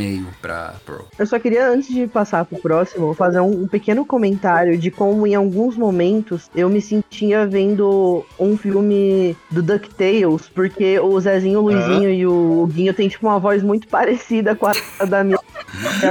Pearl. 0.85 1.03
Eu 1.19 1.27
só 1.27 1.39
queria, 1.39 1.69
antes 1.69 1.89
de 1.89 2.07
passar 2.07 2.45
pro 2.45 2.59
próximo, 2.59 3.15
fazer 3.15 3.41
um, 3.41 3.63
um 3.63 3.69
pequeno 3.69 4.05
comentário 4.05 4.77
de 4.79 4.91
como 4.91 5.27
em 5.27 5.35
alguns 5.35 5.77
momentos 5.77 6.51
eu 6.55 6.69
me 6.69 6.81
sentia 6.81 7.47
vendo 7.47 8.25
um 8.39 8.57
filme 8.57 9.37
do 9.51 9.63
DuckTales, 9.63 10.49
porque 10.55 10.99
o 10.99 11.19
Zezinho, 11.21 11.61
o 11.61 11.63
Luizinho 11.63 12.11
e 12.11 12.27
o 12.27 12.69
Guinho 12.73 12.95
tem 12.95 13.09
tipo 13.09 13.27
uma 13.27 13.39
voz 13.39 13.63
muito 13.63 13.87
parecida 13.89 14.55
com 14.55 14.67
a 14.67 14.73
da 15.07 15.25
minha 15.25 15.39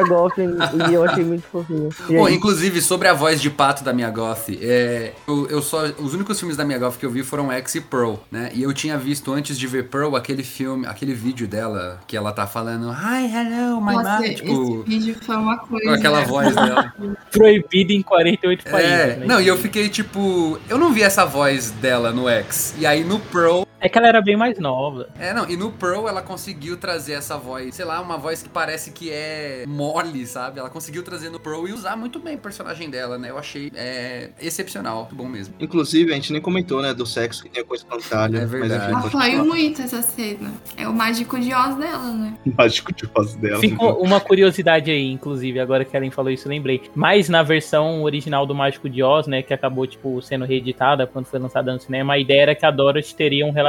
Goffin, 0.07 0.55
e 0.89 0.93
eu 0.93 1.03
achei 1.03 1.23
muito 1.23 1.43
fofinho. 1.43 1.89
Bom, 2.09 2.29
inclusive, 2.29 2.81
sobre 2.81 3.07
a 3.07 3.13
voz 3.13 3.41
de 3.41 3.49
pato 3.49 3.83
da 3.83 3.91
Mia 3.91 4.09
Goth, 4.09 4.49
é, 4.61 5.13
eu, 5.27 5.47
eu 5.47 5.61
só. 5.61 5.85
Os 5.99 6.13
únicos 6.13 6.39
filmes 6.39 6.55
da 6.55 6.63
Mia 6.63 6.77
Goth 6.77 6.97
que 6.97 7.05
eu 7.05 7.11
vi 7.11 7.23
foram 7.23 7.51
X 7.51 7.75
e 7.75 7.81
Pearl, 7.81 8.15
né? 8.31 8.51
E 8.53 8.63
eu 8.63 8.73
tinha 8.73 8.97
visto 8.97 9.33
antes 9.33 9.57
de 9.57 9.67
ver 9.67 9.89
Pearl 9.89 10.15
aquele 10.15 10.43
filme, 10.43 10.85
aquele 10.85 11.13
vídeo 11.13 11.47
dela 11.47 11.99
que 12.07 12.15
ela 12.15 12.31
tá 12.31 12.45
falando 12.45 12.91
Hi, 12.91 13.25
hello, 13.25 13.81
my 13.81 13.93
Nossa, 13.93 14.36
mom. 14.43 14.53
esse 14.53 14.65
Tipo, 14.71 14.83
vídeo 14.83 15.15
foi 15.21 15.35
uma 15.35 15.57
coisa. 15.57 15.85
com 15.85 15.91
aquela 15.93 16.21
voz 16.21 16.55
dela. 16.55 16.93
Proibido 17.31 17.91
em 17.93 18.01
48 18.01 18.67
É, 18.67 18.71
países, 18.71 19.17
né? 19.19 19.25
não, 19.25 19.41
e 19.41 19.47
eu 19.47 19.57
fiquei 19.57 19.89
tipo. 19.89 20.59
Eu 20.69 20.77
não 20.77 20.91
vi 20.93 21.03
essa 21.03 21.25
voz 21.25 21.71
dela 21.71 22.11
no 22.11 22.27
X. 22.29 22.73
E 22.77 22.85
aí 22.85 23.03
no 23.03 23.19
Pearl 23.19 23.63
É 23.80 23.88
que 23.88 23.97
ela 23.97 24.07
era 24.07 24.21
bem 24.21 24.36
mais 24.36 24.57
nova. 24.59 25.09
É, 25.19 25.34
não, 25.34 25.49
e 25.49 25.55
no 25.55 25.71
Pearl 25.71 26.07
ela 26.07 26.21
conseguiu 26.21 26.78
trazer 26.78 27.13
essa 27.13 27.38
voz, 27.38 27.75
sei 27.75 27.86
lá, 27.86 28.01
uma 28.01 28.17
voz 28.17 28.41
que 28.41 28.49
parece 28.49 28.91
que 28.91 29.11
é 29.11 29.65
mole, 29.67 30.25
sabe? 30.25 30.59
Ela 30.59 30.69
conseguiu 30.69 31.03
trazer 31.03 31.30
no 31.30 31.39
Pearl 31.39 31.67
e 31.67 31.73
usar 31.73 31.95
muito 31.95 32.19
bem 32.19 32.36
o 32.36 32.39
personagem 32.39 32.89
dela, 32.89 33.17
né? 33.17 33.30
Eu 33.30 33.38
achei 33.38 33.71
é, 33.75 34.32
excepcional, 34.41 35.01
muito 35.01 35.15
bom 35.15 35.28
mesmo. 35.28 35.53
Inclusive, 35.59 36.11
a 36.11 36.15
gente 36.15 36.34
nem 36.34 36.41
comentou, 36.41 36.82
né, 36.82 36.93
do 36.93 37.05
sexo 37.05 37.43
que 37.43 37.49
tem 37.49 37.63
com 37.63 37.73
a 37.73 37.78
espantalho. 37.78 38.39
É 38.39 38.45
verdade. 38.45 38.91
Mas 38.91 38.91
Ela 38.91 38.99
enfim, 38.99 39.38
falar. 39.38 39.43
muito 39.45 39.82
essa 39.82 40.01
cena. 40.01 40.51
É 40.75 40.88
o 40.88 40.93
mágico 40.93 41.39
de 41.39 41.53
Oz 41.53 41.75
dela, 41.75 42.11
né? 42.13 42.34
Mágico 42.57 42.93
de 42.93 43.05
voz 43.05 43.36
dela. 43.36 43.59
Ficou 43.59 44.01
uma 44.01 44.19
curiosidade 44.19 44.89
aí, 44.89 45.11
inclusive, 45.11 45.59
agora 45.59 45.86
que 45.86 45.95
a 45.95 45.99
Ellen 45.99 46.11
falou 46.11 46.32
isso, 46.32 46.47
eu 46.47 46.49
lembrei. 46.49 46.82
Mas 46.95 47.30
na 47.30 47.43
versão 47.43 48.01
original 48.01 48.45
do 48.45 48.55
Mágico 48.55 48.89
de 48.89 49.03
Oz, 49.03 49.28
né, 49.28 49.43
que 49.43 49.53
acabou, 49.53 49.86
tipo, 49.86 50.21
sendo 50.21 50.45
reeditada 50.45 51.05
quando 51.05 51.25
foi 51.25 51.39
lançada 51.39 51.71
no 51.71 51.80
cinema, 51.80 52.13
a 52.13 52.19
ideia 52.19 52.41
era 52.41 52.55
que 52.55 52.65
a 52.65 52.71
Dorothy 52.71 53.13
teria 53.15 53.45
um 53.45 53.51
relacionamento 53.51 53.66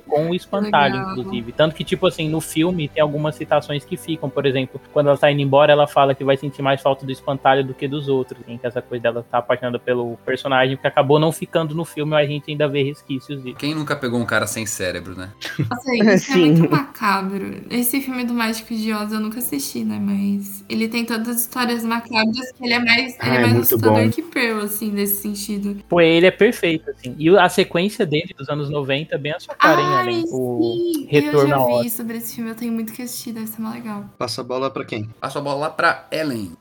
com 0.00 0.30
o 0.30 0.34
espantalho, 0.34 0.96
Legal. 0.96 1.12
inclusive. 1.18 1.52
Tanto 1.52 1.74
que, 1.74 1.84
tipo 1.84 2.06
assim, 2.06 2.28
no 2.28 2.40
filme 2.40 2.88
tem 2.88 3.02
algumas 3.02 3.34
citações 3.36 3.84
que 3.84 3.96
ficam, 3.96 4.28
por 4.28 4.46
exemplo, 4.46 4.80
quando 4.92 5.08
ela 5.08 5.16
tá 5.18 5.30
indo 5.30 5.40
embora, 5.42 5.72
ela 5.72 5.86
fala 5.86 6.14
que 6.14 6.24
vai 6.24 6.36
sentir 6.36 6.62
mais 6.62 6.80
falta 6.80 7.04
do 7.04 7.12
espantalho 7.12 7.64
do 7.64 7.74
que 7.74 7.86
dos 7.88 8.08
outros, 8.08 8.40
assim, 8.42 8.56
que 8.58 8.66
essa 8.66 8.80
coisa 8.82 9.02
dela 9.02 9.26
tá 9.30 9.38
apaixonada 9.38 9.78
pelo 9.78 10.16
personagem, 10.24 10.76
que 10.76 10.86
acabou 10.86 11.18
não 11.18 11.32
ficando 11.32 11.74
no 11.74 11.84
filme, 11.84 12.10
mas 12.12 12.26
a 12.28 12.30
gente 12.30 12.50
ainda 12.50 12.68
vê 12.68 12.82
resquícios 12.82 13.42
disso. 13.42 13.56
Quem 13.56 13.74
nunca 13.74 13.96
pegou 13.96 14.20
um 14.20 14.26
cara 14.26 14.46
sem 14.46 14.66
cérebro, 14.66 15.14
né? 15.16 15.30
Nossa, 15.70 15.94
isso 16.14 16.32
é 16.32 16.36
muito 16.36 16.70
macabro. 16.70 17.62
Esse 17.70 18.00
filme 18.00 18.24
do 18.24 18.32
Mágico 18.34 18.74
de 18.74 18.92
Oz 18.92 19.12
eu 19.12 19.20
nunca 19.20 19.38
assisti, 19.38 19.84
né? 19.84 19.98
Mas 20.00 20.64
ele 20.68 20.88
tem 20.88 21.04
todas 21.04 21.28
as 21.28 21.40
histórias 21.42 21.84
macabras 21.84 22.52
que 22.52 22.64
ele 22.64 22.74
é 22.74 22.78
mais, 22.78 23.12
ele 23.14 23.16
Ah, 23.20 23.34
é 23.34 23.36
é 23.36 23.40
mais 23.42 23.56
assustador 23.58 24.04
bom. 24.04 24.10
que 24.10 24.22
Pearl, 24.22 24.60
assim, 24.60 24.90
nesse 24.90 25.22
sentido. 25.22 25.76
Pô, 25.88 26.00
ele 26.00 26.26
é 26.26 26.30
perfeito, 26.30 26.90
assim. 26.90 27.14
E 27.18 27.28
a 27.36 27.48
sequência 27.48 28.04
dele 28.06 28.34
dos 28.36 28.48
anos 28.48 28.70
90 28.70 29.14
é 29.14 29.18
bem 29.26 29.32
a 29.32 29.40
sua 29.40 29.54
cara, 29.54 29.80
hein, 29.80 29.86
Ai, 29.88 30.08
Ellen? 30.08 30.24
O 30.30 30.60
sim! 30.62 31.06
Retorno 31.08 31.40
eu 31.40 31.48
já 31.48 31.82
vi 31.82 31.90
sobre 31.90 32.18
esse 32.18 32.34
filme, 32.34 32.50
eu 32.50 32.54
tenho 32.54 32.72
muito 32.72 32.92
que 32.92 33.02
assistir, 33.02 33.32
deve 33.32 33.48
ser 33.48 33.60
mó 33.60 33.70
legal. 33.70 34.04
Passa 34.16 34.40
a 34.40 34.44
bola 34.44 34.70
pra 34.70 34.84
quem? 34.84 35.08
Passa 35.20 35.38
a 35.38 35.42
bola 35.42 35.56
lá 35.56 35.70
pra 35.70 36.06
Ellen. 36.12 36.52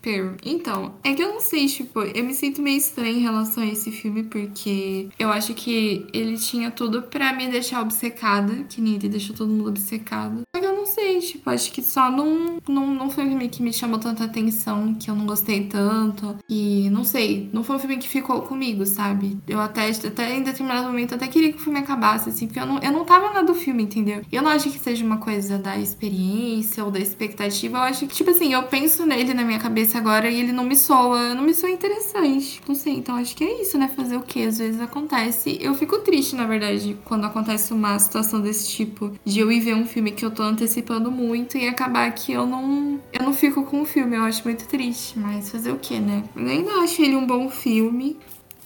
Pearl. 0.00 0.34
Então, 0.44 0.94
é 1.04 1.12
que 1.12 1.22
eu 1.22 1.32
não 1.32 1.40
sei, 1.40 1.66
tipo, 1.66 2.00
eu 2.00 2.24
me 2.24 2.34
sinto 2.34 2.62
meio 2.62 2.78
estranha 2.78 3.12
em 3.12 3.22
relação 3.22 3.62
a 3.62 3.66
esse 3.66 3.90
filme, 3.90 4.24
porque 4.24 5.08
eu 5.18 5.30
acho 5.30 5.52
que 5.54 6.06
ele 6.12 6.36
tinha 6.38 6.70
tudo 6.70 7.02
pra 7.02 7.32
me 7.32 7.48
deixar 7.48 7.82
obcecada, 7.82 8.64
que 8.68 8.80
nem 8.80 8.94
ele 8.94 9.08
deixou 9.08 9.36
todo 9.36 9.50
mundo 9.50 9.68
obcecado. 9.68 10.42
Só 10.54 10.60
que 10.60 10.66
eu 10.66 10.74
não 10.74 10.86
sei, 10.86 11.18
tipo, 11.18 11.50
acho 11.50 11.70
que 11.72 11.82
só 11.82 12.10
não, 12.10 12.58
não, 12.68 12.86
não 12.94 13.10
foi 13.10 13.24
um 13.24 13.28
filme 13.28 13.48
que 13.48 13.62
me 13.62 13.72
chamou 13.72 13.98
tanta 13.98 14.24
atenção, 14.24 14.94
que 14.94 15.10
eu 15.10 15.14
não 15.14 15.26
gostei 15.26 15.64
tanto. 15.64 16.36
E 16.48 16.88
não 16.90 17.04
sei, 17.04 17.50
não 17.52 17.62
foi 17.62 17.76
um 17.76 17.78
filme 17.78 17.98
que 17.98 18.08
ficou 18.08 18.42
comigo, 18.42 18.86
sabe? 18.86 19.38
Eu 19.46 19.60
até, 19.60 19.88
até 19.90 20.34
em 20.34 20.42
determinado 20.42 20.86
momento 20.86 21.14
até 21.14 21.26
queria 21.26 21.52
que 21.52 21.65
filme 21.66 21.80
acabasse, 21.80 22.28
assim, 22.28 22.46
porque 22.46 22.60
eu 22.60 22.66
não, 22.66 22.78
eu 22.78 22.92
não 22.92 23.04
tava 23.04 23.32
na 23.32 23.42
do 23.42 23.54
filme, 23.54 23.82
entendeu? 23.82 24.22
Eu 24.30 24.40
não 24.40 24.50
acho 24.50 24.70
que 24.70 24.78
seja 24.78 25.04
uma 25.04 25.18
coisa 25.18 25.58
da 25.58 25.76
experiência 25.76 26.84
ou 26.84 26.90
da 26.92 27.00
expectativa. 27.00 27.78
Eu 27.78 27.82
acho 27.82 28.06
que, 28.06 28.14
tipo 28.14 28.30
assim, 28.30 28.52
eu 28.52 28.62
penso 28.64 29.04
nele 29.04 29.34
na 29.34 29.44
minha 29.44 29.58
cabeça 29.58 29.98
agora 29.98 30.30
e 30.30 30.40
ele 30.40 30.52
não 30.52 30.64
me 30.64 30.76
soa, 30.76 31.34
não 31.34 31.42
me 31.42 31.52
soa 31.52 31.70
interessante. 31.70 32.60
Não 32.66 32.74
sei, 32.74 32.94
então 32.94 33.16
acho 33.16 33.34
que 33.34 33.42
é 33.42 33.60
isso, 33.60 33.76
né? 33.76 33.88
Fazer 33.88 34.16
o 34.16 34.22
quê? 34.22 34.42
Às 34.42 34.58
vezes 34.58 34.80
acontece. 34.80 35.58
Eu 35.60 35.74
fico 35.74 35.98
triste, 35.98 36.36
na 36.36 36.46
verdade, 36.46 36.96
quando 37.04 37.24
acontece 37.26 37.72
uma 37.72 37.98
situação 37.98 38.40
desse 38.40 38.68
tipo, 38.68 39.12
de 39.24 39.40
eu 39.40 39.50
ir 39.50 39.60
ver 39.60 39.74
um 39.74 39.86
filme 39.86 40.12
que 40.12 40.24
eu 40.24 40.30
tô 40.30 40.44
antecipando 40.44 41.10
muito 41.10 41.58
e 41.58 41.66
acabar 41.66 42.12
que 42.12 42.32
eu 42.32 42.46
não, 42.46 43.00
eu 43.12 43.24
não 43.24 43.32
fico 43.32 43.64
com 43.64 43.82
o 43.82 43.84
filme. 43.84 44.16
Eu 44.16 44.22
acho 44.22 44.44
muito 44.44 44.66
triste, 44.66 45.18
mas 45.18 45.50
fazer 45.50 45.72
o 45.72 45.78
quê, 45.78 45.98
né? 45.98 46.22
Eu 46.36 46.46
ainda 46.46 46.70
acho 46.82 47.02
ele 47.02 47.16
um 47.16 47.26
bom 47.26 47.50
filme. 47.50 48.16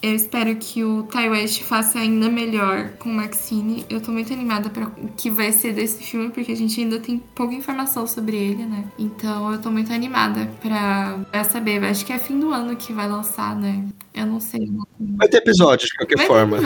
Eu 0.02 0.14
espero 0.14 0.56
que 0.56 0.82
o 0.82 1.02
Ty 1.02 1.28
West 1.28 1.62
faça 1.62 1.98
ainda 1.98 2.28
melhor 2.30 2.90
com 2.98 3.10
o 3.10 3.12
Maxine. 3.12 3.84
Eu 3.90 4.00
tô 4.00 4.10
muito 4.10 4.32
animada 4.32 4.70
para 4.70 4.86
o 4.86 5.08
que 5.14 5.30
vai 5.30 5.52
ser 5.52 5.74
desse 5.74 6.02
filme, 6.02 6.30
porque 6.30 6.52
a 6.52 6.56
gente 6.56 6.80
ainda 6.80 6.98
tem 6.98 7.18
pouca 7.34 7.54
informação 7.54 8.06
sobre 8.06 8.36
ele, 8.36 8.64
né? 8.64 8.86
Então 8.98 9.52
eu 9.52 9.60
tô 9.60 9.70
muito 9.70 9.92
animada 9.92 10.50
pra, 10.62 11.18
pra 11.30 11.44
saber. 11.44 11.84
Acho 11.84 12.06
que 12.06 12.14
é 12.14 12.18
fim 12.18 12.40
do 12.40 12.50
ano 12.50 12.74
que 12.76 12.94
vai 12.94 13.08
lançar, 13.08 13.54
né? 13.54 13.84
Eu 14.14 14.24
não 14.24 14.40
sei. 14.40 14.72
Vai 14.98 15.28
ter 15.28 15.36
episódio, 15.36 15.86
de 15.86 15.94
qualquer 15.94 16.16
Vai 16.16 16.26
forma. 16.26 16.58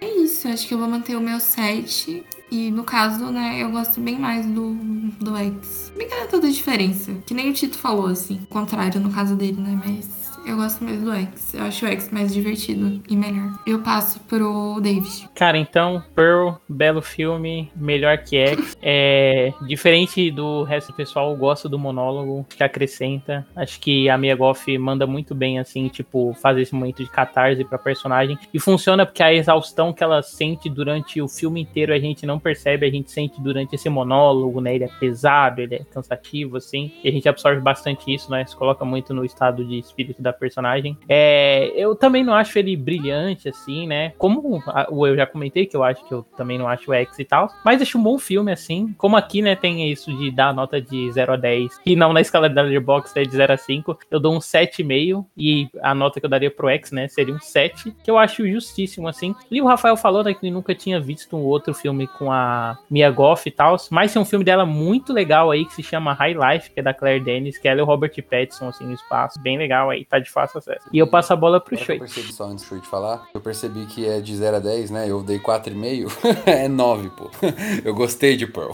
É 0.00 0.08
isso, 0.18 0.46
acho 0.46 0.68
que 0.68 0.74
eu 0.74 0.78
vou 0.78 0.88
manter 0.88 1.16
o 1.16 1.20
meu 1.20 1.40
set. 1.40 2.24
E 2.50 2.70
no 2.70 2.84
caso, 2.84 3.32
né, 3.32 3.60
eu 3.60 3.70
gosto 3.70 4.00
bem 4.00 4.16
mais 4.16 4.46
do, 4.46 4.74
do 5.20 5.36
X. 5.36 5.92
Bem 5.96 6.06
que 6.06 6.14
é 6.14 6.26
toda 6.26 6.46
a 6.46 6.50
diferença. 6.50 7.12
Que 7.26 7.34
nem 7.34 7.50
o 7.50 7.52
Tito 7.52 7.76
falou, 7.76 8.06
assim. 8.06 8.40
Contrário 8.48 9.00
no 9.00 9.10
caso 9.10 9.34
dele, 9.34 9.60
né? 9.60 9.76
Mas 9.84 10.23
eu 10.46 10.56
gosto 10.56 10.84
mais 10.84 11.02
do 11.02 11.12
X. 11.12 11.54
Eu 11.54 11.64
acho 11.64 11.86
o 11.86 11.88
X 11.88 12.10
mais 12.10 12.32
divertido 12.32 13.02
e 13.08 13.16
melhor. 13.16 13.52
Eu 13.66 13.80
passo 13.80 14.20
pro 14.20 14.78
David. 14.80 15.28
Cara, 15.34 15.56
então, 15.56 16.02
Pearl, 16.14 16.54
belo 16.68 17.00
filme, 17.00 17.70
melhor 17.74 18.18
que 18.18 18.36
X. 18.36 18.76
É, 18.82 19.52
diferente 19.66 20.30
do 20.30 20.62
resto 20.64 20.92
do 20.92 20.96
pessoal, 20.96 21.30
eu 21.30 21.36
gosto 21.36 21.68
do 21.68 21.78
monólogo 21.78 22.46
que 22.48 22.62
acrescenta. 22.62 23.46
Acho 23.56 23.80
que 23.80 24.08
a 24.08 24.18
Mia 24.18 24.36
Goff 24.36 24.76
manda 24.78 25.06
muito 25.06 25.34
bem, 25.34 25.58
assim, 25.58 25.88
tipo, 25.88 26.34
fazer 26.34 26.62
esse 26.62 26.74
momento 26.74 27.02
de 27.02 27.10
catarse 27.10 27.64
pra 27.64 27.78
personagem. 27.78 28.38
E 28.52 28.58
funciona 28.58 29.06
porque 29.06 29.22
a 29.22 29.32
exaustão 29.32 29.92
que 29.92 30.04
ela 30.04 30.22
sente 30.22 30.68
durante 30.68 31.20
o 31.20 31.28
filme 31.28 31.62
inteiro 31.62 31.92
a 31.92 31.98
gente 31.98 32.26
não 32.26 32.38
percebe, 32.38 32.86
a 32.86 32.90
gente 32.90 33.10
sente 33.10 33.40
durante 33.40 33.74
esse 33.74 33.88
monólogo, 33.88 34.60
né? 34.60 34.74
Ele 34.74 34.84
é 34.84 34.88
pesado, 34.88 35.60
ele 35.60 35.76
é 35.76 35.84
cansativo, 35.84 36.56
assim. 36.56 36.92
E 37.02 37.08
a 37.08 37.12
gente 37.12 37.28
absorve 37.28 37.60
bastante 37.60 38.12
isso, 38.12 38.30
né? 38.30 38.44
Se 38.44 38.56
coloca 38.56 38.84
muito 38.84 39.14
no 39.14 39.24
estado 39.24 39.64
de 39.64 39.78
espírito 39.78 40.20
da 40.20 40.33
personagem. 40.34 40.96
É, 41.08 41.72
eu 41.76 41.94
também 41.94 42.24
não 42.24 42.34
acho 42.34 42.58
ele 42.58 42.76
brilhante, 42.76 43.48
assim, 43.48 43.86
né? 43.86 44.12
Como 44.18 44.62
eu 45.06 45.16
já 45.16 45.26
comentei, 45.26 45.66
que 45.66 45.76
eu 45.76 45.82
acho 45.82 46.04
que 46.06 46.12
eu 46.12 46.22
também 46.36 46.58
não 46.58 46.68
acho 46.68 46.90
o 46.90 46.94
X 46.94 47.18
e 47.18 47.24
tal. 47.24 47.48
Mas 47.64 47.80
acho 47.80 47.98
um 47.98 48.02
bom 48.02 48.18
filme, 48.18 48.52
assim. 48.52 48.94
Como 48.98 49.16
aqui, 49.16 49.42
né, 49.42 49.54
tem 49.56 49.90
isso 49.90 50.14
de 50.16 50.30
dar 50.30 50.54
nota 50.54 50.80
de 50.80 51.10
0 51.12 51.32
a 51.32 51.36
10. 51.36 51.80
E 51.86 51.96
não 51.96 52.12
na 52.12 52.20
escala 52.20 52.48
da 52.48 52.62
Letterboxd 52.62 53.20
é 53.20 53.24
de 53.24 53.34
0 53.34 53.52
a 53.52 53.56
5. 53.56 53.98
Eu 54.10 54.20
dou 54.20 54.34
um 54.34 54.38
7,5. 54.38 55.24
E 55.36 55.68
a 55.82 55.94
nota 55.94 56.20
que 56.20 56.26
eu 56.26 56.30
daria 56.30 56.50
pro 56.50 56.68
X, 56.68 56.90
né, 56.90 57.08
seria 57.08 57.34
um 57.34 57.40
7. 57.40 57.94
Que 58.02 58.10
eu 58.10 58.18
acho 58.18 58.46
justíssimo, 58.46 59.08
assim. 59.08 59.34
E 59.50 59.60
o 59.60 59.66
Rafael 59.66 59.96
falou, 59.96 60.24
né, 60.24 60.34
que 60.34 60.50
nunca 60.50 60.74
tinha 60.74 61.00
visto 61.00 61.36
um 61.36 61.42
outro 61.42 61.74
filme 61.74 62.06
com 62.06 62.30
a 62.32 62.78
Mia 62.90 63.10
Goff 63.10 63.48
e 63.48 63.52
tal. 63.52 63.76
Mas 63.90 64.12
tem 64.12 64.20
um 64.20 64.24
filme 64.24 64.44
dela 64.44 64.66
muito 64.66 65.12
legal 65.12 65.50
aí, 65.50 65.64
que 65.64 65.74
se 65.74 65.82
chama 65.82 66.12
High 66.12 66.34
Life, 66.34 66.70
que 66.70 66.80
é 66.80 66.82
da 66.82 66.94
Claire 66.94 67.22
Denis, 67.22 67.58
que 67.58 67.68
ela 67.68 67.80
e 67.80 67.82
o 67.82 67.86
Robert 67.86 68.12
Pattinson, 68.22 68.68
assim, 68.68 68.84
no 68.84 68.92
espaço. 68.92 69.40
Bem 69.40 69.58
legal 69.58 69.90
aí, 69.90 70.04
tá 70.04 70.18
de 70.24 70.30
fácil 70.30 70.58
acesso. 70.58 70.88
E 70.92 70.98
eu 70.98 71.06
passo 71.06 71.32
a 71.32 71.36
bola 71.36 71.60
pro 71.60 71.74
Agora 71.74 71.86
que 71.86 71.92
eu 71.92 71.98
percebi 71.98 72.32
só 72.32 72.44
antes 72.44 72.68
de 72.68 72.88
falar, 72.88 73.28
eu 73.34 73.40
percebi 73.40 73.86
que 73.86 74.06
é 74.06 74.20
de 74.20 74.34
0 74.34 74.56
a 74.56 74.60
10, 74.60 74.90
né? 74.90 75.08
Eu 75.08 75.22
dei 75.22 75.38
4,5. 75.38 76.10
é 76.46 76.68
9, 76.68 77.10
pô. 77.10 77.30
Eu 77.84 77.94
gostei 77.94 78.36
de 78.36 78.46
Pearl. 78.46 78.72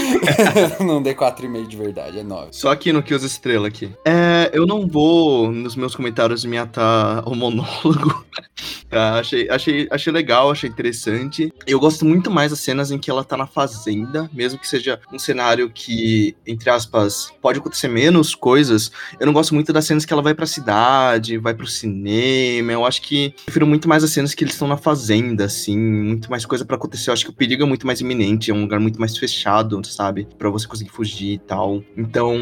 não 0.84 1.02
dei 1.02 1.14
4,5 1.14 1.66
de 1.66 1.76
verdade, 1.76 2.18
é 2.18 2.22
9. 2.22 2.48
Só 2.52 2.70
aqui 2.70 2.92
no 2.92 3.02
que 3.02 3.14
usa 3.14 3.26
estrela 3.26 3.68
aqui. 3.68 3.90
É, 4.04 4.50
eu 4.52 4.66
não 4.66 4.86
vou 4.86 5.50
nos 5.52 5.76
meus 5.76 5.94
comentários 5.94 6.44
me 6.44 6.58
atar 6.58 7.22
ao 7.24 7.34
monólogo. 7.34 8.24
Tá, 8.88 9.18
achei, 9.18 9.48
achei, 9.50 9.88
achei 9.90 10.12
legal, 10.12 10.50
achei 10.50 10.68
interessante. 10.68 11.52
Eu 11.66 11.78
gosto 11.78 12.04
muito 12.04 12.30
mais 12.30 12.50
das 12.50 12.60
cenas 12.60 12.90
em 12.90 12.98
que 12.98 13.10
ela 13.10 13.22
tá 13.22 13.36
na 13.36 13.46
fazenda, 13.46 14.30
mesmo 14.32 14.58
que 14.58 14.66
seja 14.66 14.98
um 15.12 15.18
cenário 15.18 15.70
que, 15.70 16.34
entre 16.46 16.70
aspas, 16.70 17.30
pode 17.42 17.58
acontecer 17.58 17.88
menos 17.88 18.34
coisas. 18.34 18.90
Eu 19.20 19.26
não 19.26 19.32
gosto 19.32 19.54
muito 19.54 19.72
das 19.72 19.84
cenas 19.84 20.04
que 20.04 20.12
ela 20.12 20.22
vai 20.22 20.34
pra 20.34 20.46
cidade, 20.46 21.36
vai 21.38 21.54
pro 21.54 21.66
cinema. 21.66 22.72
Eu 22.72 22.86
acho 22.86 23.02
que 23.02 23.34
prefiro 23.44 23.66
muito 23.66 23.88
mais 23.88 24.02
as 24.02 24.10
cenas 24.10 24.34
que 24.34 24.44
eles 24.44 24.54
estão 24.54 24.68
na 24.68 24.76
fazenda, 24.76 25.44
assim, 25.44 25.76
muito 25.76 26.30
mais 26.30 26.46
coisa 26.46 26.64
pra 26.64 26.76
acontecer. 26.76 27.10
Eu 27.10 27.14
acho 27.14 27.24
que 27.24 27.30
o 27.30 27.34
perigo 27.34 27.62
é 27.62 27.66
muito 27.66 27.86
mais 27.86 28.00
iminente, 28.00 28.50
é 28.50 28.54
um 28.54 28.62
lugar 28.62 28.80
muito 28.80 28.98
mais 28.98 29.16
fechado, 29.16 29.80
sabe? 29.86 30.26
Pra 30.38 30.50
você 30.50 30.66
conseguir 30.66 30.90
fugir 30.90 31.34
e 31.34 31.38
tal. 31.38 31.82
Então, 31.96 32.36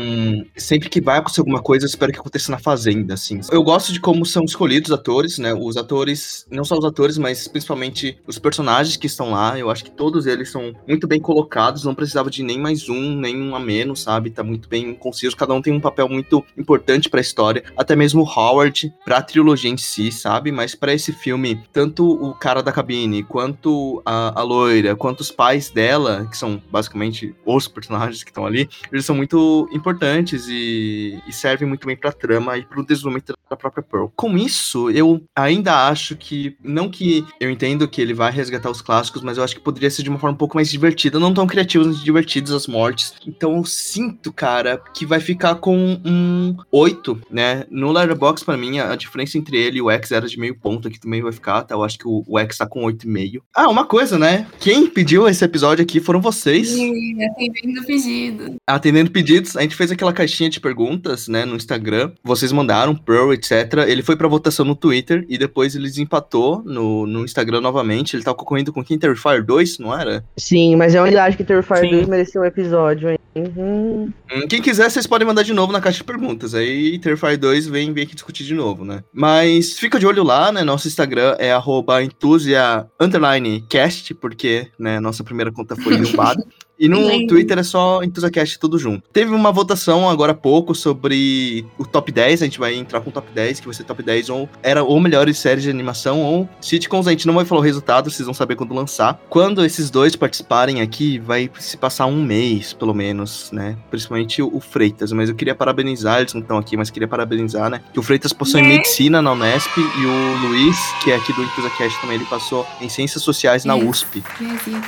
sempre 0.56 0.88
que 0.88 1.00
vai 1.00 1.18
acontecer 1.18 1.40
alguma 1.40 1.62
coisa, 1.62 1.84
eu 1.84 1.88
espero 1.88 2.12
que 2.12 2.18
aconteça 2.18 2.50
na 2.50 2.58
fazenda, 2.58 3.14
assim. 3.14 3.40
Eu 3.50 3.62
gosto 3.62 3.92
de 3.92 4.00
como 4.00 4.24
são 4.24 4.44
escolhidos 4.44 4.90
os 4.90 4.98
atores, 4.98 5.38
né? 5.38 5.52
Os 5.54 5.76
atores, 5.76 6.35
não 6.50 6.64
só 6.64 6.76
os 6.76 6.84
atores, 6.84 7.18
mas 7.18 7.46
principalmente 7.48 8.18
os 8.26 8.38
personagens 8.38 8.96
que 8.96 9.06
estão 9.06 9.30
lá. 9.30 9.58
Eu 9.58 9.70
acho 9.70 9.84
que 9.84 9.90
todos 9.90 10.26
eles 10.26 10.50
são 10.50 10.74
muito 10.86 11.06
bem 11.06 11.20
colocados, 11.20 11.84
não 11.84 11.94
precisava 11.94 12.30
de 12.30 12.42
nem 12.42 12.58
mais 12.58 12.88
um, 12.88 13.16
nem 13.16 13.40
um 13.40 13.54
a 13.54 13.60
menos, 13.60 14.02
sabe? 14.02 14.30
Tá 14.30 14.42
muito 14.42 14.68
bem 14.68 14.94
conciso, 14.94 15.36
cada 15.36 15.54
um 15.54 15.62
tem 15.62 15.72
um 15.72 15.80
papel 15.80 16.08
muito 16.08 16.44
importante 16.56 17.08
pra 17.08 17.20
história. 17.20 17.64
Até 17.76 17.96
mesmo 17.96 18.22
o 18.22 18.28
Howard, 18.28 18.92
pra 19.04 19.22
trilogia 19.22 19.70
em 19.70 19.76
si, 19.76 20.10
sabe? 20.12 20.52
Mas 20.52 20.74
pra 20.74 20.92
esse 20.92 21.12
filme, 21.12 21.60
tanto 21.72 22.06
o 22.06 22.34
cara 22.34 22.62
da 22.62 22.72
cabine, 22.72 23.22
quanto 23.22 24.02
a, 24.04 24.40
a 24.40 24.42
loira, 24.42 24.96
quanto 24.96 25.20
os 25.20 25.30
pais 25.30 25.70
dela, 25.70 26.26
que 26.30 26.36
são 26.36 26.62
basicamente 26.70 27.34
os 27.44 27.68
personagens 27.68 28.22
que 28.22 28.30
estão 28.30 28.46
ali, 28.46 28.68
eles 28.92 29.04
são 29.04 29.14
muito 29.16 29.68
importantes 29.72 30.46
e, 30.48 31.20
e 31.26 31.32
servem 31.32 31.68
muito 31.68 31.86
bem 31.86 31.96
pra 31.96 32.12
trama 32.12 32.56
e 32.56 32.64
pro 32.64 32.84
desenvolvimento 32.84 33.34
da 33.48 33.56
própria 33.56 33.82
Pearl. 33.82 34.08
Com 34.16 34.36
isso, 34.36 34.90
eu 34.90 35.22
ainda 35.34 35.88
acho 35.88 36.16
que. 36.16 36.25
Não 36.62 36.88
que 36.88 37.24
eu 37.40 37.50
entendo 37.50 37.88
que 37.88 38.00
ele 38.00 38.14
vai 38.14 38.32
resgatar 38.32 38.70
os 38.70 38.82
clássicos, 38.82 39.22
mas 39.22 39.38
eu 39.38 39.44
acho 39.44 39.54
que 39.54 39.60
poderia 39.60 39.90
ser 39.90 40.02
de 40.02 40.10
uma 40.10 40.18
forma 40.18 40.34
um 40.34 40.38
pouco 40.38 40.56
mais 40.56 40.70
divertida. 40.70 41.18
Não 41.18 41.34
tão 41.34 41.46
criativos, 41.46 41.86
mas 41.86 42.00
divertidos 42.00 42.52
as 42.52 42.66
mortes. 42.66 43.14
Então 43.26 43.56
eu 43.56 43.64
sinto, 43.64 44.32
cara, 44.32 44.80
que 44.94 45.06
vai 45.06 45.20
ficar 45.20 45.56
com 45.56 46.00
um 46.04 46.56
8, 46.70 47.20
né? 47.30 47.64
No 47.70 47.92
Letterboxd, 47.92 48.44
pra 48.44 48.56
mim, 48.56 48.78
a 48.78 48.94
diferença 48.96 49.38
entre 49.38 49.56
ele 49.56 49.78
e 49.78 49.82
o 49.82 49.90
X 49.90 50.12
era 50.12 50.26
de 50.26 50.38
meio 50.38 50.58
ponto 50.58 50.88
aqui 50.88 50.98
também 50.98 51.22
vai 51.22 51.32
ficar, 51.32 51.62
tá? 51.62 51.74
Eu 51.74 51.84
acho 51.84 51.98
que 51.98 52.06
o, 52.06 52.24
o 52.26 52.38
X 52.38 52.58
tá 52.58 52.66
com 52.66 52.82
8,5. 52.82 53.40
Ah, 53.54 53.68
uma 53.68 53.84
coisa, 53.84 54.18
né? 54.18 54.46
Quem 54.60 54.86
pediu 54.86 55.28
esse 55.28 55.44
episódio 55.44 55.82
aqui 55.82 56.00
foram 56.00 56.20
vocês. 56.20 56.68
Sim, 56.68 57.24
atendendo 57.24 57.80
o 57.80 57.86
pedido. 57.86 58.56
Atendendo 58.66 59.10
pedidos, 59.10 59.56
a 59.56 59.62
gente 59.62 59.76
fez 59.76 59.90
aquela 59.90 60.12
caixinha 60.12 60.50
de 60.50 60.60
perguntas, 60.60 61.28
né, 61.28 61.44
no 61.44 61.56
Instagram. 61.56 62.12
Vocês 62.22 62.52
mandaram, 62.52 62.94
Pearl, 62.94 63.32
etc. 63.32 63.84
Ele 63.86 64.02
foi 64.02 64.16
pra 64.16 64.28
votação 64.28 64.64
no 64.64 64.74
Twitter 64.74 65.24
e 65.28 65.38
depois 65.38 65.74
ele 65.74 65.86
desempatou 66.16 66.62
no, 66.64 67.06
no 67.06 67.24
Instagram 67.24 67.60
novamente. 67.60 68.16
Ele 68.16 68.24
tava 68.24 68.36
concorrendo 68.36 68.72
com 68.72 68.82
quem? 68.82 68.98
Terrifier 68.98 69.44
2, 69.44 69.78
não 69.78 69.98
era? 69.98 70.24
Sim, 70.36 70.76
mas 70.76 70.94
eu 70.94 71.04
ainda 71.04 71.24
acho 71.24 71.36
que 71.36 71.44
Terrifier 71.44 71.80
Sim. 71.80 71.90
2 71.90 72.08
merecia 72.08 72.40
um 72.40 72.44
episódio, 72.44 73.10
hein? 73.10 73.18
Uhum. 73.34 74.10
Hum, 74.32 74.48
Quem 74.48 74.62
quiser, 74.62 74.90
vocês 74.90 75.06
podem 75.06 75.26
mandar 75.26 75.42
de 75.42 75.52
novo 75.52 75.70
na 75.70 75.80
caixa 75.80 75.98
de 75.98 76.04
perguntas. 76.04 76.54
Aí 76.54 76.98
Terrifier 76.98 77.36
2 77.36 77.66
vem, 77.66 77.92
vem 77.92 78.04
aqui 78.04 78.14
discutir 78.14 78.44
de 78.44 78.54
novo, 78.54 78.84
né? 78.84 79.04
Mas 79.12 79.78
fica 79.78 79.98
de 79.98 80.06
olho 80.06 80.24
lá, 80.24 80.50
né? 80.50 80.64
Nosso 80.64 80.88
Instagram 80.88 81.36
é 81.38 81.52
arroba 81.52 82.02
entusia 82.02 82.86
underline 82.98 83.62
cast, 83.68 84.14
porque 84.14 84.68
né, 84.78 84.98
nossa 85.00 85.22
primeira 85.22 85.52
conta 85.52 85.76
foi 85.76 85.98
derrubada. 85.98 86.42
E 86.78 86.88
no. 86.88 87.26
Twitter 87.26 87.58
é 87.58 87.62
só 87.62 88.02
EntusiaCast 88.02 88.58
tudo 88.58 88.78
junto. 88.78 89.02
Teve 89.12 89.32
uma 89.34 89.50
votação 89.50 90.08
agora 90.08 90.32
há 90.32 90.34
pouco 90.34 90.74
sobre 90.74 91.64
o 91.78 91.84
top 91.84 92.12
10. 92.12 92.42
A 92.42 92.44
gente 92.44 92.58
vai 92.58 92.74
entrar 92.74 93.00
com 93.00 93.10
o 93.10 93.12
top 93.12 93.28
10, 93.34 93.60
que 93.60 93.66
vai 93.66 93.74
ser 93.74 93.84
top 93.84 94.02
10 94.02 94.30
ou 94.30 94.48
era 94.62 94.84
ou 94.84 95.00
melhores 95.00 95.38
séries 95.38 95.64
de 95.64 95.70
animação 95.70 96.22
ou 96.22 96.48
sitcoms. 96.60 97.08
A 97.08 97.10
gente 97.10 97.26
não 97.26 97.34
vai 97.34 97.44
falar 97.44 97.60
o 97.60 97.64
resultado, 97.64 98.10
vocês 98.10 98.26
vão 98.26 98.34
saber 98.34 98.56
quando 98.56 98.74
lançar. 98.74 99.20
Quando 99.28 99.64
esses 99.64 99.90
dois 99.90 100.14
participarem 100.14 100.80
aqui, 100.80 101.18
vai 101.18 101.50
se 101.58 101.76
passar 101.76 102.06
um 102.06 102.22
mês, 102.22 102.72
pelo 102.72 102.94
menos, 102.94 103.50
né? 103.52 103.76
Principalmente 103.90 104.42
o, 104.42 104.60
Freitas. 104.60 105.12
Mas 105.12 105.28
eu 105.28 105.34
queria 105.34 105.54
parabenizar, 105.54 106.20
eles 106.20 106.34
não 106.34 106.40
estão 106.40 106.58
aqui, 106.58 106.76
mas 106.76 106.90
queria 106.90 107.08
parabenizar, 107.08 107.70
né? 107.70 107.80
Que 107.92 108.00
o 108.00 108.02
Freitas 108.02 108.32
passou 108.32 108.60
em 108.60 108.64
Né? 108.64 108.68
medicina 108.76 109.22
na 109.22 109.32
Unesp 109.32 109.70
e 109.78 110.06
o 110.06 110.48
Luiz, 110.48 110.76
que 111.02 111.10
é 111.10 111.16
aqui 111.16 111.32
do 111.32 111.42
EntusiaCast 111.42 112.00
também, 112.00 112.16
ele 112.16 112.24
passou 112.26 112.66
em 112.80 112.88
ciências 112.88 113.22
sociais 113.22 113.64
na 113.64 113.76
Isso. 113.78 113.88
USP. 113.88 114.22
Brasil. 114.38 114.80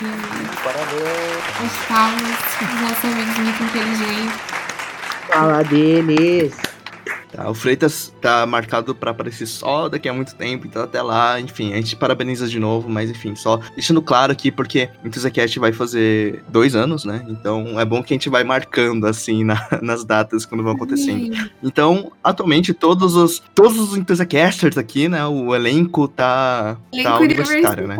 Parabéns. 0.62 1.77
As 1.78 1.86
palmas, 1.86 2.38
os 2.60 2.80
nossos 2.80 3.04
amigos 3.04 3.38
muito 3.38 3.62
inteligentes. 3.62 4.40
Fala 5.28 5.62
deles. 5.62 6.56
Tá, 7.30 7.50
o 7.50 7.54
Freitas 7.54 8.12
tá 8.22 8.46
marcado 8.46 8.94
pra 8.94 9.10
aparecer 9.10 9.46
só 9.46 9.88
daqui 9.88 10.08
a 10.08 10.12
muito 10.14 10.34
tempo, 10.34 10.66
então 10.66 10.82
até 10.82 11.02
lá, 11.02 11.38
enfim, 11.40 11.72
a 11.72 11.76
gente 11.76 11.94
parabeniza 11.94 12.48
de 12.48 12.58
novo, 12.58 12.88
mas 12.88 13.10
enfim, 13.10 13.36
só 13.36 13.58
deixando 13.74 14.00
claro 14.00 14.32
aqui, 14.32 14.50
porque 14.50 14.88
o 15.04 15.06
EntusiaCast 15.06 15.58
vai 15.58 15.72
fazer 15.72 16.42
dois 16.48 16.74
anos, 16.74 17.04
né? 17.04 17.24
Então 17.28 17.78
é 17.78 17.84
bom 17.84 18.02
que 18.02 18.14
a 18.14 18.16
gente 18.16 18.30
vai 18.30 18.44
marcando, 18.44 19.06
assim, 19.06 19.44
na- 19.44 19.68
nas 19.82 20.04
datas 20.04 20.46
quando 20.46 20.62
vão 20.64 20.72
acontecendo. 20.72 21.34
Sim. 21.34 21.50
Então, 21.62 22.10
atualmente, 22.24 22.72
todos 22.72 23.14
os, 23.14 23.42
todos 23.54 23.78
os 23.78 23.96
EntusiaCasters 23.96 24.78
aqui, 24.78 25.08
né? 25.08 25.26
O 25.26 25.54
elenco 25.54 26.08
tá, 26.08 26.76
tá 26.90 26.98
Elenco 26.98 27.22
universitário, 27.22 27.86
né? 27.86 27.96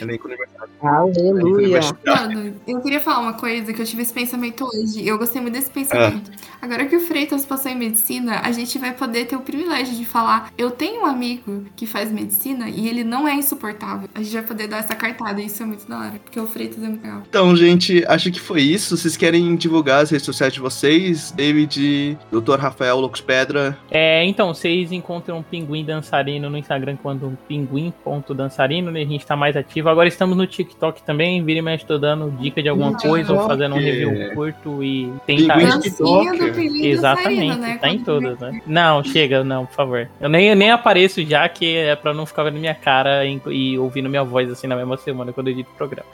Elenco 0.00 0.26
universitário. 0.28 0.72
Aleluia. 0.82 1.80
Mano, 2.06 2.54
eu 2.66 2.80
queria 2.80 3.00
falar 3.00 3.20
uma 3.20 3.32
coisa 3.34 3.72
que 3.72 3.80
eu 3.80 3.86
tive 3.86 4.02
esse 4.02 4.12
pensamento 4.12 4.64
hoje. 4.64 5.06
Eu 5.06 5.18
gostei 5.18 5.40
muito 5.40 5.54
desse 5.54 5.70
pensamento. 5.70 6.30
Agora 6.60 6.86
que 6.86 6.96
o 6.96 7.00
Freitas 7.00 7.44
passou 7.44 7.70
em 7.70 7.76
medicina, 7.76 8.40
a 8.46 8.52
gente 8.52 8.78
vai 8.78 8.92
poder 8.92 9.26
ter 9.26 9.36
o 9.36 9.40
privilégio 9.40 9.94
de 9.96 10.04
falar: 10.04 10.52
eu 10.56 10.70
tenho 10.70 11.02
um 11.02 11.06
amigo 11.06 11.64
que 11.76 11.86
faz 11.86 12.10
medicina 12.12 12.68
e 12.68 12.88
ele 12.88 13.02
não 13.04 13.26
é 13.26 13.34
insuportável. 13.34 14.08
A 14.14 14.22
gente 14.22 14.32
vai 14.32 14.42
poder 14.42 14.66
dar 14.68 14.78
essa 14.78 14.94
cartada, 14.94 15.40
e 15.40 15.46
isso 15.46 15.62
é 15.62 15.66
muito 15.66 15.86
da 15.88 15.98
hora, 15.98 16.14
porque 16.24 16.38
o 16.38 16.46
Freitas 16.46 16.82
é 16.82 16.86
muito 16.88 17.02
legal. 17.02 17.22
Então, 17.28 17.54
gente, 17.56 18.04
acho 18.06 18.30
que 18.30 18.40
foi 18.40 18.62
isso. 18.62 18.96
Vocês 18.96 19.16
querem 19.16 19.54
divulgar 19.56 20.02
as 20.02 20.10
redes 20.10 20.24
sociais 20.26 20.52
de 20.52 20.60
vocês? 20.60 21.30
David, 21.32 22.16
Dr. 22.30 22.58
Rafael 22.58 22.98
Loucos 23.00 23.20
Pedra. 23.20 23.76
É, 23.90 24.24
então, 24.24 24.54
vocês 24.54 24.92
encontram 24.92 25.42
Pinguim 25.42 25.84
Dançarino 25.84 26.48
no 26.48 26.56
Instagram 26.56 26.96
quando 27.02 27.36
pinguim.dançarino, 27.48 28.90
né? 28.90 29.02
A 29.02 29.06
gente 29.06 29.26
tá 29.26 29.36
mais 29.36 29.56
ativo. 29.56 29.88
Agora 29.88 30.08
estamos 30.08 30.36
no 30.36 30.46
TikTok 30.46 31.02
também, 31.02 31.44
vira 31.44 31.58
e 31.58 31.62
mexe, 31.62 31.84
tô 31.84 31.98
dando 31.98 32.30
dica 32.38 32.62
de 32.62 32.68
alguma 32.68 32.90
No 32.92 32.98
coisa 32.98 33.32
ou 33.32 33.46
fazendo 33.46 33.74
um 33.74 33.78
TikTok. 33.78 34.08
review 34.14 34.34
curto 34.34 34.82
e 34.82 35.12
tentar. 35.26 35.56
Pinguim 35.58 35.80
TikTok. 35.80 36.86
Exatamente, 36.86 37.58
né? 37.58 37.78
tá 37.80 37.88
em 37.88 37.98
Quando- 37.98 38.35
né? 38.40 38.60
Não, 38.66 39.02
chega, 39.04 39.42
não, 39.44 39.66
por 39.66 39.74
favor. 39.74 40.08
Eu 40.20 40.28
nem, 40.28 40.48
eu 40.48 40.56
nem 40.56 40.70
apareço 40.70 41.22
já, 41.24 41.48
que 41.48 41.76
é 41.76 41.96
pra 41.96 42.12
não 42.14 42.26
ficar 42.26 42.44
vendo 42.44 42.58
minha 42.58 42.74
cara 42.74 43.24
e, 43.24 43.40
e 43.50 43.78
ouvindo 43.78 44.08
minha 44.08 44.24
voz 44.24 44.50
assim 44.50 44.66
na 44.66 44.76
mesma 44.76 44.96
semana 44.96 45.32
quando 45.32 45.48
eu 45.48 45.52
edito 45.52 45.70
o 45.72 45.76
programa. 45.76 46.08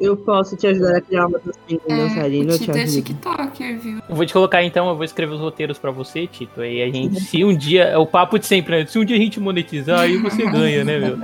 Eu 0.00 0.16
posso 0.16 0.56
te 0.56 0.66
ajudar 0.66 0.96
a 0.96 1.00
criar 1.00 1.26
uma 1.26 1.38
dancinha 1.38 1.80
com 1.80 1.92
É, 1.92 1.96
dançarino, 1.96 2.50
o 2.50 2.54
eu 2.54 2.58
te 2.58 2.64
Tito 2.64 2.76
é 2.78 2.82
ajudo. 2.82 3.02
TikToker, 3.02 3.78
viu? 3.80 3.98
Eu 4.08 4.14
vou 4.16 4.26
te 4.26 4.32
colocar 4.32 4.62
então, 4.62 4.88
eu 4.88 4.94
vou 4.96 5.04
escrever 5.04 5.34
os 5.34 5.40
roteiros 5.40 5.78
pra 5.78 5.90
você, 5.90 6.26
Tito. 6.26 6.60
Aí 6.60 6.82
a 6.82 6.90
gente, 6.90 7.20
se 7.20 7.44
um 7.44 7.56
dia, 7.56 7.84
é 7.84 7.98
o 7.98 8.06
papo 8.06 8.38
de 8.38 8.46
sempre, 8.46 8.78
né? 8.80 8.86
Se 8.86 8.98
um 8.98 9.04
dia 9.04 9.16
a 9.16 9.20
gente 9.20 9.40
monetizar, 9.40 10.00
aí 10.00 10.16
você 10.16 10.44
ganha, 10.50 10.84
né, 10.84 10.98
meu? 10.98 11.16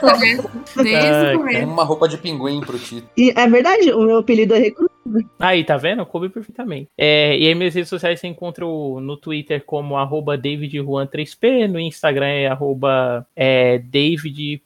Começa 0.00 0.50
desde 0.76 1.34
o 1.34 1.38
começo. 1.38 1.66
Uma 1.66 1.84
roupa 1.84 2.08
de 2.08 2.18
pinguim 2.18 2.60
pro 2.60 2.78
Tito. 2.78 3.06
E 3.16 3.32
é 3.34 3.46
verdade, 3.48 3.92
o 3.92 4.02
meu 4.02 4.18
apelido 4.18 4.54
é 4.54 4.58
recruta. 4.58 4.91
Aí, 5.38 5.64
tá 5.64 5.76
vendo? 5.76 6.04
Coube 6.06 6.28
perfeitamente. 6.28 6.88
É, 6.96 7.36
e 7.38 7.46
aí, 7.48 7.54
minhas 7.54 7.74
redes 7.74 7.88
sociais 7.88 8.20
você 8.20 8.26
encontra 8.26 8.66
o- 8.66 9.00
no 9.00 9.16
Twitter 9.16 9.62
como 9.64 9.96
arroba 9.96 10.36
DavidJuan3P, 10.38 11.68
no 11.68 11.78
Instagram 11.80 12.26
é 12.26 12.46
arroba 12.46 13.26
é, 13.36 13.78
david.r.p, 13.78 14.62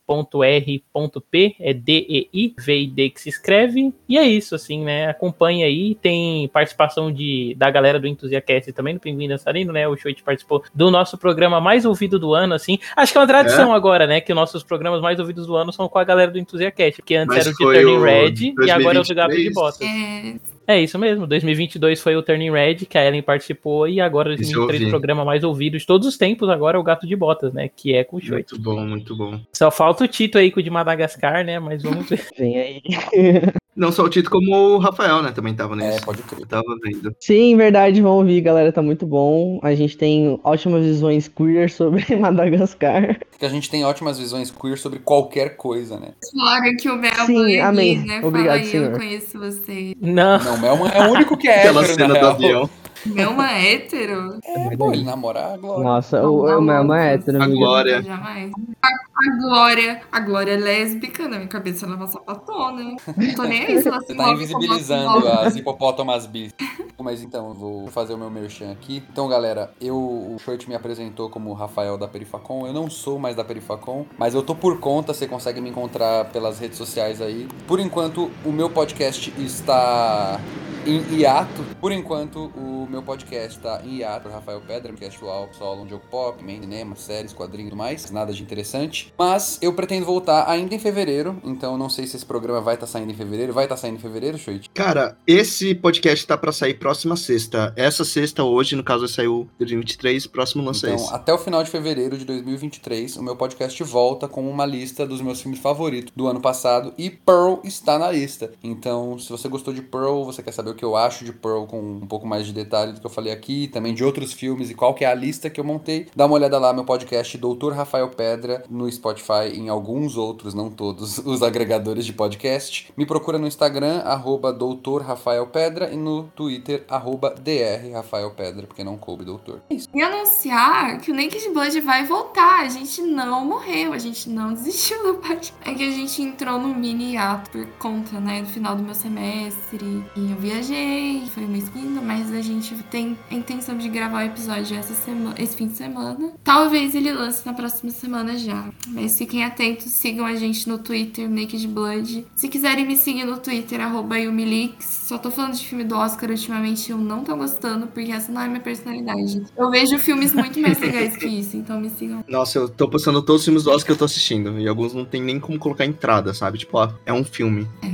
é 1.61 1.73
D-E-I, 1.75 2.55
V 2.59 2.79
e 2.81 2.87
D 2.87 3.11
que 3.11 3.21
se 3.21 3.29
escreve. 3.29 3.93
E 4.09 4.19
é 4.19 4.25
isso, 4.25 4.55
assim, 4.55 4.83
né? 4.85 5.09
Acompanha 5.09 5.67
aí. 5.67 5.95
Tem 5.95 6.49
participação 6.49 7.11
de, 7.13 7.55
da 7.59 7.71
galera 7.71 7.99
do 7.99 8.07
Entusiacast 8.07 8.73
também, 8.73 8.95
do 8.95 9.01
Pinguim 9.01 9.29
Dançarino, 9.29 9.73
né? 9.73 9.89
O 9.89 9.97
Shoit 9.97 10.23
participou 10.23 10.63
do 10.75 10.91
nosso 10.91 11.19
programa 11.19 11.61
mais 11.61 11.85
ouvido 11.85 12.19
do 12.19 12.35
ano, 12.35 12.55
assim. 12.55 12.79
Acho 12.97 13.13
que 13.13 13.19
é 13.19 13.21
uma 13.21 13.27
tradição 13.27 13.73
agora, 13.73 14.07
né? 14.07 14.21
Que 14.21 14.33
nossos 14.35 14.63
programas 14.63 15.01
mais 15.01 15.19
ouvidos 15.19 15.47
do 15.47 15.57
ano 15.57 15.73
são 15.73 15.89
com 15.89 15.99
a 15.99 16.05
galera 16.05 16.31
do 16.31 16.39
Entusiacast, 16.39 17.01
porque 17.03 17.15
antes 17.17 17.35
Mas 17.37 17.47
era 17.47 17.55
o 17.55 17.59
de 17.59 17.65
Turning 17.65 17.97
o 17.97 18.03
Red 18.03 18.55
e 18.67 18.71
agora 18.71 18.99
é 18.99 19.01
o 19.01 19.05
do 19.05 19.15
Gato 19.15 19.35
de 19.37 19.51
2023. 19.51 19.55
Botas. 19.55 20.36
É, 20.37 20.56
É 20.67 20.81
isso 20.81 20.99
mesmo, 20.99 21.27
2022 21.27 22.01
foi 22.01 22.17
o 22.17 22.23
Turning 22.23 22.51
Red, 22.51 22.77
que 22.89 22.99
a 22.99 23.05
Ellen 23.07 23.23
participou, 23.23 23.87
e 23.89 24.01
agora 24.01 24.35
Esse 24.35 24.53
eu 24.53 24.67
2023 24.67 24.81
ouvi. 24.83 24.87
o 24.87 24.91
programa 24.91 25.25
mais 25.25 25.45
ouvido 25.45 25.79
de 25.79 25.87
todos 25.87 26.07
os 26.09 26.17
tempos, 26.17 26.49
agora 26.49 26.77
é 26.77 26.81
o 26.81 26.83
Gato 26.83 27.07
de 27.07 27.15
Botas, 27.17 27.53
né, 27.53 27.69
que 27.75 27.95
é 27.95 28.03
com 28.05 28.17
o 28.17 28.21
Shoit. 28.21 28.51
Muito 28.53 28.63
bom, 28.65 28.81
muito 28.85 29.17
bom. 29.17 29.41
Só 29.53 29.71
falta 29.71 30.05
o 30.05 30.09
Tito 30.09 30.39
aí 30.39 30.51
com 30.51 30.61
o 30.61 30.63
de 30.63 30.71
Madagascar, 30.71 31.45
né, 31.45 31.59
mas 31.61 31.83
vamos 31.83 32.09
ver. 32.09 32.27
Vem 32.37 32.59
aí. 32.59 32.83
Não 33.77 33.93
só 33.93 34.05
o 34.05 34.09
Tito, 34.09 34.31
como 34.31 34.51
o 34.57 34.79
Rafael, 34.79 35.23
né? 35.23 35.33
Também 35.33 35.53
tava 35.53 35.75
É, 35.75 35.91
nisso. 35.91 36.07
pode 36.07 36.23
crer. 36.23 36.41
Eu 36.41 36.47
tava 36.47 36.65
vendo. 36.83 37.15
Sim, 37.21 37.55
verdade, 37.59 38.01
vão 38.01 38.17
ouvir, 38.17 38.41
galera, 38.41 38.73
tá 38.73 38.81
muito 38.81 39.07
bom. 39.07 39.61
A 39.63 39.75
gente 39.75 39.99
tem 39.99 40.41
ótimas 40.43 40.83
visões 40.83 41.29
queer 41.29 41.69
sobre 41.71 42.03
Madagascar. 42.17 43.19
Porque 43.31 43.45
a 43.45 43.51
gente 43.51 43.69
tem 43.69 43.85
ótimas 43.85 44.19
visões 44.19 44.51
queer 44.51 44.79
sobre 44.79 44.99
qualquer 45.01 45.57
coisa, 45.59 46.01
né? 46.01 46.13
Fora 46.33 46.75
que 46.75 46.89
o 46.89 46.97
Mel 46.97 47.13
Sim, 47.27 47.57
é 47.57 47.61
amém. 47.61 47.99
né? 47.99 48.21
Obrigado, 48.25 48.47
Fala 48.47 48.61
aí, 48.61 48.65
senhor. 48.67 48.93
eu 48.93 48.97
conheço 48.99 49.39
você. 49.39 49.95
Não, 50.01 50.39
Não, 50.43 50.56
o 50.57 50.61
Melman 50.61 50.91
é 50.93 51.07
o 51.09 51.13
único 51.13 51.37
que 51.37 51.49
é 51.49 51.61
Aquela 51.61 51.83
hétero, 51.83 51.95
cena 51.95 52.09
na 52.09 52.15
do 52.15 52.21
real. 52.21 52.33
avião. 52.33 52.71
Melma 53.07 53.53
é 53.53 53.75
hétero? 53.75 54.39
É, 54.45 54.77
pô, 54.77 54.93
ele 54.93 55.05
namora 55.05 55.55
a 55.55 55.57
Glória. 55.57 55.85
Nossa, 55.85 56.23
o, 56.27 56.59
o 56.59 56.61
meu 56.61 56.95
é 56.95 57.15
hétero, 57.15 57.39
A. 57.43 57.47
Glória. 57.47 58.03
Jamais. 58.03 58.51
A, 58.83 58.89
a 59.17 59.37
Glória. 59.39 60.03
A 60.13 60.21
Glória 60.21 60.53
é 60.53 60.57
lésbica, 60.57 61.27
na 61.29 61.37
minha 61.37 61.49
cabeça 61.49 61.87
ela 61.87 61.95
é 61.95 61.97
uma 61.97 62.07
sapatona. 62.07 62.97
Não 63.17 63.35
tô 63.35 63.43
nem 63.45 63.65
aí 63.65 63.81
se 63.81 63.89
ela 63.89 64.01
se 64.01 64.09
Você 64.09 64.15
tá 64.15 64.31
invisibilizando 64.31 65.29
as 65.29 65.57
hipopótamas 65.57 66.27
bis. 66.27 66.55
Mas 66.99 67.23
então, 67.23 67.49
eu 67.49 67.55
vou 67.55 67.87
fazer 67.89 68.15
o 68.15 68.19
meu 68.19 68.31
merchan 68.31 68.73
aqui. 68.73 69.03
Então, 69.11 69.29
galera, 69.29 69.73
eu, 69.81 69.97
o 69.97 70.37
Shirt 70.39 70.67
me 70.67 70.75
apresentou 70.75 71.31
como 71.31 71.53
Rafael 71.53 71.97
da 71.97 72.09
Perifacom. 72.09 72.67
Eu 72.67 72.73
não 72.73 72.91
sou 72.91 73.19
mais 73.19 73.37
da 73.37 73.45
Perifacom, 73.45 74.07
mas 74.19 74.35
eu 74.35 74.43
tô 74.43 74.55
por 74.55 74.81
conta. 74.81 75.15
Você 75.15 75.27
consegue 75.27 75.61
me 75.61 75.71
encontrar 75.71 76.27
pelas 76.27 76.59
redes 76.59 76.77
sociais 76.77 77.21
aí. 77.21 77.49
Por 77.67 77.81
enquanto, 77.81 78.31
o 78.45 78.53
meu 78.53 78.69
podcast 78.69 79.33
está 79.39 80.41
em 80.87 81.19
hiato. 81.19 81.65
Por 81.81 81.91
enquanto, 81.91 82.53
o 82.57 82.87
meu 82.89 83.03
podcast 83.03 83.59
tá 83.59 83.83
em 83.85 83.99
hiato. 83.99 84.29
Rafael 84.29 84.61
Pedra, 84.61 84.93
podcast 84.93 85.19
solo, 85.19 85.49
solo 85.53 85.83
um 85.83 85.89
jogo 85.89 86.05
pop, 86.11 86.43
main, 86.43 86.61
cinema, 86.61 86.95
séries, 86.97 87.33
quadrinhos 87.33 87.69
e 87.69 87.71
tudo 87.71 87.79
mais. 87.79 88.11
Nada 88.11 88.33
de 88.33 88.43
interessante. 88.43 89.06
Mas 89.19 89.59
eu 89.61 89.73
pretendo 89.73 90.07
voltar 90.07 90.49
ainda 90.49 90.75
em 90.75 90.79
fevereiro. 90.79 91.41
Então, 91.45 91.77
não 91.79 91.89
sei 91.89 92.07
se 92.07 92.17
esse 92.17 92.27
programa 92.27 92.61
vai 92.61 92.75
estar 92.75 92.87
saindo 92.87 93.11
em 93.11 93.15
fevereiro. 93.15 93.53
Vai 93.53 93.65
estar 93.65 93.77
saindo 93.77 93.97
em 93.97 94.01
fevereiro, 94.01 94.39
Shirt? 94.39 94.67
Cara, 94.75 95.17
esse 95.27 95.75
podcast 95.75 96.27
tá 96.27 96.37
pra 96.37 96.53
sair 96.53 96.75
próxima 96.75 97.17
sexta. 97.17 97.73
Essa 97.77 98.05
sexta, 98.05 98.43
hoje, 98.45 98.77
no 98.77 98.85
caso, 98.85 99.07
saiu 99.09 99.49
2023, 99.59 100.27
próximo 100.27 100.65
lança 100.65 100.87
Então, 100.89 101.05
esse. 101.05 101.15
até 101.15 101.33
o 101.33 101.39
final 101.39 101.63
de 101.63 101.71
fevereiro 101.71 102.17
de 102.19 102.25
2023, 102.25 103.17
o 103.17 103.23
meu 103.23 103.37
podcast 103.37 103.83
volta 103.85 104.29
com 104.29 104.49
uma 104.49 104.65
lista 104.67 105.07
dos 105.07 105.21
meus 105.21 105.41
filmes 105.41 105.61
favoritos 105.61 106.13
do 106.15 106.27
ano 106.27 106.41
passado 106.41 106.93
e 106.99 107.11
Pearl 107.11 107.61
está 107.65 107.99
na 107.99 108.11
lista. 108.11 108.51
Então, 108.63 109.19
se 109.19 109.31
você 109.31 109.49
gostou 109.49 109.73
de 109.73 109.83
Pearl, 109.83 110.25
você 110.25 110.43
quer 110.43 110.53
saber 110.53 110.71
o 110.71 110.75
que 110.75 110.85
eu 110.85 110.97
acho 110.97 111.25
de 111.25 111.33
Pearl 111.33 111.65
com 111.65 111.81
um 111.81 112.07
pouco 112.07 112.27
mais 112.27 112.47
de 112.47 112.53
detalhe 112.53 112.93
do 112.93 113.01
que 113.01 113.07
eu 113.07 113.11
falei 113.11 113.33
aqui, 113.33 113.69
também 113.69 113.95
de 113.95 114.05
outros 114.05 114.33
filmes 114.33 114.71
e 114.71 114.75
qual 114.75 114.95
que 114.95 115.05
é 115.05 115.09
a 115.09 115.15
lista 115.15 115.51
que 115.51 115.61
eu 115.61 115.65
montei, 115.65 116.07
dá 116.15 116.27
uma 116.27 116.35
olhada 116.35 116.59
lá 116.59 116.69
no 116.69 116.77
meu 116.77 116.85
podcast 116.85 117.37
Doutor 117.39 117.73
Rafael 117.73 118.09
Pedra 118.11 118.65
no 118.71 118.89
Spotify, 118.97 119.55
em 119.55 119.69
alguns 119.69 120.17
outros, 120.17 120.55
não 120.55 120.71
todos, 120.71 121.19
os 121.25 121.43
agregadores 121.43 122.05
de 122.05 122.13
podcast. 122.13 122.93
Me 122.97 123.07
procura 123.07 123.39
no 123.39 123.47
Instagram, 123.47 124.01
arroba 124.01 124.53
Doutor 124.53 125.03
Rafael 125.03 125.47
Pedra 125.47 125.91
e 125.93 125.97
no 125.97 126.25
Twitter, 126.35 126.85
arroba 126.89 127.35
DR 127.35 127.93
Rafael 127.93 128.31
Pedra, 128.31 128.67
porque 128.67 128.85
não 128.85 128.97
coube 128.97 129.25
doutor. 129.25 129.63
E 129.71 130.03
anunciar 130.03 131.01
que 131.01 131.11
o 131.11 131.15
Naked 131.15 131.49
Blood 131.51 131.81
vai 131.81 132.05
voltar. 132.05 132.65
A 132.65 132.69
gente 132.69 133.01
não 133.03 133.45
morreu, 133.45 133.93
a 133.93 133.99
gente 133.99 134.29
não 134.29 134.53
desistiu 134.53 135.13
da 135.13 135.19
parte. 135.21 135.55
É 135.65 135.75
que 135.75 135.85
a 135.85 135.91
gente 135.91 136.23
entrou 136.23 136.59
no 136.59 136.75
mini 136.75 137.17
ato 137.17 137.51
por 137.51 137.67
conta, 137.79 138.19
né, 138.21 138.43
do 138.43 138.49
final 138.49 138.77
do 138.77 138.83
meu 138.83 138.95
semestre. 138.95 140.05
E 140.17 140.31
eu 140.31 140.37
viajei, 140.37 141.23
foi 141.35 141.45
uma 141.45 141.59
esquina, 141.59 142.01
mas 142.01 142.33
a 142.33 142.41
gente 142.41 142.75
tem 142.85 143.19
a 143.31 143.35
intenção 143.35 143.77
de 143.77 143.89
gravar 143.89 144.25
o 144.25 144.27
episódio 144.27 144.77
essa 144.77 144.95
semana, 144.95 145.35
esse 145.39 145.57
fim 145.57 145.69
de 145.69 145.77
semana. 145.77 146.33
Talvez 146.43 146.95
ele 146.95 147.13
lance 147.13 147.45
na 147.47 147.53
próxima 147.53 147.91
semana 147.91 148.37
já. 148.37 148.69
Mas 148.89 149.19
fiquem 149.19 149.45
atentos, 149.45 149.93
sigam 149.93 150.25
a 150.25 150.35
gente 150.35 150.69
no 150.69 150.79
Twitter, 150.79 151.29
Naked 151.29 151.67
Blood. 151.69 152.27
Se 152.35 152.49
quiserem 152.49 152.87
me 152.87 152.97
seguir 152.97 153.25
no 153.25 153.39
Twitter, 153.39 153.81
arroba 153.81 154.19
Yumilix. 154.19 154.85
Só 155.07 155.19
tô 155.19 155.31
falando 155.31 155.55
de 155.55 155.67
filme 155.67 155.85
do 155.85 155.97
Oscar 155.97 156.31
ultimamente, 156.31 156.91
eu 156.91 156.99
não 156.99 157.23
tô 157.25 157.37
gostando, 157.37 157.87
porque 157.87 158.13
essa 158.13 158.31
não 158.31 158.41
é 158.41 158.49
minha 158.49 158.61
personalidade. 158.61 159.43
Eu 159.57 159.71
vejo 159.71 159.99
filmes 159.99 160.33
muito 160.33 160.61
mais 160.61 160.79
legais 160.79 161.17
que 161.17 161.27
isso, 161.27 161.57
então 161.57 161.81
me 161.81 161.91
sigam. 161.91 162.25
Nossa, 162.29 162.59
eu 162.59 162.69
tô 162.69 162.89
postando 162.89 163.23
todos 163.23 163.43
os 163.43 163.45
filmes 163.45 163.65
do 163.65 163.71
Oscar 163.71 163.87
que 163.87 163.93
eu 163.93 163.97
tô 163.99 164.05
assistindo. 164.05 164.59
E 164.59 164.69
alguns 164.69 164.93
não 164.93 165.05
tem 165.05 165.23
nem 165.23 165.39
como 165.39 165.59
colocar 165.59 165.85
entrada, 165.85 166.35
sabe? 166.35 166.59
Tipo, 166.59 166.79
ó, 166.79 166.93
é 167.05 167.13
um 167.13 167.25
filme. 167.25 167.67
É, 167.83 167.91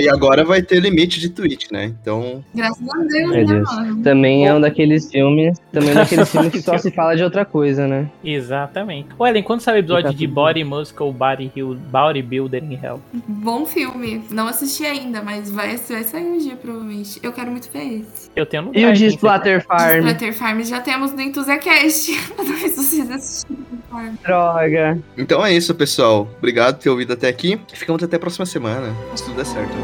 e 0.00 0.08
agora 0.08 0.44
vai 0.44 0.62
ter 0.62 0.80
limite 0.80 1.20
de 1.20 1.30
tweet, 1.30 1.72
né? 1.72 1.84
Então. 2.00 2.44
Graças 2.54 2.88
a 2.88 2.98
Deus, 2.98 3.30
Meu 3.30 3.30
né, 3.30 3.44
Deus. 3.44 3.74
mano? 3.74 4.02
Também 4.02 4.46
é 4.46 4.54
um 4.54 4.60
daqueles 4.60 5.10
filmes. 5.10 5.58
Também 5.72 5.90
é 5.90 5.92
um 5.92 5.94
daqueles 5.96 6.30
filmes 6.30 6.52
que 6.52 6.60
só 6.60 6.76
se 6.76 6.90
fala 6.90 7.16
de 7.16 7.22
outra 7.22 7.44
coisa, 7.44 7.86
né? 7.86 8.10
Exatamente. 8.24 9.08
Ô, 9.18 9.26
Ellen, 9.26 9.42
quando 9.42 9.60
sai 9.60 9.76
o 9.76 9.78
episódio 9.78 10.12
de 10.12 10.26
Body 10.26 10.64
Muscle 10.64 11.12
Body, 11.12 11.52
Hill, 11.54 11.76
Body 11.90 12.22
Builder 12.22 12.62
in 12.64 12.78
Hell? 12.82 13.00
Bom 13.28 13.64
filme. 13.64 14.24
Não 14.30 14.48
assisti 14.48 14.84
ainda, 14.84 15.22
mas 15.22 15.50
vai, 15.50 15.76
vai 15.76 16.04
sair 16.04 16.24
um 16.24 16.38
dia, 16.38 16.56
provavelmente. 16.56 17.20
Eu 17.22 17.32
quero 17.32 17.50
muito 17.50 17.70
ver 17.72 18.00
esse. 18.00 18.30
Eu 18.34 18.44
tenho 18.44 18.64
no 18.64 18.76
E 18.76 18.84
o 18.84 18.92
de 18.92 19.06
Splatter 19.06 19.64
Farm? 19.64 19.98
Splatter 19.98 20.32
Farm 20.34 20.60
já 20.62 20.80
temos 20.80 21.12
no 21.12 21.16
sei 21.26 22.68
se 22.68 22.76
vocês 22.76 23.10
assistiram. 23.10 23.66
Farm. 23.90 24.14
Droga. 24.22 24.98
Então 25.16 25.44
é 25.44 25.52
isso, 25.52 25.74
pessoal. 25.74 26.28
Obrigado 26.38 26.76
por 26.76 26.82
ter 26.82 26.90
ouvido 26.90 27.12
até 27.12 27.28
aqui. 27.28 27.58
Ficamos 27.72 28.02
até 28.02 28.16
a 28.16 28.18
próxima 28.18 28.46
semana. 28.46 28.94
Se 29.14 29.24
tudo 29.24 29.36
der 29.36 29.46
certo. 29.46 29.75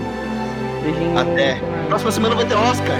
Beijinho. 0.82 1.18
Até. 1.18 1.60
Próxima 1.88 2.12
semana 2.12 2.34
vai 2.34 2.44
ter 2.46 2.54
Oscar. 2.54 2.98